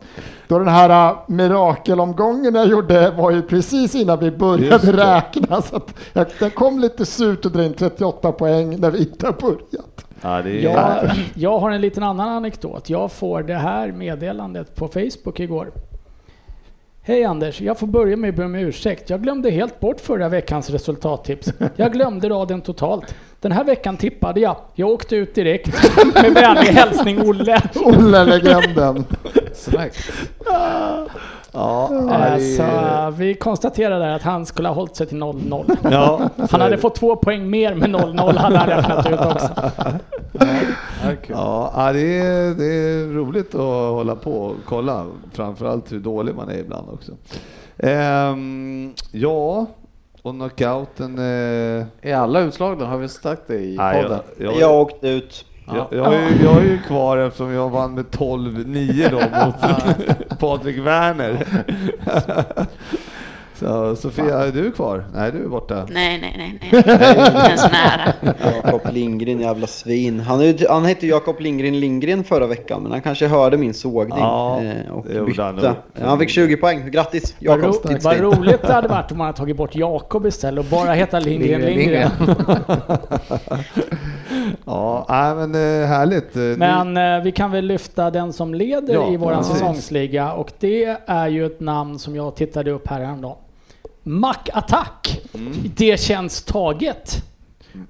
Då 0.48 0.60
den 0.60 0.68
här 0.68 1.16
mirakelomgången 1.28 2.56
jag 2.56 2.68
gjorde 2.68 3.12
var 3.12 3.32
ju 3.32 3.42
precis 3.42 3.96
innan 3.96 4.20
vi 4.20 4.32
började 4.32 4.92
räkna. 4.92 5.62
Så 5.62 5.76
att 5.76 5.94
jag, 6.14 6.28
den 6.40 6.52
kom 6.52 6.80
lite 6.80 7.06
surt 7.06 7.46
och 7.46 7.52
dra 7.52 7.64
in 7.64 7.74
38 7.74 8.32
poäng 8.32 8.80
när 8.80 8.92
vi 8.92 9.00
inte 9.00 9.26
har 9.26 9.34
börjat. 9.34 10.05
Ja, 10.22 10.42
det 10.42 10.50
är 10.50 10.64
Jag, 10.64 11.12
jag 11.36 11.60
har 11.60 11.72
en 11.72 11.82
liten 11.82 12.04
annan 12.04 12.30
anekdot. 12.30 12.90
Jag 12.90 13.12
får 13.12 13.44
det 13.44 13.56
här 13.56 13.92
meddelandet 13.92 14.76
på 14.76 14.88
Facebook 14.88 15.40
igår. 15.40 15.72
Hej 17.02 17.24
Anders, 17.24 17.62
jag 17.62 17.80
får 17.80 17.88
börja 17.88 18.18
med 18.18 18.30
att 18.30 18.36
be 18.36 18.46
om 18.46 18.56
ursäkt. 18.56 19.10
Jag 19.10 19.24
glömde 19.24 19.52
helt 19.52 19.80
bort 19.80 20.00
förra 20.00 20.30
veckans 20.30 20.70
resultattips. 20.70 21.54
Jag 21.76 21.94
glömde 21.94 22.30
raden 22.30 22.62
totalt. 22.62 23.16
Den 23.46 23.52
här 23.52 23.64
veckan 23.64 23.98
tippade 23.98 24.40
jag. 24.40 24.56
Jag 24.74 24.90
åkte 24.90 25.16
ut 25.16 25.36
direkt. 25.36 25.96
Med 26.14 26.34
vänlig 26.34 26.72
hälsning 26.72 27.30
Olle. 27.30 27.62
Olle-legenden. 27.76 29.06
Ja, 31.52 31.90
Eh, 31.92 32.06
nej, 32.06 32.56
Så 32.56 32.64
vi 33.18 33.34
konstaterar 33.34 34.00
där 34.00 34.10
att 34.10 34.22
han 34.22 34.46
skulle 34.46 34.68
ha 34.68 34.76
hållit 34.76 34.96
sig 34.96 35.08
till 35.08 35.18
0-0. 35.18 35.78
ja, 35.92 36.30
Han 36.52 36.62
hade 36.62 36.78
fått 36.78 36.96
två 36.96 37.16
poäng 37.16 37.50
mer 37.50 37.76
med 37.76 37.90
0-0 37.90 38.38
hade 38.38 38.58
han 38.58 38.68
räknat 38.68 39.12
ut 39.12 39.20
också. 39.20 39.50
Ja, 41.28 41.74
ja, 41.76 41.94
det 41.94 42.18
är, 42.20 42.56
det 42.56 42.66
är 42.66 43.14
roligt 43.14 43.56
att 43.56 43.92
hålla 43.92 44.16
på 44.16 44.32
och 44.32 44.56
kolla. 44.66 45.06
Framförallt 45.34 45.92
hur 45.92 46.00
dålig 46.00 46.36
man 46.36 46.50
är 46.50 46.58
ibland 46.58 46.90
också. 46.90 47.12
Ehm, 47.78 48.94
ja, 49.12 49.66
och 50.26 50.36
knockouten... 50.36 51.18
Eh, 51.18 51.86
Är 52.02 52.16
alla 52.16 52.40
utslagna? 52.40 52.86
Har 52.86 52.98
vi 52.98 53.10
sagt 53.10 53.42
det 53.48 53.56
i 53.60 53.76
nej, 53.78 54.04
podden? 54.04 54.20
jag, 54.38 54.54
jag, 54.54 54.60
Jag 54.62 54.82
åkte 54.82 55.08
ut. 55.10 55.46
jag, 55.68 55.88
jag, 55.92 56.14
är 56.14 56.30
ju, 56.30 56.44
jag 56.44 56.58
är 56.58 56.62
ju 56.66 56.78
kvar 56.82 57.18
eftersom 57.18 57.52
jag 57.52 57.70
vann 57.70 57.94
med 57.96 58.06
12-9 58.06 59.10
då 59.12 59.46
mot 59.46 60.40
Patrik 60.40 60.78
Werner. 60.78 61.48
Så 63.60 63.96
Sofia, 63.96 64.40
är 64.46 64.52
du 64.52 64.72
kvar? 64.72 65.06
Nej, 65.14 65.32
du 65.32 65.44
är 65.44 65.48
borta. 65.48 65.88
Nej, 65.90 66.20
nej, 66.22 66.36
nej, 66.38 66.60
nej. 66.62 66.78
Inte 66.78 67.46
ens 67.50 67.64
nära. 67.72 68.14
Jakob 68.64 68.94
Lindgren, 68.94 69.40
jävla 69.40 69.68
svin. 69.68 70.20
Han, 70.20 70.42
är, 70.42 70.70
han 70.70 70.86
hette 70.86 71.08
Jakob 71.08 71.40
Lindgren 71.40 71.80
Lindgren 71.80 72.24
förra 72.24 72.48
veckan, 72.48 72.84
men 72.84 72.92
han 72.92 73.02
kanske 73.02 73.28
hörde 73.28 73.58
min 73.58 73.74
sågning 73.74 74.18
Ja, 74.20 74.62
eh, 74.64 74.92
och 74.92 75.06
han 75.38 75.56
bytte. 75.56 75.76
Ja, 75.94 76.06
han 76.08 76.20
fick 76.20 76.30
20 76.30 76.58
poäng. 76.58 76.92
Grattis 76.92 77.36
Vad, 77.40 77.60
Jakob, 77.60 77.76
ro, 77.84 77.94
ditt 77.94 78.04
vad 78.04 78.20
roligt 78.20 78.62
det 78.62 78.74
hade 78.74 78.88
varit 78.88 79.12
om 79.12 79.18
man 79.18 79.26
hade 79.26 79.38
tagit 79.38 79.58
bort 79.58 79.76
Jakob 79.76 80.26
istället 80.26 80.66
och 80.66 80.72
bara 80.72 80.94
heta 80.94 81.20
Lindgren 81.20 81.62
Lindgren. 81.62 82.10
Ja, 84.66 85.06
men 85.38 85.56
eh, 85.56 85.88
härligt. 85.88 86.36
Eh, 86.36 86.42
Men 86.42 87.24
vi 87.24 87.32
kan 87.32 87.52
väl 87.52 87.66
lyfta 87.66 88.12
den 88.12 88.34
som 88.34 88.54
leder 88.54 88.94
Ja, 88.94 89.12
i 89.12 89.18
våran 89.18 89.38
precis. 89.38 89.54
säsongsliga 89.54 90.34
och 90.34 90.52
det 90.60 90.98
är 91.06 91.28
ju 91.28 91.46
ett 91.46 91.60
namn 91.60 92.00
som 92.00 92.16
jag 92.16 92.36
tittade 92.36 92.72
upp 92.72 92.88
här 92.88 93.00
häromdagen. 93.02 93.38
Mac 94.08 94.38
Attack. 94.54 95.22
Mm. 95.34 95.54
Det 95.76 96.00
känns 96.00 96.44
taget. 96.44 97.24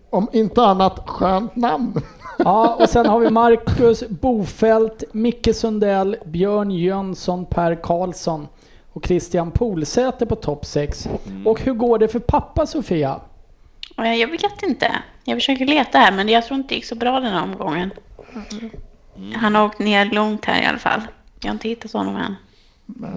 Om 0.09 0.30
inte 0.34 0.61
annat 0.61 1.09
skönt 1.09 1.55
namn. 1.55 2.01
Ja, 2.38 2.76
och 2.80 2.89
sen 2.89 3.05
har 3.05 3.20
vi 3.20 3.30
Marcus 3.30 4.03
Bofält, 4.09 5.03
Micke 5.11 5.55
Sundell, 5.55 6.18
Björn 6.26 6.72
Jönsson, 6.72 7.45
Per 7.45 7.76
Karlsson 7.84 8.47
och 8.93 9.05
Christian 9.05 9.51
Polsäter 9.51 10.26
på 10.26 10.36
topp 10.36 10.66
6. 10.66 11.07
Mm. 11.28 11.47
Och 11.47 11.61
hur 11.61 11.74
går 11.74 11.99
det 11.99 12.07
för 12.07 12.20
pappa 12.20 12.66
Sofia? 12.66 13.20
Och 13.97 14.07
jag, 14.07 14.28
vet 14.28 14.63
inte. 14.63 14.95
Jag 15.24 15.38
försöker 15.38 15.66
leta 15.66 15.97
här, 15.97 16.11
men 16.11 16.30
jag 16.30 16.45
tror 16.45 16.57
inte 16.59 16.70
det 16.70 16.76
gick 16.76 16.86
så 16.86 16.95
bra 16.95 17.20
den 17.20 17.34
här 17.34 17.43
omgången. 17.43 17.91
Han 19.36 19.55
har 19.55 19.66
åkt 19.66 19.80
ner 19.80 20.05
långt 20.05 20.45
här 20.45 20.61
i 20.61 20.66
alla 20.66 20.78
fall. 20.78 21.01
Jag 21.41 21.49
har 21.49 21.53
inte 21.53 21.70
hittat 21.70 21.93
honom 21.93 22.16
än. 22.16 22.36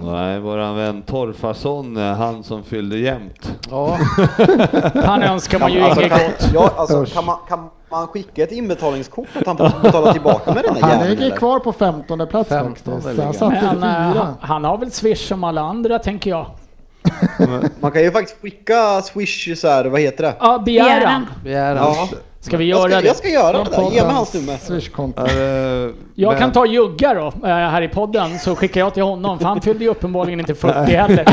Nej, 0.03 0.39
våran 0.39 0.75
vän 0.75 1.01
Torfason, 1.01 1.97
eh, 1.97 2.13
han 2.15 2.43
som 2.43 2.63
fyllde 2.63 2.97
jämnt. 2.97 3.67
Ja, 3.69 3.97
Han 5.05 5.23
önskar 5.23 5.59
man 5.59 5.73
ju 5.73 5.81
Alltså, 5.81 6.01
inget 6.01 6.13
kan, 6.13 6.27
gott. 6.27 6.49
ja, 6.53 6.71
alltså, 6.77 7.05
kan, 7.05 7.25
man, 7.25 7.37
kan 7.47 7.69
man 7.91 8.07
skicka 8.07 8.43
ett 8.43 8.51
inbetalningskort 8.51 9.27
att 9.35 9.47
han 9.47 9.57
får 9.57 9.79
betala 9.81 10.13
tillbaka 10.13 10.53
med 10.53 10.63
den 10.63 10.73
där 10.73 10.81
Han 10.81 10.91
jäveln 10.91 11.09
ligger 11.09 11.25
eller? 11.25 11.35
kvar 11.37 11.59
på 11.59 11.73
15 11.73 12.27
plats 12.27 12.49
15 12.49 13.01
faktiskt. 13.01 13.23
Han 13.23 13.33
satte 13.33 13.75
Men 13.79 13.83
eh, 13.83 13.89
han, 13.89 14.33
han 14.41 14.63
har 14.63 14.77
väl 14.77 14.91
swish 14.91 15.27
som 15.27 15.43
alla 15.43 15.61
andra 15.61 15.99
tänker 15.99 16.29
jag. 16.29 16.45
Man 17.79 17.91
kan 17.91 18.01
ju 18.01 18.11
faktiskt 18.11 18.41
skicka 18.41 19.01
swish 19.01 19.57
så 19.57 19.67
här, 19.67 19.85
vad 19.85 20.01
heter 20.01 20.23
det? 20.23 20.33
Ja, 20.39 20.59
begäran. 20.65 20.99
Begäran. 20.99 21.25
begäran. 21.43 21.77
Ja, 21.77 22.07
Ska 22.41 22.57
vi 22.57 22.69
jag 22.69 22.79
göra 22.79 22.89
ska, 22.91 23.01
det? 23.01 23.07
jag 23.07 23.15
ska 23.15 23.29
göra 23.29 23.63
det 23.63 23.69
där. 23.69 23.91
Ge 23.91 24.03
mig 24.03 24.13
hans 24.13 24.33
nummer. 24.33 24.59
Jag 26.15 26.37
kan 26.37 26.51
ta 26.51 26.65
Jugga 26.65 27.13
då, 27.13 27.27
eh, 27.27 27.53
här 27.53 27.81
i 27.81 27.87
podden, 27.87 28.39
så 28.39 28.55
skickar 28.55 28.79
jag 28.81 28.93
till 28.93 29.03
honom, 29.03 29.39
för 29.39 29.45
han 29.45 29.61
fyllde 29.61 29.83
ju 29.83 29.89
uppenbarligen 29.89 30.39
inte 30.39 30.55
40 30.55 30.91
heller. 30.91 31.25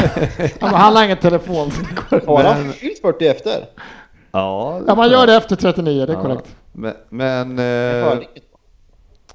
Men 0.61 0.71
han 0.75 0.97
har 0.97 1.05
ingen 1.05 1.17
telefon. 1.17 1.71
Har 2.27 2.43
han 2.45 2.73
fyllt 2.73 3.01
40 3.01 3.27
efter? 3.27 3.53
Ja, 4.33 4.81
Ja, 4.87 4.95
man 4.95 5.11
gör 5.11 5.27
det 5.27 5.37
efter 5.37 5.57
39, 5.57 6.07
det 6.07 6.13
är 6.13 6.17
Ja. 6.17 6.23
korrekt. 6.23 6.57
Men, 6.73 6.95
men, 7.09 7.59
Jag 7.59 8.13
eh, 8.13 8.19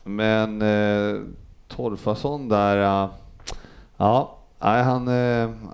men 0.03 0.61
eh, 0.61 1.19
Torfason 1.75 2.49
där, 2.49 2.77
ja, 3.97 4.37
nej, 4.63 4.83
han, 4.83 5.05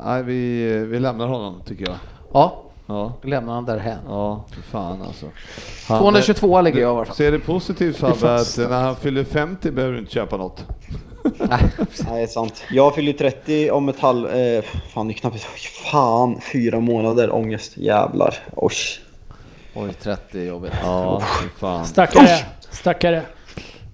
nej, 0.06 0.24
vi, 0.24 0.66
vi 0.86 1.00
lämnar 1.00 1.28
honom 1.28 1.62
tycker 1.66 1.86
jag. 1.86 1.96
Ja, 2.34 2.64
Ja, 2.88 3.14
lämnar 3.24 3.54
han 3.54 3.66
därhän. 3.66 4.00
ja, 4.08 4.46
för 4.52 4.62
fan 4.62 5.02
alltså. 5.02 5.26
Han, 5.88 6.00
222 6.00 6.62
ligger 6.62 6.82
jag 6.82 6.94
i 6.94 6.96
alla 6.96 7.06
fall. 7.06 7.16
Ser 7.16 7.32
det 7.32 7.40
positivt 7.40 7.98
Fabbe 7.98 8.36
att 8.36 8.58
när 8.58 8.82
han 8.82 8.96
fyller 8.96 9.24
50 9.24 9.72
behöver 9.72 9.94
du 9.94 10.00
inte 10.00 10.12
köpa 10.12 10.38
något? 10.38 10.66
Nej, 11.24 11.60
det 12.10 12.22
är 12.22 12.28
sant. 12.28 12.64
Jag 12.72 12.96
fyller 12.96 13.14
30 13.14 13.72
om 13.72 13.90
ett 13.90 14.00
halv... 14.00 14.28
Eh, 14.28 14.64
fan, 14.94 15.08
det 15.08 15.14
är 15.14 15.16
knappt... 15.16 15.44
Fan, 15.92 16.42
fyra 16.54 16.80
månader 16.80 17.36
ångest. 17.36 17.78
Jävlar. 17.78 18.36
Osh. 18.56 19.00
Oj, 19.76 19.94
30 20.02 20.40
är 20.40 20.46
jobbigt. 20.46 20.74
Ja, 20.84 21.22
fan. 21.58 21.86
Stackare, 21.86 22.38
stackare. 22.72 23.22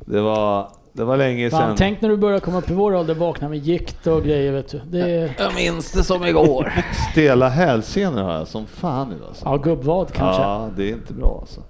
Det 0.05 0.21
var, 0.21 0.71
det 0.93 1.03
var 1.03 1.17
länge 1.17 1.49
Fan, 1.49 1.59
sedan. 1.61 1.75
tänk 1.77 2.01
när 2.01 2.09
du 2.09 2.17
börjar 2.17 2.39
komma 2.39 2.57
upp 2.57 2.69
i 2.69 2.73
vår 2.73 2.95
ålder, 2.95 3.13
vakna 3.15 3.49
med 3.49 3.57
gikt 3.59 4.07
och 4.07 4.23
grejer 4.23 4.51
vet 4.51 4.67
du. 4.71 4.81
Det 4.85 4.99
är, 4.99 5.35
Jag 5.39 5.55
minns 5.55 5.91
det 5.91 6.03
som 6.03 6.25
igår. 6.25 6.73
Stela 7.11 7.49
hälsenor 7.49 8.21
har 8.23 8.33
jag 8.33 8.47
som 8.47 8.65
fan 8.65 9.09
nu 9.09 9.15
alltså. 9.27 9.45
ja, 9.45 9.57
gubbvad 9.57 10.11
kanske. 10.13 10.41
Ja, 10.41 10.69
det 10.77 10.83
är 10.83 10.89
inte 10.93 11.13
bra 11.13 11.37
alltså. 11.41 11.61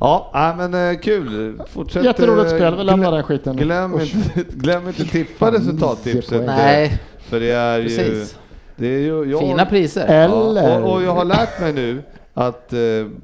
Ja, 0.00 0.30
nej, 0.34 0.68
men 0.68 0.90
eh, 0.94 0.98
kul. 1.00 1.60
Fortsätt. 1.68 2.04
Jätteroligt 2.04 2.52
eh, 2.52 2.56
spel, 2.58 2.76
vi 2.76 2.84
lämnar 2.84 3.08
glöm- 3.08 3.14
den 3.14 3.22
skiten. 3.22 3.56
Glöm 3.56 4.00
inte, 4.00 4.44
glöm 4.52 4.88
inte 4.88 5.04
tippa 5.04 5.52
resultattipset. 5.52 6.46
Nej, 6.46 6.98
För 7.18 7.40
det 7.40 7.50
är 7.50 7.78
ju... 7.78 7.84
precis. 7.84 8.38
Det 8.76 8.86
är 8.86 8.98
ju 9.00 9.30
jag, 9.30 9.40
Fina 9.40 9.66
priser. 9.66 10.06
Eller... 10.06 10.82
Och, 10.84 10.92
och 10.92 11.02
jag 11.02 11.14
har 11.14 11.24
lärt 11.24 11.60
mig 11.60 11.72
nu 11.72 12.02
att 12.34 12.72
eh, 12.72 12.78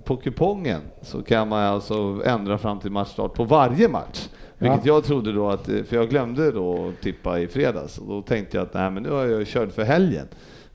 på 0.04 0.16
kupongen 0.16 0.80
så 1.02 1.22
kan 1.22 1.48
man 1.48 1.62
alltså 1.62 2.22
ändra 2.26 2.58
fram 2.58 2.80
till 2.80 2.90
matchstart 2.90 3.34
på 3.34 3.44
varje 3.44 3.88
match. 3.88 4.28
Vilket 4.58 4.86
jag 4.86 5.04
trodde 5.04 5.32
då 5.32 5.50
att, 5.50 5.68
eh, 5.68 5.82
för 5.84 5.96
jag 5.96 6.08
glömde 6.10 6.50
då 6.52 6.88
att 6.88 7.00
tippa 7.02 7.38
i 7.40 7.48
fredags 7.48 7.98
och 7.98 8.06
då 8.06 8.22
tänkte 8.22 8.56
jag 8.56 8.66
att 8.66 8.74
nej 8.74 8.90
men 8.90 9.02
nu 9.02 9.10
har 9.10 9.24
jag 9.24 9.46
kört 9.46 9.72
för 9.72 9.82
helgen. 9.84 10.26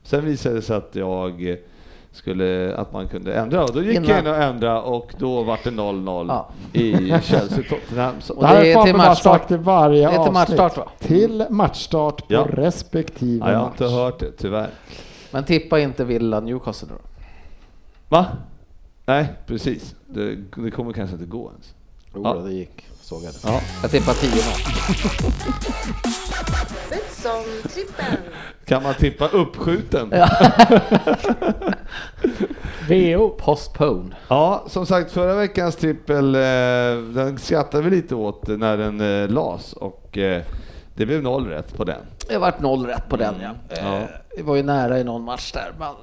Sen 0.02 0.24
visade 0.24 0.54
det 0.54 0.62
sig 0.62 0.76
att 0.76 0.90
jag 0.96 1.56
skulle, 2.12 2.74
att 2.76 2.92
man 2.92 3.08
kunde 3.08 3.34
ändra 3.34 3.64
och 3.64 3.72
då 3.72 3.82
gick 3.82 3.96
Innan- 3.96 4.10
jag 4.10 4.18
in 4.20 4.26
och 4.26 4.36
ändrade 4.36 4.80
och 4.80 5.14
då 5.18 5.42
var 5.42 5.58
det 5.64 5.70
0-0 5.70 6.26
Ja. 6.28 6.48
i 6.72 6.92
Chelsea-Tottenham. 7.22 8.14
Det 8.40 8.46
här 8.46 8.60
det 8.62 8.72
är 8.72 8.76
har 8.76 8.84
till 8.84 8.96
matchstart. 8.96 9.40
sagt 9.40 9.50
i 9.50 9.56
varje 9.56 9.98
Det 10.00 10.04
är 10.04 10.10
till 10.10 10.18
avsnitt. 10.18 10.34
matchstart, 10.34 10.76
va? 10.76 10.86
Till 10.98 11.46
matchstart 11.50 12.18
på 12.28 12.34
Ja. 12.34 12.46
respektive 12.52 13.46
Ja, 13.46 13.52
jag 13.52 13.58
har 13.58 13.64
match. 13.66 13.80
inte 13.80 13.94
hört 13.94 14.18
det, 14.20 14.30
tyvärr. 14.32 14.70
Men 15.30 15.44
tippa 15.44 15.80
inte 15.80 16.04
Villa 16.04 16.40
Newcastle 16.40 16.88
då. 16.88 16.94
Va? 18.08 18.26
Nej, 19.06 19.28
precis. 19.46 19.94
Det, 20.06 20.36
det 20.56 20.70
kommer 20.70 20.92
kanske 20.92 21.14
inte 21.16 21.26
gå 21.26 21.50
ens. 21.50 21.74
Jo, 22.14 22.20
Ja. 22.24 22.34
det 22.34 22.52
gick. 22.52 22.86
Såg 23.10 23.24
jag 23.24 23.32
det. 23.32 23.38
Ja. 23.44 23.60
Jag 23.82 23.90
tippar 23.90 24.12
10 24.12 24.30
Betsson-trippen. 26.90 28.16
Kan 28.64 28.82
man 28.82 28.94
tippa 28.94 29.28
uppskjuten? 29.28 30.10
VO. 32.88 33.28
Postpone. 33.28 34.16
Ja, 34.28 34.64
som 34.68 34.86
sagt 34.86 35.12
förra 35.12 35.34
veckans 35.34 35.76
trippel, 35.76 36.34
eh, 36.34 36.40
den 37.14 37.38
skrattade 37.38 37.82
vi 37.82 37.90
lite 37.90 38.14
åt 38.14 38.46
när 38.46 38.76
den 38.76 39.00
eh, 39.22 39.28
las 39.28 39.72
och 39.72 40.18
eh, 40.18 40.42
det 40.94 41.06
blev 41.06 41.22
noll 41.22 41.46
rätt 41.46 41.76
på 41.76 41.84
den. 41.84 42.00
Det 42.28 42.38
vart 42.38 42.60
noll 42.60 42.86
rätt 42.86 43.08
på 43.08 43.16
den 43.16 43.34
ja. 43.42 43.50
Ja. 43.76 43.96
Eh, 43.96 44.02
Det 44.36 44.42
var 44.42 44.56
ju 44.56 44.62
nära 44.62 44.98
i 44.98 45.04
någon 45.04 45.24
match 45.24 45.52
där. 45.52 45.72
Men... 45.78 45.94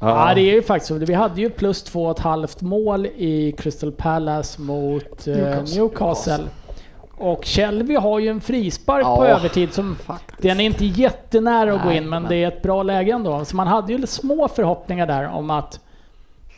Ja, 0.00 0.32
det 0.34 0.40
är 0.40 0.54
ju 0.54 0.62
faktiskt 0.62 0.88
så. 0.88 0.94
Vi 0.94 1.14
hade 1.14 1.40
ju 1.40 1.50
plus 1.50 1.82
två 1.82 2.04
och 2.04 2.10
ett 2.10 2.18
halvt 2.18 2.60
mål 2.62 3.06
i 3.06 3.54
Crystal 3.58 3.92
Palace 3.92 4.60
mot 4.60 5.26
eh, 5.26 5.34
Newcastle. 5.36 5.80
Newcastle. 5.80 6.44
Och 7.18 7.44
Shelby 7.44 7.94
har 7.94 8.18
ju 8.18 8.28
en 8.28 8.40
frispark 8.40 9.04
Ja, 9.04 9.16
på 9.16 9.24
övertid 9.26 9.72
som... 9.72 9.96
faktiskt. 9.96 10.42
Den 10.42 10.60
är 10.60 10.64
inte 10.64 10.84
jättenära 10.84 11.74
att 11.74 11.82
gå 11.82 11.88
Nej, 11.88 11.96
in, 11.96 12.08
men, 12.08 12.22
men- 12.22 12.30
det 12.30 12.36
är 12.44 12.48
ett 12.48 12.62
bra 12.62 12.82
läge 12.82 13.12
ändå. 13.12 13.44
Så 13.44 13.56
man 13.56 13.66
hade 13.66 13.92
ju 13.92 14.06
små 14.06 14.48
förhoppningar 14.48 15.06
där 15.06 15.28
om 15.28 15.50
att 15.50 15.80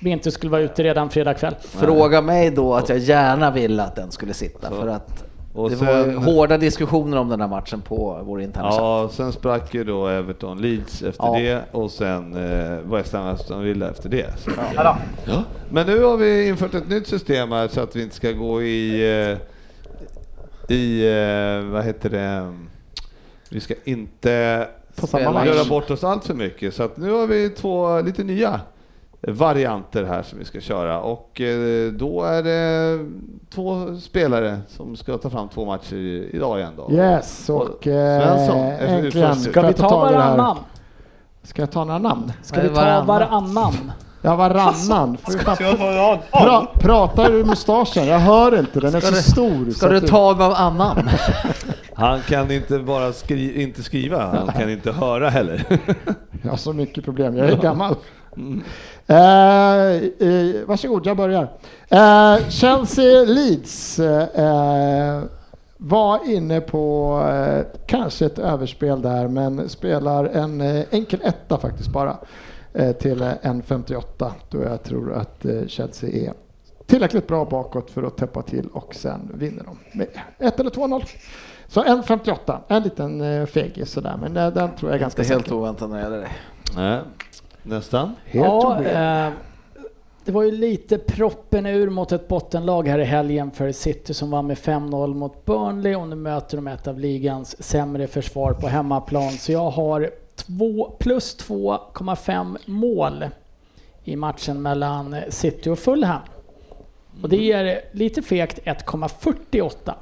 vi 0.03 0.11
inte 0.11 0.31
skulle 0.31 0.51
vara 0.53 0.63
ute 0.63 0.83
redan 0.83 1.11
fredag 1.11 1.35
kväll. 1.35 1.55
Fråga 1.61 2.21
mig 2.21 2.51
då 2.51 2.75
att 2.75 2.89
jag 2.89 2.99
gärna 2.99 3.51
ville 3.51 3.83
att 3.83 3.97
den 3.97 4.11
skulle 4.11 4.35
sitta 4.35 4.71
för 4.71 4.89
att 4.89 5.25
Och 5.53 5.71
det 5.71 5.77
var 5.77 6.05
sen- 6.05 6.17
hårda 6.17 6.59
diskussioner 6.59 7.17
om 7.19 7.29
den 7.29 7.41
här 7.41 7.49
matchen 7.49 7.81
på 7.81 8.21
vår 8.25 8.41
interna 8.43 8.71
chatt. 8.71 8.79
Ja, 8.81 9.09
sen 9.13 9.33
sprack 9.33 9.75
ju 9.75 9.85
då 9.85 10.07
Everton 10.07 10.61
Leeds 10.63 11.03
efter 11.03 11.25
Ja. 11.25 11.39
det 11.39 11.63
och 11.73 11.91
sen 11.91 12.35
eh, 12.35 12.79
West 12.93 13.13
Ham 13.13 13.27
Aston 13.27 13.63
Villa 13.63 13.91
efter 13.91 14.09
det. 14.09 14.27
Så. 14.39 14.51
Ja. 14.77 14.97
Men 15.71 15.87
nu 15.87 16.03
har 16.05 16.17
vi 16.17 16.49
infört 16.49 16.75
ett 16.75 16.89
nytt 16.89 17.07
system 17.07 17.53
här 17.53 17.69
så 17.69 17.81
att 17.81 17.97
vi 17.97 18.03
inte 18.03 18.15
ska 18.17 18.33
gå 18.33 18.63
i, 18.63 19.01
eh, 19.31 19.39
i 20.77 21.01
eh, 21.63 21.71
vad 21.73 21.85
heter 21.85 22.11
det, 22.11 22.55
vi 23.51 23.61
ska 23.61 23.75
inte 23.85 24.69
På 24.97 25.07
samma 25.07 25.47
göra 25.47 25.65
bort 25.65 25.91
oss 25.91 26.05
allt 26.05 26.25
för 26.25 26.35
mycket. 26.35 26.75
Så 26.75 26.83
att 26.83 26.97
nu 26.97 27.11
har 27.11 27.27
vi 27.27 27.49
två 27.51 28.01
lite 28.01 28.25
nya 28.25 28.61
varianter 29.23 30.05
här 30.05 30.23
som 30.23 30.39
vi 30.39 30.45
ska 30.45 30.61
köra 30.61 31.01
och 31.01 31.41
eh, 31.41 31.93
då 31.93 32.23
är 32.25 32.43
det 32.43 32.99
två 33.55 33.97
spelare 34.01 34.59
som 34.69 34.97
ska 34.97 35.19
ta 35.19 35.31
fram 35.31 35.49
två 35.49 35.65
matcher 35.65 35.97
idag 36.35 36.59
igen 36.59 36.73
då. 36.77 36.93
Yes, 36.93 37.49
och 37.51 37.61
Och 37.63 37.79
Svensson, 37.83 38.59
eh, 38.59 38.93
äntligen 38.93 39.37
Ska 39.37 39.63
vi 39.67 39.73
ta 39.75 39.99
varannan? 39.99 40.57
Ska 41.43 41.63
jag 41.63 41.71
ta 41.71 41.85
några 41.85 41.99
namn? 41.99 42.33
Ska 42.43 42.61
vi 42.61 42.69
ta 42.69 42.75
varannan. 42.75 43.07
varannan? 43.07 43.93
Ja, 44.23 44.37
varannan. 44.37 45.17
Pra, 46.33 46.67
pratar 46.75 47.31
ur 47.33 47.45
mustaschen? 47.45 48.07
Jag 48.07 48.19
hör 48.19 48.59
inte, 48.59 48.81
den 48.81 48.95
är 48.95 49.01
Ska 49.01 49.09
så 49.09 49.15
du- 49.15 49.23
stor. 49.23 49.71
Ska 49.71 49.87
så 49.87 49.93
du 49.93 50.01
ta 50.01 50.33
någon 50.35 50.53
annan? 50.53 51.09
Han 51.95 52.21
kan 52.21 52.51
inte 52.51 52.79
bara 52.79 53.13
skri 53.13 53.63
inte 53.63 53.83
skriva, 53.83 54.27
han 54.27 54.49
kan 54.61 54.71
inte 54.71 54.93
höra 54.93 55.29
heller. 55.29 55.65
Jag 56.43 56.51
har 56.51 56.57
så 56.57 56.73
mycket 56.73 57.05
problem, 57.05 57.37
jag 57.37 57.49
är 57.51 57.57
gammal. 57.57 57.95
Eh, 59.11 59.97
eh, 60.29 60.67
varsågod, 60.67 61.07
jag 61.07 61.17
börjar. 61.17 61.49
Eh, 61.89 62.49
Chelsea 62.49 63.25
Leeds. 63.25 63.99
Eh, 63.99 65.23
var 65.83 66.21
inne 66.31 66.61
på 66.61 67.15
eh, 67.33 67.65
kanske 67.87 68.27
ett 68.27 68.39
överspel 68.39 69.03
där, 69.03 69.29
men 69.29 69.69
spelar 69.69 70.25
en 70.25 70.61
eh, 70.61 70.85
enkel 70.91 71.21
etta 71.23 71.59
faktiskt 71.59 71.89
bara 71.89 72.17
eh, 72.75 72.93
till 72.93 73.23
eh, 73.23 73.27
1.58 73.43 74.31
då 74.51 74.63
jag 74.63 74.83
tror 74.83 75.13
att 75.13 75.45
eh, 75.45 75.67
Chelsea 75.67 76.11
är 76.29 76.33
tillräckligt 76.87 77.27
bra 77.27 77.45
bakåt 77.45 77.91
för 77.91 78.03
att 78.03 78.17
täppa 78.17 78.43
till 78.43 78.69
och 78.73 78.95
sen 78.95 79.31
vinner 79.35 79.65
de 79.65 79.99
med 79.99 80.07
1 80.39 80.61
eller 80.61 80.71
2-0. 80.71 81.03
Så 81.69 81.83
1.58, 81.83 82.59
en 82.69 82.83
liten 82.83 83.47
fegis 83.47 83.91
sådär, 83.93 84.17
men 84.21 84.35
den 84.35 84.55
tror 84.77 84.91
jag 84.91 84.95
är 84.95 84.99
ganska 84.99 85.23
Inte 85.23 85.35
helt 85.35 85.45
säker. 85.45 85.57
oväntat 85.57 85.91
när 85.91 85.97
det 85.97 86.03
gäller 86.03 86.19
det. 86.21 87.01
Nästan. 87.63 88.17
Helt 88.25 88.47
ja, 88.47 88.83
eh, 88.85 89.33
det 90.25 90.33
var 90.33 90.43
ju 90.43 90.51
lite 90.51 90.99
proppen 90.99 91.67
ur 91.67 91.91
mot 91.91 92.13
ett 92.13 92.29
bottenlag 92.29 92.89
här 92.89 92.99
i 92.99 93.05
helgen 93.05 93.51
för 93.51 93.73
City 93.73 94.15
som 94.15 94.31
vann 94.31 94.47
med 94.47 94.57
5-0 94.57 95.15
mot 95.15 95.45
Burnley 95.45 95.95
och 95.95 96.09
nu 96.09 96.17
möter 96.17 96.57
de 96.57 96.67
ett 96.67 96.87
av 96.87 96.99
ligans 96.99 97.63
sämre 97.63 98.07
försvar 98.07 98.53
på 98.53 98.69
hemmaplan. 98.69 99.31
Så 99.31 99.53
jag 99.53 99.71
har 99.71 100.11
två, 100.35 100.91
plus 100.99 101.37
2,5 101.39 102.57
mål 102.67 103.25
i 104.05 104.17
matchen 104.17 104.63
mellan 104.63 105.17
City 105.29 105.71
och 105.71 105.79
Fulham. 105.79 106.21
Och 107.23 107.29
det 107.29 107.37
ger 107.37 107.81
lite 107.93 108.23
fegt 108.23 108.59
1,48. 108.65 109.95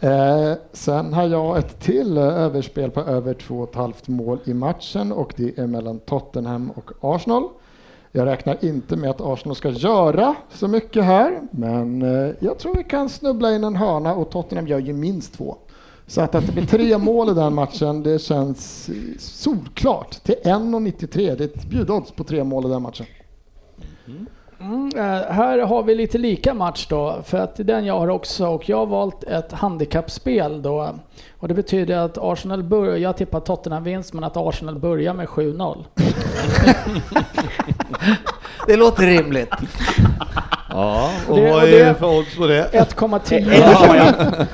Eh, 0.00 0.52
sen 0.72 1.12
har 1.12 1.26
jag 1.26 1.58
ett 1.58 1.80
till 1.80 2.16
eh, 2.16 2.22
överspel 2.22 2.90
på 2.90 3.00
över 3.00 3.34
2,5 3.34 4.10
mål 4.10 4.38
i 4.44 4.54
matchen 4.54 5.12
och 5.12 5.34
det 5.36 5.58
är 5.58 5.66
mellan 5.66 5.98
Tottenham 5.98 6.70
och 6.70 6.90
Arsenal. 7.00 7.48
Jag 8.12 8.26
räknar 8.26 8.64
inte 8.64 8.96
med 8.96 9.10
att 9.10 9.20
Arsenal 9.20 9.56
ska 9.56 9.70
göra 9.70 10.34
så 10.50 10.68
mycket 10.68 11.04
här, 11.04 11.40
men 11.50 12.02
eh, 12.02 12.34
jag 12.38 12.58
tror 12.58 12.74
vi 12.74 12.84
kan 12.84 13.08
snubbla 13.08 13.54
in 13.54 13.64
en 13.64 13.76
hörna 13.76 14.14
och 14.14 14.30
Tottenham 14.30 14.66
gör 14.66 14.78
ju 14.78 14.92
minst 14.92 15.34
två. 15.34 15.56
Så 16.06 16.20
att, 16.20 16.34
att 16.34 16.46
det 16.46 16.52
blir 16.52 16.66
tre 16.66 16.98
mål 16.98 17.30
i 17.30 17.34
den 17.34 17.54
matchen, 17.54 18.02
det 18.02 18.18
känns 18.18 18.88
eh, 18.88 19.18
solklart. 19.18 20.10
Till 20.22 20.36
1,93, 20.44 21.36
det 21.36 21.44
är 21.44 21.48
ett 21.48 21.64
bjudodds 21.64 22.10
på 22.10 22.24
tre 22.24 22.44
mål 22.44 22.66
i 22.66 22.68
den 22.68 22.82
matchen. 22.82 23.06
Mm, 24.06 24.26
eh, 24.60 25.32
här 25.32 25.58
har 25.58 25.82
vi 25.82 25.94
lite 25.94 26.18
lika 26.18 26.54
match 26.54 26.86
då, 26.90 27.18
för 27.24 27.38
att 27.38 27.52
den 27.56 27.84
jag 27.84 27.98
har 27.98 28.08
också 28.08 28.46
och 28.46 28.68
jag 28.68 28.76
har 28.76 28.86
valt 28.86 29.24
ett 29.24 29.52
handikappspel 29.52 30.62
då. 30.62 30.90
Och 31.38 31.48
det 31.48 31.54
betyder 31.54 31.96
att 31.98 32.18
Arsenal 32.18 32.62
börjar, 32.62 32.96
jag 32.96 33.16
tippar 33.16 33.40
Tottenham 33.40 33.84
vinst, 33.84 34.12
men 34.12 34.24
att 34.24 34.36
Arsenal 34.36 34.78
börjar 34.78 35.14
med 35.14 35.26
7-0. 35.28 35.84
Det 38.66 38.76
låter 38.76 39.02
rimligt. 39.06 39.54
Ja, 40.70 41.10
och 41.28 41.36
Det- 41.36 41.50
vad 41.50 41.64
är 41.64 41.84
det 41.84 41.94
för 41.94 42.18
odds 42.18 42.36
på 42.36 42.46
det? 42.46 42.70
1,10. 42.72 44.46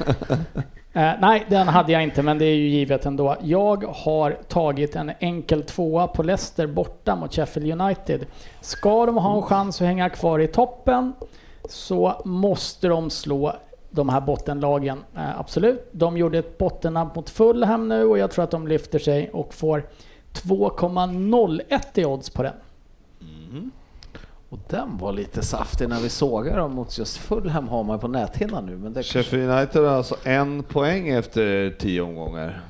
Eh, 0.97 1.13
nej, 1.21 1.47
den 1.49 1.69
hade 1.69 1.93
jag 1.93 2.03
inte, 2.03 2.23
men 2.23 2.39
det 2.39 2.45
är 2.45 2.55
ju 2.55 2.69
givet 2.69 3.07
ändå. 3.07 3.37
Jag 3.43 3.85
har 3.85 4.31
tagit 4.49 4.97
en 4.97 5.13
enkel 5.19 5.63
tvåa 5.63 6.07
på 6.07 6.23
Leicester 6.23 6.67
borta 6.67 7.17
mot 7.17 7.35
Sheffield 7.35 7.81
United. 7.81 8.27
Ska 8.61 9.07
de 9.07 9.17
ha 9.17 9.37
en 9.37 9.43
chans 9.43 9.81
att 9.81 9.87
hänga 9.87 10.11
kvar 10.11 10.39
i 10.39 10.47
toppen 10.47 11.13
så 11.69 12.23
måste 12.25 12.89
de 12.89 13.11
slå 13.11 13.53
de 13.91 14.09
här 14.09 14.21
bottenlagen, 14.21 15.05
eh, 15.17 15.41
absolut. 15.41 15.89
De 15.93 16.17
gjorde 16.17 16.39
ett 16.39 16.59
bottennapp 16.59 17.17
mot 17.17 17.31
Fulham 17.31 17.89
nu 17.89 18.05
och 18.05 18.19
jag 18.19 18.31
tror 18.31 18.45
att 18.45 18.51
de 18.51 18.69
lyfter 18.69 18.99
sig 18.99 19.31
och 19.31 19.55
får 19.55 19.87
2,01 20.33 21.99
i 21.99 22.05
odds 22.05 22.31
på 22.31 22.43
den. 22.43 22.55
Mm. 23.21 23.71
Och 24.55 24.61
den 24.69 24.99
var 24.99 25.13
lite 25.13 25.43
saftig 25.43 25.89
när 25.89 26.01
vi 26.01 26.09
sågade 26.09 26.57
dem 26.59 26.75
mot 26.75 26.99
just 26.99 27.17
Fulham 27.17 27.69
har 27.69 27.85
man 27.85 27.99
på 27.99 28.09
näthinnan 28.09 28.67
nu. 28.67 28.73
Men 28.77 28.93
det 28.93 29.03
kanske... 29.03 29.23
Sheffield 29.23 29.51
United 29.51 29.83
har 29.83 29.97
alltså 29.97 30.17
en 30.25 30.63
poäng 30.63 31.09
efter 31.09 31.71
tio 31.79 32.01
omgångar. 32.01 32.61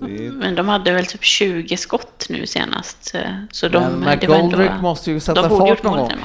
Det 0.00 0.26
är, 0.26 0.30
Men 0.30 0.54
de 0.54 0.68
hade 0.68 0.92
väl 0.92 1.06
typ 1.06 1.24
20 1.24 1.76
skott 1.76 2.26
nu 2.28 2.46
senast. 2.46 3.14
eh, 3.14 3.20
Så 3.52 3.68
de, 3.68 3.78
Men 3.82 4.04
var 4.04 4.12
ändå- 4.12 4.26
McGoldrick 4.34 4.70
måste 4.80 5.10
ju 5.10 5.20
sätta 5.20 5.48
fart 5.48 5.82
någon 5.82 5.98
gång. 5.98 6.10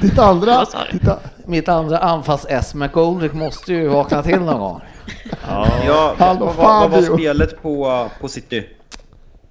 Ditt 0.00 0.18
andra, 0.18 0.64
ditt, 0.92 1.02
Mitt 1.46 1.68
andra 1.68 1.98
anfalls-S, 1.98 2.74
McGoldrick 2.74 3.32
måste 3.32 3.72
ju 3.72 3.88
vakna 3.88 4.22
till 4.22 4.40
någon 4.40 4.60
gång. 4.60 4.80
Ja, 5.86 6.14
vad, 6.18 6.38
vad 6.38 6.90
var 6.90 7.02
spelet 7.16 7.62
på, 7.62 8.08
på 8.20 8.28
City? 8.28 8.66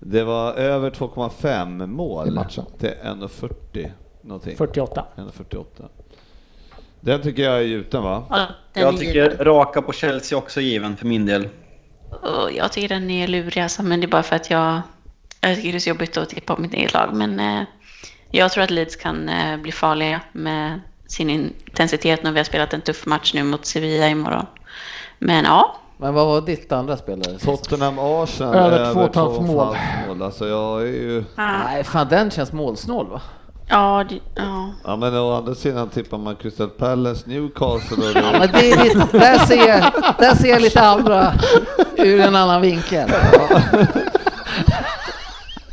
Det 0.08 0.24
var 0.24 0.54
över 0.54 0.90
2,5 0.90 1.88
mål 1.88 2.28
I 2.28 2.32
matchen. 2.32 2.66
till 2.80 2.94
1,40 3.04 3.92
någonting. 4.22 4.58
48. 4.58 5.06
1,48. 5.16 5.66
Den 7.00 7.22
tycker 7.22 7.44
jag 7.44 7.56
är 7.58 7.62
gjuten 7.62 8.04
va? 8.04 8.24
Ja, 8.30 8.48
Jag 8.74 8.98
tycker 8.98 9.14
given. 9.14 9.46
raka 9.46 9.82
på 9.82 9.92
Chelsea 9.94 10.38
också 10.38 10.60
är 10.60 10.64
given 10.64 10.98
för 10.98 11.06
min 11.06 11.26
del. 11.26 11.48
Jag 12.52 12.72
tycker 12.72 12.90
den 12.90 13.10
är 13.10 13.28
lurig 13.28 13.62
alltså, 13.64 13.84
men 13.84 14.00
det 14.00 14.06
är 14.06 14.10
bara 14.12 14.24
för 14.24 14.36
att 14.36 14.50
jag, 14.50 14.82
jag 15.42 15.56
tycker 15.56 15.72
det 15.72 15.78
är 15.78 15.80
så 15.80 15.90
jobbigt 15.90 16.18
att 16.18 16.30
tippa 16.30 16.56
på 16.56 16.62
mitt 16.62 16.74
eget 16.74 16.94
lag. 16.94 17.10
Men 17.14 17.40
eh, 17.40 17.64
jag 18.32 18.52
tror 18.52 18.64
att 18.64 18.72
Leeds 18.72 18.96
kan 18.96 19.30
eh, 19.30 19.58
bli 19.58 19.72
farliga 19.72 20.22
med 20.32 20.80
sin 21.08 21.30
intensitet 21.30 22.24
när 22.24 22.32
vi 22.32 22.40
har 22.40 22.44
spelat 22.44 22.74
en 22.74 22.82
tuff 22.82 23.06
match 23.06 23.34
nu 23.34 23.44
mot 23.44 23.66
Sevilla 23.66 24.10
imorgon. 24.10 24.46
Men 25.20 25.46
ja, 25.46 25.80
Men 25.98 26.14
vad 26.14 26.28
var 26.28 26.42
ditt 26.42 26.72
andra 26.72 26.98
spelare? 26.98 27.38
Tottenham 27.40 28.00
Arsenal 28.00 28.56
Över 28.56 28.94
två 28.94 29.00
och 29.00 29.10
ett 29.10 29.16
halvt 29.16 29.38
2,5 29.38 29.48
mål. 29.48 29.76
mål. 30.08 30.22
Alltså 30.22 30.48
jag 30.48 30.82
är 30.82 30.86
ju... 30.86 31.24
Nej, 31.36 31.84
fan 31.84 32.08
den 32.10 32.32
känns 32.32 32.52
målsnål 32.54 33.08
va? 33.10 33.22
ja, 33.70 34.06
det, 34.10 34.20
ja. 34.36 34.70
Ja 34.84 34.96
men 34.96 35.18
å 35.18 35.34
andra 35.34 35.56
sidan 35.56 35.90
tippar 35.90 36.18
man 36.18 36.36
Crystal 36.36 36.70
Palace, 36.70 37.30
Newcastle 37.30 37.98
och 37.98 38.16
Ja, 38.16 38.40
men 38.40 38.52
det 38.52 38.72
är 38.72 38.84
lite, 38.84 39.08
där, 39.18 39.38
ser 39.38 39.68
jag, 39.68 39.84
där 40.20 40.36
ser 40.36 40.50
jag 40.50 40.62
lite 40.62 40.82
andra 40.82 41.34
ur 41.98 42.20
en 42.22 42.36
annan 42.36 42.62
vinkel. 42.62 43.10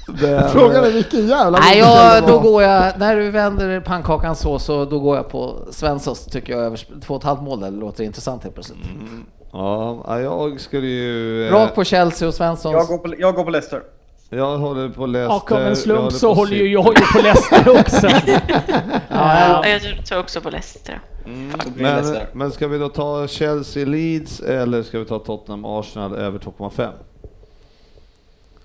det, 0.07 0.49
frågan 0.53 0.85
är 0.85 0.91
vilken 0.91 1.29
jävla 1.29 1.59
Nej, 1.59 1.79
jag, 1.79 2.27
då 2.27 2.39
går 2.39 2.63
jag, 2.63 2.99
när 2.99 3.17
du 3.17 3.31
vänder 3.31 3.81
pannkakan 3.81 4.37
så, 4.37 4.59
så 4.59 4.85
då 4.85 4.99
går 4.99 5.17
jag 5.17 5.29
på 5.29 5.57
Svenssons 5.71 6.25
tycker 6.25 6.53
jag 6.53 6.63
över 6.65 7.01
två 7.01 7.15
och 7.15 7.21
ett 7.21 7.27
halvt 7.27 7.43
mål 7.43 7.61
där, 7.61 7.71
det 7.71 7.77
låter 7.77 8.05
intressant 8.05 8.43
helt 8.43 8.55
plötsligt. 8.55 8.79
Ja, 8.83 9.42
ja, 9.53 10.21
jag 10.21 10.61
skulle 10.61 10.87
ju... 10.87 11.47
eh, 11.47 11.53
Rakt 11.53 11.75
på 11.75 11.85
Chelsea 11.85 12.29
och 12.29 12.35
Svenssons. 12.35 12.73
Jag 12.75 12.87
går 12.87 12.99
på, 12.99 13.15
jag 13.19 13.35
går 13.35 13.45
på 13.45 13.51
Leicester. 13.51 13.83
Jag 14.31 14.59
håller 14.59 14.89
på 14.89 15.07
Leicester. 15.07 15.37
Och 15.37 15.53
av 15.53 15.67
en 15.67 15.77
slump 15.77 16.13
så 16.13 16.29
på 16.29 16.35
håller 16.35 16.57
ju 16.57 16.73
jag 16.73 16.87
ju 16.87 17.05
på 17.13 17.19
Leicester 17.23 17.81
också. 17.81 18.09
ja. 19.09 19.67
Jag 19.67 20.07
tror 20.07 20.21
också 20.21 20.41
på 20.41 20.51
Leicester. 20.51 21.01
Mm, 21.27 21.53
men, 21.75 21.95
Leicester. 21.95 22.29
men 22.33 22.51
ska 22.53 22.69
vi 22.69 22.79
då 22.79 22.89
ta 22.89 23.27
Chelsea 23.27 23.87
Leeds 23.87 24.41
eller 24.41 24.83
ska 24.83 24.99
vi 24.99 25.05
ta 25.05 25.19
Tottenham 25.19 25.65
Arsenal 25.65 26.15
över 26.15 26.39
2,5? 26.39 26.91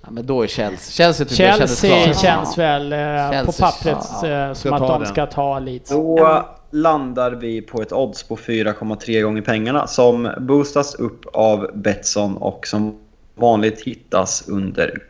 Ja, 0.07 0.11
men 0.11 0.25
då 0.25 0.43
är 0.43 0.47
Chelsea. 0.47 0.91
Chelsea 0.91 1.25
tycker 1.25 1.43
jag 1.43 1.55
kändes 1.55 1.81
Chelsea 1.81 2.13
känns 2.13 2.57
väl 2.57 2.93
eh, 2.93 2.97
på 2.97 3.33
Chelsea, 3.33 3.67
pappret 3.67 4.07
ja. 4.21 4.47
eh, 4.47 4.53
som 4.53 4.73
att 4.73 4.81
de 4.81 5.01
den. 5.01 5.09
ska 5.09 5.25
ta 5.25 5.59
Leeds. 5.59 5.89
Då 5.89 6.45
landar 6.71 7.31
vi 7.31 7.61
på 7.61 7.81
ett 7.81 7.93
odds 7.93 8.23
på 8.23 8.37
4,3 8.37 9.21
gånger 9.21 9.41
pengarna 9.41 9.87
som 9.87 10.29
boostas 10.39 10.95
upp 10.95 11.25
av 11.33 11.69
Betsson 11.73 12.37
och 12.37 12.67
som 12.67 12.99
vanligt 13.35 13.81
hittas 13.81 14.47
under 14.47 15.03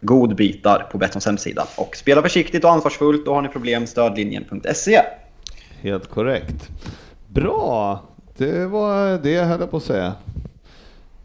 godbitar 0.00 0.86
på 0.92 0.98
Betssons 0.98 1.26
hemsida. 1.26 1.66
Och 1.76 1.96
spela 1.96 2.22
försiktigt 2.22 2.64
och 2.64 2.70
ansvarsfullt, 2.70 3.26
då 3.26 3.34
har 3.34 3.42
ni 3.42 3.48
problem 3.48 3.86
stödlinjen.se. 3.86 5.00
Helt 5.80 6.10
korrekt. 6.10 6.68
Bra! 7.26 8.02
Det 8.36 8.66
var 8.66 9.18
det 9.22 9.30
jag 9.30 9.44
höll 9.44 9.66
på 9.66 9.76
att 9.76 9.82
säga. 9.82 10.12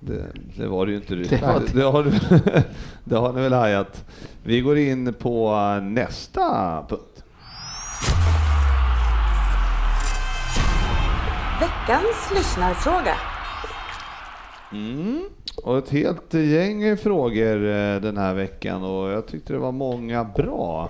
Det, 0.06 0.26
det 0.58 0.68
var 0.68 0.86
det 0.86 0.92
ju 0.92 0.98
inte. 0.98 1.16
Det 1.16 1.42
var 1.42 1.64
Det, 1.74 1.84
har, 1.84 2.04
du, 2.04 2.12
det 3.04 3.16
har 3.16 3.34
ni 3.34 3.42
väl 3.42 3.54
hajat. 3.54 4.06
Vi 4.44 4.62
går 4.62 4.78
in 4.78 5.14
på 5.14 5.56
nästa 5.82 6.42
punkt. 6.90 7.24
Veckans 11.60 12.32
lyssnarfråga. 12.36 13.16
Mm. 14.72 15.24
Och 15.58 15.78
ett 15.78 15.90
helt 15.90 16.34
gäng 16.34 16.98
frågor 16.98 17.66
eh, 17.66 18.02
den 18.02 18.18
här 18.18 18.34
veckan 18.34 18.84
och 18.84 19.10
jag 19.10 19.28
tyckte 19.28 19.54
det 19.54 19.60
var 19.60 19.72
många 19.72 20.24
bra. 20.24 20.90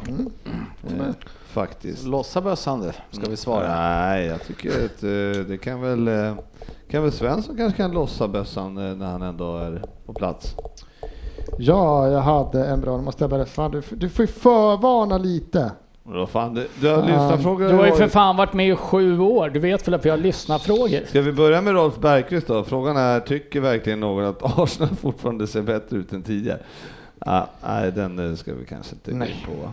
Eh, 0.84 1.14
faktiskt. 1.46 2.06
Lossa 2.06 2.42
bössan 2.42 2.82
du, 2.82 2.92
ska 3.18 3.30
vi 3.30 3.38
svara. 3.38 3.68
Nej, 3.68 4.26
jag 4.26 4.44
tycker 4.44 4.70
att 4.70 5.04
eh, 5.04 5.46
det 5.48 5.58
kan 5.64 5.82
väl, 5.82 6.08
eh, 6.08 6.36
kan 6.90 7.04
väl 7.04 7.12
Svensson 7.12 7.58
kanske 7.58 7.78
kan 7.78 7.92
lossa 7.92 8.28
bössan 8.28 8.76
när 8.76 9.06
han 9.06 9.22
ändå 9.22 9.58
är 9.58 9.84
på 10.06 10.14
plats. 10.14 10.56
Ja, 11.58 12.08
jag 12.08 12.22
hade 12.22 12.66
en 12.66 12.82
bra, 12.82 12.98
nu 12.98 13.04
måste 13.04 13.24
jag 13.24 13.32
berätta. 13.32 13.70
Du 13.92 14.10
får 14.10 14.26
ju 14.26 14.28
förvarna 14.28 15.18
lite. 15.18 15.72
Vad 16.06 16.30
fan, 16.30 16.54
du, 16.54 16.68
du 16.82 16.88
har 16.90 16.96
Fan. 16.96 17.06
lyssnarfrågor. 17.08 17.68
Du 17.68 17.74
har 17.74 17.86
ju 17.86 17.92
för 17.92 18.08
fan 18.08 18.38
varit 18.38 18.54
med 18.54 18.70
i 18.70 18.76
sju 18.76 19.20
år. 19.20 19.50
Du 19.50 19.60
vet 19.60 19.88
väl 19.88 19.94
att 19.94 20.06
vi 20.06 20.10
har 20.10 20.18
lyssnarfrågor? 20.18 21.06
Ska 21.08 21.22
vi 21.22 21.32
börja 21.32 21.62
med 21.62 21.74
Rolf 21.74 21.98
Bergqvist 22.00 22.48
då? 22.48 22.64
Frågan 22.64 22.98
är, 22.98 23.20
tycker 23.20 23.62
verkligen 23.62 24.00
någon 24.00 24.26
att 24.26 24.44
Arsenal 24.60 24.96
fortfarande 24.96 25.48
ser 25.48 25.62
bättre 25.62 25.98
ut 25.98 26.14
än 26.14 26.22
tidigare? 26.24 26.60
Ah, 27.20 27.44
nej, 27.68 27.92
den 27.92 28.30
eh, 28.30 28.36
ska 28.36 28.54
vi 28.54 28.66
kanske 28.66 28.96
inte 28.96 29.12
gå 29.12 29.26
in 29.26 29.32
på. 29.46 29.70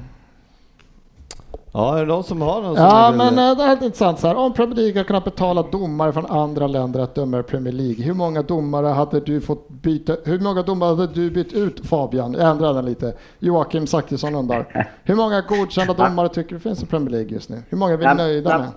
Ja, 1.73 1.97
är 1.97 2.01
det 2.01 2.07
någon 2.07 2.25
som 2.25 2.43
har 2.43 2.63
någon 2.63 2.75
Ja, 2.75 3.13
men 3.17 3.39
eh, 3.39 3.57
det 3.57 3.63
här 3.63 3.71
är 3.71 3.75
lite 3.75 3.85
intressant 3.85 4.19
så 4.19 4.27
här. 4.27 4.37
Om 4.37 4.53
Premier 4.53 4.77
League 4.77 4.99
har 5.01 5.05
kunnat 5.05 5.25
betala 5.25 5.63
domare 5.63 6.13
från 6.13 6.27
andra 6.27 6.67
länder 6.67 7.01
att 7.01 7.15
döma 7.15 7.43
Premier 7.43 7.73
League, 7.75 8.05
hur 8.05 8.15
många 8.15 8.43
domare 8.43 8.87
hade 8.87 9.21
du 9.21 9.41
fått 9.41 9.69
byta, 9.69 10.17
hur 10.25 10.41
många 10.41 10.63
domare 10.63 10.89
hade 10.89 11.07
du 11.07 11.31
bytt 11.31 11.53
ut 11.53 11.87
Fabian? 11.87 12.33
Jag 12.33 12.51
ändrar 12.51 12.75
den 12.75 12.85
lite. 12.85 13.15
Joakim 13.39 13.87
Zachrisson 13.87 14.35
undrar. 14.35 14.87
Hur 15.05 15.15
många 15.15 15.41
godkända 15.41 15.95
domare 16.09 16.29
tycker 16.29 16.55
du 16.55 16.61
finns 16.61 16.83
i 16.83 16.87
Premier 16.87 17.11
League 17.11 17.31
just 17.33 17.49
nu? 17.49 17.63
Hur 17.69 17.79
många 17.79 17.93
är 17.93 17.97
vi 17.97 18.15
nöjda 18.15 18.59
med? 18.59 18.69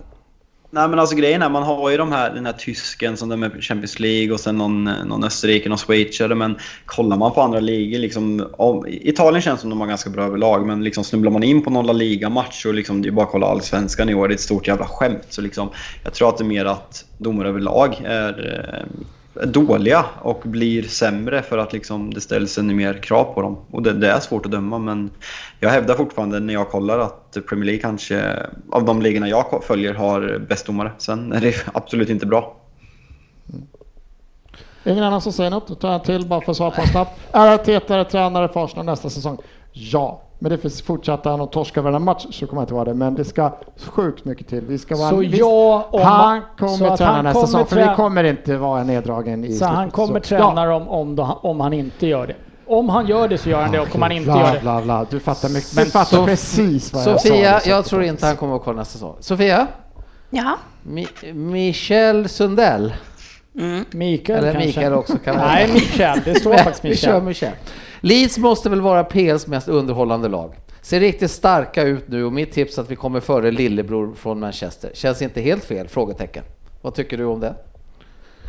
Nej 0.74 0.90
men 0.90 1.00
alltså 1.00 1.16
grejen 1.16 1.41
är, 1.41 1.50
man 1.50 1.64
har 1.64 1.90
ju 1.90 1.98
de 1.98 2.12
här, 2.12 2.34
den 2.34 2.45
här 2.45 2.54
tysken 2.54 3.18
som 3.18 3.30
dömer 3.30 3.62
Champions 3.62 4.00
League 4.00 4.34
och 4.34 4.40
sen 4.40 4.58
någon, 4.58 4.84
någon 4.84 5.24
Österrike, 5.24 5.70
någon 5.70 5.78
schweizare. 5.78 6.36
Men 6.36 6.58
kollar 6.86 7.18
man 7.18 7.32
på 7.32 7.41
andra 7.41 7.60
ligor, 7.60 8.00
liksom, 8.00 8.50
om, 8.54 8.86
Italien 8.88 9.41
känns 9.41 9.62
som 9.62 9.70
de 9.70 9.80
har 9.80 9.88
ganska 9.88 10.10
bra 10.10 10.24
överlag. 10.24 10.66
Men 10.66 10.84
liksom 10.84 11.04
snubblar 11.04 11.32
man 11.32 11.44
in 11.44 11.64
på 11.64 11.70
någon 11.70 11.86
La 11.86 11.94
Liga-match 11.94 12.66
och 12.66 12.74
liksom, 12.74 13.02
det 13.02 13.10
är 13.10 13.12
bara 13.12 13.26
att 13.26 13.32
kolla 13.32 13.48
allsvenskan 13.48 14.10
i 14.10 14.14
år, 14.14 14.28
det 14.28 14.34
är 14.34 14.36
ett 14.36 14.41
stort 14.41 14.68
jävla 14.68 14.86
skämt. 14.86 15.26
Så 15.30 15.41
liksom, 15.41 15.70
jag 16.04 16.14
tror 16.14 16.30
att 16.30 16.38
det 16.38 16.44
är 16.44 16.45
mer 16.45 16.66
att 16.66 17.06
domare 17.18 17.50
överlag 17.50 18.02
är, 18.06 18.30
eh, 18.30 18.80
är 18.80 18.86
dåliga 19.34 20.05
och 20.22 20.41
blir 20.43 20.84
sämre 20.84 21.41
för 21.41 21.57
att 21.57 21.73
liksom, 21.73 22.14
det 22.14 22.22
ställs 22.22 22.57
ännu 22.57 22.73
mer 22.73 22.93
krav 22.93 23.34
på 23.34 23.41
dem. 23.41 23.57
Och 23.72 23.84
det, 23.84 23.93
det 23.93 24.11
är 24.11 24.19
svårt 24.19 24.45
att 24.45 24.51
döma 24.51 24.77
men 24.77 25.11
jag 25.60 25.69
hävdar 25.69 25.95
fortfarande 25.95 26.39
när 26.39 26.53
jag 26.53 26.69
kollar 26.69 26.99
att 26.99 27.38
Premier 27.49 27.65
League 27.65 27.81
kanske, 27.81 28.39
av 28.72 28.85
de 28.85 29.01
ligorna 29.01 29.30
jag 29.30 29.64
följer, 29.64 29.93
har 29.93 30.45
bäst 30.49 30.65
domare. 30.65 30.91
Sen 30.97 31.34
är 31.34 31.41
det 31.41 31.55
absolut 31.73 32.10
inte 32.10 32.26
bra. 32.26 32.55
Ingen 34.85 35.03
annan 35.03 35.22
som 35.22 35.34
säger 35.34 35.49
något? 35.49 35.68
Då 35.68 35.76
tar 35.76 35.91
jag 35.91 35.99
en 35.99 36.05
till 36.05 36.27
bara 36.27 36.41
för 36.41 36.51
att 36.51 36.57
svara 36.57 36.72
på 36.72 36.81
en 36.81 36.88
snabb. 36.88 37.07
Är 37.31 37.53
Arteta 37.53 38.03
tränare 38.03 38.49
för 38.49 38.65
Arsenal 38.65 38.85
nästa 38.85 39.10
säsong? 39.10 39.38
Ja, 39.72 40.22
men 40.44 40.52
det 40.52 40.57
finns 40.57 40.82
fortsatt 40.82 41.26
han 41.26 41.41
och 41.41 41.52
torska 41.52 41.82
varenda 41.82 41.99
match 41.99 42.26
så 42.32 42.48
kommer 42.48 42.61
jag 42.61 42.64
inte 42.64 42.74
vara 42.74 42.86
det. 42.86 42.94
Men 42.94 43.15
det 43.15 43.26
ska 43.26 43.52
sjukt 43.78 44.26
mycket 44.26 44.48
till. 44.48 44.61
Vi 44.61 44.78
ska 44.78 44.95
vara 44.95 45.10
Så 45.10 45.24
ja, 45.24 45.88
om 45.91 46.02
han 46.02 46.41
kommer 46.57 46.88
att 46.88 46.98
träna 46.98 47.11
han 47.11 47.26
nästa 47.26 47.45
säsong 47.45 47.65
för 47.65 47.76
det 47.76 47.94
kommer 47.95 48.24
inte 48.24 48.57
vara 48.57 48.82
en 48.82 48.88
neddragen 48.88 49.45
i 49.45 49.53
Så 49.53 49.65
han 49.65 49.91
kommer 49.91 50.20
Så, 50.20 50.26
träna 50.26 50.65
dem 50.65 50.88
om, 50.88 51.15
då, 51.15 51.40
om 51.44 51.60
han 51.60 51.74
inte 51.74 52.07
gör 52.07 52.28
det. 52.28 52.36
Om 52.68 52.90
han 52.90 53.07
gör 53.07 53.28
det 53.28 53.38
så 53.38 53.49
gör 53.49 53.61
han 53.61 53.72
det 53.72 53.80
och 53.80 53.95
om 53.95 54.02
han 54.02 54.11
inte 54.11 54.26
bla, 54.32 54.40
gör 54.48 54.53
det. 54.53 54.60
Bla, 54.61 54.82
bla. 54.82 55.06
Du 55.10 55.20
fattar, 55.20 55.49
mycket, 55.49 55.76
Men 55.76 55.86
du 55.86 55.91
fattar 55.91 56.18
Sof- 56.18 56.26
precis 56.26 56.94
vad 56.94 57.03
jag 57.03 57.22
sa. 57.22 57.28
Sofia, 57.28 57.60
jag 57.65 57.86
tror 57.86 58.03
inte 58.03 58.26
han 58.26 58.36
kommer 58.36 58.56
att 58.56 58.64
kvar 58.64 58.74
nästa 58.74 58.94
säsong. 58.94 59.15
Sofia? 59.20 59.68
Ja. 60.30 60.57
Mi- 60.84 61.34
Michel 61.34 62.30
Sundell? 62.30 62.94
Mm. 63.60 63.86
Mikael 63.91 64.40
Eller 64.40 64.52
kanske? 64.52 64.68
Mikael 64.68 64.94
också 64.94 65.18
kan 65.18 65.36
vara. 65.36 65.48
Nej, 65.48 65.70
Michel. 65.74 66.20
Det 66.26 66.36
står 66.36 66.53
faktiskt 66.57 66.86
Vi 66.86 66.95
kör 66.98 67.22
Michel. 67.22 67.52
Leeds 68.05 68.38
måste 68.38 68.69
väl 68.69 68.81
vara 68.81 69.03
PLs 69.03 69.47
mest 69.47 69.67
underhållande 69.67 70.27
lag. 70.30 70.55
Ser 70.81 70.99
riktigt 70.99 71.31
starka 71.31 71.84
ut 71.84 72.07
nu 72.07 72.23
och 72.25 72.34
mitt 72.34 72.51
tips 72.51 72.77
är 72.77 72.81
att 72.81 72.91
vi 72.91 72.95
kommer 72.95 73.19
före 73.19 73.51
lillebror 73.51 74.13
från 74.13 74.39
Manchester. 74.39 74.91
Känns 74.93 75.21
inte 75.21 75.41
helt 75.41 75.63
fel? 75.65 75.88
Frågetecken. 75.88 76.43
Vad 76.81 76.95
tycker 76.95 77.17
du 77.17 77.25
om 77.25 77.39
det? 77.39 77.55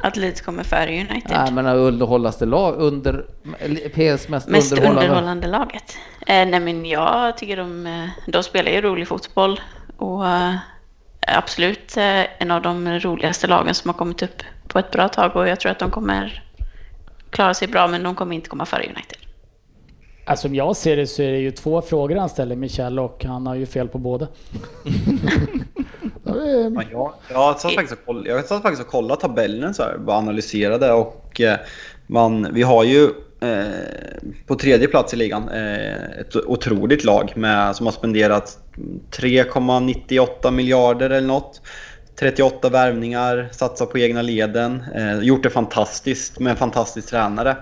Att 0.02 0.16
Leeds 0.16 0.40
kommer 0.40 0.62
före 0.62 1.00
United. 1.00 1.30
Nej, 1.30 1.52
men 1.52 1.66
underhållaste 1.66 2.46
lag 2.46 2.74
under 2.78 3.24
PLs 3.94 4.28
mest, 4.28 4.48
Mest 4.48 4.72
underhållande. 4.72 5.00
underhållande 5.06 5.46
laget. 5.46 5.96
Eh, 6.26 6.46
nej 6.46 6.60
men 6.60 6.84
jag 6.86 7.38
tycker 7.38 7.56
de, 7.56 7.86
eh, 7.86 8.08
de 8.26 8.42
spelar 8.42 8.70
ju 8.70 8.80
rolig 8.80 9.08
fotboll 9.08 9.60
och 9.96 10.28
eh, 10.28 10.54
absolut 11.26 11.96
eh, 11.96 12.42
en 12.42 12.50
av 12.50 12.62
de 12.62 12.98
roligaste 13.00 13.46
lagen 13.46 13.74
som 13.74 13.88
har 13.88 13.98
kommit 13.98 14.22
upp 14.22 14.42
på 14.68 14.78
ett 14.78 14.90
bra 14.90 15.08
tag 15.08 15.36
och 15.36 15.48
jag 15.48 15.60
tror 15.60 15.72
att 15.72 15.78
de 15.78 15.90
kommer 15.90 16.42
klara 17.30 17.54
sig 17.54 17.68
bra 17.68 17.88
men 17.88 18.02
de 18.02 18.14
kommer 18.14 18.36
inte 18.36 18.48
komma 18.48 18.66
före 18.66 18.82
United. 18.82 19.18
Alltså 20.26 20.48
som 20.48 20.54
jag 20.54 20.76
ser 20.76 20.96
det 20.96 21.06
så 21.06 21.22
är 21.22 21.32
det 21.32 21.38
ju 21.38 21.50
två 21.50 21.82
frågor 21.82 22.16
han 22.16 22.28
ställer 22.28 22.56
Michel 22.56 22.98
och 22.98 23.24
han 23.24 23.46
har 23.46 23.54
ju 23.54 23.66
fel 23.66 23.88
på 23.88 23.98
båda. 23.98 24.28
Jag, 26.90 27.12
jag, 27.30 27.60
satt 27.60 27.74
faktiskt 27.74 27.92
och 27.92 28.06
koll, 28.06 28.26
jag 28.26 28.44
satt 28.44 28.62
faktiskt 28.62 28.82
och 28.82 28.88
kollade 28.88 29.20
tabellen 29.20 29.74
så 29.74 29.82
här, 29.82 29.98
bara 29.98 30.16
analyserade 30.16 30.92
och 30.92 31.40
eh, 31.40 31.58
man, 32.06 32.48
vi 32.52 32.62
har 32.62 32.84
ju 32.84 33.04
eh, 33.40 33.64
på 34.46 34.54
tredje 34.54 34.88
plats 34.88 35.14
i 35.14 35.16
ligan 35.16 35.48
eh, 35.48 36.20
ett 36.20 36.36
otroligt 36.36 37.04
lag 37.04 37.32
med, 37.36 37.76
som 37.76 37.86
har 37.86 37.92
spenderat 37.92 38.58
3,98 39.10 40.50
miljarder 40.50 41.10
eller 41.10 41.28
något. 41.28 41.62
38 42.24 42.68
värvningar, 42.68 43.48
satsat 43.52 43.90
på 43.90 43.98
egna 43.98 44.22
leden, 44.22 44.84
eh, 44.94 45.18
gjort 45.18 45.42
det 45.42 45.50
fantastiskt 45.50 46.40
med 46.40 46.50
en 46.50 46.56
fantastisk 46.56 47.08
tränare. 47.08 47.56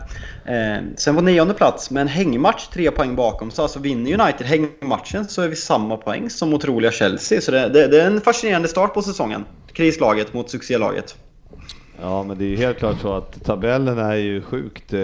Eh, 0.44 0.84
sen 0.96 1.14
på 1.14 1.20
nionde 1.20 1.54
plats 1.54 1.90
med 1.90 2.00
en 2.00 2.08
hängmatch 2.08 2.68
tre 2.68 2.90
poäng 2.90 3.16
bakom, 3.16 3.50
så 3.50 3.62
alltså 3.62 3.78
vinner 3.78 4.20
United 4.20 4.46
hängmatchen 4.46 5.24
så 5.24 5.42
är 5.42 5.48
vi 5.48 5.56
samma 5.56 5.96
poäng 5.96 6.30
som 6.30 6.54
otroliga 6.54 6.92
Chelsea. 6.92 7.40
Så 7.40 7.50
det, 7.50 7.68
det, 7.68 7.86
det 7.86 8.02
är 8.02 8.06
en 8.06 8.20
fascinerande 8.20 8.68
start 8.68 8.94
på 8.94 9.02
säsongen. 9.02 9.44
Krislaget 9.72 10.34
mot 10.34 10.50
succélaget. 10.50 11.16
Ja, 12.00 12.22
men 12.22 12.38
det 12.38 12.44
är 12.44 12.48
ju 12.48 12.56
helt 12.56 12.78
klart 12.78 13.00
så 13.00 13.12
att 13.12 13.44
tabellen 13.44 13.98
är 13.98 14.14
ju 14.14 14.42
sjukt 14.42 14.92
eh, 14.92 15.00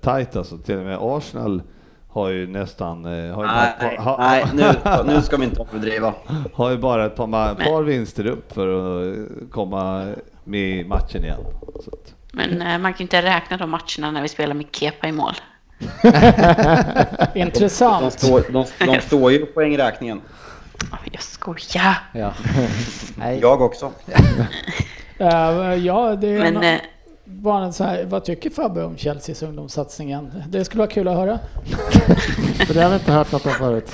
tajt 0.00 0.36
alltså. 0.36 0.58
Till 0.58 0.78
och 0.78 0.84
med 0.84 0.98
Arsenal 1.00 1.62
har 2.12 2.28
ju 2.28 2.46
nästan... 2.46 3.04
Eh, 3.04 3.34
har, 3.34 3.44
ju 3.44 3.50
Nej, 3.50 3.72
bara, 3.80 3.88
nej, 3.88 3.96
ha, 3.98 4.16
nej 4.18 4.44
nu, 4.54 4.72
nu 5.14 5.22
ska 5.22 5.36
vi 5.36 5.44
inte 5.44 5.62
överdriva. 5.62 6.14
har 6.54 6.70
ju 6.70 6.78
bara 6.78 7.06
ett 7.06 7.16
par, 7.16 7.54
par 7.54 7.82
vinster 7.82 8.26
upp 8.26 8.52
för 8.52 8.68
att 8.68 9.16
eh, 9.16 9.48
komma 9.50 10.12
med 10.44 10.60
i 10.60 10.84
matchen 10.84 11.24
igen. 11.24 11.40
Så 11.84 11.90
att, 11.90 12.14
Men 12.32 12.62
eh, 12.62 12.78
man 12.78 12.92
kan 12.94 13.02
inte 13.02 13.22
räkna 13.22 13.56
de 13.56 13.70
matcherna 13.70 14.10
när 14.10 14.22
vi 14.22 14.28
spelar 14.28 14.54
med 14.54 14.66
Kepa 14.72 15.08
i 15.08 15.12
mål. 15.12 15.34
De 16.02 17.40
Intressant. 17.40 18.12
står, 18.12 18.52
de, 18.52 18.64
de 18.86 19.00
står 19.00 19.32
ju 19.32 19.38
på 19.38 19.52
poängräkningen. 19.52 20.20
Ja, 20.90 20.98
Jag 21.12 21.22
skojar! 21.22 21.94
Ja. 22.12 22.32
Nej. 23.16 23.38
Jag 23.40 23.62
också. 23.62 23.92
Uh, 25.20 25.74
ja, 25.74 26.16
det 26.20 26.28
är 26.28 26.38
Men 26.38 26.56
en, 26.56 26.80
bara 27.30 27.72
så 27.72 27.84
här, 27.84 28.04
vad 28.04 28.24
tycker 28.24 28.50
Fabbe 28.50 28.84
om 28.84 28.96
Chelseas 28.96 29.42
ungdomssatsningen? 29.42 30.32
Det 30.48 30.64
skulle 30.64 30.78
vara 30.78 30.90
kul 30.90 31.08
att 31.08 31.16
höra. 31.16 31.38
För 32.66 32.74
det 32.74 32.82
har 32.82 32.90
vi 32.90 32.94
inte 32.94 33.12
hört 33.12 33.32
något 33.32 33.46
om 33.46 33.52
förut. 33.52 33.92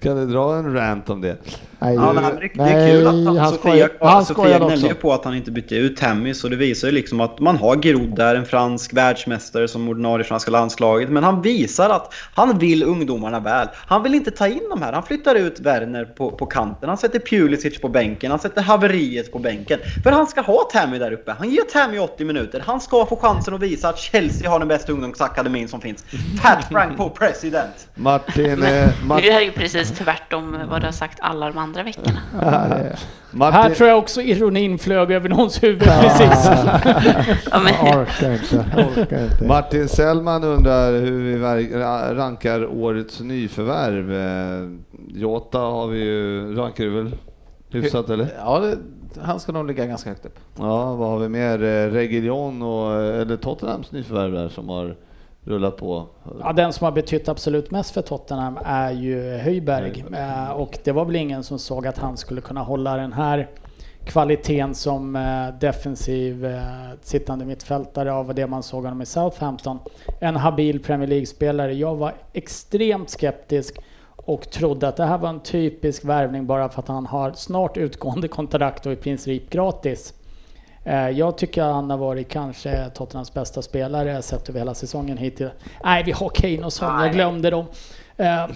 kan 0.00 0.16
du 0.16 0.26
dra 0.26 0.56
en 0.56 0.74
rant 0.74 1.10
om 1.10 1.20
det? 1.20 1.36
Nej, 1.80 1.94
Ja, 1.94 2.12
nej, 2.12 2.22
men 2.22 2.34
det, 2.34 2.64
det 2.64 2.70
är 2.70 2.92
kul 2.92 3.06
att 3.06 3.14
han, 3.14 3.36
han 3.36 3.52
Sofia, 3.52 3.58
skojar, 3.60 3.90
han 4.00 4.24
Sofia 4.24 4.64
också. 4.64 4.86
ju 4.86 4.94
på 4.94 5.12
att 5.12 5.24
han 5.24 5.34
inte 5.34 5.50
bytte 5.50 5.74
ut 5.76 5.96
Tammy, 5.96 6.34
så 6.34 6.48
det 6.48 6.56
visar 6.56 6.88
ju 6.88 6.94
liksom 6.94 7.20
att 7.20 7.40
man 7.40 7.56
har 7.56 7.76
Grodd 7.76 8.16
där, 8.16 8.34
en 8.34 8.46
fransk 8.46 8.92
världsmästare 8.92 9.68
som 9.68 9.88
ordinarie 9.88 10.24
franska 10.24 10.50
landslaget. 10.50 11.10
Men 11.10 11.24
han 11.24 11.42
visar 11.42 11.90
att 11.90 12.14
han 12.34 12.58
vill 12.58 12.82
ungdomarna 12.82 13.40
väl. 13.40 13.68
Han 13.74 14.02
vill 14.02 14.14
inte 14.14 14.30
ta 14.30 14.48
in 14.48 14.62
de 14.70 14.82
här. 14.82 14.92
Han 14.92 15.02
flyttar 15.02 15.34
ut 15.34 15.60
Werner 15.60 16.04
på, 16.04 16.30
på 16.30 16.46
kanten, 16.46 16.88
han 16.88 16.98
sätter 16.98 17.18
Pulisic 17.18 17.80
på 17.80 17.88
bänken, 17.88 18.30
han 18.30 18.40
sätter 18.40 18.62
haveriet 18.62 19.32
på 19.32 19.38
bänken. 19.38 19.80
För 20.02 20.10
han 20.10 20.26
ska 20.26 20.40
ha 20.40 20.68
Tammy 20.72 20.98
där 20.98 21.12
uppe. 21.12 21.32
Han 21.38 21.50
ger 21.50 21.62
Tammy 21.62 21.98
80 21.98 22.24
minuter. 22.24 22.62
Han 22.66 22.80
ska 22.80 23.06
få 23.06 23.16
chansen 23.16 23.54
att 23.54 23.60
visa 23.60 23.88
att 23.88 23.98
Chelsea 23.98 24.50
har 24.50 24.58
den 24.58 24.68
bästa 24.68 24.92
ungdomsakademin 24.92 25.68
som 25.68 25.80
finns. 25.80 26.04
Pat 26.42 26.64
Frank 26.70 26.96
på 26.96 27.10
president! 27.10 27.88
Martin, 27.94 28.44
eh, 28.44 28.58
det 28.62 28.92
Martin, 29.04 29.32
här 29.32 29.40
är 29.40 29.44
ju 29.44 29.52
precis 29.52 29.90
tvärtom 29.90 30.58
vad 30.70 30.80
du 30.80 30.86
har 30.86 30.92
sagt 30.92 31.18
alla 31.20 31.46
de 31.46 31.58
andra 31.58 31.69
veckorna. 31.72 32.20
Här 32.40 32.98
Martin, 33.30 33.74
tror 33.74 33.88
jag 33.88 33.98
också 33.98 34.22
ironin 34.22 34.78
flög 34.78 35.10
över 35.10 35.28
någons 35.28 35.62
huvud 35.62 35.82
precis. 35.82 36.50
Ja, 37.50 37.60
men, 37.60 37.86
Jag 37.86 38.00
orkar 38.00 38.32
inte. 38.32 38.64
Jag 38.76 38.86
orkar 38.86 39.24
inte. 39.24 39.44
Martin 39.44 39.88
Sellman 39.88 40.44
undrar 40.44 40.92
hur 40.92 41.22
vi 41.22 41.38
rankar 42.14 42.66
årets 42.66 43.20
nyförvärv. 43.20 44.12
Eh, 44.12 44.68
Jota 45.08 45.58
har 45.58 45.86
vi 45.86 45.98
ju, 45.98 46.54
rankar 46.54 46.84
du 46.84 46.90
väl 46.90 47.14
hyfsat 47.70 48.10
eller? 48.10 48.28
Ja, 48.38 48.58
det, 48.58 48.78
han 49.20 49.40
ska 49.40 49.52
nog 49.52 49.66
ligga 49.66 49.86
ganska 49.86 50.10
högt 50.10 50.26
upp. 50.26 50.38
Ja, 50.58 50.94
vad 50.94 51.08
har 51.08 51.18
vi 51.18 51.28
mer? 51.28 51.62
Eh, 51.62 51.92
Reguilon 51.92 52.62
och, 52.62 53.02
eh, 53.02 53.20
eller 53.20 53.36
Tottenhams 53.36 53.92
nyförvärv 53.92 54.32
där 54.32 54.48
som 54.48 54.68
har 54.68 54.96
rullat 55.44 55.76
på. 55.76 56.06
Ja, 56.40 56.52
den 56.52 56.72
som 56.72 56.84
har 56.84 56.92
betytt 56.92 57.28
absolut 57.28 57.70
mest 57.70 57.90
för 57.90 58.02
Tottenham 58.02 58.58
är 58.64 58.90
ju 58.90 59.36
Höjberg. 59.36 60.04
Eh, 60.12 60.50
och 60.50 60.78
det 60.84 60.92
var 60.92 61.04
väl 61.04 61.16
ingen 61.16 61.44
som 61.44 61.58
såg 61.58 61.86
att 61.86 61.98
han 61.98 62.16
skulle 62.16 62.40
kunna 62.40 62.62
hålla 62.62 62.96
den 62.96 63.12
här 63.12 63.48
kvaliteten 64.04 64.74
som 64.74 65.16
eh, 65.16 65.58
defensiv 65.60 66.44
eh, 66.44 66.60
sittande 67.02 67.44
mittfältare 67.44 68.12
av 68.12 68.34
det 68.34 68.46
man 68.46 68.62
såg 68.62 68.84
honom 68.84 69.02
i 69.02 69.06
Southampton. 69.06 69.78
En 70.20 70.36
habil 70.36 70.80
Premier 70.82 71.08
League-spelare. 71.08 71.74
Jag 71.74 71.96
var 71.96 72.14
extremt 72.32 73.10
skeptisk 73.10 73.78
och 74.16 74.50
trodde 74.50 74.88
att 74.88 74.96
det 74.96 75.04
här 75.04 75.18
var 75.18 75.28
en 75.28 75.40
typisk 75.40 76.04
värvning 76.04 76.46
bara 76.46 76.68
för 76.68 76.82
att 76.82 76.88
han 76.88 77.06
har 77.06 77.32
snart 77.32 77.76
utgående 77.76 78.28
kontrakt 78.28 78.86
och 78.86 78.92
i 78.92 78.96
princip 78.96 79.50
gratis. 79.50 80.14
Eh, 80.84 81.08
Jag 81.10 81.38
tycker 81.38 81.62
han 81.62 81.90
har 81.90 81.96
varit 81.98 82.28
kanske 82.28 82.90
Tottenhams 82.94 83.34
bästa 83.34 83.62
spelare 83.62 84.22
sett 84.22 84.48
över 84.48 84.58
hela 84.58 84.74
säsongen 84.74 85.16
hittills. 85.18 85.50
Nej, 85.84 86.02
vi 86.04 86.12
har 86.12 86.28
Kane 86.28 86.64
och 86.64 86.72
Son, 86.72 87.00
jag 87.02 87.12
glömde 87.12 87.50
dem. 87.50 87.66
Eh, 88.16 88.44
eh, 88.44 88.50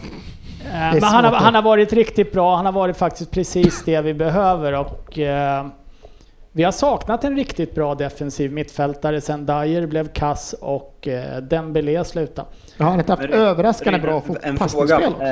Men 0.65 1.03
han 1.03 1.25
har, 1.25 1.33
han 1.33 1.55
har 1.55 1.63
varit 1.63 1.93
riktigt 1.93 2.33
bra, 2.33 2.57
han 2.57 2.67
har 2.67 2.73
varit 2.73 2.97
faktiskt 2.97 3.31
precis 3.31 3.85
det 3.85 4.01
vi 4.01 4.15
behöver 4.15 4.73
och 4.73 5.19
vi 6.53 6.63
har 6.63 6.73
saknat 6.73 7.25
en 7.25 7.37
riktigt 7.37 7.75
bra 7.75 7.95
defensiv 7.95 8.53
mittfältare 8.53 9.21
sen 9.21 9.47
Dyer 9.47 9.87
blev 9.87 10.09
kass 10.09 10.53
och 10.61 11.09
Dembélé 11.43 12.05
slutade. 12.05 12.49
Har 12.79 12.95
inte 12.95 13.13
haft 13.13 13.23
överraskande 13.25 13.99
bra 13.99 14.21
passningsspel 14.59 15.09
också. 15.13 15.23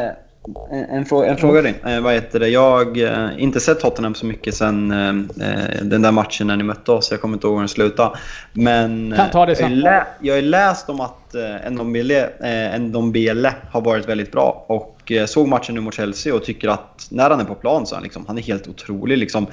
Eh, 0.48 0.78
En, 0.78 0.84
en, 0.90 1.04
fråga, 1.04 1.26
en 1.30 1.36
fråga 1.36 1.62
din. 1.62 1.74
Eh, 1.86 2.00
vad 2.00 2.14
heter 2.14 2.40
det? 2.40 2.48
Jag 2.48 2.70
har 2.70 2.98
eh, 3.02 3.28
inte 3.42 3.60
sett 3.60 3.80
Tottenham 3.80 4.14
så 4.14 4.26
mycket 4.26 4.54
sen 4.54 4.90
eh, 4.90 5.82
den 5.82 6.02
där 6.02 6.12
matchen 6.12 6.46
när 6.46 6.56
ni 6.56 6.62
mötte 6.64 6.92
oss. 6.92 7.10
Jag 7.10 7.20
kommer 7.20 7.34
inte 7.36 7.46
ihåg 7.46 7.54
hur 7.54 7.60
den 7.60 7.68
slutade. 7.68 8.16
Men 8.52 9.14
Kan 9.16 9.30
ta 9.30 9.46
det 9.46 9.60
jag, 9.60 9.70
lä- 9.70 10.06
jag 10.20 10.34
har 10.34 10.42
läst 10.42 10.88
om 10.88 11.00
att 11.00 11.34
eh, 11.34 11.70
Ndombele, 11.70 12.28
eh, 12.74 12.80
Ndombele 12.80 13.54
har 13.70 13.80
varit 13.80 14.08
väldigt 14.08 14.32
bra. 14.32 14.64
Och 14.68 15.12
eh, 15.12 15.26
såg 15.26 15.48
matchen 15.48 15.74
nu 15.74 15.80
mot 15.80 15.94
Chelsea 15.94 16.34
och 16.34 16.44
tycker 16.44 16.68
att 16.68 17.06
när 17.10 17.30
han 17.30 17.40
är 17.40 17.44
på 17.44 17.54
plan 17.54 17.86
så 17.86 17.94
är 17.94 17.96
han, 17.96 18.02
liksom, 18.04 18.24
han 18.26 18.38
är 18.38 18.42
helt 18.42 18.68
otrolig. 18.68 19.18
Liksom. 19.18 19.46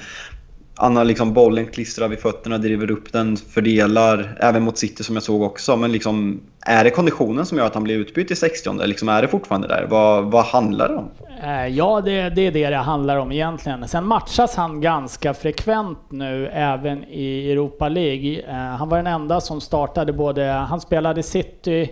Han 0.80 0.96
har 0.96 1.04
liksom 1.04 1.32
bollen 1.32 1.66
klistrad 1.66 2.10
vid 2.10 2.18
fötterna, 2.18 2.58
driver 2.58 2.90
upp 2.90 3.12
den, 3.12 3.36
fördelar. 3.36 4.36
Även 4.40 4.62
mot 4.62 4.78
City 4.78 5.04
som 5.04 5.16
jag 5.16 5.22
såg 5.22 5.42
också. 5.42 5.76
Men 5.76 5.92
liksom, 5.92 6.40
är 6.66 6.84
det 6.84 6.90
konditionen 6.90 7.46
som 7.46 7.58
gör 7.58 7.66
att 7.66 7.74
han 7.74 7.84
blir 7.84 7.96
utbytt 7.96 8.30
i 8.30 8.36
60 8.36 8.86
Liksom, 8.86 9.08
är 9.08 9.22
det 9.22 9.28
fortfarande 9.28 9.68
där? 9.68 9.86
Vad, 9.90 10.24
vad 10.24 10.44
handlar 10.44 10.88
det 10.88 10.96
om? 10.96 11.10
Eh, 11.42 11.66
ja, 11.66 12.00
det, 12.00 12.30
det 12.30 12.46
är 12.46 12.50
det 12.50 12.70
det 12.70 12.76
handlar 12.76 13.16
om 13.16 13.32
egentligen. 13.32 13.88
Sen 13.88 14.06
matchas 14.06 14.56
han 14.56 14.80
ganska 14.80 15.34
frekvent 15.34 15.98
nu 16.08 16.48
även 16.48 17.04
i 17.04 17.52
Europa 17.52 17.88
League. 17.88 18.42
Eh, 18.48 18.54
han 18.54 18.88
var 18.88 18.96
den 18.96 19.06
enda 19.06 19.40
som 19.40 19.60
startade 19.60 20.12
både, 20.12 20.44
han 20.44 20.80
spelade 20.80 21.22
City, 21.22 21.90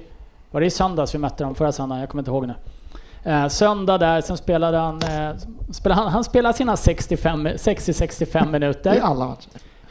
var 0.50 0.60
det 0.60 0.66
i 0.66 0.70
söndags 0.70 1.14
vi 1.14 1.18
mötte 1.18 1.44
dem 1.44 1.54
förra 1.54 1.72
söndagen? 1.72 2.00
Jag 2.00 2.08
kommer 2.08 2.22
inte 2.22 2.30
ihåg 2.30 2.46
nu. 2.46 2.54
Eh, 3.28 3.48
söndag 3.48 3.98
där, 3.98 4.20
sen 4.20 4.36
spelade 4.36 4.76
han, 4.76 5.02
eh, 5.02 5.36
spelade 5.70 6.00
han, 6.00 6.12
han 6.12 6.24
spelade 6.24 6.54
sina 6.54 6.76
65 6.76 7.46
60-65 7.46 8.50
minuter. 8.50 8.96
I 8.96 9.00
alla 9.00 9.26
matcher. 9.26 9.48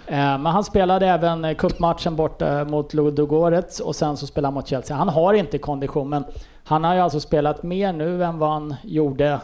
Eh, 0.07 0.15
Men 0.17 0.45
han 0.45 0.63
spelade 0.63 1.07
även 1.07 1.55
cupmatchen 1.55 2.15
borta 2.15 2.65
mot 2.65 2.93
Ludogorets 2.93 3.79
och 3.79 3.95
sen 3.95 4.17
så 4.17 4.27
spelade 4.27 4.47
han 4.47 4.53
mot 4.53 4.67
Chelsea. 4.67 4.97
Han 4.97 5.09
har 5.09 5.33
inte 5.33 5.57
kondition 5.57 6.09
men 6.09 6.23
han 6.63 6.83
har 6.83 6.93
ju 6.95 6.99
alltså 6.99 7.19
spelat 7.19 7.63
mer 7.63 7.93
nu 7.93 8.23
än 8.23 8.39
vad 8.39 8.49
han 8.49 8.75
gjorde 8.83 9.39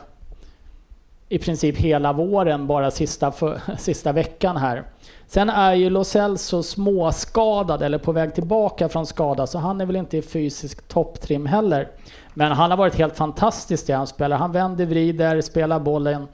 i 1.33 1.39
princip 1.39 1.77
hela 1.77 2.13
våren, 2.13 2.67
bara 2.67 2.91
sista, 2.91 3.31
för, 3.31 3.61
sista 3.77 4.11
veckan 4.11 4.57
här. 4.57 4.83
Sen 5.27 5.49
är 5.49 5.73
ju 5.73 5.89
Lo 5.89 6.03
Celso 6.03 6.63
småskadad 6.63 7.81
eller 7.81 7.97
på 7.97 8.11
väg 8.11 8.35
tillbaka 8.35 8.89
från 8.89 9.05
skada 9.05 9.47
så 9.47 9.59
han 9.59 9.81
är 9.81 9.85
väl 9.85 9.95
inte 9.95 10.17
i 10.17 10.21
fysisk 10.21 10.87
topptrim 10.87 11.45
heller. 11.45 11.87
Men 12.33 12.51
han 12.51 12.71
har 12.71 12.77
varit 12.77 12.95
helt 12.95 13.17
fantastisk 13.17 13.87
det 13.87 13.93
han 13.93 14.07
spelar. 14.07 14.37
Han 14.37 14.51
vänder, 14.51 14.85
vrider, 14.85 15.41
spelar 15.41 15.79
bollen. 15.79 16.27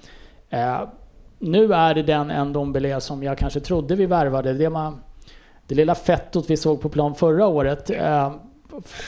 Eh, 0.50 0.80
nu 1.40 1.74
är 1.74 1.94
det 1.94 2.04
den 2.04 2.50
Ndombele 2.50 3.02
som 3.02 3.24
jag 3.24 3.38
kanske 3.38 3.60
trodde 3.60 3.96
vi 3.96 4.06
värvade. 4.06 4.54
Det, 4.54 4.70
man, 4.70 5.00
det 5.68 5.76
lilla 5.76 5.96
fettot 5.96 6.50
vi 6.50 6.58
såg 6.58 6.82
på 6.82 6.90
plan 6.90 7.16
förra 7.16 7.48
året, 7.48 7.90
eh, 7.90 8.32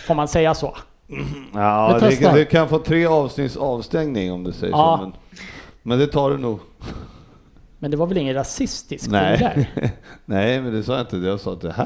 får 0.07 0.13
man 0.15 0.27
säga 0.27 0.53
så? 0.53 0.75
Ja, 1.53 1.97
det, 2.01 2.33
det 2.33 2.45
kan 2.45 2.69
få 2.69 2.79
tre 2.79 3.05
avsnitts 3.05 3.57
avstängning 3.57 4.31
om 4.31 4.43
du 4.43 4.51
säger 4.51 4.73
Ja. 4.73 4.97
så. 4.99 5.03
Men, 5.05 5.13
men 5.83 5.99
det 5.99 6.07
tar 6.07 6.29
du 6.29 6.37
nog. 6.37 6.59
Men 7.79 7.91
det 7.91 7.97
var 7.97 8.07
väl 8.07 8.17
ingen 8.17 8.33
rasistisk 8.35 9.09
Nej. 9.11 9.37
Där? 9.37 9.67
Nej, 10.25 10.61
men 10.61 10.73
det 10.73 10.83
sa 10.83 10.91
jag 10.93 11.01
inte. 11.01 11.17
Jag 11.17 11.39
sa 11.39 11.53
att 11.53 11.61
det 11.61 11.71
här. 11.71 11.85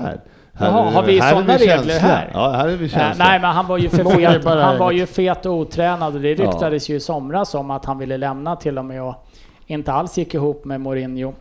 här 0.54 0.68
Jaha, 0.68 0.90
har 0.92 1.04
vi 1.04 1.22
sådana 1.22 1.58
regler 1.58 2.00
här? 2.00 2.32
Ja, 2.34 2.52
här 2.52 2.68
är 2.68 2.76
vi 2.78 2.86
Eh, 2.86 2.90
känsliga. 2.92 3.28
nej, 3.30 3.40
men 3.40 3.52
han 3.56 3.68
var 3.68 3.78
ju 3.78 3.90
för 3.90 4.04
fet. 4.04 4.46
Han 4.46 4.78
var 4.78 4.92
ju 4.92 5.06
fet 5.06 5.46
och 5.46 5.54
otränad 5.54 6.16
och 6.16 6.22
det 6.22 6.30
Ja. 6.32 6.46
ryktades 6.46 6.90
ju 6.90 6.96
i 6.96 7.00
somras 7.00 7.56
om 7.56 7.72
att 7.72 7.86
han 7.86 7.98
ville 7.98 8.18
lämna 8.18 8.56
till 8.56 8.78
och 8.78 8.86
med 8.86 9.04
och 9.04 9.16
inte 9.68 9.92
alls 9.94 10.18
gick 10.18 10.34
ihop 10.34 10.66
med 10.66 10.82
Mourinho. 10.82 11.34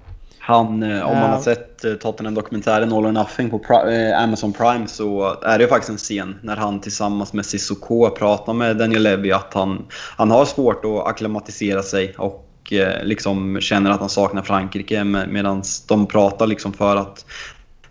Han, 0.47 0.83
eh, 0.83 1.11
om 1.11 1.19
man 1.19 1.31
har 1.31 1.41
sett 1.41 1.85
eh, 1.85 1.95
Tottenham-dokumentären 1.95 2.93
All 2.93 3.07
or 3.07 3.13
Nothing 3.13 3.51
på 3.51 3.61
eh, 3.91 4.23
Amazon 4.23 4.53
Prime 4.53 4.87
så 4.87 5.37
är 5.43 5.59
det 5.59 5.65
ju 5.65 5.69
faktiskt 5.69 5.91
en 5.91 5.97
scen 5.97 6.39
när 6.43 6.57
han 6.57 6.81
tillsammans 6.81 7.33
med 7.33 7.47
Sissoko 7.47 8.11
pratar 8.11 8.53
med 8.53 8.77
Daniel 8.77 9.03
Levy 9.03 9.33
att 9.33 9.55
han, 9.55 9.87
han 10.17 10.31
har 10.31 10.45
svårt 10.45 10.85
att 10.85 11.07
akklimatisera 11.07 11.83
sig 11.83 12.15
och 12.19 12.73
liksom 13.03 13.61
känner 13.61 13.91
att 13.91 14.01
han 14.01 14.09
saknar 14.09 14.43
Frankrike 14.43 15.05
medan 15.05 15.63
de 15.89 16.07
pratar 16.07 16.47
liksom 16.47 16.73
för 16.73 16.97
att 16.97 17.27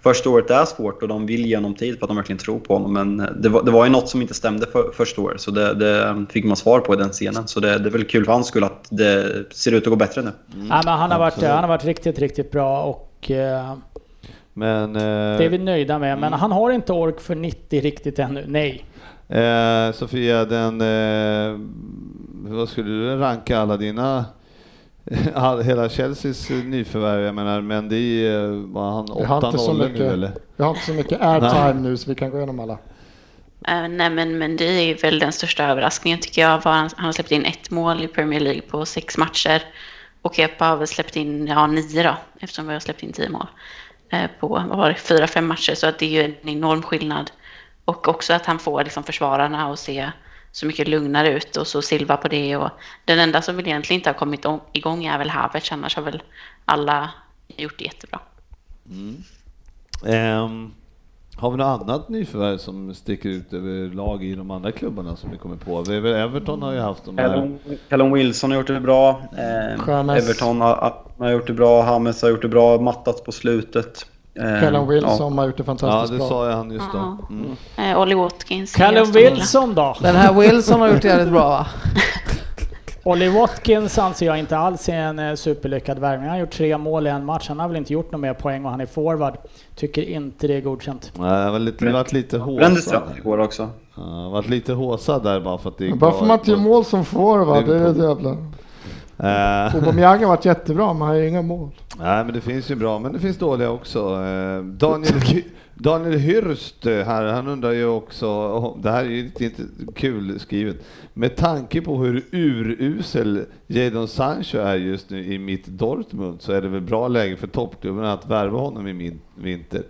Första 0.03 0.29
året 0.29 0.49
är 0.49 0.65
svårt 0.65 1.01
och 1.01 1.07
de 1.07 1.25
vill 1.25 1.45
ge 1.45 1.55
honom 1.55 1.75
tid 1.75 1.99
för 1.99 2.05
att 2.05 2.09
de 2.09 2.17
verkligen 2.17 2.39
tror 2.39 2.59
på 2.59 2.73
honom. 2.73 2.93
Men 2.93 3.17
det 3.41 3.49
var, 3.49 3.63
det 3.63 3.71
var 3.71 3.85
ju 3.85 3.91
något 3.91 4.09
som 4.09 4.21
inte 4.21 4.33
stämde 4.33 4.65
för, 4.65 4.91
första 4.93 5.21
året, 5.21 5.41
så 5.41 5.51
det, 5.51 5.73
det 5.73 6.25
fick 6.29 6.45
man 6.45 6.55
svar 6.55 6.79
på 6.79 6.93
i 6.93 6.97
den 6.97 7.09
scenen. 7.09 7.47
Så 7.47 7.59
det, 7.59 7.79
det 7.79 7.89
är 7.89 7.91
väl 7.91 8.03
kul 8.03 8.25
för 8.25 8.31
hans 8.31 8.47
skull 8.47 8.63
att 8.63 8.87
det 8.89 9.45
ser 9.51 9.71
ut 9.71 9.83
att 9.83 9.89
gå 9.89 9.95
bättre 9.95 10.21
nu. 10.21 10.31
nej, 10.55 10.81
men 10.85 10.87
han, 10.87 11.11
har 11.11 11.19
varit, 11.19 11.33
absolut. 11.33 11.51
han 11.51 11.63
har 11.63 11.67
varit 11.67 11.85
riktigt, 11.85 12.19
riktigt 12.19 12.51
bra 12.51 12.83
och 12.83 13.31
eh, 13.31 13.75
Men, 14.53 14.95
eh, 14.95 15.01
det 15.37 15.45
är 15.45 15.49
vi 15.49 15.57
nöjda 15.57 15.99
med. 15.99 16.09
Mm. 16.09 16.19
Men 16.19 16.33
han 16.33 16.51
har 16.51 16.71
inte 16.71 16.93
ork 16.93 17.19
för 17.19 17.35
90 17.35 17.81
riktigt 17.81 18.19
ännu. 18.19 18.45
Nej. 18.47 18.85
eh, 19.27 19.91
Sofia, 19.93 20.45
den, 20.45 20.81
eh, 20.81 21.59
vad 22.31 22.69
skulle 22.69 22.89
du 22.89 23.15
ranka 23.15 23.59
alla 23.59 23.77
dina 23.77 24.25
hela 25.63 25.89
Chelseas 25.89 26.51
eh, 26.51 26.57
nyförvärv, 26.57 27.21
jag 27.21 27.35
menar 27.35 27.61
Mendy, 27.61 28.27
eh, 28.27 28.49
var 28.49 28.91
han 28.91 29.05
Vi 29.19 29.25
har 29.25 29.47
inte 29.47 29.57
så 29.57 29.73
8-0 29.73 29.97
nu 29.97 30.07
eller? 30.07 30.31
Vi 30.55 30.63
har 30.63 30.69
inte 30.69 30.85
så 30.85 30.93
mycket 30.93 31.21
airtime 31.21 31.81
nu 31.81 31.97
så 31.97 32.09
vi 32.09 32.15
kan 32.15 32.31
gå 32.31 32.37
igenom 32.37 32.59
alla. 32.59 32.77
Eh, 33.67 33.87
nej, 33.87 34.09
men, 34.09 34.37
men 34.37 34.57
det 34.57 34.65
är 34.65 35.01
väl 35.01 35.19
den 35.19 35.31
största 35.31 35.63
överraskningen 35.63 36.19
tycker 36.19 36.41
jag. 36.41 36.63
Var 36.63 36.71
han, 36.71 36.89
han 36.95 37.05
har 37.05 37.11
släppt 37.11 37.31
in 37.31 37.45
ett 37.45 37.71
mål 37.71 38.03
i 38.03 38.07
Premier 38.07 38.39
League 38.39 38.61
på 38.61 38.85
sex 38.85 39.17
matcher. 39.17 39.63
Och 40.21 40.35
Kepa 40.35 40.65
har 40.65 40.77
väl 40.77 40.87
släppt 40.87 41.15
in 41.15 41.47
ja, 41.47 41.67
nio 41.67 42.03
då, 42.03 42.15
eftersom 42.39 42.67
vi 42.67 42.73
har 42.73 42.79
släppt 42.79 43.03
in 43.03 43.13
tio 43.13 43.29
mål. 43.29 43.47
På 44.39 44.47
vad 44.47 44.67
var 44.67 44.89
det, 44.89 44.95
fyra, 44.95 45.27
fem 45.27 45.47
matcher. 45.47 45.75
Så 45.75 45.87
att 45.87 45.99
det 45.99 46.05
är 46.05 46.09
ju 46.09 46.35
en 46.41 46.49
enorm 46.49 46.81
skillnad. 46.81 47.31
Och 47.85 48.07
också 48.07 48.33
att 48.33 48.45
han 48.45 48.59
får 48.59 48.83
liksom 48.83 49.03
försvararna 49.03 49.71
att 49.71 49.79
se 49.79 50.11
så 50.53 50.65
mycket 50.65 50.87
lugnare 50.87 51.29
ut 51.33 51.57
och 51.57 51.67
så 51.67 51.81
Silva 51.81 52.17
på 52.17 52.27
det. 52.27 52.55
Och 52.57 52.69
den 53.05 53.19
enda 53.19 53.41
som 53.41 53.55
väl 53.55 53.67
egentligen 53.67 53.99
inte 53.99 54.09
har 54.09 54.13
kommit 54.15 54.45
om- 54.45 54.61
igång 54.73 55.05
är 55.05 55.17
väl 55.17 55.29
Havertz. 55.29 55.71
Annars 55.71 55.95
har 55.95 56.03
väl 56.03 56.23
alla 56.65 57.09
gjort 57.57 57.77
det 57.77 57.83
jättebra. 57.85 58.19
Ehm, 60.05 60.73
har 61.35 61.51
vi 61.51 61.57
något 61.57 61.81
annat 61.81 62.09
nyförvärv 62.09 62.57
som 62.57 62.93
sticker 62.95 63.29
ut 63.29 63.53
över 63.53 63.95
lag 63.95 64.23
i 64.23 64.35
de 64.35 64.51
andra 64.51 64.71
klubbarna 64.71 65.15
som 65.15 65.31
vi 65.31 65.37
kommer 65.37 65.55
på? 65.55 65.79
Everton 65.91 66.61
har 66.61 66.71
ju 66.73 66.79
haft 66.79 67.05
de 67.05 67.17
här... 67.17 67.27
Callum, 67.29 67.59
Callum 67.89 68.11
Wilson 68.13 68.51
har 68.51 68.57
gjort 68.57 68.67
det 68.67 68.79
bra. 68.79 69.21
Eh. 69.37 69.89
Everton 70.17 70.61
har, 70.61 70.93
har 71.17 71.31
gjort 71.31 71.47
det 71.47 71.53
bra. 71.53 71.81
Hames 71.81 72.21
har 72.21 72.29
gjort 72.29 72.41
det 72.41 72.47
bra. 72.47 72.81
Mattats 72.81 73.23
på 73.23 73.31
slutet. 73.31 74.05
Eh, 74.35 74.59
Callum 74.61 74.81
ja. 74.81 74.87
Wilson 74.89 75.37
har 75.37 75.45
gjort 75.45 75.57
det 75.57 75.61
Ja, 75.61 75.65
fantastiskt 75.65 76.11
det 76.11 76.17
bra. 76.17 76.27
sa 76.29 76.49
jag 76.49 76.55
han 76.57 76.71
just 76.71 76.85
då. 76.93 76.97
Ja. 76.97 77.17
Mm. 77.29 77.91
Eh, 77.91 78.01
Ollie 78.01 78.15
Watkins. 78.15 78.75
Callum. 78.75 79.11
Wilson 79.11 79.75
då? 79.75 79.95
Den 80.01 80.15
här 80.15 80.33
Wilson 80.33 80.81
har 80.81 80.87
gjort 80.87 81.01
det 81.01 81.07
jävligt 81.07 81.31
bra 81.31 81.49
va? 81.49 81.65
Ollie 83.05 83.29
Watkins 83.29 83.97
anser 83.97 84.25
jag 84.25 84.39
inte 84.39 84.57
alls 84.57 84.89
är 84.89 84.93
en 84.93 85.19
eh, 85.19 85.35
superlyckad 85.35 85.99
värvning. 85.99 86.29
Han 86.29 86.35
har 86.37 86.39
gjort 86.45 86.51
tre 86.51 86.77
mål 86.77 87.07
i 87.07 87.09
en 87.09 87.25
match. 87.25 87.45
Han 87.47 87.59
har 87.59 87.67
väl 87.67 87.77
inte 87.77 87.93
gjort 87.93 88.11
några 88.11 88.21
mer 88.21 88.33
poäng 88.33 88.65
och 88.65 88.71
han 88.71 88.81
är 88.81 88.85
forward. 88.85 89.33
Tycker 89.75 90.01
inte 90.01 90.47
det 90.47 90.53
är 90.57 90.61
godkänt. 90.61 91.11
Nej, 91.17 91.45
det 91.45 91.51
var 91.51 91.59
lite, 91.59 91.85
det 91.85 91.91
varit 91.91 92.13
lite 92.13 92.37
Brände 92.39 92.63
håsad. 92.65 92.77
straff 92.83 93.17
igår 93.17 93.37
också. 93.39 93.69
Ja, 93.95 94.01
det 94.01 94.29
varit 94.29 94.49
lite 94.49 94.73
håsad 94.73 95.23
där 95.23 95.39
bara 95.39 95.57
för 95.57 95.69
att 95.69 95.77
det 95.77 95.83
gick 95.85 95.93
Men 95.93 95.99
Varför 95.99 96.17
bra. 96.19 96.27
man 96.27 96.39
inte 96.39 96.51
gör 96.51 96.57
mål 96.57 96.85
som 96.85 97.05
forward, 97.05 97.65
det 97.65 97.75
är 97.75 97.79
Liverpool. 97.93 98.03
jävla... 98.25 98.37
Eh, 99.17 99.75
Aubameyang 99.75 100.19
har 100.19 100.27
varit 100.27 100.45
jättebra, 100.45 100.93
men 100.93 101.01
han 101.01 101.09
har 101.09 101.15
ju 101.15 101.27
inga 101.27 101.41
mål. 101.41 101.69
Nej, 101.99 102.25
men 102.25 102.33
det 102.33 102.41
finns 102.41 102.71
ju 102.71 102.75
bra, 102.75 102.99
men 102.99 103.13
det 103.13 103.19
finns 103.19 103.37
dåliga 103.37 103.69
också. 103.69 103.99
Eh, 103.99 104.63
Daniel, 104.63 105.43
Daniel 105.75 106.19
Hyrst 106.19 106.85
eh, 106.85 107.05
här, 107.05 107.25
han 107.25 107.47
undrar 107.47 107.71
ju 107.71 107.85
också, 107.85 108.27
oh, 108.27 108.77
det 108.81 108.91
här 108.91 109.03
är 109.03 109.09
ju 109.09 109.23
lite 109.23 109.45
inte 109.45 109.63
kul 109.95 110.39
skrivet, 110.39 110.85
med 111.13 111.35
tanke 111.35 111.81
på 111.81 111.97
hur 111.97 112.25
urusel 112.31 113.45
Jadon 113.67 114.07
Sancho 114.07 114.57
är 114.57 114.75
just 114.75 115.09
nu 115.09 115.33
i 115.33 115.39
mitt 115.39 115.67
Dortmund 115.67 116.41
så 116.41 116.51
är 116.51 116.61
det 116.61 116.67
väl 116.67 116.81
bra 116.81 117.07
läge 117.07 117.35
för 117.35 117.47
toppklubben 117.47 118.05
att 118.05 118.29
värva 118.29 118.59
honom 118.59 118.87
i 118.87 118.93
min 118.93 119.19
vinter. 119.35 119.83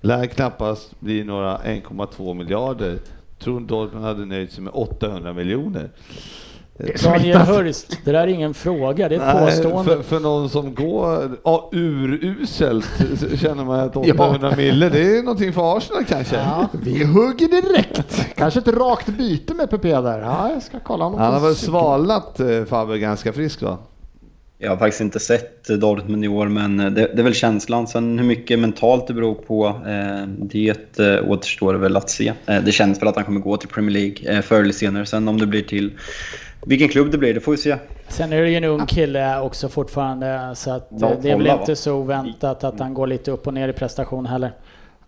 Lär 0.00 0.26
knappast 0.26 1.00
bli 1.00 1.24
några 1.24 1.58
1,2 1.58 2.34
miljarder. 2.34 2.98
Tror 3.38 3.60
Dortmund 3.60 4.04
hade 4.04 4.24
nöjt 4.24 4.52
sig 4.52 4.64
med 4.64 4.72
800 4.74 5.32
miljoner. 5.32 5.90
Daniel 7.04 7.38
Hurst, 7.38 7.98
det 8.04 8.12
där 8.12 8.20
är 8.20 8.26
ingen 8.26 8.54
fråga, 8.54 9.08
det 9.08 9.14
är 9.14 9.18
ett 9.18 9.34
Nej, 9.34 9.46
påstående. 9.46 9.96
för, 9.96 10.02
för 10.02 10.20
någon 10.20 10.48
som 10.48 10.74
går 10.74 11.38
ja, 11.44 11.70
uruselt 11.72 12.88
så 13.18 13.36
känner 13.36 13.64
man 13.64 13.80
att 13.80 13.96
800 13.96 14.54
mille, 14.56 14.88
det 14.88 15.18
är 15.18 15.22
någonting 15.22 15.52
för 15.52 15.76
Arsenal 15.76 16.04
kanske. 16.04 16.36
Ja. 16.36 16.68
Vi 16.72 17.04
hugger 17.04 17.48
direkt! 17.48 18.26
Kanske 18.36 18.60
ett 18.60 18.68
rakt 18.68 19.06
byte 19.06 19.54
med 19.54 19.70
PP 19.70 19.82
där. 19.82 20.20
Ja, 20.20 20.50
jag 20.52 20.62
ska 20.62 20.80
kolla 20.80 21.04
honom 21.04 21.20
Han 21.20 21.34
har 21.34 21.40
väl 21.40 21.56
svalnat 21.56 22.40
eh, 22.40 22.64
Faber 22.64 22.96
ganska 22.96 23.32
frisk 23.32 23.62
va? 23.62 23.78
Jag 24.62 24.70
har 24.70 24.76
faktiskt 24.76 25.00
inte 25.00 25.20
sett 25.20 25.64
Dortmund 25.64 26.24
i 26.24 26.28
år, 26.28 26.48
men 26.48 26.76
det, 26.76 26.90
det 26.90 27.18
är 27.18 27.22
väl 27.22 27.34
känslan. 27.34 27.86
Sen 27.86 28.18
hur 28.18 28.26
mycket 28.26 28.58
mentalt 28.58 29.06
det 29.06 29.14
beror 29.14 29.34
på, 29.34 29.66
eh, 29.66 30.26
det 30.26 30.98
eh, 30.98 31.30
återstår 31.30 31.74
väl 31.74 31.96
att 31.96 32.10
se. 32.10 32.32
Eh, 32.46 32.62
det 32.64 32.72
känns 32.72 33.02
väl 33.02 33.08
att 33.08 33.16
han 33.16 33.24
kommer 33.24 33.40
gå 33.40 33.56
till 33.56 33.68
Premier 33.68 33.90
League 33.90 34.36
eh, 34.36 34.42
förr 34.42 34.60
eller 34.60 34.72
senare. 34.72 35.06
Sen 35.06 35.28
om 35.28 35.38
det 35.40 35.46
blir 35.46 35.62
till 35.62 35.92
vilken 36.66 36.88
klubb 36.88 37.10
det 37.10 37.18
blir, 37.18 37.34
det 37.34 37.40
får 37.40 37.52
vi 37.52 37.58
se. 37.58 37.76
Sen 38.08 38.32
är 38.32 38.42
det 38.42 38.50
ju 38.50 38.56
en 38.56 38.64
ung 38.64 38.86
kille 38.86 39.40
också 39.40 39.68
fortfarande 39.68 40.52
så 40.54 40.70
att 40.70 40.88
Ja, 40.90 41.10
eh, 41.10 41.18
det 41.22 41.30
är 41.30 41.36
väl 41.36 41.46
kolla, 41.46 41.54
va? 41.54 41.60
inte 41.60 41.76
så 41.76 41.94
oväntat 41.94 42.64
att 42.64 42.80
han 42.80 42.94
går 42.94 43.06
lite 43.06 43.30
upp 43.30 43.46
och 43.46 43.54
ner 43.54 43.68
i 43.68 43.72
prestation 43.72 44.26
heller. 44.26 44.52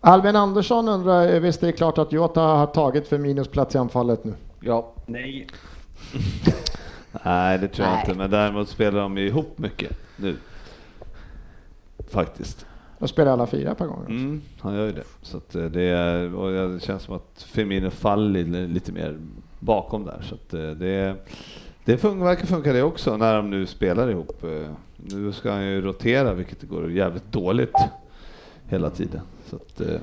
Albin 0.00 0.36
Andersson 0.36 0.88
undrar, 0.88 1.34
eh, 1.34 1.40
visst 1.40 1.60
det 1.60 1.68
är 1.68 1.72
klart 1.72 1.98
att 1.98 2.12
Jota 2.12 2.40
har 2.40 2.66
tagit 2.66 3.08
för 3.08 3.18
minusplats 3.18 3.74
i 3.74 3.78
anfallet 3.78 4.24
nu? 4.24 4.34
Ja. 4.60 4.92
Nej. 5.06 5.46
Nej, 7.24 7.58
det 7.58 7.68
tror 7.68 7.86
jag 7.86 7.92
Nej. 7.94 8.04
inte, 8.06 8.18
men 8.18 8.30
däremot 8.30 8.68
spelar 8.68 9.00
de 9.00 9.18
ju 9.18 9.26
ihop 9.26 9.58
mycket 9.58 9.92
nu. 10.16 10.36
Faktiskt. 12.10 12.66
De 12.98 13.08
spelar 13.08 13.32
alla 13.32 13.46
fyra 13.46 13.74
per 13.74 13.86
gång. 13.86 14.04
Mm, 14.08 14.42
han 14.60 14.74
gör 14.74 14.86
ju 14.86 14.92
det. 14.92 15.02
Så 15.22 15.36
att 15.36 15.54
eh, 15.54 15.64
det, 15.64 15.82
är, 15.82 16.34
och 16.34 16.70
det 16.72 16.80
känns 16.82 17.02
som 17.02 17.14
att 17.14 17.46
Firmino 17.52 17.90
faller 17.90 18.44
li- 18.44 18.66
lite 18.68 18.92
mer 18.92 19.16
bakom 19.62 20.04
där. 20.04 20.22
Så 20.22 20.34
eh, 20.58 20.70
det, 20.70 21.14
det 21.84 21.96
fun- 21.96 22.24
verkar 22.24 22.46
funka 22.46 22.72
det 22.72 22.82
också 22.82 23.16
när 23.16 23.36
de 23.36 23.50
nu 23.50 23.66
spelar 23.66 24.10
ihop. 24.10 24.44
Eh, 24.44 24.70
Nu 24.96 25.32
ska 25.32 25.50
han 25.52 25.64
ju 25.66 25.80
rotera, 25.80 26.34
vilket 26.34 26.62
går 26.62 26.92
jävligt 26.92 27.32
dåligt 27.32 27.74
hela 28.68 28.90
tiden. 28.90 29.20
Så, 29.50 29.56
att, 29.56 29.80
eh, 29.80 30.00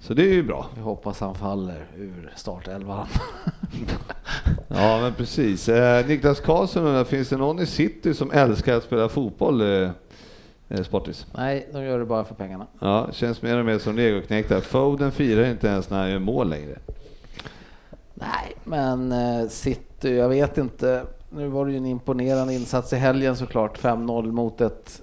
så 0.00 0.14
det 0.14 0.22
är 0.22 0.32
ju 0.34 0.42
bra. 0.42 0.66
Vi 0.76 0.80
hoppas 0.80 1.20
han 1.20 1.34
faller 1.34 1.84
ur 1.96 2.32
startelvan. 2.36 3.06
Ja, 4.68 4.98
men 5.02 5.14
precis. 5.14 5.68
Niklas 6.06 6.40
Karlsson 6.40 7.04
finns 7.04 7.28
det 7.28 7.36
någon 7.36 7.60
i 7.60 7.66
City 7.66 8.14
som 8.14 8.30
älskar 8.30 8.76
att 8.76 8.84
spela 8.84 9.08
fotboll? 9.08 9.62
Sportis. 10.84 11.26
Nej, 11.36 11.68
de 11.72 11.84
gör 11.84 11.98
det 11.98 12.04
bara 12.04 12.24
för 12.24 12.34
pengarna. 12.34 12.66
Ja, 12.80 13.08
känns 13.12 13.42
mer 13.42 13.58
och 13.58 13.64
mer 13.64 13.78
som 13.78 13.96
legoknekt 13.96 14.48
där. 14.48 14.60
Foden 14.60 15.12
firar 15.12 15.50
inte 15.50 15.66
ens 15.68 15.90
när 15.90 15.98
han 15.98 16.10
gör 16.10 16.18
mål 16.18 16.48
längre. 16.48 16.78
Nej, 18.20 18.54
men 18.64 19.12
eh, 19.12 19.48
City, 19.48 20.16
jag 20.16 20.28
vet 20.28 20.58
inte. 20.58 21.04
Nu 21.30 21.48
var 21.48 21.66
det 21.66 21.72
ju 21.72 21.78
en 21.78 21.86
imponerande 21.86 22.54
insats 22.54 22.92
i 22.92 22.96
helgen 22.96 23.36
såklart. 23.36 23.78
5-0 23.78 24.32
mot 24.32 24.60
ett 24.60 25.02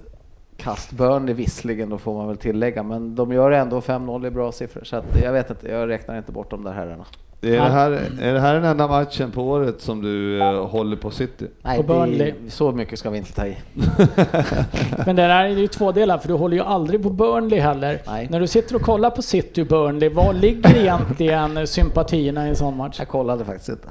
kast 0.57 0.91
Burnley 0.91 1.35
visserligen, 1.35 1.89
då 1.89 1.97
får 1.97 2.13
man 2.13 2.27
väl 2.27 2.37
tillägga. 2.37 2.83
Men 2.83 3.15
de 3.15 3.31
gör 3.31 3.51
ändå 3.51 3.79
5-0 3.79 4.27
i 4.27 4.31
bra 4.31 4.51
siffror. 4.51 4.83
Så 4.83 4.95
att, 4.95 5.05
jag 5.23 5.33
vet 5.33 5.49
inte, 5.49 5.71
jag 5.71 5.89
räknar 5.89 6.17
inte 6.17 6.31
bort 6.31 6.49
de 6.49 6.63
där 6.63 6.73
herrarna. 6.73 7.05
Är 7.41 7.51
det, 7.51 7.69
här, 7.69 7.91
är 8.21 8.33
det 8.33 8.39
här 8.39 8.53
den 8.53 8.63
enda 8.63 8.87
matchen 8.87 9.31
på 9.31 9.43
året 9.43 9.81
som 9.81 10.01
du 10.01 10.41
eh, 10.41 10.65
håller 10.67 10.95
på 10.97 11.11
City? 11.11 11.47
Nej, 11.61 11.79
Och 11.79 11.85
Burnley. 11.85 12.33
det, 12.45 12.51
så 12.51 12.71
mycket 12.71 12.99
ska 12.99 13.09
vi 13.09 13.17
inte 13.17 13.33
ta 13.33 13.45
i. 13.45 13.57
Men 15.05 15.15
det 15.15 15.27
där 15.27 15.43
är 15.43 15.47
ju 15.49 15.67
två 15.67 15.91
delar, 15.91 16.17
för 16.17 16.27
du 16.27 16.33
håller 16.33 16.57
ju 16.57 16.63
aldrig 16.63 17.03
på 17.03 17.09
Burnley 17.09 17.59
heller. 17.59 18.01
Nej. 18.07 18.27
När 18.31 18.39
du 18.39 18.47
sitter 18.47 18.75
och 18.75 18.81
kollar 18.81 19.09
på 19.09 19.21
City 19.21 19.61
och 19.61 19.67
Burnley, 19.67 20.09
var 20.09 20.33
ligger 20.33 20.77
egentligen 20.77 21.67
sympatierna 21.67 22.45
i 22.45 22.49
en 22.49 22.55
sån 22.55 22.77
match? 22.77 22.95
Jag 22.99 23.07
kollade 23.07 23.45
faktiskt 23.45 23.69
inte. 23.69 23.87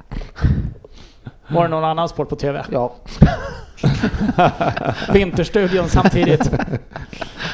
Var 1.47 1.61
det 1.63 1.69
någon 1.69 1.83
annan 1.83 2.09
sport 2.09 2.29
på 2.29 2.35
TV? 2.35 2.65
Ja, 2.71 2.93
Vinterstudion 5.13 5.89
samtidigt. 5.89 6.51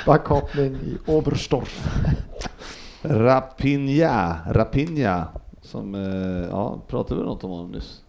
Backhoppning 0.05 0.75
i 0.75 0.97
Oberstdorf. 1.11 1.87
Rapinha, 3.03 4.35
Rapinha, 4.51 5.23
som, 5.71 5.95
eh, 5.95 6.49
ja, 6.51 6.79
pratade 6.87 7.19
vi 7.21 7.25
något 7.25 7.43
om 7.43 7.49
honom 7.49 7.71
nyss? 7.71 8.01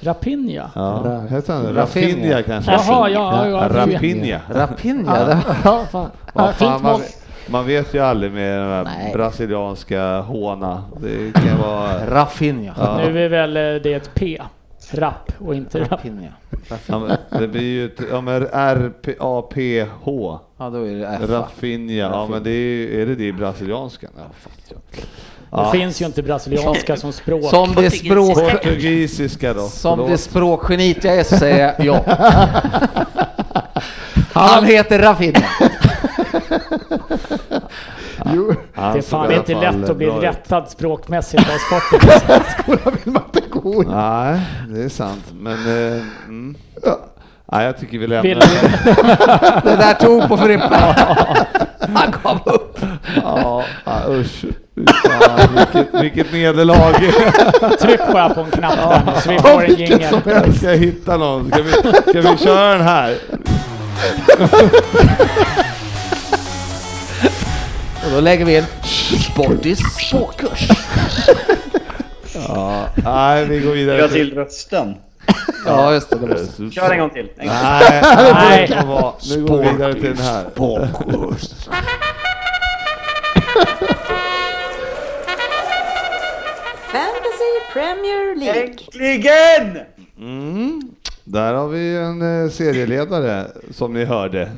Rapinha? 0.00 0.70
Ja, 0.74 1.02
Ra- 1.04 1.26
hette 1.26 1.52
han 1.52 1.74
Rafinha. 1.74 2.42
Kanske? 2.42 2.72
Jaha, 2.72 3.08
ja, 3.08 3.48
ja. 3.48 3.68
Rapinha. 3.68 4.40
Rapinha. 4.50 5.42
Ja, 5.64 5.84
fan. 5.90 6.10
Ja, 6.60 6.78
man, 6.82 7.00
man 7.50 7.66
vet 7.66 7.94
ju 7.94 7.98
aldrig 7.98 8.32
med 8.32 8.60
den 8.60 8.68
här 8.68 8.84
Nej. 8.84 9.12
brasilianska 9.14 10.20
håna. 10.20 10.84
Det 11.00 11.32
kan 11.34 11.58
vara... 11.60 12.06
Rafinha. 12.10 12.74
Ja. 12.78 12.96
Nu 12.96 13.24
är 13.24 13.28
väl 13.28 13.56
eh, 13.56 13.62
det 13.82 13.94
ett 13.94 14.10
P? 14.14 14.42
Rapp 14.92 15.32
och 15.38 15.54
inte 15.54 15.80
rap. 15.80 15.90
Rapinha. 15.90 16.32
Ja, 16.88 17.18
det 17.38 17.48
blir 17.48 17.62
ju 17.62 17.84
ett, 17.86 18.00
ja 18.10 18.20
men 18.20 18.46
R-P-A-P-H. 18.52 20.38
Ja, 20.58 20.70
då 20.70 20.86
är 20.86 20.94
det 20.94 21.06
F. 21.06 21.30
Rafinha, 21.30 21.94
ja 21.94 22.26
men 22.30 22.42
det 22.42 22.50
är, 22.50 23.00
är 23.00 23.06
det 23.06 23.14
det 23.14 23.24
i 23.24 23.32
brasilianskan? 23.32 24.10
Ja, 24.16 24.24
jag. 25.50 25.60
Det 25.60 25.64
Ja, 25.64 25.72
finns 25.72 26.02
ju 26.02 26.06
inte 26.06 26.22
brasilianska 26.22 26.96
som 26.96 27.12
språk. 27.12 27.50
Som 27.50 27.74
det 27.74 27.90
språk... 27.90 28.34
portugisiska 28.34 29.54
då. 29.54 29.68
Som 29.68 29.96
förlåt. 29.96 30.10
det 30.10 30.18
språkgenit 30.18 31.04
jag 31.04 31.16
är 31.16 31.24
så 31.24 31.36
säger 31.36 31.74
jag 31.78 31.86
ja. 31.86 32.04
Han 34.32 34.64
heter 34.64 34.98
Rafinha. 34.98 35.42
Jo, 38.34 38.54
Det 38.74 38.80
är 38.80 39.02
fan 39.02 39.24
i 39.24 39.34
alla 39.34 39.36
inte 39.36 39.54
fall 39.54 39.80
lätt 39.80 39.90
att 39.90 39.96
bli 39.96 40.06
rättad 40.06 40.70
språkmässigt 40.70 41.42
av 41.42 41.58
sporten. 41.58 42.40
skolan 42.58 42.98
vill 43.04 43.12
man 43.12 43.22
inte 43.34 43.48
gå 43.50 43.82
i. 43.82 43.86
Nej, 43.86 44.40
det 44.68 44.82
är 44.82 44.88
sant. 44.88 45.24
Men... 45.40 45.52
Eh, 45.52 46.02
mm. 46.26 46.56
Nej, 47.52 47.66
jag 47.66 47.78
tycker 47.78 47.98
vi 47.98 48.06
lämnar 48.06 48.22
Vill 48.22 48.38
det. 48.38 48.46
Det 49.64 49.76
där 49.76 49.94
tog 49.94 50.28
på 50.28 50.36
Frippe. 50.36 50.94
Han 51.94 52.14
gav 52.22 52.40
upp. 52.44 52.78
Ja, 53.22 53.64
ja, 53.84 54.02
usch. 54.08 54.44
Fan, 55.20 55.48
vilket, 55.56 56.02
vilket 56.02 56.32
nederlag. 56.32 56.94
Tryck 57.80 58.00
bara 58.12 58.28
på 58.34 58.40
en 58.40 58.50
knapp 58.50 58.76
där 58.76 59.02
nu 59.06 59.12
så 59.20 59.30
vi 59.30 59.38
får 59.38 59.48
en 59.62 59.66
vilken 59.66 59.86
jingel. 59.86 60.08
som 60.08 60.22
Jag 60.24 60.54
ska 60.54 60.68
hitta 60.68 61.16
någon. 61.16 61.50
Ska 61.50 61.62
vi, 61.62 61.72
ska 61.72 62.30
vi 62.30 62.38
köra 62.38 62.72
den 62.72 62.86
här? 62.86 63.16
Och 68.04 68.10
då 68.14 68.20
lägger 68.20 68.44
vi 68.44 68.56
in 68.56 68.64
Sportis 69.32 69.78
sportkurs. 70.08 70.68
Ja, 72.48 72.86
nej, 73.04 73.44
vi 73.44 73.60
går 73.60 73.72
vidare. 73.72 73.96
Lägga 73.96 74.08
till 74.08 74.34
rösten. 74.34 74.94
Ja, 75.66 75.92
just 75.94 76.10
det. 76.10 76.16
det 76.18 76.26
måste. 76.26 76.70
Kör 76.70 76.90
en 76.92 76.98
gång 76.98 77.10
till. 77.10 77.30
En 77.36 77.46
gång. 77.46 77.56
Nej, 77.62 78.68
Nej. 78.70 79.12
Nu 79.36 79.46
går 79.46 79.58
vi 79.58 79.68
vidare 79.72 79.94
till 79.94 80.02
den 80.16 80.16
här. 80.16 80.44
Fantasy 86.92 87.72
Premier 87.72 88.36
League. 88.36 88.62
Äntligen! 88.70 89.78
Mm. 90.18 90.80
Där 91.24 91.54
har 91.54 91.68
vi 91.68 91.96
en 91.96 92.44
eh, 92.44 92.50
serieledare 92.50 93.46
som 93.70 93.92
ni 93.92 94.04
hörde. 94.04 94.50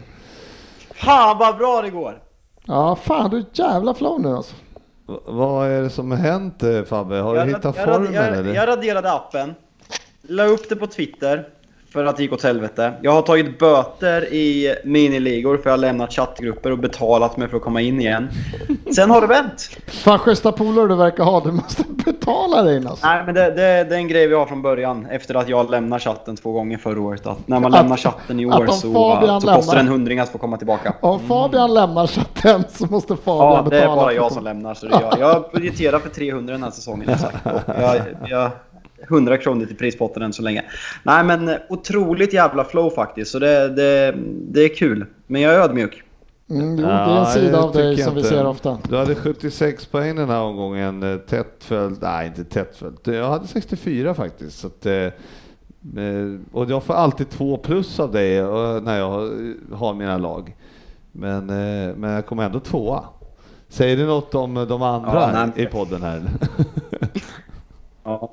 Fan 0.94 1.38
vad 1.38 1.56
bra 1.58 1.82
det 1.82 1.90
går! 1.90 2.18
Ja, 2.66 2.96
fan 3.02 3.30
du 3.30 3.36
är 3.38 3.44
jävla 3.52 3.94
flow 3.94 4.20
nu 4.20 4.28
alltså. 4.36 4.54
V- 5.08 5.14
vad 5.26 5.68
är 5.68 5.82
det 5.82 5.90
som 5.90 6.10
har 6.10 6.18
hänt 6.18 6.62
eh, 6.62 6.82
Fabbe? 6.82 7.16
Har 7.16 7.32
du 7.34 7.38
Jag, 7.40 7.46
hittat 7.46 7.64
jag, 7.76 7.84
formen 7.84 8.12
jag, 8.12 8.26
eller? 8.26 8.54
jag 8.54 8.68
raderade 8.68 9.12
appen, 9.12 9.54
la 10.28 10.44
upp 10.44 10.68
det 10.68 10.76
på 10.76 10.86
Twitter 10.86 11.48
för 11.92 12.04
att 12.04 12.16
det 12.16 12.22
gick 12.22 12.32
åt 12.32 12.42
helvete. 12.42 12.92
Jag 13.02 13.12
har 13.12 13.22
tagit 13.22 13.58
böter 13.58 14.32
i 14.32 14.74
miniligor 14.84 15.56
för 15.56 15.70
jag 15.70 15.72
har 15.72 15.78
lämnat 15.78 16.12
chattgrupper 16.12 16.70
och 16.72 16.78
betalat 16.78 17.36
mig 17.36 17.48
för 17.48 17.56
att 17.56 17.62
komma 17.62 17.80
in 17.80 18.00
igen. 18.00 18.28
Sen 18.94 19.10
har 19.10 19.20
det 19.20 19.26
vänt. 19.26 19.70
Fan 19.86 20.18
schyssta 20.18 20.52
polare 20.52 20.88
du 20.88 20.94
verkar 20.94 21.24
ha, 21.24 21.40
du 21.40 21.52
måste 21.52 21.84
betala 22.04 22.62
dig 22.62 22.76
alltså. 22.86 23.06
Nej 23.06 23.22
men 23.26 23.34
det, 23.34 23.44
det, 23.50 23.54
det 23.84 23.94
är 23.94 23.98
en 23.98 24.08
grej 24.08 24.26
vi 24.26 24.34
har 24.34 24.46
från 24.46 24.62
början 24.62 25.06
efter 25.06 25.34
att 25.34 25.48
jag 25.48 25.70
lämnade 25.70 26.00
chatten 26.00 26.36
två 26.36 26.52
gånger 26.52 26.78
förra 26.78 27.00
året. 27.00 27.26
Att 27.26 27.48
när 27.48 27.60
man 27.60 27.74
Att- 27.74 27.80
lämnar 27.80 27.96
chatten 27.96 28.40
i 28.40 28.46
att 28.50 28.60
år 28.60 28.66
så, 28.66 28.72
så 28.72 28.92
kostar 28.92 29.20
det 29.26 29.32
en 29.32 29.76
lämnar- 29.76 29.92
hundring 29.92 30.18
att 30.18 30.28
få 30.28 30.38
komma 30.38 30.56
tillbaka. 30.56 30.94
Om 31.00 31.20
Fabian 31.20 31.74
lämnar 31.74 32.06
chatten 32.06 32.64
så 32.72 32.86
måste 32.86 33.16
Fabian 33.16 33.64
Ja, 33.64 33.66
det 33.70 33.76
är 33.76 33.80
betala. 33.80 34.02
bara 34.02 34.12
jag 34.12 34.24
att- 34.24 34.32
som 34.32 34.44
lämnar. 34.44 34.74
Så 34.74 34.86
det 34.86 34.94
är 34.94 35.00
jag. 35.00 35.18
jag 35.20 35.44
budgeterar 35.52 35.98
för 35.98 36.08
300 36.10 36.52
den 36.52 36.62
här 36.62 36.70
säsongen. 36.70 37.08
Exakt. 37.08 37.36
Jag, 37.80 38.00
jag, 38.26 38.50
100 39.08 39.36
kronor 39.38 39.66
till 39.66 39.76
prispotten 39.76 40.22
än 40.22 40.32
så 40.32 40.42
länge. 40.42 40.64
Nej 41.02 41.24
men 41.24 41.50
otroligt 41.68 42.32
jävla 42.32 42.64
flow 42.64 42.90
faktiskt. 42.90 43.30
Så 43.30 43.38
det, 43.38 43.68
det, 43.68 44.14
det 44.50 44.60
är 44.64 44.74
kul. 44.76 45.06
Men 45.26 45.40
jag 45.40 45.54
är 45.54 45.58
ödmjuk. 45.58 46.02
Mm, 46.50 46.70
jo, 46.70 46.76
det 46.86 46.92
är 46.92 46.96
Ja, 46.96 47.20
en 47.26 47.32
sida 47.32 47.50
det 47.50 47.58
av 47.62 47.72
dig 47.72 47.96
som 47.98 48.14
vi 48.14 48.22
ser 48.22 48.46
ofta. 48.46 48.78
Du 48.88 48.96
hade 48.96 49.14
76 49.14 49.86
poäng 49.86 50.16
den 50.16 50.28
här 50.30 50.40
omgången, 50.40 51.02
eh, 51.02 51.16
tätt 51.18 51.56
följt, 51.64 52.02
nej 52.02 52.26
inte 52.26 52.44
tätt 52.44 52.76
följt. 52.76 53.06
Jag 53.06 53.28
hade 53.30 53.46
64 53.46 54.14
faktiskt. 54.14 54.58
Så 54.58 54.66
att, 54.66 54.86
eh, 54.86 54.94
eh, 54.94 55.10
och 56.52 56.70
jag 56.70 56.82
får 56.82 56.94
alltid 56.94 57.30
två 57.30 57.56
plus 57.56 58.00
av 58.00 58.12
dig 58.12 58.42
när 58.82 58.98
jag 58.98 59.10
har- 59.72 59.94
mina 59.94 60.18
lag. 60.18 60.56
Men, 61.12 61.46
men 61.96 62.10
jag 62.10 62.26
kommer 62.26 62.44
ändå 62.44 62.60
tvåa. 62.60 63.04
Säger 63.68 63.96
det 63.96 64.04
något 64.04 64.34
om 64.34 64.54
de 64.54 64.82
andra 64.82 65.50
Ja, 65.56 65.62
i 65.62 65.66
podden 65.66 66.02
här? 66.02 66.22
Ja. 68.04 68.32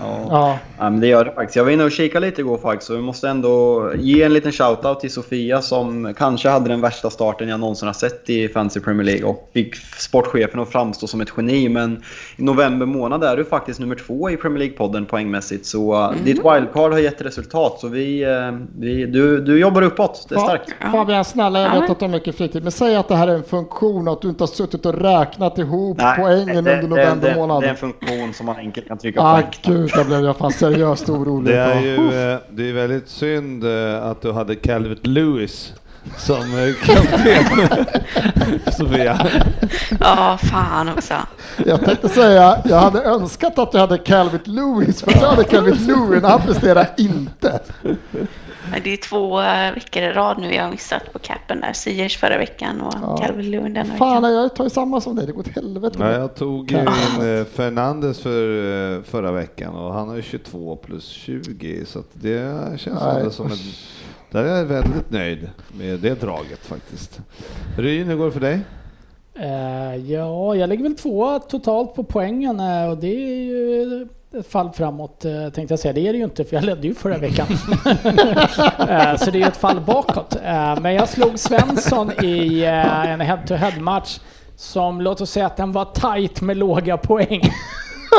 Ja. 0.00 0.26
Ja, 0.30 0.58
Ja, 0.78 0.90
men 0.90 1.00
det 1.00 1.06
gör 1.06 1.24
det 1.24 1.32
faktiskt. 1.32 1.56
Jag 1.56 1.64
var 1.64 1.70
inne 1.70 1.84
och 1.84 1.90
kikade 1.92 2.26
lite 2.26 2.40
igår 2.40 2.58
faktiskt. 2.58 2.86
Så 2.86 2.94
vi 2.96 3.02
måste 3.02 3.28
ändå 3.28 3.90
ge 3.96 4.22
en 4.22 4.32
liten 4.32 4.52
shoutout 4.52 5.00
till 5.00 5.12
Sofia 5.12 5.62
som 5.62 6.14
kanske 6.18 6.48
hade 6.48 6.68
den 6.68 6.80
värsta 6.80 7.10
starten 7.10 7.48
jag 7.48 7.60
någonsin 7.60 7.86
har 7.86 7.92
sett 7.92 8.30
i 8.30 8.48
Fantasy 8.48 8.80
Premier 8.80 9.04
League 9.06 9.24
och 9.24 9.50
fick 9.54 9.74
sportchefen 9.76 10.60
att 10.60 10.68
framstå 10.72 11.06
som 11.06 11.20
ett 11.20 11.28
geni. 11.36 11.68
Men 11.68 12.02
i 12.36 12.42
november 12.42 12.86
månad 12.86 13.24
är 13.24 13.36
du 13.36 13.44
faktiskt 13.44 13.80
nummer 13.80 13.94
två 13.94 14.30
i 14.30 14.36
Premier 14.36 14.58
League-podden 14.64 15.04
poängmässigt. 15.06 15.66
Så 15.66 15.94
uh, 15.94 16.12
ditt 16.24 16.36
wildcard 16.36 16.92
har 16.92 16.98
gett 16.98 17.20
resultat. 17.22 17.80
Så 17.80 17.88
vi, 17.88 18.26
uh, 18.26 18.58
vi, 18.78 19.06
du, 19.06 19.40
du 19.40 19.58
jobbar 19.60 19.82
uppåt. 19.82 20.26
Det 20.28 20.34
är 20.34 20.38
starkt. 20.38 20.70
Fabian, 20.92 21.24
snälla, 21.24 21.60
jag 21.60 21.76
Ja. 21.76 21.80
vet 21.80 21.90
att 21.90 21.98
du 21.98 22.04
har 22.04 22.12
mycket 22.12 22.36
fritid, 22.36 22.62
men 22.62 22.72
säg 22.72 22.96
att 22.96 23.08
det 23.08 23.16
här 23.16 23.28
är 23.28 23.34
en 23.34 23.42
funktion 23.44 24.08
och 24.08 24.14
att 24.14 24.22
du 24.22 24.28
inte 24.28 24.42
har 24.42 24.48
suttit 24.48 24.86
och 24.86 24.94
räknat 24.94 25.58
ihop 25.58 25.98
poängen 26.16 26.46
det, 26.46 26.58
under 26.58 26.76
det, 26.82 26.88
november 26.88 27.28
det, 27.28 27.34
månad. 27.36 27.62
det 27.62 27.66
är 27.66 27.70
en 27.70 27.76
funktion 27.76 28.32
som 28.34 28.46
man 28.46 28.56
enkelt 28.56 28.88
kan 28.88 28.98
trycka 28.98 29.20
Ah, 29.22 29.42
på. 29.62 29.72
gud, 29.72 29.87
där 29.94 30.04
blev 30.04 30.24
jag 30.24 30.36
fan 30.36 30.52
seriöst 30.52 31.08
orolig. 31.08 31.54
Det 31.54 31.60
är 31.60 31.80
ju 31.80 31.96
eh, 31.96 32.38
det 32.50 32.68
är 32.68 32.72
väldigt 32.72 33.08
synd 33.08 33.64
eh, 33.64 34.04
att 34.06 34.22
du 34.22 34.32
hade 34.32 34.54
Calvert 34.54 35.06
Lewis 35.06 35.72
som 36.16 36.36
eh, 36.58 36.74
kapten. 36.86 37.76
Sofia. 38.72 39.26
Ja, 40.00 40.38
fan 40.42 40.88
också. 40.88 41.14
Jag 41.66 41.84
tänkte 41.84 42.08
säga, 42.08 42.62
jag 42.64 42.80
hade 42.80 43.02
önskat 43.02 43.58
att 43.58 43.72
du 43.72 43.78
hade 43.78 43.98
Calvin 43.98 44.40
Lewis, 44.44 45.02
för 45.02 45.12
jag 45.12 45.28
hade 45.28 45.44
Calvin 45.44 45.86
Lewis, 45.86 46.22
han 46.22 46.40
presterar 46.40 46.88
inte. 46.96 47.60
Men 48.70 48.80
Det 48.84 48.92
är 48.92 48.96
två 48.96 49.40
eh, 49.40 49.74
veckor 49.74 50.02
i 50.02 50.12
rad 50.12 50.38
nu 50.40 50.54
jag 50.54 50.62
har 50.62 50.70
missat 50.70 51.12
på 51.12 51.18
capen 51.18 51.60
där. 51.60 51.72
Siers 51.72 52.16
förra 52.16 52.38
veckan 52.38 52.80
och 52.80 52.94
Ja. 53.02 53.16
Calvin 53.16 53.50
Lewin 53.50 53.74
denna 53.74 53.94
Fan, 53.94 54.22
veckan. 54.22 54.34
jag 54.36 54.54
tar 54.54 54.64
ju 54.64 54.70
samma 54.70 55.00
som 55.00 55.16
dig, 55.16 55.26
det 55.26 55.32
går 55.32 55.40
åt 55.40 55.48
helvete. 55.48 55.96
Ja, 56.00 56.10
jag 56.12 56.34
tog 56.34 56.70
ju 56.72 56.78
in 56.78 56.86
eh, 57.38 57.44
Fernandes 57.44 58.20
för 58.20 58.96
eh, 58.96 59.02
förra 59.02 59.32
veckan 59.32 59.74
och 59.74 59.92
han 59.94 60.08
har 60.08 60.16
ju 60.16 60.22
22 60.22 60.76
plus 60.76 61.08
20 61.08 61.84
så 61.86 61.98
att 61.98 62.08
det 62.12 62.80
känns 62.80 63.00
Nej, 63.02 63.30
som 63.32 63.46
en... 63.46 63.58
Där 64.30 64.44
är 64.44 64.56
jag 64.56 64.64
väldigt 64.64 65.10
nöjd 65.10 65.50
med 65.78 65.98
det 66.00 66.20
draget 66.20 66.66
faktiskt. 66.66 67.20
Ryn, 67.78 68.06
hur 68.06 68.16
går 68.16 68.26
det 68.26 68.32
för 68.32 68.40
dig? 68.40 68.60
Ja, 70.06 70.54
jag 70.54 70.68
ligger 70.68 70.82
väl 70.82 70.94
två 70.96 71.38
totalt 71.38 71.94
på 71.94 72.04
poängen 72.04 72.60
och 72.90 72.98
det 72.98 73.06
är 73.06 73.42
ju 73.44 74.08
fall 74.48 74.70
framåt 74.72 75.24
eh, 75.24 75.48
tänkte 75.48 75.72
jag 75.72 75.78
säga. 75.78 75.92
Det 75.92 76.08
är 76.08 76.12
det 76.12 76.18
ju 76.18 76.24
inte 76.24 76.44
för 76.44 76.56
jag 76.56 76.64
ledde 76.64 76.86
ju 76.86 76.94
förra 76.94 77.18
veckan. 77.18 77.46
Eh, 78.88 79.16
så 79.16 79.30
det 79.30 79.38
är 79.38 79.40
ju 79.40 79.44
ett 79.44 79.56
fall 79.56 79.80
bakåt. 79.80 80.36
Eh, 80.44 80.80
men 80.80 80.94
jag 80.94 81.08
slog 81.08 81.38
Svensson 81.38 82.12
i 82.24 82.64
en 82.64 83.20
head-to-head 83.20 83.80
match 83.80 84.18
som 84.56 85.00
låt 85.00 85.20
oss 85.20 85.30
säga 85.30 85.46
att 85.46 85.56
den 85.56 85.72
var 85.72 85.84
tight 85.84 86.40
med 86.40 86.56
låga 86.56 86.96
poäng. 86.96 87.42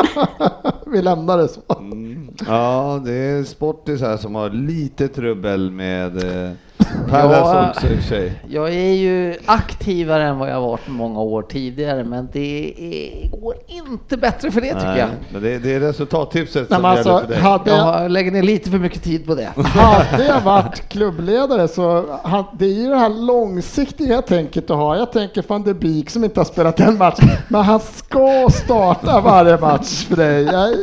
Vi 0.86 1.02
lämnar 1.02 1.38
det 1.38 1.48
så. 1.48 1.60
Ja, 2.46 3.02
det 3.04 3.12
är 3.12 3.44
Sportis 3.44 4.00
här 4.00 4.16
som 4.16 4.34
har 4.34 4.50
lite 4.50 5.08
trubbel 5.08 5.70
med 5.70 6.12
Per 7.10 7.18
Ja. 7.32 7.70
också 7.70 7.86
i 7.86 7.90
och 7.94 7.96
för 7.98 8.02
sig. 8.08 8.32
Jag 8.48 8.68
är 8.74 8.92
ju 8.92 9.36
aktivare 9.46 10.24
än 10.24 10.38
vad 10.38 10.50
jag 10.50 10.60
varit 10.60 10.88
många 10.88 11.20
år 11.20 11.42
tidigare, 11.42 12.04
men 12.04 12.28
det 12.32 12.74
är, 12.78 13.28
går 13.40 13.54
inte 13.66 14.16
bättre 14.16 14.50
för 14.50 14.60
det 14.60 14.74
tycker 14.74 14.96
jag. 14.96 15.08
Men 15.32 15.42
det, 15.42 15.58
det 15.58 15.74
är 15.74 15.80
resultattipset 15.80 16.70
Nej, 16.70 16.76
som 16.76 16.82
men 16.82 16.96
gäller 16.96 17.10
alltså, 17.12 17.26
för 17.26 17.34
dig. 17.34 17.42
hade, 17.42 17.70
Jag 17.70 17.78
jag, 17.78 17.84
har- 17.84 18.08
lägger 18.08 18.30
ner 18.30 18.42
lite 18.42 18.70
för 18.70 18.78
mycket 18.78 19.02
tid 19.02 19.26
på 19.26 19.34
det. 19.34 19.48
hade 19.64 20.24
jag 20.26 20.40
varit 20.40 20.88
klubbledare 20.88 21.68
så 21.68 22.04
det 22.58 22.64
är 22.64 22.68
ju 22.82 22.88
det 22.88 22.96
här 22.96 23.08
långsiktiga 23.08 24.22
tänket 24.22 24.70
att 24.70 24.76
ha. 24.76 24.96
Jag 24.96 25.12
tänker 25.12 25.44
van 25.48 25.62
de 25.62 25.74
Beek 25.74 26.10
som 26.10 26.24
inte 26.24 26.40
har 26.40 26.44
spelat 26.44 26.80
en 26.80 26.98
match, 26.98 27.18
men 27.48 27.60
han 27.62 27.80
ska 27.80 28.48
starta 28.52 29.20
varje 29.20 29.56
match 29.58 30.06
för 30.06 30.16
dig. 30.16 30.42
Jag, 30.44 30.74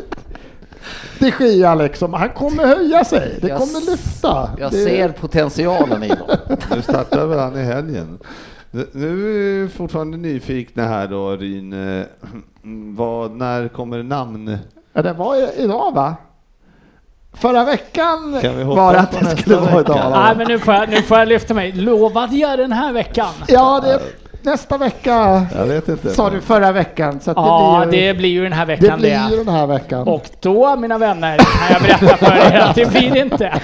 det 1.20 1.40
Gia 1.40 1.76
liksom, 1.76 2.14
han 2.14 2.30
kommer 2.30 2.66
höja 2.68 3.04
sig. 3.06 3.38
Det 3.42 3.48
Jag 3.48 3.60
kommer 3.60 3.92
lyfta. 3.92 4.50
Jag 4.60 4.72
det, 4.72 4.84
ser 4.84 5.10
potentialen 5.10 6.04
i 6.04 6.08
dem. 6.08 6.28
Nu 6.76 6.82
startar 6.82 7.26
väl 7.26 7.40
han 7.40 7.58
i 7.58 7.64
helgen. 7.64 8.20
Nu 8.72 9.10
är 9.10 9.64
vi 9.64 9.70
fortfarande 9.70 10.18
nyfikna 10.18 10.84
här 10.86 11.08
då, 11.08 11.32
Ryn. 11.32 11.98
Eh, 11.98 12.06
Vad, 12.96 13.32
när 13.32 13.68
kommer 13.68 14.04
namn? 14.04 14.58
Ja, 14.94 15.02
det 15.02 15.14
var 15.14 15.60
idag 15.60 15.94
va? 15.96 16.16
Förra 17.34 17.64
veckan 17.66 18.40
Kan 18.42 18.58
vi 18.58 18.64
hoppas 18.64 18.78
var 18.78 18.94
det 18.94 19.00
att 19.00 19.12
det 19.20 19.38
skulle 19.38 19.56
vara 19.58 19.82
idag. 19.82 20.12
Nej 20.12 20.36
men 20.38 20.48
nu 20.48 20.60
får, 20.60 20.74
jag, 20.74 20.90
nu 20.90 21.02
får 21.02 21.18
jag 21.18 21.28
lyfta 21.28 21.54
mig. 21.54 21.72
Lovade 21.72 22.36
jag 22.36 22.60
den 22.60 22.72
här 22.72 22.94
veckan? 22.94 23.30
Ja, 23.48 23.80
det, 23.84 24.00
nästa 24.48 24.78
vecka 24.78 25.46
Jag 25.56 25.66
vet 25.66 25.90
inte. 25.90 26.10
sa 26.10 26.30
du 26.30 26.42
förra 26.42 26.72
veckan. 26.72 27.20
Så 27.20 27.32
att 27.32 27.38
Ja, 27.38 27.82
det 27.86 27.90
blir 27.90 28.00
ju, 28.00 28.08
det 28.08 28.14
blir 28.18 28.30
ju 28.30 28.44
den 28.44 28.54
här 28.54 28.66
det 28.66 28.76
veckan 28.76 29.00
blir 29.00 29.10
det. 29.10 29.28
ju 29.32 29.38
den 29.44 29.54
här 29.54 29.68
veckan. 29.68 30.08
Och 30.08 30.30
då, 30.42 30.76
mina 30.76 30.98
vänner, 30.98 31.38
kan 31.38 31.74
jag 31.74 31.82
berätta 31.82 32.18
för 32.18 32.36
er 32.56 32.60
att 32.60 32.76
det 32.76 32.90
blir 32.92 33.12
det 33.12 33.20
inte. 33.20 33.62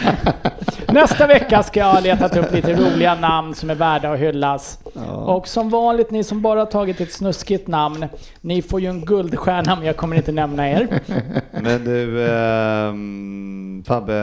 Nästa 0.88 1.27
vecka 1.27 1.64
ska 1.64 1.80
jag 1.80 1.93
ha 1.93 1.99
letat 1.99 2.38
upp 2.38 2.53
lite 2.53 2.73
roliga 2.73 3.15
namn 3.15 3.55
som 3.55 3.69
är 3.69 3.76
värda 3.76 4.11
att 4.11 4.19
hyllas. 4.19 4.80
Och 5.26 5.47
som 5.47 5.69
vanligt, 5.69 6.11
ni 6.11 6.23
som 6.23 6.41
bara 6.41 6.65
tagit 6.65 7.01
ett 7.01 7.14
snuskigt 7.14 7.68
namn, 7.68 8.05
ni 8.41 8.61
får 8.61 8.81
ju 8.81 8.88
en 8.88 9.05
guldstjärna 9.05 9.76
men 9.76 9.85
jag 9.85 9.97
kommer 9.97 10.15
inte 10.15 10.31
nämna 10.31 10.69
er. 10.69 10.88
Men 11.61 11.84
du, 11.85 12.27
ehm, 12.31 13.84
Fabbe, 13.88 14.14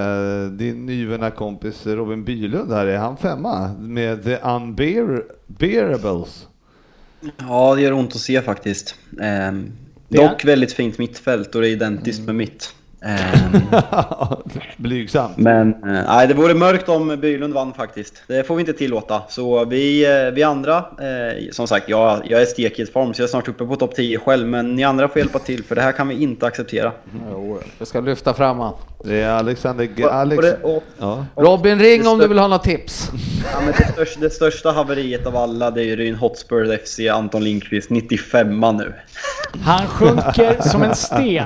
din 0.50 0.86
nyvunna 0.86 1.30
kompis 1.30 1.86
Robin 1.86 2.24
Bylund 2.24 2.72
här, 2.72 2.86
är 2.86 2.98
han 2.98 3.16
femma 3.16 3.70
med 3.78 4.24
The 4.24 4.36
Unbearables? 4.36 6.46
Ja, 7.48 7.74
det 7.74 7.82
gör 7.82 7.92
ont 7.92 8.14
att 8.14 8.20
se 8.20 8.42
faktiskt. 8.42 8.94
Det 9.10 9.24
är- 9.24 10.28
dock 10.28 10.44
väldigt 10.44 10.72
fint 10.72 10.98
mittfält 10.98 11.54
och 11.54 11.60
det 11.60 11.68
är 11.68 11.72
identiskt 11.72 12.20
med 12.26 12.34
mitt. 12.34 12.74
Ehm, 13.04 13.60
Blygsamt. 14.76 15.36
men 15.36 15.84
eh, 15.84 16.28
det 16.28 16.34
vore 16.34 16.54
mörkt 16.54 16.88
om 16.88 17.08
Bylund 17.20 17.54
vann 17.54 17.72
faktiskt. 17.74 18.22
Det 18.26 18.44
får 18.46 18.54
vi 18.56 18.60
inte 18.60 18.72
tillåta. 18.72 19.22
Så 19.28 19.64
vi, 19.64 20.04
eh, 20.26 20.30
vi 20.34 20.42
andra, 20.42 20.76
eh, 20.76 21.50
som 21.52 21.66
sagt, 21.66 21.88
jag, 21.88 22.22
jag 22.30 22.40
är 22.42 22.46
stekig 22.46 22.82
i 22.82 22.86
form 22.86 23.14
så 23.14 23.22
jag 23.22 23.26
är 23.26 23.30
snart 23.30 23.48
uppe 23.48 23.64
på 23.66 23.76
topp 23.76 23.94
10 23.94 24.18
själv. 24.18 24.46
Men 24.48 24.74
ni 24.74 24.84
andra 24.84 25.08
får 25.08 25.18
hjälpa 25.18 25.38
till 25.38 25.64
för 25.64 25.74
det 25.74 25.82
här 25.82 25.92
kan 25.92 26.08
vi 26.08 26.22
inte 26.22 26.46
acceptera. 26.46 26.92
Jo, 27.30 27.58
Jag 27.78 27.88
ska 27.88 28.00
lyfta 28.00 28.34
fram 28.34 28.58
han. 28.58 28.74
Det 29.04 29.14
är 29.20 29.30
Alexander 29.32 29.84
G- 29.84 30.04
Och- 30.04 30.14
Alex... 30.14 30.38
och 30.38 30.42
det- 30.44 30.58
och- 30.62 30.82
Ja. 30.98 31.26
Robin, 31.36 31.78
ring 31.78 32.06
om 32.08 32.18
du 32.18 32.28
vill 32.28 32.38
ha 32.38 32.48
något 32.48 32.64
tips. 32.64 33.10
Ja, 33.52 33.60
men 33.60 33.74
det, 33.78 33.92
största, 33.92 34.20
det 34.20 34.30
största 34.30 34.70
haveriet 34.72 35.26
av 35.26 35.36
alla 35.36 35.70
det 35.70 35.80
är 35.82 35.84
ju 35.84 35.96
Ryn 35.96 36.14
Hotspur 36.14 36.76
FC, 36.84 37.00
Anton 37.12 37.44
Lindqvist, 37.44 37.90
95 37.90 38.60
nu. 38.60 38.92
Han 39.64 39.86
sjunker 39.86 40.68
som 40.68 40.82
en 40.82 40.94
sten. 40.94 41.44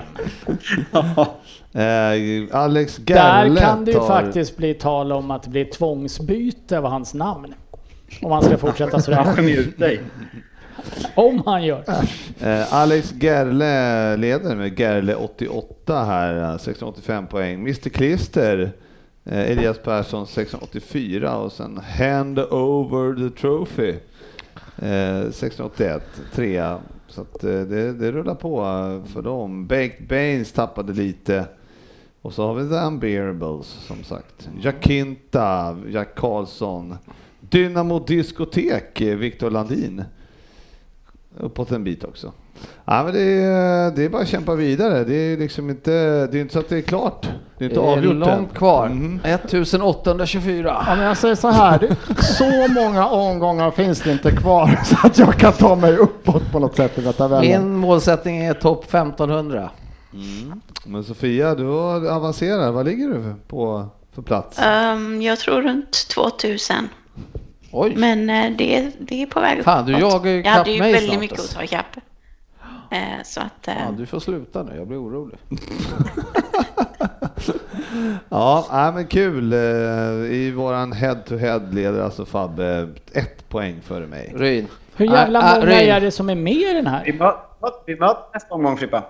Eh, 1.74 2.56
Alex 2.60 3.00
Gerle 3.06 3.54
Där 3.54 3.60
kan 3.60 3.84
det 3.84 3.90
ju 3.90 3.98
tar- 3.98 4.06
faktiskt 4.06 4.56
bli 4.56 4.74
tal 4.74 5.12
om 5.12 5.30
att 5.30 5.42
det 5.42 5.50
blir 5.50 5.64
tvångsbyte 5.64 6.78
av 6.78 6.84
hans 6.86 7.14
namn. 7.14 7.54
Om 8.22 8.32
han 8.32 8.42
ska 8.42 8.58
fortsätta 8.58 8.90
Han 8.92 9.02
sådär. 9.02 9.42
ju 9.42 9.56
ut 9.56 9.78
dig. 9.78 10.00
Om 11.14 11.42
han 11.46 11.64
gör. 11.64 11.84
Eh, 12.40 12.74
Alex 12.74 13.14
Gerle 13.20 14.16
leder 14.16 14.56
med 14.56 14.80
Gerle 14.80 15.14
88 15.14 16.04
här, 16.04 16.52
eh, 16.52 16.58
685 16.58 17.26
poäng. 17.26 17.54
Mr 17.60 17.88
Klister, 17.88 18.72
eh, 19.24 19.50
Elias 19.50 19.78
Persson 19.78 20.26
684 20.26 21.36
och 21.36 21.52
sen 21.52 21.80
Hand 21.98 22.38
over 22.38 23.28
the 23.28 23.40
trophy. 23.40 23.94
Eh, 24.78 25.30
681, 25.30 26.02
trea. 26.32 26.78
Så 27.08 27.20
att, 27.20 27.44
eh, 27.44 27.60
det, 27.60 27.92
det 27.92 28.12
rullar 28.12 28.34
på 28.34 28.60
eh, 28.60 29.12
för 29.12 29.22
dem. 29.22 29.66
Baked 29.66 30.06
Baines 30.08 30.52
tappade 30.52 30.92
lite. 30.92 31.46
Och 32.22 32.32
så 32.32 32.46
har 32.46 32.54
vi 32.54 32.68
The 32.68 32.74
Unbearables 32.74 33.66
som 33.66 34.04
sagt. 34.04 34.48
Jakinta, 34.60 35.78
Jack 35.88 36.14
Karlsson. 36.14 36.96
Dynamo 37.40 37.98
Diskotek, 37.98 39.00
eh, 39.00 39.16
Viktor 39.16 39.50
Landin 39.50 40.04
uppåt 41.40 41.70
en 41.70 41.84
bit 41.84 42.04
också. 42.04 42.32
Ja, 42.84 43.02
men 43.04 43.14
det, 43.14 43.20
är, 43.22 43.90
det 43.90 44.04
är 44.04 44.08
bara 44.08 44.22
att 44.22 44.28
kämpa 44.28 44.54
vidare. 44.54 45.04
Det 45.04 45.14
är 45.14 45.36
liksom 45.36 45.70
inte, 45.70 45.90
det 46.26 46.38
är 46.38 46.40
inte 46.40 46.52
så 46.52 46.58
att 46.60 46.68
det 46.68 46.76
är 46.76 46.82
klart. 46.82 47.28
Det 47.58 47.64
är 47.64 47.68
inte 47.68 47.80
Det 47.80 47.86
är 47.86 47.92
avgjort 47.92 48.14
långt 48.14 48.30
än. 48.32 48.46
kvar. 48.46 48.88
Mhm. 48.88 49.20
1824. 49.24 50.84
Ja, 50.86 50.94
men 50.96 51.04
jag 51.04 51.16
säger 51.16 51.34
så 51.34 51.48
här, 51.48 51.96
så 52.22 52.72
många 52.72 53.06
omgångar 53.08 53.70
finns 53.70 54.00
det 54.00 54.12
inte 54.12 54.30
kvar 54.30 54.80
så 54.84 55.06
att 55.06 55.18
jag 55.18 55.34
kan 55.34 55.52
ta 55.52 55.76
mig 55.76 55.96
uppåt 55.96 56.52
på 56.52 56.58
något 56.58 56.76
sätt 56.76 56.98
i 56.98 57.12
tabellen. 57.12 57.62
Min 57.62 57.76
målsättning 57.76 58.38
är 58.44 58.54
topp 58.54 58.84
1500. 58.84 59.70
Men 60.86 61.04
Sofia, 61.04 61.54
du 61.54 61.64
har 61.64 62.06
avancerat. 62.08 62.74
Vad 62.74 62.86
ligger 62.86 63.08
du 63.08 63.34
på 63.48 63.86
för 64.14 64.22
plats? 64.22 64.58
Ehm, 64.58 65.22
jag 65.22 65.38
tror 65.38 65.62
runt 65.62 66.08
2000. 66.14 66.76
Oj, 67.76 67.94
Men 67.96 68.30
eh, 68.30 68.56
det, 68.58 68.90
det 68.98 69.22
är 69.22 69.26
på 69.26 69.40
väg 69.40 69.64
Fan, 69.64 69.86
du 69.86 69.92
uppåt. 69.92 70.12
jagar 70.12 70.30
ju 70.30 70.42
Jag 70.42 70.50
hade 70.50 70.70
ju 70.70 70.76
ikapp 70.76 70.84
mig 70.84 70.92
väldigt 70.92 71.10
snart, 71.10 71.20
mycket 71.20 71.38
att 71.38 71.40
alltså. 71.40 71.56
ta 71.58 71.64
ikapp. 71.64 71.96
Eh, 72.90 73.22
så 73.24 73.40
att... 73.40 73.68
eh, 73.68 73.74
ja, 73.74 73.90
du 73.98 74.06
får 74.06 74.20
sluta 74.20 74.62
nu, 74.62 74.72
jag 74.76 74.86
blir 74.86 74.98
orolig. 75.02 75.38
Ja, 78.28 78.66
nej, 78.72 78.92
men 78.92 79.06
kul. 79.06 79.52
I 80.32 80.50
våran 80.56 80.92
head-to-head 80.92 81.60
leder 81.72 82.02
alltså 82.02 82.24
Fabbe 82.26 82.88
ett 83.12 83.48
poäng 83.48 83.80
före 83.82 84.06
mig. 84.06 84.32
Ryn. 84.36 84.66
Hur 84.96 85.06
jävla 85.06 85.40
många 85.40 85.66
Ryn. 85.66 85.90
är 85.90 86.00
det 86.00 86.10
som 86.10 86.28
är 86.30 86.34
med 86.34 86.52
i 86.54 86.72
den 86.72 86.84
Vi 86.84 86.90
här? 86.90 87.12
möts 87.60 87.76
vi 87.86 87.96
möts 87.96 88.20
nästa 88.34 88.54
omgång 88.54 88.76
Frippa. 88.76 89.02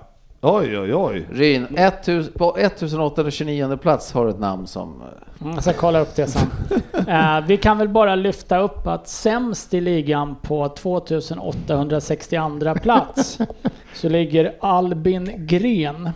Oj, 0.46 0.78
oj, 0.78 0.94
oj. 0.94 1.26
Ryn, 1.32 1.66
1000 1.76 2.32
på 2.38 2.56
1829 2.58 3.76
plats 3.76 4.12
har 4.12 4.24
du 4.24 4.30
ett 4.30 4.38
namn 4.38 4.66
som... 4.66 5.02
eh, 5.02 5.08
Mm, 5.40 5.54
Jag 5.54 5.62
ska 5.62 5.72
kolla 5.72 5.98
upp 6.00 6.16
det 6.16 6.26
sen. 6.26 6.46
Eh, 7.08 7.40
vi 7.46 7.56
kan 7.56 7.78
väl 7.78 7.88
bara 7.88 8.14
lyfta 8.14 8.58
upp 8.58 8.86
att 8.86 9.08
sämst 9.08 9.74
i 9.74 9.80
ligan 9.80 10.36
på 10.42 10.68
2862 10.68 12.74
plats 12.82 13.38
så 13.94 14.08
ligger 14.08 14.54
Albin 14.60 15.46
Gren. 15.46 16.10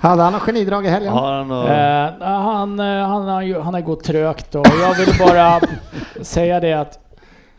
Hade 0.00 0.22
han 0.22 0.32
något 0.32 0.42
genidrag 0.42 0.86
i 0.86 0.88
helgen? 0.88 1.12
Har 1.12 1.32
han 1.32 1.48
något... 1.48 1.68
Eh, 1.68 2.26
han, 2.28 2.80
eh, 2.80 3.08
han, 3.08 3.28
har 3.28 3.42
ju, 3.42 3.60
han 3.60 3.74
har 3.74 3.80
gått 3.80 4.04
trögt 4.04 4.54
och 4.54 4.66
jag 4.82 4.94
vill 4.94 5.14
bara 5.18 5.60
säga 6.22 6.60
det 6.60 6.72
att 6.72 6.98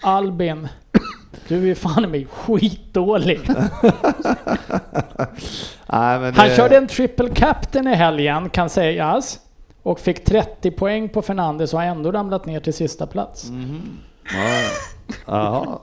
Albin, 0.01 0.67
du 1.47 1.71
är 1.71 1.75
fan 1.75 2.03
i 2.03 2.07
mig 2.07 2.27
skitdålig. 2.31 3.39
nej, 5.87 6.19
men 6.19 6.33
Han 6.35 6.49
det- 6.49 6.55
körde 6.55 6.77
en 6.77 6.87
triple 6.87 7.29
captain 7.29 7.87
i 7.87 7.95
helgen 7.95 8.49
kan 8.49 8.69
sägas. 8.69 9.39
Och 9.83 9.99
fick 9.99 10.25
30 10.25 10.71
poäng 10.71 11.09
på 11.09 11.21
Fernandes 11.21 11.73
och 11.73 11.79
har 11.79 11.85
ändå 11.87 12.11
ramlat 12.11 12.45
ner 12.45 12.59
till 12.59 12.73
sista 12.73 13.07
plats. 13.07 13.47
Ja. 14.23 14.61
Jaha. 15.25 15.79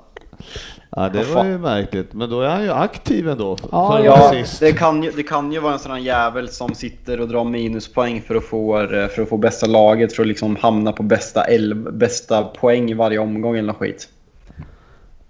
Ja, 0.91 1.09
det 1.09 1.25
var 1.25 1.45
ju 1.45 1.59
märkligt. 1.59 2.13
Men 2.13 2.31
då 2.31 2.41
är 2.41 2.49
han 2.49 2.63
ju 2.63 2.73
aktiv 2.73 3.29
ändå. 3.29 3.57
För 3.57 3.69
Ja, 3.73 4.01
Ja, 4.05 4.33
det 4.61 4.73
kan, 4.73 5.03
ju, 5.03 5.11
det 5.11 5.23
kan 5.23 5.53
ju 5.53 5.61
vara 5.61 5.73
en 5.73 5.79
sån 5.79 5.93
här 5.93 5.99
jävel 5.99 6.49
som 6.49 6.75
sitter 6.75 7.21
och 7.21 7.29
drar 7.29 7.45
minuspoäng 7.45 8.23
för 8.23 8.35
att 8.35 8.45
få, 8.45 8.81
eh, 8.83 9.09
för 9.09 9.23
att 9.23 9.29
få 9.29 9.37
bästa 9.37 9.67
laget, 9.67 10.13
för 10.13 10.23
att 10.23 10.29
liksom 10.29 10.57
hamna 10.57 10.93
på 10.93 11.03
bästa, 11.03 11.45
elv, 11.45 11.93
bästa 11.93 12.43
poäng 12.45 12.91
i 12.91 12.95
varje 12.95 13.19
omgång 13.19 13.57
eller 13.57 13.67
något 13.67 13.77
skit. 13.77 14.09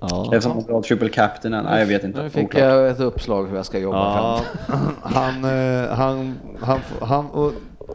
Ja. 0.00 0.26
Det 0.30 0.36
är 0.36 0.40
som 0.40 0.58
att 0.58 0.66
dra 0.68 0.82
triple 0.82 1.08
captain. 1.08 1.52
Nej, 1.64 1.78
jag 1.80 1.86
vet 1.86 2.04
inte. 2.04 2.22
Nu 2.22 2.30
fick 2.30 2.44
Oklart. 2.44 2.62
jag 2.62 2.88
ett 2.88 3.00
uppslag 3.00 3.46
hur 3.48 3.56
jag 3.56 3.66
ska 3.66 3.78
jobba 3.78 3.96
Ja, 3.98 4.40
fram. 4.66 4.78
han, 5.02 5.44
eh, 5.44 5.88
han, 5.90 6.38
han, 6.60 6.80
han, 7.00 7.26
och 7.30 7.52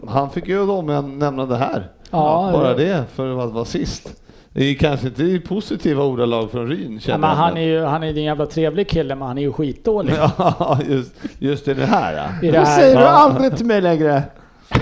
han 0.07 0.29
fick 0.29 0.47
ju 0.47 0.65
då 0.65 0.81
med 0.81 1.03
nämna 1.03 1.45
det 1.45 1.57
här. 1.57 1.87
Ja, 2.11 2.49
Bara 2.53 2.73
det- 2.73 2.83
det 2.85 3.03
för 3.13 3.43
att 3.45 3.51
vara 3.53 3.65
sist. 3.65 4.13
Det 4.53 4.63
är 4.65 4.75
kanske 4.75 5.07
inte 5.07 5.23
i 5.23 5.39
positiva 5.39 6.03
ordalag 6.03 6.51
från 6.51 6.67
Ryn 6.67 6.99
Ja, 7.05 7.17
men 7.17 7.29
han 7.29 7.57
är 7.57 7.61
ju 7.61 7.83
han 7.83 8.03
är 8.03 8.07
en 8.07 8.23
jävla 8.23 8.45
trevlig 8.45 8.89
kille 8.89 9.15
men 9.15 9.27
han 9.27 9.37
är 9.37 9.41
ju 9.41 9.53
skitdålig. 9.53 10.13
Ja, 10.37 10.79
just, 10.89 11.13
just 11.39 11.67
i 11.67 11.73
det 11.73 11.85
här 11.85 12.13
ja. 12.41 12.47
I 12.47 12.51
det 12.51 12.59
här. 12.59 12.79
säger 12.79 12.95
du 12.95 13.01
Ja. 13.03 13.07
aldrig 13.09 13.57
till 13.57 13.65
mig 13.65 13.81
längre. 13.81 14.23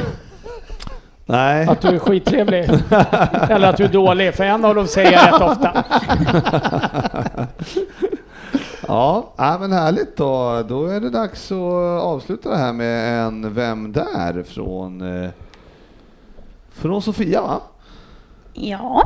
Nej. 1.29 1.67
Att 1.67 1.81
du 1.81 1.87
är 1.87 1.99
skittrevlig. 1.99 2.69
Eller 3.49 3.69
att 3.69 3.77
du 3.77 3.83
är 3.83 3.87
dålig, 3.89 4.35
för 4.35 4.43
en 4.43 4.65
av 4.65 4.75
dem 4.75 4.87
säger 4.87 5.11
jag 5.11 5.33
rätt 5.33 5.41
ofta. 5.41 5.83
Ja, 8.87 9.33
ja, 9.37 9.57
men 9.59 9.71
härligt 9.71 10.17
då. 10.17 10.63
Då 10.67 10.85
är 10.85 10.99
det 10.99 11.09
dags 11.09 11.51
att 11.51 12.01
avsluta 12.03 12.49
det 12.49 12.57
här 12.57 12.73
med 12.73 13.19
en 13.25 13.53
Vem 13.53 13.91
där? 13.91 14.43
från, 14.43 15.23
eh, 15.23 15.29
från 16.73 17.01
Sofia 17.01 17.41
va? 17.41 17.59
Ja. 18.53 19.03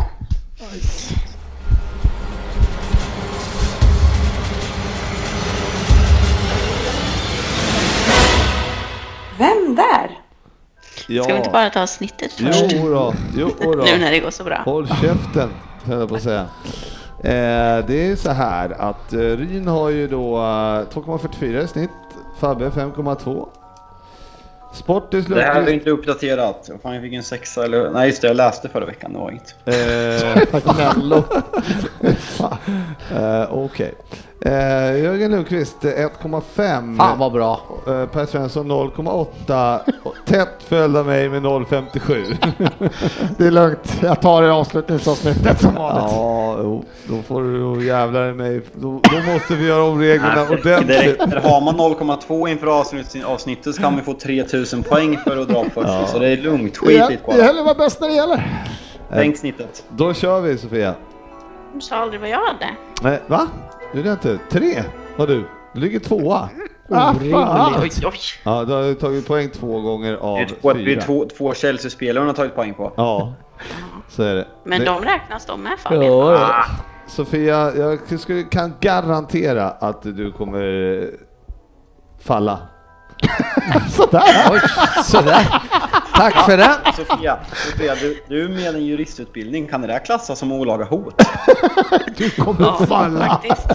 Vem 9.38 9.76
där? 9.76 10.23
Ja. 11.08 11.24
Ska 11.24 11.34
vi 11.34 11.38
inte 11.38 11.50
bara 11.50 11.70
ta 11.70 11.88
snittet 11.88 12.34
först? 12.34 12.66
Jo 12.74 12.90
då, 12.90 13.14
jo 13.38 13.52
då. 13.62 13.70
Nu 13.86 13.98
när 13.98 14.12
det 14.12 14.20
går 14.20 14.32
så 14.32 14.44
bra. 14.44 14.62
Håll 14.66 14.88
käften, 14.88 15.50
höll 15.86 16.00
jag 16.00 16.10
på 16.10 16.16
att 16.16 16.24
säga. 16.24 16.46
Eh, 17.24 17.86
det 17.88 18.12
är 18.12 18.16
så 18.16 18.32
här 18.32 18.70
att 18.70 19.14
eh, 19.14 19.20
Ryn 19.20 19.68
har 19.68 19.90
ju 19.90 20.08
då 20.08 20.38
eh, 20.38 20.42
2,44 20.42 21.64
i 21.64 21.68
snitt, 21.68 21.90
Fabbe 22.40 22.70
5,2. 22.70 23.48
Sportis 24.74 25.26
Det 25.26 25.42
här 25.42 25.62
är 25.62 25.70
inte 25.70 25.90
uppdaterat. 25.90 26.70
Fan, 26.84 26.94
jag 26.94 27.04
fick 27.04 27.14
en 27.14 27.24
sexa 27.24 27.66
eller... 27.66 27.92
Nej, 27.92 28.08
just 28.08 28.22
det. 28.22 28.28
Jag 28.28 28.38
läste 28.38 28.70
förra 28.70 28.86
veckan. 28.86 29.14
Det 29.14 29.20
var 29.20 29.32
inget. 29.32 29.56
Eh, 29.66 30.78
Mello. 30.96 31.24
eh, 33.16 33.54
Okej. 33.54 33.94
Eh, 34.46 35.02
Jörgen 35.04 35.32
Lundqvist 35.32 35.86
eh, 35.86 35.90
1,5. 35.90 36.98
Fan 36.98 37.20
vad 37.20 37.32
bra. 37.32 37.60
Eh, 37.88 38.06
Per 38.06 38.26
Svensson 38.26 38.72
0,8. 38.72 39.80
Och 40.04 40.14
Tätt 40.26 40.64
följd 40.68 40.98
av 40.98 41.06
mig 41.06 41.30
med 41.30 41.42
0,57. 41.44 42.36
Det 43.38 43.48
är 43.48 43.52
lugnt. 43.52 43.98
Jag 44.02 44.22
tar 44.22 44.42
det 44.42 44.48
i 44.48 44.52
avslutningsavsnittet 44.52 45.62
som 45.62 45.76
vanligt. 45.76 46.12
ja, 46.14 46.58
jo, 46.62 46.84
då 47.10 47.22
får 47.22 47.42
du 47.44 47.86
jävlar 47.86 48.30
i 48.30 48.34
mig. 48.34 48.62
Då, 48.74 49.02
då 49.04 49.32
måste 49.34 49.56
vi 49.56 49.68
göra 49.68 49.84
om 49.84 50.00
reglerna 50.00 50.36
Det 50.46 50.50
ordentligt. 50.60 51.22
Har 51.44 51.62
man 51.62 51.76
0,2 51.76 52.48
inför 52.50 52.68
avsnitt- 52.68 53.24
avsnittet 53.26 53.76
så 53.76 53.82
kan 53.82 53.96
vi 53.96 54.02
få 54.02 54.14
3000 54.14 54.84
poäng 54.84 55.18
för 55.18 55.38
att 55.38 55.48
dra 55.50 55.66
först. 55.74 56.12
Så 56.12 56.20
det 56.20 56.28
är 56.30 56.38
lugnt. 56.38 56.78
Skit 56.78 56.90
Det 57.00 57.10
lite 57.10 57.22
det 57.26 57.28
bara. 57.28 57.38
gäller 57.46 57.64
vara 57.64 57.76
bäst 57.76 58.02
när 58.02 58.08
det 58.08 58.16
gäller. 58.16 58.64
Tänk 59.14 59.38
snittet. 59.38 59.84
Då 59.90 60.14
kör 60.14 60.42
vi 60.42 60.58
Sofia. 60.58 60.94
Du 61.74 61.82
sa 61.82 61.96
aldrig 61.96 62.22
vad 62.22 62.30
jag 62.30 62.40
hade. 62.40 62.70
Nej, 63.02 63.20
va? 63.28 63.48
Du 63.94 64.02
är 64.10 64.12
inte? 64.12 64.40
Tre 64.50 64.84
har 65.18 65.28
du. 65.28 65.46
Du 65.74 65.80
ligger 65.82 66.00
tvåa. 66.00 66.50
Ah, 66.90 67.14
fan. 67.14 67.74
Oj, 67.82 67.90
oj. 68.06 68.20
Ja, 68.44 68.64
du 68.66 68.74
har 68.74 68.94
tagit 68.94 69.28
poäng 69.28 69.50
två 69.50 69.82
gånger 69.82 70.14
av 70.16 70.36
Det 70.38 70.44
är 70.44 70.48
två, 70.62 70.74
det 70.74 70.80
är 70.82 70.86
fyra. 70.86 71.02
två, 71.02 71.26
två 71.38 71.54
Chelsea-spelare 71.54 72.22
hon 72.22 72.28
har 72.28 72.36
tagit 72.36 72.56
poäng 72.56 72.74
på. 72.74 72.94
Ja, 72.98 73.34
så 74.10 74.24
är 74.24 74.36
det. 74.36 74.48
Men 74.64 74.80
Det- 74.80 74.86
de 74.86 75.02
räknas 75.04 75.46
de 75.46 75.62
med 75.64 75.80
Fabian? 75.80 76.04
Ja, 76.04 76.32
ja. 76.34 76.66
Sofia, 77.08 77.76
jag 77.76 78.20
skulle, 78.20 78.44
kan 78.44 78.74
garantera 78.80 79.70
att 79.70 80.02
du 80.04 80.32
kommer 80.32 80.98
eh, 81.04 81.08
falla. 82.24 82.60
Sådär. 83.92 84.24
Oj, 84.52 84.60
sådär. 85.04 85.62
Tack 86.16 86.46
för 86.46 86.58
den. 86.58 86.72
Sofia, 86.96 87.38
Sofia 87.72 87.96
du, 87.96 88.24
du 88.28 88.50
med 88.50 88.76
en 88.76 88.86
juristutbildning, 88.86 89.68
kan 89.68 89.82
det 89.82 89.88
där 89.88 90.06
klassas 90.06 90.40
som 90.40 90.52
olaga 90.52 90.86
hot? 90.86 91.22
Du 92.18 92.30
kommer 92.30 92.62
Ja, 92.62 92.86
falla. 92.88 93.26
faktiskt. 93.28 93.68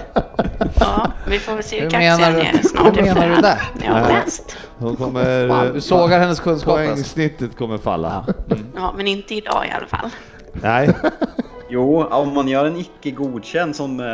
Ja, 0.81 1.10
vi 1.28 1.39
får 1.39 1.55
väl 1.55 1.62
se 1.65 1.77
hur 1.77 1.82
Hur 1.82 1.90
kaxig 1.90 2.06
menar 2.09 2.31
han 2.31 2.40
är 2.40 2.44
hur 2.44 2.62
snart. 2.62 2.97
menar 2.97 3.28
för 3.28 3.32
du 3.81 3.86
har 3.93 4.01
Nej. 4.01 4.12
läst. 4.24 4.56
Hon 4.78 4.97
kommer... 4.97 5.48
Fan, 5.48 5.73
du 5.74 5.81
sågar 5.81 6.20
hennes 6.20 6.40
kunskap. 6.40 6.78
alltså. 6.78 6.93
Poängsnittet 6.94 7.56
kommer 7.59 7.78
falla. 7.78 8.24
Mm. 8.51 8.66
Ja, 8.77 8.94
men 8.97 9.06
inte 9.06 9.35
idag 9.35 9.66
i 9.66 9.70
alla 9.70 9.86
fall. 9.86 10.10
Nej, 10.52 10.94
Jo, 11.70 12.05
om 12.05 12.35
man 12.35 12.49
gör 12.49 12.65
en 12.65 12.77
icke 12.77 13.11
godkänd 13.11 13.77
som 13.77 14.01
eh, 14.01 14.07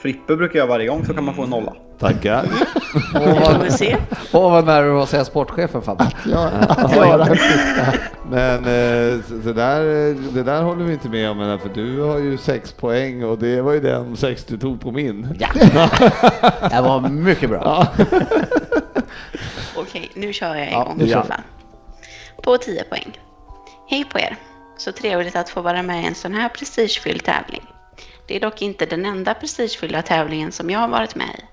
Frippe 0.00 0.36
brukar 0.36 0.56
göra 0.58 0.68
varje 0.68 0.86
gång 0.88 1.04
så 1.06 1.14
kan 1.14 1.24
man 1.24 1.34
få 1.34 1.42
en 1.42 1.50
nolla. 1.50 1.74
tackar. 1.98 2.46
Väl 3.58 3.72
se. 3.72 3.96
Åh 4.32 4.50
vad 4.52 4.64
nära 4.66 4.82
du 4.84 4.90
var 4.90 5.02
att 5.02 5.08
säga 5.08 5.24
sportchefen 5.24 5.82
Fabbe. 5.82 6.10
Ja, 6.32 6.50
en 6.88 7.36
fitta. 7.36 7.92
Men 8.30 8.54
eh, 8.58 9.20
så- 9.28 9.42
så 9.42 9.52
där, 9.52 9.80
eh, 10.10 10.14
det 10.16 10.42
där 10.42 10.62
håller 10.62 10.84
vi 10.84 10.92
inte 10.92 11.08
med 11.08 11.30
om, 11.30 11.58
för 11.58 11.68
du 11.74 12.00
har 12.00 12.18
ju 12.18 12.38
sex 12.38 12.72
poäng 12.72 13.24
och 13.24 13.38
det 13.38 13.60
var 13.62 13.72
ju 13.72 13.80
den 13.80 14.16
sex 14.16 14.44
du 14.44 14.58
tog 14.58 14.80
på 14.80 14.90
min. 14.90 15.28
Ja. 15.40 15.48
Det 16.70 16.80
var 16.82 17.08
mycket 17.08 17.50
bra. 17.50 17.86
Okej, 19.76 20.10
nu 20.14 20.32
kör 20.32 20.54
jag 20.54 20.72
Ja, 20.72 20.94
kör 20.98 21.14
alla 21.14 21.24
fall. 21.24 21.40
På 22.42 22.56
10 22.56 22.84
poäng. 22.84 23.18
Hej 23.90 24.04
på 24.12 24.18
er! 24.18 24.36
Så 24.80 24.92
trevligt 24.92 25.36
att 25.36 25.50
få 25.50 25.60
vara 25.60 25.82
med 25.82 26.02
i 26.02 26.06
en 26.06 26.14
sån 26.14 26.34
här 26.34 26.48
prestigefylld 26.48 27.24
tävling. 27.24 27.66
Det 28.26 28.36
är 28.36 28.40
dock 28.40 28.62
inte 28.62 28.86
den 28.86 29.06
enda 29.06 29.34
prestigefyllda 29.34 30.02
tävlingen 30.02 30.52
som 30.52 30.70
jag 30.70 30.78
har 30.78 30.88
varit 30.88 31.14
med 31.14 31.28
i. 31.28 31.44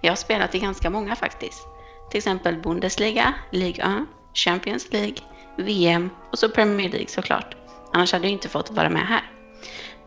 Jag 0.00 0.10
har 0.10 0.16
spelat 0.16 0.54
i 0.54 0.58
ganska 0.58 0.90
många 0.90 1.16
faktiskt. 1.16 1.66
Till 2.10 2.18
exempel 2.18 2.56
Bundesliga, 2.56 3.34
Ligue 3.50 3.84
1, 3.84 3.90
Champions 4.34 4.92
League, 4.92 5.16
VM 5.56 6.10
och 6.32 6.38
så 6.38 6.48
Premier 6.48 6.88
League 6.88 7.08
såklart. 7.08 7.56
Annars 7.92 8.12
hade 8.12 8.24
jag 8.24 8.32
inte 8.32 8.48
fått 8.48 8.70
vara 8.70 8.90
med 8.90 9.06
här. 9.06 9.30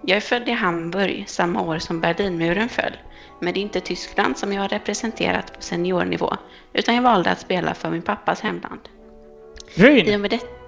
Jag 0.01 0.17
är 0.17 0.21
född 0.21 0.49
i 0.49 0.51
Hamburg 0.51 1.23
samma 1.27 1.61
år 1.61 1.79
som 1.79 2.01
Berlinmuren 2.01 2.69
föll. 2.69 2.97
Men 3.41 3.53
det 3.53 3.59
är 3.59 3.61
inte 3.61 3.79
Tyskland 3.81 4.37
som 4.37 4.53
jag 4.53 4.61
har 4.61 4.69
representerat 4.69 5.53
på 5.55 5.61
seniornivå, 5.61 6.37
utan 6.73 6.95
jag 6.95 7.01
valde 7.01 7.31
att 7.31 7.39
spela 7.39 7.73
för 7.73 7.89
min 7.89 8.01
pappas 8.01 8.41
hemland. 8.41 8.89
I 9.75 9.81
Ryn! 9.81 10.13
och 10.13 10.19
med 10.19 10.31
det... 10.31 10.62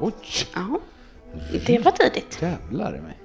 Oj, 0.00 0.12
Ja, 0.54 0.78
det 1.66 1.78
var 1.78 1.90
tidigt. 1.92 2.38
jävlar 2.42 2.96
i 2.96 3.00
mig. 3.00 3.18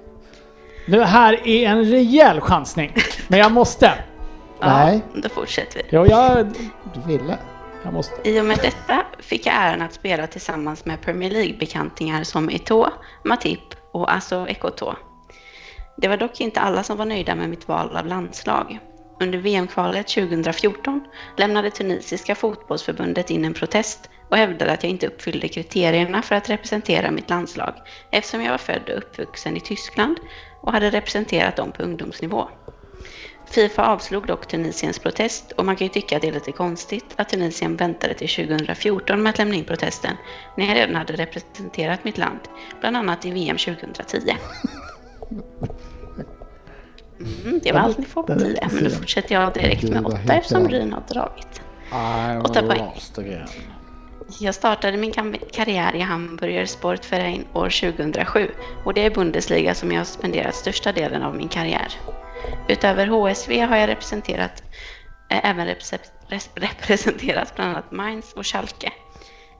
Nu 0.86 1.02
här 1.02 1.48
är 1.48 1.68
en 1.68 1.84
rejäl 1.84 2.40
chansning. 2.40 2.94
Men 3.28 3.38
jag 3.38 3.52
måste. 3.52 3.92
Nej. 4.60 5.00
Ja, 5.14 5.20
då 5.20 5.28
fortsätter 5.28 5.78
vi. 5.78 5.84
Jo, 5.90 6.06
jag, 6.06 6.46
Du 6.94 7.00
ville. 7.06 7.38
jag 7.84 7.92
måste. 7.92 8.28
I 8.30 8.40
och 8.40 8.44
med 8.44 8.58
detta 8.62 9.04
fick 9.18 9.46
jag 9.46 9.54
äran 9.54 9.82
att 9.82 9.92
spela 9.92 10.26
tillsammans 10.26 10.84
med 10.84 11.00
Premier 11.00 11.30
League-bekantingar 11.30 12.24
som 12.24 12.50
Eto'o, 12.50 12.88
Matip 13.24 13.60
och 13.92 14.12
Asso 14.14 14.46
Ekoto. 14.46 14.94
Det 15.96 16.08
var 16.08 16.16
dock 16.16 16.40
inte 16.40 16.60
alla 16.60 16.82
som 16.82 16.96
var 16.96 17.04
nöjda 17.04 17.34
med 17.34 17.48
mitt 17.50 17.68
val 17.68 17.96
av 17.96 18.06
landslag. 18.06 18.78
Under 19.20 19.38
VM-kvalet 19.38 20.08
2014 20.08 21.04
lämnade 21.36 21.70
tunisiska 21.70 22.34
fotbollsförbundet 22.34 23.30
in 23.30 23.44
en 23.44 23.54
protest 23.54 24.10
och 24.30 24.36
hävdade 24.36 24.72
att 24.72 24.82
jag 24.82 24.90
inte 24.90 25.06
uppfyllde 25.06 25.48
kriterierna 25.48 26.22
för 26.22 26.34
att 26.34 26.50
representera 26.50 27.10
mitt 27.10 27.30
landslag 27.30 27.74
eftersom 28.10 28.42
jag 28.42 28.50
var 28.50 28.58
född 28.58 28.88
och 28.88 28.98
uppvuxen 28.98 29.56
i 29.56 29.60
Tyskland 29.60 30.16
och 30.60 30.72
hade 30.72 30.90
representerat 30.90 31.56
dem 31.56 31.72
på 31.72 31.82
ungdomsnivå. 31.82 32.48
Fifa 33.50 33.86
avslog 33.86 34.26
dock 34.26 34.46
Tunisiens 34.46 34.98
protest 34.98 35.52
och 35.52 35.64
man 35.64 35.76
kan 35.76 35.86
ju 35.86 35.92
tycka 35.92 36.16
att 36.16 36.22
det 36.22 36.28
är 36.28 36.32
lite 36.32 36.52
konstigt 36.52 37.04
att 37.16 37.28
Tunisien 37.28 37.76
väntade 37.76 38.14
till 38.14 38.28
2014 38.28 39.22
med 39.22 39.30
att 39.30 39.38
lämna 39.38 39.54
in 39.54 39.64
protesten 39.64 40.16
när 40.56 40.66
jag 40.66 40.76
redan 40.76 40.94
hade 40.94 41.12
representerat 41.12 42.04
mitt 42.04 42.18
land, 42.18 42.40
bland 42.80 42.96
annat 42.96 43.24
i 43.24 43.30
VM 43.30 43.56
2010. 43.56 44.36
Mm, 47.44 47.60
det 47.62 47.72
var 47.72 47.80
allt 47.80 47.98
ni 47.98 48.04
får 48.04 48.22
på 48.22 48.34
Den 48.34 48.46
är 48.46 48.54
10, 48.54 48.68
men 48.72 48.84
då 48.84 48.90
fortsätter 48.90 49.34
jag 49.34 49.54
direkt 49.54 49.82
med 49.82 50.02
vad 50.02 50.12
8 50.12 50.22
heter 50.22 50.34
eftersom? 50.34 50.68
Ryn 50.68 50.92
har 50.92 51.02
dragit. 51.08 51.62
I'm 51.90 52.42
Åtta 52.44 52.62
poäng. 52.62 52.90
Jag 54.38 54.54
startade 54.54 54.96
min 54.96 55.12
karriär 55.52 55.96
i 55.96 56.00
Hamburger 56.00 56.66
Sportverein 56.66 57.44
år 57.52 57.70
2007 57.92 58.50
och 58.84 58.94
det 58.94 59.04
är 59.04 59.10
Bundesliga 59.10 59.74
som 59.74 59.92
jag 59.92 60.00
har 60.00 60.04
spenderat 60.04 60.54
största 60.54 60.92
delen 60.92 61.22
av 61.22 61.36
min 61.36 61.48
karriär. 61.48 61.92
Utöver 62.68 63.06
HSV 63.06 63.60
har 63.60 63.76
jag 63.76 63.88
representerat, 63.88 64.62
eh, 65.30 65.50
även 65.50 65.74
representerat 66.54 67.54
bland 67.56 67.70
annat 67.70 67.92
Mainz 67.92 68.32
och 68.32 68.46
Schalke. 68.46 68.92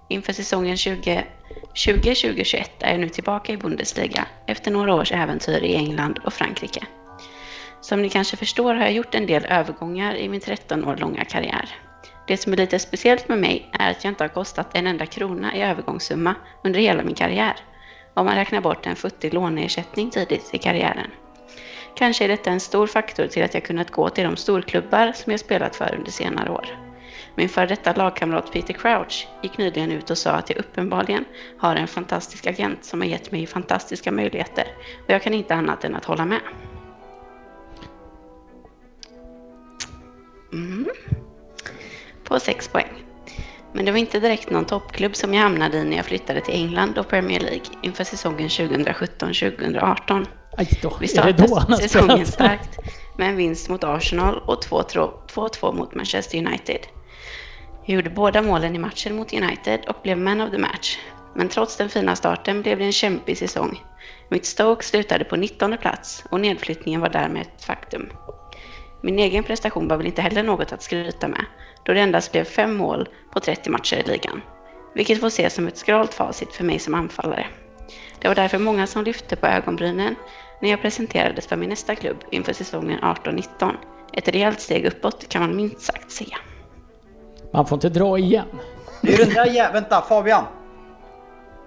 Inför 0.08 0.32
säsongen 0.32 0.76
2020-2021 0.76 2.64
är 2.80 2.90
jag 2.90 3.00
nu 3.00 3.08
tillbaka 3.08 3.52
i 3.52 3.56
Bundesliga 3.56 4.26
efter 4.46 4.70
några 4.70 4.94
års 4.94 5.12
äventyr 5.12 5.62
i 5.62 5.74
England 5.74 6.18
och 6.24 6.32
Frankrike. 6.32 6.86
Som 7.80 8.02
ni 8.02 8.08
kanske 8.08 8.36
förstår 8.36 8.74
har 8.74 8.82
jag 8.82 8.92
gjort 8.92 9.14
en 9.14 9.26
del 9.26 9.44
övergångar 9.44 10.14
i 10.14 10.28
min 10.28 10.40
13 10.40 10.84
år 10.84 10.96
långa 10.96 11.24
karriär. 11.24 11.89
Det 12.30 12.36
som 12.36 12.52
är 12.52 12.56
lite 12.56 12.78
speciellt 12.78 13.28
med 13.28 13.38
mig 13.38 13.70
är 13.72 13.90
att 13.90 14.04
jag 14.04 14.10
inte 14.10 14.24
har 14.24 14.28
kostat 14.28 14.76
en 14.76 14.86
enda 14.86 15.06
krona 15.06 15.56
i 15.56 15.62
övergångssumma 15.62 16.34
under 16.64 16.80
hela 16.80 17.02
min 17.02 17.14
karriär, 17.14 17.56
om 18.14 18.26
man 18.26 18.34
räknar 18.34 18.60
bort 18.60 18.86
en 18.86 18.96
futtig 18.96 19.34
låneersättning 19.34 20.10
tidigt 20.10 20.50
i 20.54 20.58
karriären. 20.58 21.10
Kanske 21.94 22.24
är 22.24 22.28
detta 22.28 22.50
en 22.50 22.60
stor 22.60 22.86
faktor 22.86 23.26
till 23.26 23.44
att 23.44 23.54
jag 23.54 23.64
kunnat 23.64 23.90
gå 23.90 24.08
till 24.08 24.24
de 24.24 24.36
storklubbar 24.36 25.12
som 25.12 25.30
jag 25.30 25.40
spelat 25.40 25.76
för 25.76 25.94
under 25.98 26.10
senare 26.10 26.50
år. 26.50 26.66
Min 27.34 27.48
före 27.48 27.66
detta 27.66 27.92
lagkamrat 27.92 28.52
Peter 28.52 28.74
Crouch 28.74 29.28
gick 29.42 29.58
nyligen 29.58 29.92
ut 29.92 30.10
och 30.10 30.18
sa 30.18 30.30
att 30.30 30.50
jag 30.50 30.58
uppenbarligen 30.58 31.24
har 31.58 31.76
en 31.76 31.88
fantastisk 31.88 32.46
agent 32.46 32.84
som 32.84 33.00
har 33.00 33.08
gett 33.08 33.32
mig 33.32 33.46
fantastiska 33.46 34.12
möjligheter 34.12 34.64
och 35.04 35.10
jag 35.10 35.22
kan 35.22 35.34
inte 35.34 35.54
annat 35.54 35.84
än 35.84 35.96
att 35.96 36.04
hålla 36.04 36.24
med. 36.24 36.40
På 42.40 42.44
sex 42.44 42.68
poäng. 42.68 43.04
Men 43.72 43.84
det 43.84 43.92
var 43.92 43.98
inte 43.98 44.20
direkt 44.20 44.50
någon 44.50 44.64
toppklubb 44.64 45.16
som 45.16 45.34
jag 45.34 45.42
hamnade 45.42 45.78
i 45.78 45.84
när 45.84 45.96
jag 45.96 46.06
flyttade 46.06 46.40
till 46.40 46.54
England 46.54 46.98
och 46.98 47.08
Premier 47.08 47.40
League 47.40 47.66
inför 47.82 48.04
säsongen 48.04 48.48
2017-2018. 48.48 50.26
Aj 50.56 50.68
då, 50.82 50.96
Vi 51.00 51.08
startade 51.08 51.76
säsongen 51.76 52.26
starkt 52.26 52.78
med 53.16 53.28
en 53.28 53.36
vinst 53.36 53.68
mot 53.68 53.84
Arsenal 53.84 54.38
och 54.46 54.64
2-2 54.64 55.74
mot 55.74 55.94
Manchester 55.94 56.38
United. 56.38 56.78
Jag 57.84 57.94
gjorde 57.94 58.10
båda 58.10 58.42
målen 58.42 58.76
i 58.76 58.78
matchen 58.78 59.16
mot 59.16 59.32
United 59.32 59.80
och 59.88 59.96
blev 60.02 60.18
man 60.18 60.40
of 60.40 60.50
the 60.50 60.58
match. 60.58 60.98
Men 61.34 61.48
trots 61.48 61.76
den 61.76 61.88
fina 61.88 62.16
starten 62.16 62.62
blev 62.62 62.78
det 62.78 62.84
en 62.84 62.92
kämpig 62.92 63.38
säsong. 63.38 63.82
Mitt 64.28 64.46
Stoke 64.46 64.84
slutade 64.84 65.24
på 65.24 65.36
19 65.36 65.76
plats 65.78 66.24
och 66.30 66.40
nedflyttningen 66.40 67.00
var 67.00 67.08
därmed 67.08 67.42
ett 67.42 67.64
faktum. 67.64 68.10
Min 69.02 69.18
egen 69.18 69.44
prestation 69.44 69.88
var 69.88 69.96
väl 69.96 70.06
inte 70.06 70.22
heller 70.22 70.42
något 70.42 70.72
att 70.72 70.82
skryta 70.82 71.28
med, 71.28 71.44
då 71.84 71.92
det 71.92 72.00
endast 72.00 72.32
blev 72.32 72.44
fem 72.44 72.76
mål 72.76 73.08
på 73.32 73.40
30 73.40 73.70
matcher 73.70 73.96
i 73.96 74.02
ligan. 74.02 74.42
Vilket 74.94 75.20
får 75.20 75.26
ses 75.26 75.54
som 75.54 75.68
ett 75.68 75.76
skralt 75.76 76.14
facit 76.14 76.52
för 76.52 76.64
mig 76.64 76.78
som 76.78 76.94
anfallare. 76.94 77.46
Det 78.18 78.28
var 78.28 78.34
därför 78.34 78.58
många 78.58 78.86
som 78.86 79.04
lyfte 79.04 79.36
på 79.36 79.46
ögonbrynen 79.46 80.14
när 80.62 80.70
jag 80.70 80.82
presenterades 80.82 81.46
för 81.46 81.56
min 81.56 81.68
nästa 81.68 81.94
klubb 81.94 82.16
inför 82.30 82.52
säsongen 82.52 83.00
18-19. 83.00 83.44
Ett 84.12 84.28
rejält 84.28 84.60
steg 84.60 84.84
uppåt 84.84 85.28
kan 85.28 85.42
man 85.42 85.56
minst 85.56 85.80
sagt 85.80 86.10
säga. 86.12 86.36
Man 87.52 87.66
får 87.66 87.76
inte 87.76 87.88
dra 87.88 88.18
igen. 88.18 88.46
Det 89.02 89.14
är 89.14 89.18
den 89.24 89.34
där 89.34 89.46
jä- 89.46 89.72
Vänta 89.72 90.02
Fabian! 90.02 90.44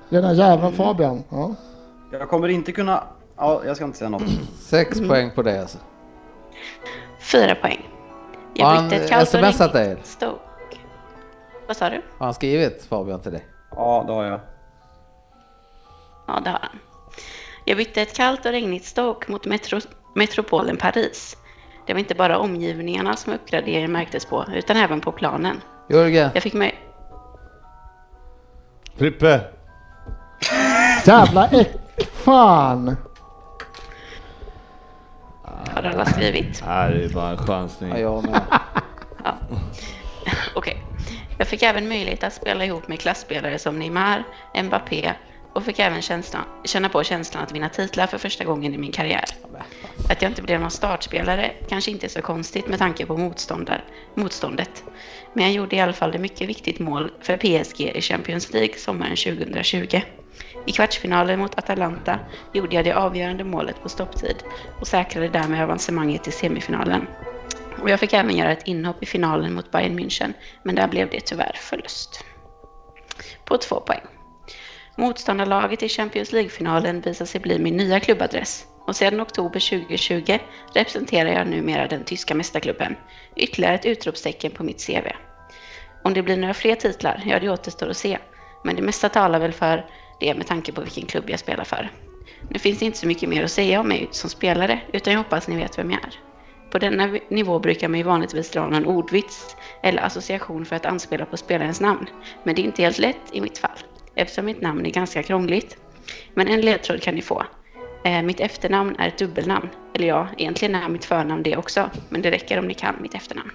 Den 0.09 0.23
där 0.23 0.33
jävla 0.33 0.71
Fabian. 0.71 1.23
Ja. 1.29 1.55
Jag 2.11 2.29
kommer 2.29 2.47
inte 2.47 2.71
kunna... 2.71 3.03
Ja, 3.37 3.61
jag 3.65 3.75
ska 3.75 3.85
inte 3.85 3.97
säga 3.97 4.09
något. 4.09 4.23
Sex 4.59 4.99
poäng 5.07 5.31
på 5.35 5.41
det 5.41 5.61
alltså. 5.61 5.77
Fyra 7.19 7.55
poäng. 7.55 7.89
Har 8.59 8.73
Jag 8.73 8.81
han 8.81 8.89
kallt 8.89 9.33
och 9.33 9.39
smsat 9.39 9.73
dig? 9.73 9.97
Stoke. 10.03 10.39
Vad 11.67 11.77
sa 11.77 11.89
du? 11.89 12.01
Har 12.17 12.25
han 12.25 12.33
skrivit 12.33 12.85
Fabian 12.89 13.21
till 13.21 13.31
dig? 13.31 13.47
Ja, 13.71 14.03
det 14.07 14.13
har 14.13 14.23
jag. 14.23 14.39
Ja, 16.27 16.39
det 16.43 16.49
har 16.49 16.59
han. 16.61 16.79
Jag 17.65 17.77
bytte 17.77 18.01
ett 18.01 18.15
kallt 18.15 18.45
och 18.45 18.51
regnigt 18.51 18.85
Stoke 18.85 19.31
mot 19.31 19.45
metro, 19.45 19.79
metropolen 20.15 20.77
Paris. 20.77 21.37
Det 21.87 21.93
var 21.93 21.99
inte 21.99 22.15
bara 22.15 22.37
omgivningarna 22.37 23.15
som 23.15 23.33
uppgraderingen 23.33 23.91
märktes 23.91 24.25
på, 24.25 24.45
utan 24.53 24.77
även 24.77 25.01
på 25.01 25.11
planen. 25.11 25.61
Jörgen, 25.89 26.29
Jag 26.33 26.43
fick 26.43 26.53
mig... 26.53 26.79
Frippe! 28.97 29.41
Jävla 31.05 31.47
äck... 31.47 31.71
Fan! 32.13 32.95
Har 35.75 35.83
alla 35.83 36.05
skrivit? 36.05 36.61
Här 36.61 36.91
är 36.91 37.09
bara 37.09 37.29
en 37.29 37.37
chansning. 37.37 37.89
ja, 37.89 37.97
jag 37.97 38.23
med. 38.23 38.41
Ja. 39.23 39.37
Okej. 40.55 40.77
Jag 41.37 41.47
fick 41.47 41.63
även 41.63 41.87
möjlighet 41.87 42.23
att 42.23 42.33
spela 42.33 42.65
ihop 42.65 42.87
med 42.87 42.99
klassspelare 42.99 43.59
som 43.59 43.79
Neymar, 43.79 44.23
Mbappé 44.63 45.13
och 45.53 45.63
fick 45.63 45.79
även 45.79 46.01
känslan, 46.01 46.43
känna 46.63 46.89
på 46.89 47.03
känslan 47.03 47.43
att 47.43 47.51
vinna 47.51 47.69
titlar 47.69 48.07
för 48.07 48.17
första 48.17 48.43
gången 48.43 48.73
i 48.73 48.77
min 48.77 48.91
karriär. 48.91 49.25
Att 50.09 50.21
jag 50.21 50.31
inte 50.31 50.41
blev 50.41 50.61
någon 50.61 50.71
startspelare 50.71 51.51
kanske 51.69 51.91
inte 51.91 52.07
är 52.07 52.09
så 52.09 52.21
konstigt 52.21 52.67
med 52.67 52.79
tanke 52.79 53.05
på 53.05 53.17
motståndar, 53.17 53.83
motståndet. 54.15 54.83
Men 55.33 55.43
jag 55.43 55.53
gjorde 55.53 55.75
i 55.75 55.79
alla 55.79 55.93
fall 55.93 56.15
ett 56.15 56.21
mycket 56.21 56.49
viktigt 56.49 56.79
mål 56.79 57.11
för 57.21 57.37
PSG 57.37 57.81
i 57.81 58.01
Champions 58.01 58.53
League 58.53 58.77
sommaren 58.77 59.15
2020. 59.15 60.01
I 60.65 60.71
kvartsfinalen 60.71 61.39
mot 61.39 61.57
Atalanta 61.57 62.19
gjorde 62.53 62.75
jag 62.75 62.85
det 62.85 62.93
avgörande 62.93 63.43
målet 63.43 63.83
på 63.83 63.89
stopptid 63.89 64.43
och 64.79 64.87
säkrade 64.87 65.27
därmed 65.27 65.63
avancemanget 65.63 66.23
till 66.23 66.33
semifinalen. 66.33 67.07
Och 67.81 67.89
jag 67.89 67.99
fick 67.99 68.13
även 68.13 68.37
göra 68.37 68.51
ett 68.51 68.67
inhopp 68.67 69.03
i 69.03 69.05
finalen 69.05 69.53
mot 69.53 69.71
Bayern 69.71 69.99
München, 69.99 70.33
men 70.63 70.75
där 70.75 70.87
blev 70.87 71.09
det 71.09 71.19
tyvärr 71.19 71.55
förlust. 71.55 72.25
På 73.45 73.57
två 73.57 73.79
poäng. 73.79 74.01
Motståndarlaget 74.97 75.83
i 75.83 75.89
Champions 75.89 76.31
League-finalen 76.31 77.01
visade 77.01 77.27
sig 77.27 77.41
bli 77.41 77.59
min 77.59 77.77
nya 77.77 77.99
klubbadress 77.99 78.65
och 78.87 78.95
sedan 78.95 79.21
oktober 79.21 79.59
2020 79.59 80.37
representerar 80.73 81.29
jag 81.29 81.47
numera 81.47 81.87
den 81.87 82.03
tyska 82.03 82.35
mästarklubben. 82.35 82.95
Ytterligare 83.35 83.75
ett 83.75 83.85
utropstecken 83.85 84.51
på 84.51 84.63
mitt 84.63 84.87
CV. 84.87 85.07
Om 86.03 86.13
det 86.13 86.23
blir 86.23 86.37
några 86.37 86.53
fler 86.53 86.75
titlar, 86.75 87.23
ja 87.25 87.39
det 87.39 87.49
återstår 87.49 87.89
att 87.89 87.97
se. 87.97 88.17
Men 88.63 88.75
det 88.75 88.81
mesta 88.81 89.09
talar 89.09 89.39
väl 89.39 89.53
för 89.53 89.85
det 90.23 90.33
med 90.33 90.47
tanke 90.47 90.71
på 90.71 90.81
vilken 90.81 91.05
klubb 91.05 91.29
jag 91.29 91.39
spelar 91.39 91.63
för. 91.63 91.89
Nu 92.49 92.59
finns 92.59 92.79
det 92.79 92.85
inte 92.85 92.97
så 92.97 93.07
mycket 93.07 93.29
mer 93.29 93.43
att 93.43 93.51
säga 93.51 93.79
om 93.79 93.87
mig 93.87 94.07
som 94.11 94.29
spelare, 94.29 94.79
utan 94.93 95.13
jag 95.13 95.17
hoppas 95.17 95.47
ni 95.47 95.55
vet 95.55 95.77
vem 95.77 95.91
jag 95.91 96.03
är. 96.03 96.13
På 96.71 96.79
denna 96.79 97.17
nivå 97.29 97.59
brukar 97.59 97.87
man 97.87 97.97
ju 97.97 98.03
vanligtvis 98.03 98.51
dra 98.51 98.67
någon 98.67 98.85
ordvits 98.85 99.55
eller 99.83 100.01
association 100.01 100.65
för 100.65 100.75
att 100.75 100.85
anspela 100.85 101.25
på 101.25 101.37
spelarens 101.37 101.81
namn. 101.81 102.05
Men 102.43 102.55
det 102.55 102.61
är 102.61 102.63
inte 102.63 102.81
helt 102.81 102.99
lätt 102.99 103.21
i 103.31 103.41
mitt 103.41 103.57
fall, 103.57 103.77
eftersom 104.15 104.45
mitt 104.45 104.61
namn 104.61 104.85
är 104.85 104.89
ganska 104.89 105.23
krångligt. 105.23 105.77
Men 106.33 106.47
en 106.47 106.61
ledtråd 106.61 107.01
kan 107.01 107.15
ni 107.15 107.21
få. 107.21 107.43
Eh, 108.05 108.21
mitt 108.21 108.39
efternamn 108.39 108.95
är 108.99 109.07
ett 109.07 109.17
dubbelnamn. 109.17 109.69
Eller 109.93 110.07
ja, 110.07 110.27
egentligen 110.37 110.75
är 110.75 110.89
mitt 110.89 111.05
förnamn 111.05 111.43
det 111.43 111.57
också, 111.57 111.89
men 112.09 112.21
det 112.21 112.31
räcker 112.31 112.59
om 112.59 112.67
ni 112.67 112.73
kan 112.73 112.95
mitt 113.01 113.15
efternamn. 113.15 113.51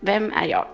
Vem 0.00 0.32
är 0.32 0.46
jag? 0.46 0.66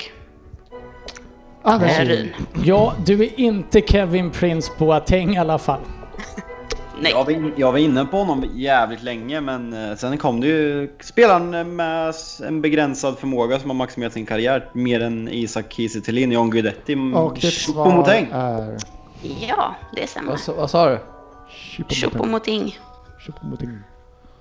Anders. 1.63 1.99
Eh, 1.99 2.05
Ryn. 2.05 2.29
Ja, 2.65 2.95
du 3.07 3.25
är 3.25 3.41
inte 3.41 3.81
Kevin 3.81 4.31
Prince 4.31 4.73
Boateng 4.79 5.35
i 5.35 5.39
alla 5.39 5.59
fall. 5.59 5.81
Nej. 7.01 7.13
Jag 7.13 7.25
var, 7.25 7.33
in, 7.33 7.53
jag 7.57 7.73
var 7.73 7.79
inne 7.79 8.05
på 8.05 8.17
honom 8.17 8.45
jävligt 8.55 9.03
länge 9.03 9.41
men 9.41 9.73
eh, 9.91 9.97
sen 9.97 10.19
kom 10.19 10.41
det 10.41 10.47
ju 10.47 10.91
spelaren 11.01 11.77
med 11.77 12.15
en 12.47 12.61
begränsad 12.61 13.19
förmåga 13.19 13.59
som 13.59 13.71
har 13.71 13.75
maximerat 13.75 14.13
sin 14.13 14.27
karriär 14.27 14.69
mer 14.73 15.01
än 15.03 15.29
Isak 15.29 15.73
Kiese 15.73 16.01
Thelin, 16.01 16.33
John 16.33 16.51
Guidetti, 16.51 17.13
Och 17.15 17.35
ditt 17.35 17.55
svar 17.55 17.87
Choupo-Moting. 17.87 18.27
är... 18.33 18.79
Ja, 19.49 19.75
det 19.97 20.07
stämmer. 20.07 20.39
Vad, 20.47 20.57
vad 20.57 20.71
sa 20.71 20.89
du? 20.89 20.99
Choupo-Moting. 21.69 22.79
Choupo-Moting. 23.27 23.79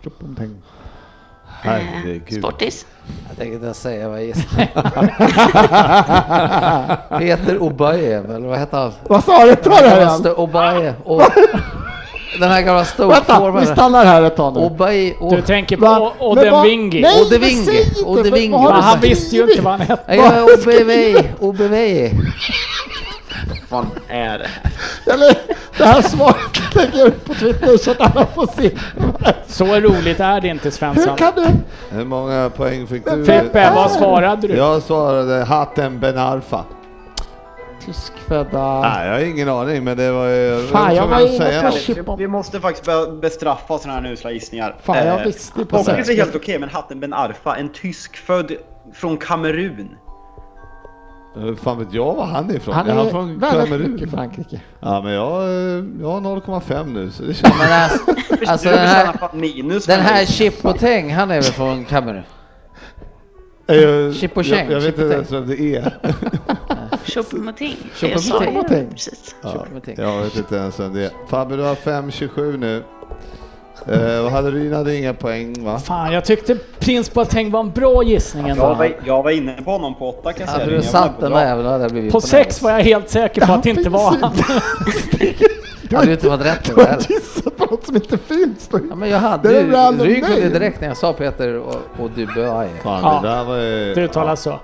Choupo-Moting. 0.04 0.56
Herregud. 1.62 2.40
Sportis. 2.40 2.86
Jag 3.30 3.38
tänkte 3.38 3.56
inte 3.68 3.74
säga 3.80 4.10
vad 4.10 4.18
jag 4.18 4.26
gissar. 4.26 4.68
Peter 7.20 7.58
Obajev, 7.64 8.32
eller 8.36 8.48
vad 8.48 8.58
hette 8.60 8.78
han? 8.78 8.92
Vad 9.08 9.24
sa 9.24 9.46
du? 9.46 9.56
Ta 9.56 9.70
det 9.70 9.76
här 9.90 9.98
igen! 9.98 10.10
Gamla 10.10 10.34
Obaje. 10.34 10.94
Och 11.04 11.24
den 12.40 12.50
här 12.52 12.62
gamla 12.62 12.86
Vänta, 13.08 13.52
vi 13.52 13.66
stannar 13.66 14.06
här 14.06 14.22
ett 14.24 14.36
tag 14.36 14.54
nu. 14.54 14.60
Obaje. 14.60 15.10
Du 15.20 15.26
och- 15.26 15.46
tänker 15.46 15.78
på 15.78 15.82
Men 15.84 16.02
Oden 16.30 16.52
vad- 16.52 16.66
Wingi. 16.66 17.02
Nej, 17.02 17.22
Ode 17.22 17.40
men 17.40 17.50
Wingi. 17.50 17.66
säg 17.66 17.82
inte! 17.88 18.02
Ode 18.02 18.24
Vad- 18.30 18.40
Wingi. 18.40 18.52
vad 18.52 18.62
har 18.62 18.70
Men 18.72 18.80
du 18.80 18.86
han 18.86 19.00
visste 19.00 19.36
ju 19.36 19.42
inte 19.44 19.62
vad 19.62 19.72
han 19.74 19.82
hette. 19.82 20.16
Ja, 20.16 20.44
OBV. 20.44 21.18
OBV. 21.40 22.10
Vad 23.70 23.86
är 24.10 24.38
det 24.40 24.48
här? 24.64 24.71
Eller 25.14 25.38
det 25.78 25.86
här 25.86 26.02
svaret 26.02 26.76
lägger 26.76 26.98
jag 27.00 27.08
upp 27.08 27.26
på 27.26 27.34
Twitter 27.34 27.78
så 27.78 27.92
att 27.92 28.02
alla 28.02 28.26
får 28.26 28.48
se. 28.48 28.72
Så 29.48 29.66
roligt 29.66 30.20
är 30.20 30.42
det 30.42 30.48
inte 30.48 30.64
Hur 30.64 30.72
Svensson. 30.72 31.16
kan 31.16 31.34
du? 31.36 31.46
Hur 31.96 32.06
många 32.06 32.50
poäng 32.56 32.88
fick 32.88 33.06
du? 33.06 33.26
Feppe, 33.26 33.72
vad 33.76 33.92
svarade 33.92 34.48
du? 34.48 34.54
Jag 34.56 34.82
svarade 34.82 35.44
Hatem 35.44 36.00
Ben 36.00 36.18
Arfa. 36.18 36.64
Tyskfödda... 37.86 38.82
Nej, 38.82 39.08
jag 39.08 39.14
har 39.14 39.20
ingen 39.20 39.50
aning, 39.50 39.84
men 39.84 39.98
det 39.98 40.12
var 40.12 40.26
ju... 40.28 40.68
Fan, 40.68 40.96
jag 40.96 41.08
var 41.08 41.20
inne 41.20 41.38
säga 41.38 41.72
på 42.04 42.16
Vi, 42.16 42.24
vi 42.24 42.28
måste 42.28 42.60
faktiskt 42.60 42.86
börja 42.86 43.12
bestraffa 43.12 43.78
sådana 43.78 44.02
här 44.02 44.14
usla 44.14 44.32
gissningar. 44.32 44.76
Fan, 44.84 44.98
jag 44.98 45.20
Eh, 45.20 45.26
visste 45.26 45.66
på 45.66 45.66
Pocket 45.66 46.10
är 46.10 46.16
helt 46.16 46.36
okej, 46.36 46.60
men 46.60 46.70
hatten 46.70 47.00
Ben 47.00 47.14
Arfa, 47.14 47.56
en 47.56 47.70
tyskfödd 47.70 48.52
från 48.94 49.18
Kamerun. 49.18 49.90
Hur 51.34 51.56
fan 51.56 51.80
vet 51.80 51.94
jag 51.94 52.16
var 52.16 52.26
han 52.26 52.50
är 52.50 52.56
ifrån? 52.56 52.76
Han 52.76 52.88
är 52.88 52.94
han 52.94 53.08
är 53.08 53.12
från 53.12 53.40
väldigt 53.40 53.70
Kamerun? 53.70 54.10
Frankrike. 54.10 54.62
Ja, 54.80 55.02
men 55.02 55.14
jag, 55.14 55.44
eh, 55.44 55.86
jag 56.02 56.12
har 56.12 56.22
0,5 56.22 56.94
nu, 56.94 57.12
så 57.12 57.24
det 57.24 57.34
känns... 57.34 57.58
Men 57.60 57.72
alltså, 57.72 58.16
alltså 58.48 58.70
den 58.70 58.88
här, 58.88 59.88
den 59.88 60.00
här. 60.00 60.26
Chipoteng, 60.26 61.14
han 61.14 61.32
är 61.32 61.36
väl 61.36 61.44
från 61.44 61.86
Kamerun? 61.86 62.24
Jag, 63.66 64.16
Chip 64.16 64.38
och 64.38 64.46
Cheng, 64.46 64.72
jag, 64.72 64.74
jag 64.74 64.82
vet 64.82 65.00
inte 65.00 65.14
ens 65.14 65.32
vem 65.32 65.48
det 65.48 65.62
är. 65.62 65.98
Choupo-Moting. 67.06 67.78
Jag. 69.42 69.68
Ja, 69.98 70.16
jag 70.16 70.24
vet 70.24 70.38
inte 70.38 70.56
ens 70.56 70.80
vem 70.80 70.94
det 70.94 71.06
är. 71.06 71.12
Fabbe, 71.28 71.56
du 71.56 71.64
har 71.64 71.76
5-27 71.76 72.58
nu. 72.58 72.84
Eh, 73.88 74.22
vad 74.24 74.32
hade 74.32 74.52
Ryn 74.52 74.74
hade 74.74 74.96
inga 74.96 75.14
poäng 75.14 75.64
va? 75.66 75.80
Fan, 75.80 76.14
jag 76.14 76.26
tyckte 76.26 76.56
Prins 76.80 77.14
Boateng 77.14 77.52
var 77.52 77.60
en 77.60 77.72
bra 77.72 78.04
gissning 78.04 78.48
Jag 78.48 78.58
ändå. 78.58 78.74
var, 78.74 78.92
jag 79.06 79.24
var 79.24 79.32
inne 79.32 79.62
på 79.62 79.72
honom 79.72 79.96
på 79.96 80.10
åtta 80.10 80.34
kan 80.34 80.42
jag 80.42 80.50
säga. 80.50 80.60
Hade 80.60 80.72
du 80.72 80.76
Jag 80.76 80.84
satt 80.86 81.16
på 81.16 81.22
den 81.22 81.32
där 81.32 81.46
jäveln 81.48 81.68
hade 81.70 81.84
jag 81.84 81.92
blivit 81.92 82.12
På 82.12 82.22
sex 82.22 82.62
var 82.62 82.72
jag 82.72 82.80
helt 82.82 83.10
säker 83.10 83.46
på 83.46 83.54
att 83.54 83.64
det 83.64 83.70
inte 83.70 83.90
var 83.90 84.18
han. 84.22 84.32
Du 85.90 85.96
Hade 85.98 86.08
du 86.08 86.14
inte 86.14 86.30
varit 86.30 86.46
rätt 86.46 86.64
du 86.66 86.74
har 86.74 86.84
heller? 86.88 87.06
gissat 87.10 87.58
på 87.58 87.66
något 87.66 87.86
som 87.86 87.96
inte 87.96 88.18
finns. 88.18 88.70
Ja, 88.90 88.96
men 88.96 89.10
jag 89.10 89.18
hade 89.20 89.50
Det 89.50 89.56
ju, 89.56 89.72
kunde 90.22 90.40
name. 90.42 90.50
direkt 90.50 90.82
när 90.82 90.88
jag 90.88 90.98
sa 90.98 91.14
Peter 91.14 91.58
och, 91.58 91.76
och 92.00 92.10
Dubois. 92.16 92.70
Fan, 92.84 93.02
Ja, 93.04 93.20
det 93.24 93.28
där 93.30 93.44
var 93.44 93.58
ju... 93.58 93.94
Det 93.94 94.02
uttalas 94.02 94.42
så. 94.42 94.60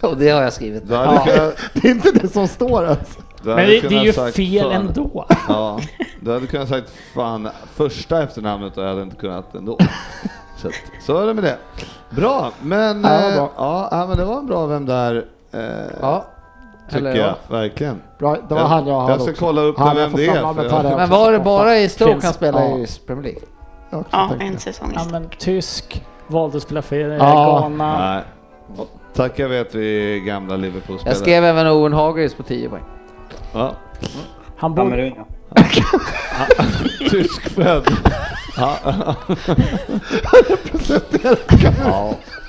Och 0.00 0.16
det 0.16 0.28
har 0.30 0.42
jag 0.42 0.52
skrivit. 0.52 0.82
Du 0.82 0.88
kunnat, 0.94 1.26
Det 1.72 1.88
är 1.88 1.90
inte 1.90 2.10
det 2.10 2.28
som 2.28 2.48
står 2.48 2.84
alltså. 2.84 3.20
Men 3.42 3.56
det, 3.56 3.88
det 3.88 3.96
är 3.96 4.04
ju 4.04 4.12
sagt 4.12 4.36
fel 4.36 4.62
fan. 4.62 4.72
ändå. 4.72 5.26
Ja, 5.48 5.80
du 6.20 6.32
hade 6.32 6.46
kunnat 6.46 6.68
sagt 6.68 6.92
fan 7.14 7.48
första 7.74 8.22
efternamnet 8.22 8.76
och 8.76 8.82
jag 8.84 8.88
hade 8.88 9.02
inte 9.02 9.16
kunnat 9.16 9.54
ändå. 9.54 9.78
Så, 10.56 10.68
så 11.06 11.18
är 11.18 11.26
det 11.26 11.34
med 11.34 11.44
det. 11.44 11.58
Bra, 12.10 12.50
men 12.62 13.02
Ja, 13.04 13.28
eh, 13.28 13.34
bra. 13.34 13.50
ja, 13.56 13.88
ja, 13.90 14.06
men 14.06 14.16
det 14.16 14.24
var 14.24 14.38
en 14.38 14.46
bra 14.46 14.66
vem 14.66 14.86
där. 14.86 15.24
Eh, 15.52 15.60
Ja. 16.00 16.24
tycker 16.90 16.98
Eller 16.98 17.16
jag, 17.16 17.28
ja. 17.28 17.34
verkligen. 17.48 18.02
Bra, 18.18 18.36
det 18.48 18.54
var 18.54 18.60
Jag- 18.60 18.66
han 18.68 18.86
jag 18.86 19.00
hade 19.00 19.12
jag 19.12 19.20
ska 19.20 19.30
också. 19.30 19.44
kolla 19.44 19.60
upp 19.60 19.78
Han 19.78 19.96
vem 19.96 20.12
det 20.12 20.26
är, 20.26 20.54
för 20.54 20.96
Men 20.96 21.10
var 21.10 21.32
det 21.32 21.38
bara 21.38 21.78
i 21.78 21.88
Stoke 21.88 22.10
Finns. 22.12 22.24
han 22.24 22.32
spelade 22.32 22.64
Ja. 22.68 22.78
i 22.78 22.86
Premier 23.06 23.22
League? 23.24 23.40
Ja, 24.10 24.30
en 24.40 24.58
säsong 24.58 24.92
Ja, 24.94 25.04
men 25.10 25.28
tysk, 25.38 26.04
valde 26.26 26.56
att 26.56 26.62
spela 26.62 26.82
för 26.82 26.96
Ja. 26.96 27.58
Ghana. 27.60 27.98
Nej. 27.98 28.22
Tack 29.14 29.38
jag 29.38 29.48
vet 29.48 29.74
vi 29.74 30.20
gamla 30.26 30.56
Liverpool-spelare. 30.56 31.14
Jag 31.14 31.16
skrev 31.16 31.44
även 31.44 31.66
Owen 31.66 31.92
Hargreaves 31.92 32.34
på 32.34 32.42
10 32.42 32.68
poäng. 32.68 32.82
Ja. 33.58 33.74
Han 34.56 34.74
borde... 34.74 34.90
Kamerun, 34.90 35.12
ja. 35.16 35.26
Tyskfödd. 37.10 37.86
ja. 38.56 38.76
ja. 38.84 39.16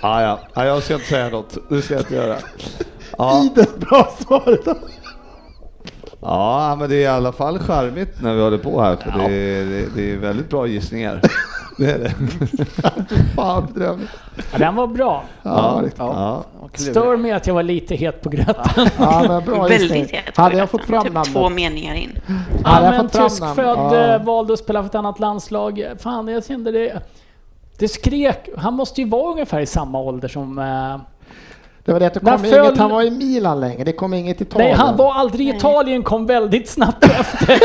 Ja, 0.02 0.22
ja. 0.22 0.40
ja, 0.54 0.66
jag 0.66 0.84
ska 0.84 0.94
inte 0.94 1.06
säga 1.06 1.30
något. 1.30 1.58
Det 1.70 1.82
ska 1.82 1.94
jag 1.94 2.02
inte 2.02 2.16
göra. 2.16 2.38
Ja. 3.18 3.44
I 3.44 3.52
det 3.56 3.80
bra 3.80 4.14
svaret. 4.20 4.78
Ja, 6.22 6.76
men 6.80 6.90
det 6.90 6.96
är 6.96 7.02
i 7.02 7.08
alla 7.08 7.32
fall 7.32 7.60
charmigt 7.60 8.22
när 8.22 8.34
vi 8.34 8.42
håller 8.42 8.58
på 8.58 8.82
här, 8.82 8.96
för 8.96 9.12
det, 9.12 9.36
är, 9.36 9.66
det, 9.66 9.86
det 9.96 10.12
är 10.12 10.18
väldigt 10.18 10.50
bra 10.50 10.68
gissningar. 10.68 11.22
Det 11.80 11.92
är 11.92 12.00
det. 12.00 12.14
Fan 13.36 13.66
bedrövligt. 13.74 14.10
Ja, 14.52 14.58
den 14.58 14.76
var 14.76 14.88
bra. 14.88 15.24
Ja, 15.44 15.80
riktigt. 15.84 16.00
Ja. 16.00 16.44
Stör 16.74 17.18
mig 17.18 17.32
att 17.32 17.48
jag 17.48 17.54
var 17.54 17.64
lite 17.64 17.96
het 17.96 18.22
på 18.22 18.30
gröten. 18.30 18.88
Ja, 19.00 19.24
men 19.28 19.46
bra. 19.46 19.68
Väldigt 19.68 20.12
het. 20.12 20.38
Hade 20.38 20.58
jag 20.58 20.70
fått 20.70 20.86
fram 20.86 21.04
typ 21.04 21.14
namnet? 21.14 21.34
två 21.34 21.50
meningar 21.50 21.96
in. 21.96 22.20
Ja, 22.64 22.84
jag 22.84 22.92
men 22.92 23.02
fått 23.02 23.12
fram 23.12 23.22
namn? 23.22 23.30
tyskfödd 23.30 23.78
Ja. 23.78 24.16
eh, 24.16 24.24
valde 24.24 24.54
att 24.54 24.60
spela 24.60 24.82
för 24.82 24.90
ett 24.90 24.96
annat 24.96 25.20
landslag. 25.20 25.86
Fan, 26.00 26.28
jag 26.28 26.46
kände 26.46 26.72
det. 26.72 27.02
Det 27.78 27.88
skrek. 27.88 28.50
Han 28.58 28.74
måste 28.74 29.02
ju 29.02 29.10
vara 29.10 29.32
ungefär 29.32 29.60
i 29.60 29.66
samma 29.66 30.00
ålder 30.00 30.28
som... 30.28 30.60
Det 31.90 31.94
var 31.94 32.00
det 32.00 32.08
att 32.08 32.14
det 32.14 32.20
kom 32.20 32.40
föll- 32.40 32.66
inget, 32.66 32.78
han 32.78 32.92
var 32.92 33.02
i 33.04 33.12
Milan 33.12 33.60
länge, 33.60 33.84
det 33.84 33.92
kom 33.92 34.14
inget 34.14 34.42
Italien. 34.42 34.70
nej, 34.70 34.78
han 34.78 34.98
var 34.98 35.14
aldrig 35.14 35.48
i 35.48 35.50
Italien, 35.50 36.04
kom 36.04 36.26
väldigt 36.26 36.70
snabbt 36.70 37.04
efter. 37.06 37.60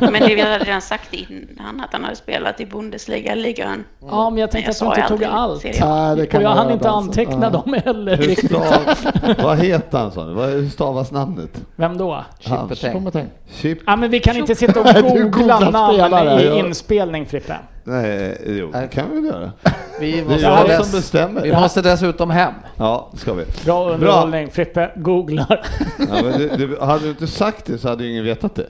Men 0.10 0.22
det 0.28 0.34
vi 0.34 0.40
hade 0.40 0.58
redan 0.58 0.80
sagt 0.80 1.14
innan 1.14 1.80
att 1.80 1.92
han 1.92 2.04
hade 2.04 2.16
spelat 2.16 2.60
i 2.60 2.66
Bundesliga, 2.66 3.34
ligan. 3.34 3.84
Ja, 4.10 4.30
men 4.30 4.38
jag 4.38 4.50
tänkte 4.50 4.70
Men 4.84 4.88
jag 4.88 4.92
att 4.92 5.08
sa 5.08 5.14
inte 5.14 5.26
tog 5.26 5.34
allt. 5.34 5.64
Ja, 5.80 6.14
det 6.16 6.26
kan 6.26 6.38
Och 6.38 6.44
jag 6.44 6.50
hann 6.50 6.70
inte 6.70 6.90
alltså. 6.90 7.08
anteckna 7.10 7.46
Ja. 7.46 7.50
dem 7.50 7.76
heller. 7.84 8.16
Hur 8.16 8.34
stav, 8.46 9.42
vad 9.44 9.58
heter 9.58 9.98
han 9.98 10.12
sa 10.12 10.22
Hur 10.24 10.68
stavas 10.68 11.10
namnet? 11.12 11.50
Vem 11.76 11.98
då? 11.98 12.24
Han. 12.44 12.58
Chipoteng. 12.68 12.92
Kom 12.92 13.06
och 13.06 13.12
tänk. 13.12 13.28
Chip? 13.54 13.78
Ja, 13.86 13.96
men 13.96 14.10
vi 14.10 14.20
kan 14.20 14.36
inte 14.36 14.54
sitta 14.54 14.80
och 14.80 14.86
googla 15.32 15.58
namn 15.70 16.40
i 16.40 16.58
inspelning, 16.58 17.26
Frippe. 17.26 17.56
Nej, 17.88 18.42
jo, 18.46 18.70
det 18.72 18.88
kan 18.92 19.10
vi 19.10 19.16
väl 19.16 19.24
göra. 19.24 19.52
Vi 20.00 20.12
Det 20.12 20.18
är 20.20 20.24
måste, 20.24 20.72
jag 20.72 20.86
som 20.86 20.98
bestämmer. 20.98 21.42
vi 21.42 21.52
måste 21.52 21.82
dessutom 21.82 22.30
hem. 22.30 22.52
Ja, 22.76 23.08
det 23.12 23.18
ska 23.18 23.32
vi. 23.34 23.44
Bra 23.64 23.90
underhållning. 23.90 24.50
Frippe 24.50 24.90
googlar. 24.96 25.66
Ja, 25.98 26.22
men 26.22 26.38
du, 26.38 26.48
du, 26.56 26.78
hade 26.80 27.04
du 27.04 27.10
inte 27.10 27.26
sagt 27.26 27.66
det 27.66 27.78
så 27.78 27.88
hade 27.88 28.04
ju 28.04 28.10
ingen 28.10 28.24
vetat 28.24 28.54
det. 28.54 28.66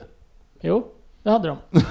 Jo, 0.61 0.85
det 1.23 1.29
hade 1.29 1.47
de. 1.47 1.57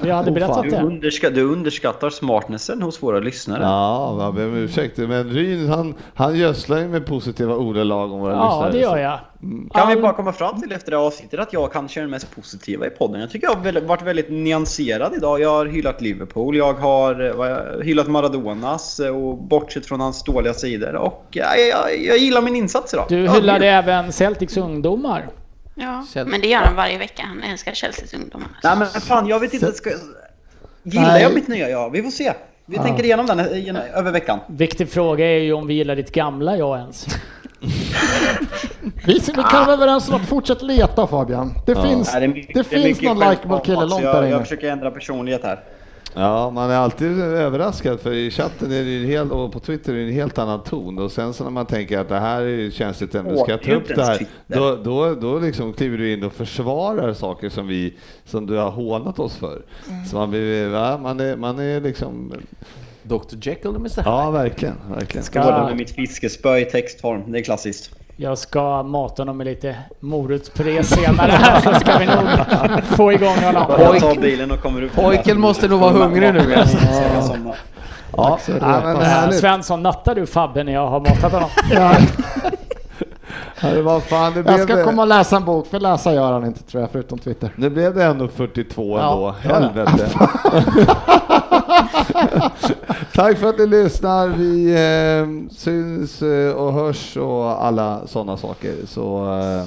För 0.00 0.06
jag 0.06 0.14
hade 0.14 0.30
berättat 0.30 0.62
Du, 0.62 0.70
det. 0.70 0.82
underska, 0.82 1.30
du 1.30 1.42
underskattar 1.42 2.10
smartnessen 2.10 2.82
hos 2.82 3.02
våra 3.02 3.18
lyssnare. 3.20 3.62
Ja, 3.62 4.16
jag 4.24 4.34
ber 4.34 4.44
om 4.44 4.54
ursäkt. 4.56 4.98
Men 4.98 5.30
Ryn 5.30 5.68
han, 5.68 5.94
han 6.14 6.36
gödslar 6.36 6.78
ju 6.78 6.88
med 6.88 7.06
positiva 7.06 7.54
ordalag 7.54 8.12
om 8.12 8.20
våra 8.20 8.32
Ja, 8.32 8.44
lyssnare. 8.50 8.72
det 8.72 8.78
gör 8.78 8.96
jag. 9.10 9.18
Kan 9.72 9.88
vi 9.88 9.94
All- 9.94 10.02
bara 10.02 10.12
komma 10.12 10.32
fram 10.32 10.60
till 10.62 10.72
efter 10.72 10.90
det 10.90 10.96
här 10.96 11.04
avsnittet 11.04 11.40
att 11.40 11.52
jag 11.52 11.72
kanske 11.72 12.00
är 12.00 12.02
den 12.02 12.10
mest 12.10 12.34
positiva 12.36 12.86
i 12.86 12.90
podden. 12.90 13.20
Jag 13.20 13.30
tycker 13.30 13.46
jag 13.46 13.72
har 13.72 13.80
varit 13.86 14.02
väldigt 14.02 14.30
nyanserad 14.30 15.12
idag. 15.16 15.40
Jag 15.40 15.50
har 15.50 15.66
hyllat 15.66 16.00
Liverpool, 16.00 16.56
jag 16.56 16.74
har 16.74 17.20
eh, 17.20 17.26
jag- 17.50 17.84
hyllat 17.84 18.08
Maradonas 18.08 19.00
eh, 19.00 19.16
och 19.16 19.36
bortsett 19.36 19.86
från 19.86 20.00
hans 20.00 20.22
dåliga 20.24 20.54
sidor. 20.54 20.94
Och 20.94 21.26
ja, 21.30 21.44
jag, 21.56 22.04
jag 22.04 22.18
gillar 22.18 22.42
min 22.42 22.56
insats 22.56 22.94
idag. 22.94 23.06
Du 23.08 23.24
Ja, 23.24 23.32
hyllade 23.32 23.58
det- 23.58 23.68
även 23.68 24.12
Celtics 24.12 24.56
ungdomar. 24.56 25.28
Ja, 25.74 26.04
Chelsea. 26.12 26.24
men 26.24 26.40
det 26.40 26.48
gör 26.48 26.60
han 26.60 26.76
varje 26.76 26.98
vecka. 26.98 27.22
Han 27.26 27.42
älskar 27.42 27.72
Chelseas 27.74 28.14
ungdomar. 28.14 28.48
Nej 28.62 28.76
men 28.76 28.86
fan, 28.88 29.26
jag 29.26 29.40
vet 29.40 29.54
inte. 29.54 29.72
Ska... 29.72 29.90
Gillar 30.82 31.06
Nej. 31.06 31.22
jag 31.22 31.34
mitt 31.34 31.48
nya? 31.48 31.68
Ja, 31.70 31.88
vi 31.88 32.02
får 32.02 32.10
se. 32.10 32.32
Vi 32.66 32.76
tänker 32.78 33.04
igenom 33.04 33.26
den 33.26 33.40
över 33.40 34.12
veckan. 34.12 34.38
Viktig 34.48 34.90
fråga 34.90 35.26
är 35.26 35.38
ju 35.38 35.52
om 35.52 35.66
vi 35.66 35.74
gillar 35.74 35.96
ditt 35.96 36.12
gamla 36.12 36.56
jag 36.56 36.78
ens. 36.78 37.06
Vi, 39.06 39.20
kan 39.20 39.64
vara 39.66 39.72
överens 39.72 40.08
om 40.08 40.14
att 40.14 40.28
fortsätta 40.28 40.64
leta 40.64 41.06
Fabian. 41.06 41.54
Det 41.66 41.74
finns, 41.82 42.12
Nej, 42.14 42.24
är 42.24 42.28
mycket- 42.28 42.54
det 42.54 42.64
finns 42.64 43.00
någon 43.02 43.18
likeable 43.30 43.60
kille 43.64 43.80
långt 43.86 44.02
jag, 44.04 44.14
där 44.16 44.22
Jag 44.22 44.30
inne. 44.30 44.42
försöker 44.42 44.70
ändra 44.70 44.90
personlighet 44.90 45.42
här. 45.44 45.60
Ja, 46.14 46.50
man 46.50 46.70
är 46.70 46.74
alltid 46.76 47.20
överraskad 47.20 48.00
för 48.00 48.12
i 48.12 48.30
chatten 48.30 48.72
är 48.72 48.84
det 48.84 48.90
ju 48.90 49.02
en 49.02 49.08
hel, 49.10 49.32
och 49.32 49.52
på 49.52 49.60
Twitter 49.60 49.92
är 49.92 49.96
det 49.96 50.02
en 50.02 50.12
helt 50.12 50.38
annan 50.38 50.62
ton 50.62 50.98
och 50.98 51.12
sen 51.12 51.34
så 51.34 51.44
när 51.44 51.50
man 51.50 51.66
tänker 51.66 51.98
att 51.98 52.08
det 52.08 52.20
här 52.20 52.42
är 52.42 52.70
känsligt 52.70 53.14
ämne, 53.14 53.36
ska 53.36 53.50
jag 53.50 53.62
ta 53.62 53.72
upp 53.72 53.88
det 53.88 54.04
här? 54.04 54.26
Då, 54.46 54.76
då, 54.76 55.14
då 55.14 55.38
liksom 55.38 55.72
kliver 55.72 55.98
du 55.98 56.12
in 56.12 56.24
och 56.24 56.32
försvarar 56.32 57.12
saker 57.12 57.48
som 57.48 57.66
vi, 57.66 57.94
som 58.24 58.46
du 58.46 58.56
har 58.56 58.70
hånat 58.70 59.18
oss 59.18 59.36
för. 59.36 59.62
Så 60.10 60.16
man 60.16 60.30
blir, 60.30 60.68
va? 60.68 60.98
man 60.98 61.20
är, 61.20 61.36
man 61.36 61.58
är 61.58 61.80
liksom, 61.80 62.32
Dr 63.02 63.36
Jekyll 63.42 63.70
och 63.70 63.76
Mr 63.76 63.88
Hyde. 63.88 64.02
ja 64.10 64.30
verkligen, 64.30 64.74
verkligen. 64.90 65.26
Båda 65.34 65.66
med 65.66 65.76
mitt 65.76 65.90
fiskespö 65.90 66.58
i 66.58 66.64
textform. 66.64 67.32
Det 67.32 67.38
är 67.38 67.42
klassiskt. 67.42 67.99
Jag 68.22 68.38
ska 68.38 68.82
mata 68.82 69.22
honom 69.22 69.36
med 69.36 69.46
lite 69.46 69.76
morotspuré 70.00 70.84
senare 70.84 71.30
här 71.30 71.60
så 71.60 71.80
ska 71.80 71.98
vi 71.98 72.06
nog 72.06 72.18
få 72.84 73.12
igång 73.12 73.36
honom. 73.36 73.64
Jag 73.78 74.00
tar 74.00 74.20
bilen 74.20 74.50
och 74.50 74.60
kommer 74.62 74.82
upp. 74.82 74.94
Pojken 74.94 75.40
måste 75.40 75.68
nog 75.68 75.80
vara 75.80 75.92
hungrig 75.92 76.34
nu. 76.34 76.54
alltså. 76.54 76.76
Ja, 78.16 78.38
så 78.42 78.52
ja, 78.60 78.66
härligt. 79.00 79.40
Svensson, 79.40 79.82
nattar 79.82 80.14
du 80.14 80.26
Fabbe 80.26 80.64
när 80.64 80.72
jag 80.72 80.86
har 80.86 81.00
matat 81.00 81.32
honom? 81.32 81.48
Ja, 81.70 81.92
Ja, 83.62 83.82
vad 83.82 84.02
fan, 84.02 84.32
det 84.32 84.38
jag 84.38 84.44
blev 84.44 84.64
ska 84.64 84.76
det. 84.76 84.84
komma 84.84 85.02
och 85.02 85.08
läsa 85.08 85.36
en 85.36 85.44
bok, 85.44 85.66
för 85.66 85.80
läsa 85.80 86.14
gör 86.14 86.32
han 86.32 86.46
inte 86.46 86.62
tror 86.62 86.80
jag, 86.80 86.90
förutom 86.90 87.18
Twitter. 87.18 87.50
Nu 87.56 87.70
blev 87.70 87.94
det 87.94 88.04
ändå 88.04 88.28
42 88.28 88.98
ändå. 88.98 89.34
Ja. 89.48 89.54
Helvete. 89.54 90.08
Tack 93.20 93.38
för 93.38 93.48
att 93.48 93.58
ni 93.58 93.66
lyssnar. 93.66 94.28
Vi 94.28 94.70
eh, 94.70 95.54
syns 95.56 96.22
eh, 96.22 96.52
och 96.52 96.72
hörs 96.72 97.16
och 97.16 97.64
alla 97.64 98.06
sådana 98.06 98.36
saker. 98.36 98.74
Så 98.86 99.34
eh, 99.38 99.64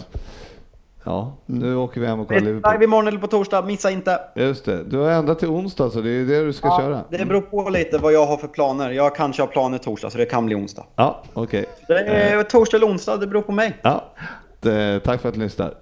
ja, 1.03 1.33
nu 1.45 1.75
åker 1.75 2.01
vi 2.01 2.07
hem 2.07 2.19
och 2.19 2.27
kollar 2.27 2.41
Live 2.41 2.53
Liverpool. 2.53 2.83
imorgon 2.83 3.07
eller 3.07 3.19
på 3.19 3.27
torsdag, 3.27 3.61
missa 3.61 3.91
inte. 3.91 4.19
Just 4.35 4.65
det, 4.65 4.83
du 4.83 4.97
har 4.97 5.09
ändrat 5.11 5.39
till 5.39 5.47
onsdag 5.47 5.89
så 5.89 6.01
det 6.01 6.09
är 6.09 6.25
det 6.25 6.45
du 6.45 6.53
ska 6.53 6.79
köra. 6.79 7.03
Det 7.09 7.25
beror 7.25 7.41
på 7.41 7.69
lite 7.69 7.97
vad 7.97 8.13
jag 8.13 8.25
har 8.25 8.37
för 8.37 8.47
planer. 8.47 8.91
Jag 8.91 9.15
kanske 9.15 9.41
har 9.41 9.47
planer 9.47 9.77
torsdag 9.77 10.09
så 10.09 10.17
det 10.17 10.25
kan 10.25 10.45
bli 10.45 10.55
onsdag. 10.55 10.85
Ja, 10.95 11.23
okej. 11.33 11.65
Det 11.87 11.99
är 11.99 12.43
torsdag 12.43 12.77
eller 12.77 12.87
onsdag, 12.87 13.17
det 13.17 13.27
beror 13.27 13.41
på 13.41 13.51
mig. 13.51 13.79
Ja, 13.81 14.13
det, 14.59 14.99
tack 14.99 15.21
för 15.21 15.29
att 15.29 15.35
ni 15.35 15.43
lyssnar. 15.43 15.73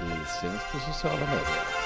Vi 0.00 0.06
syns 0.40 0.62
på 0.72 0.92
sociala 0.92 1.20
medier. 1.20 1.83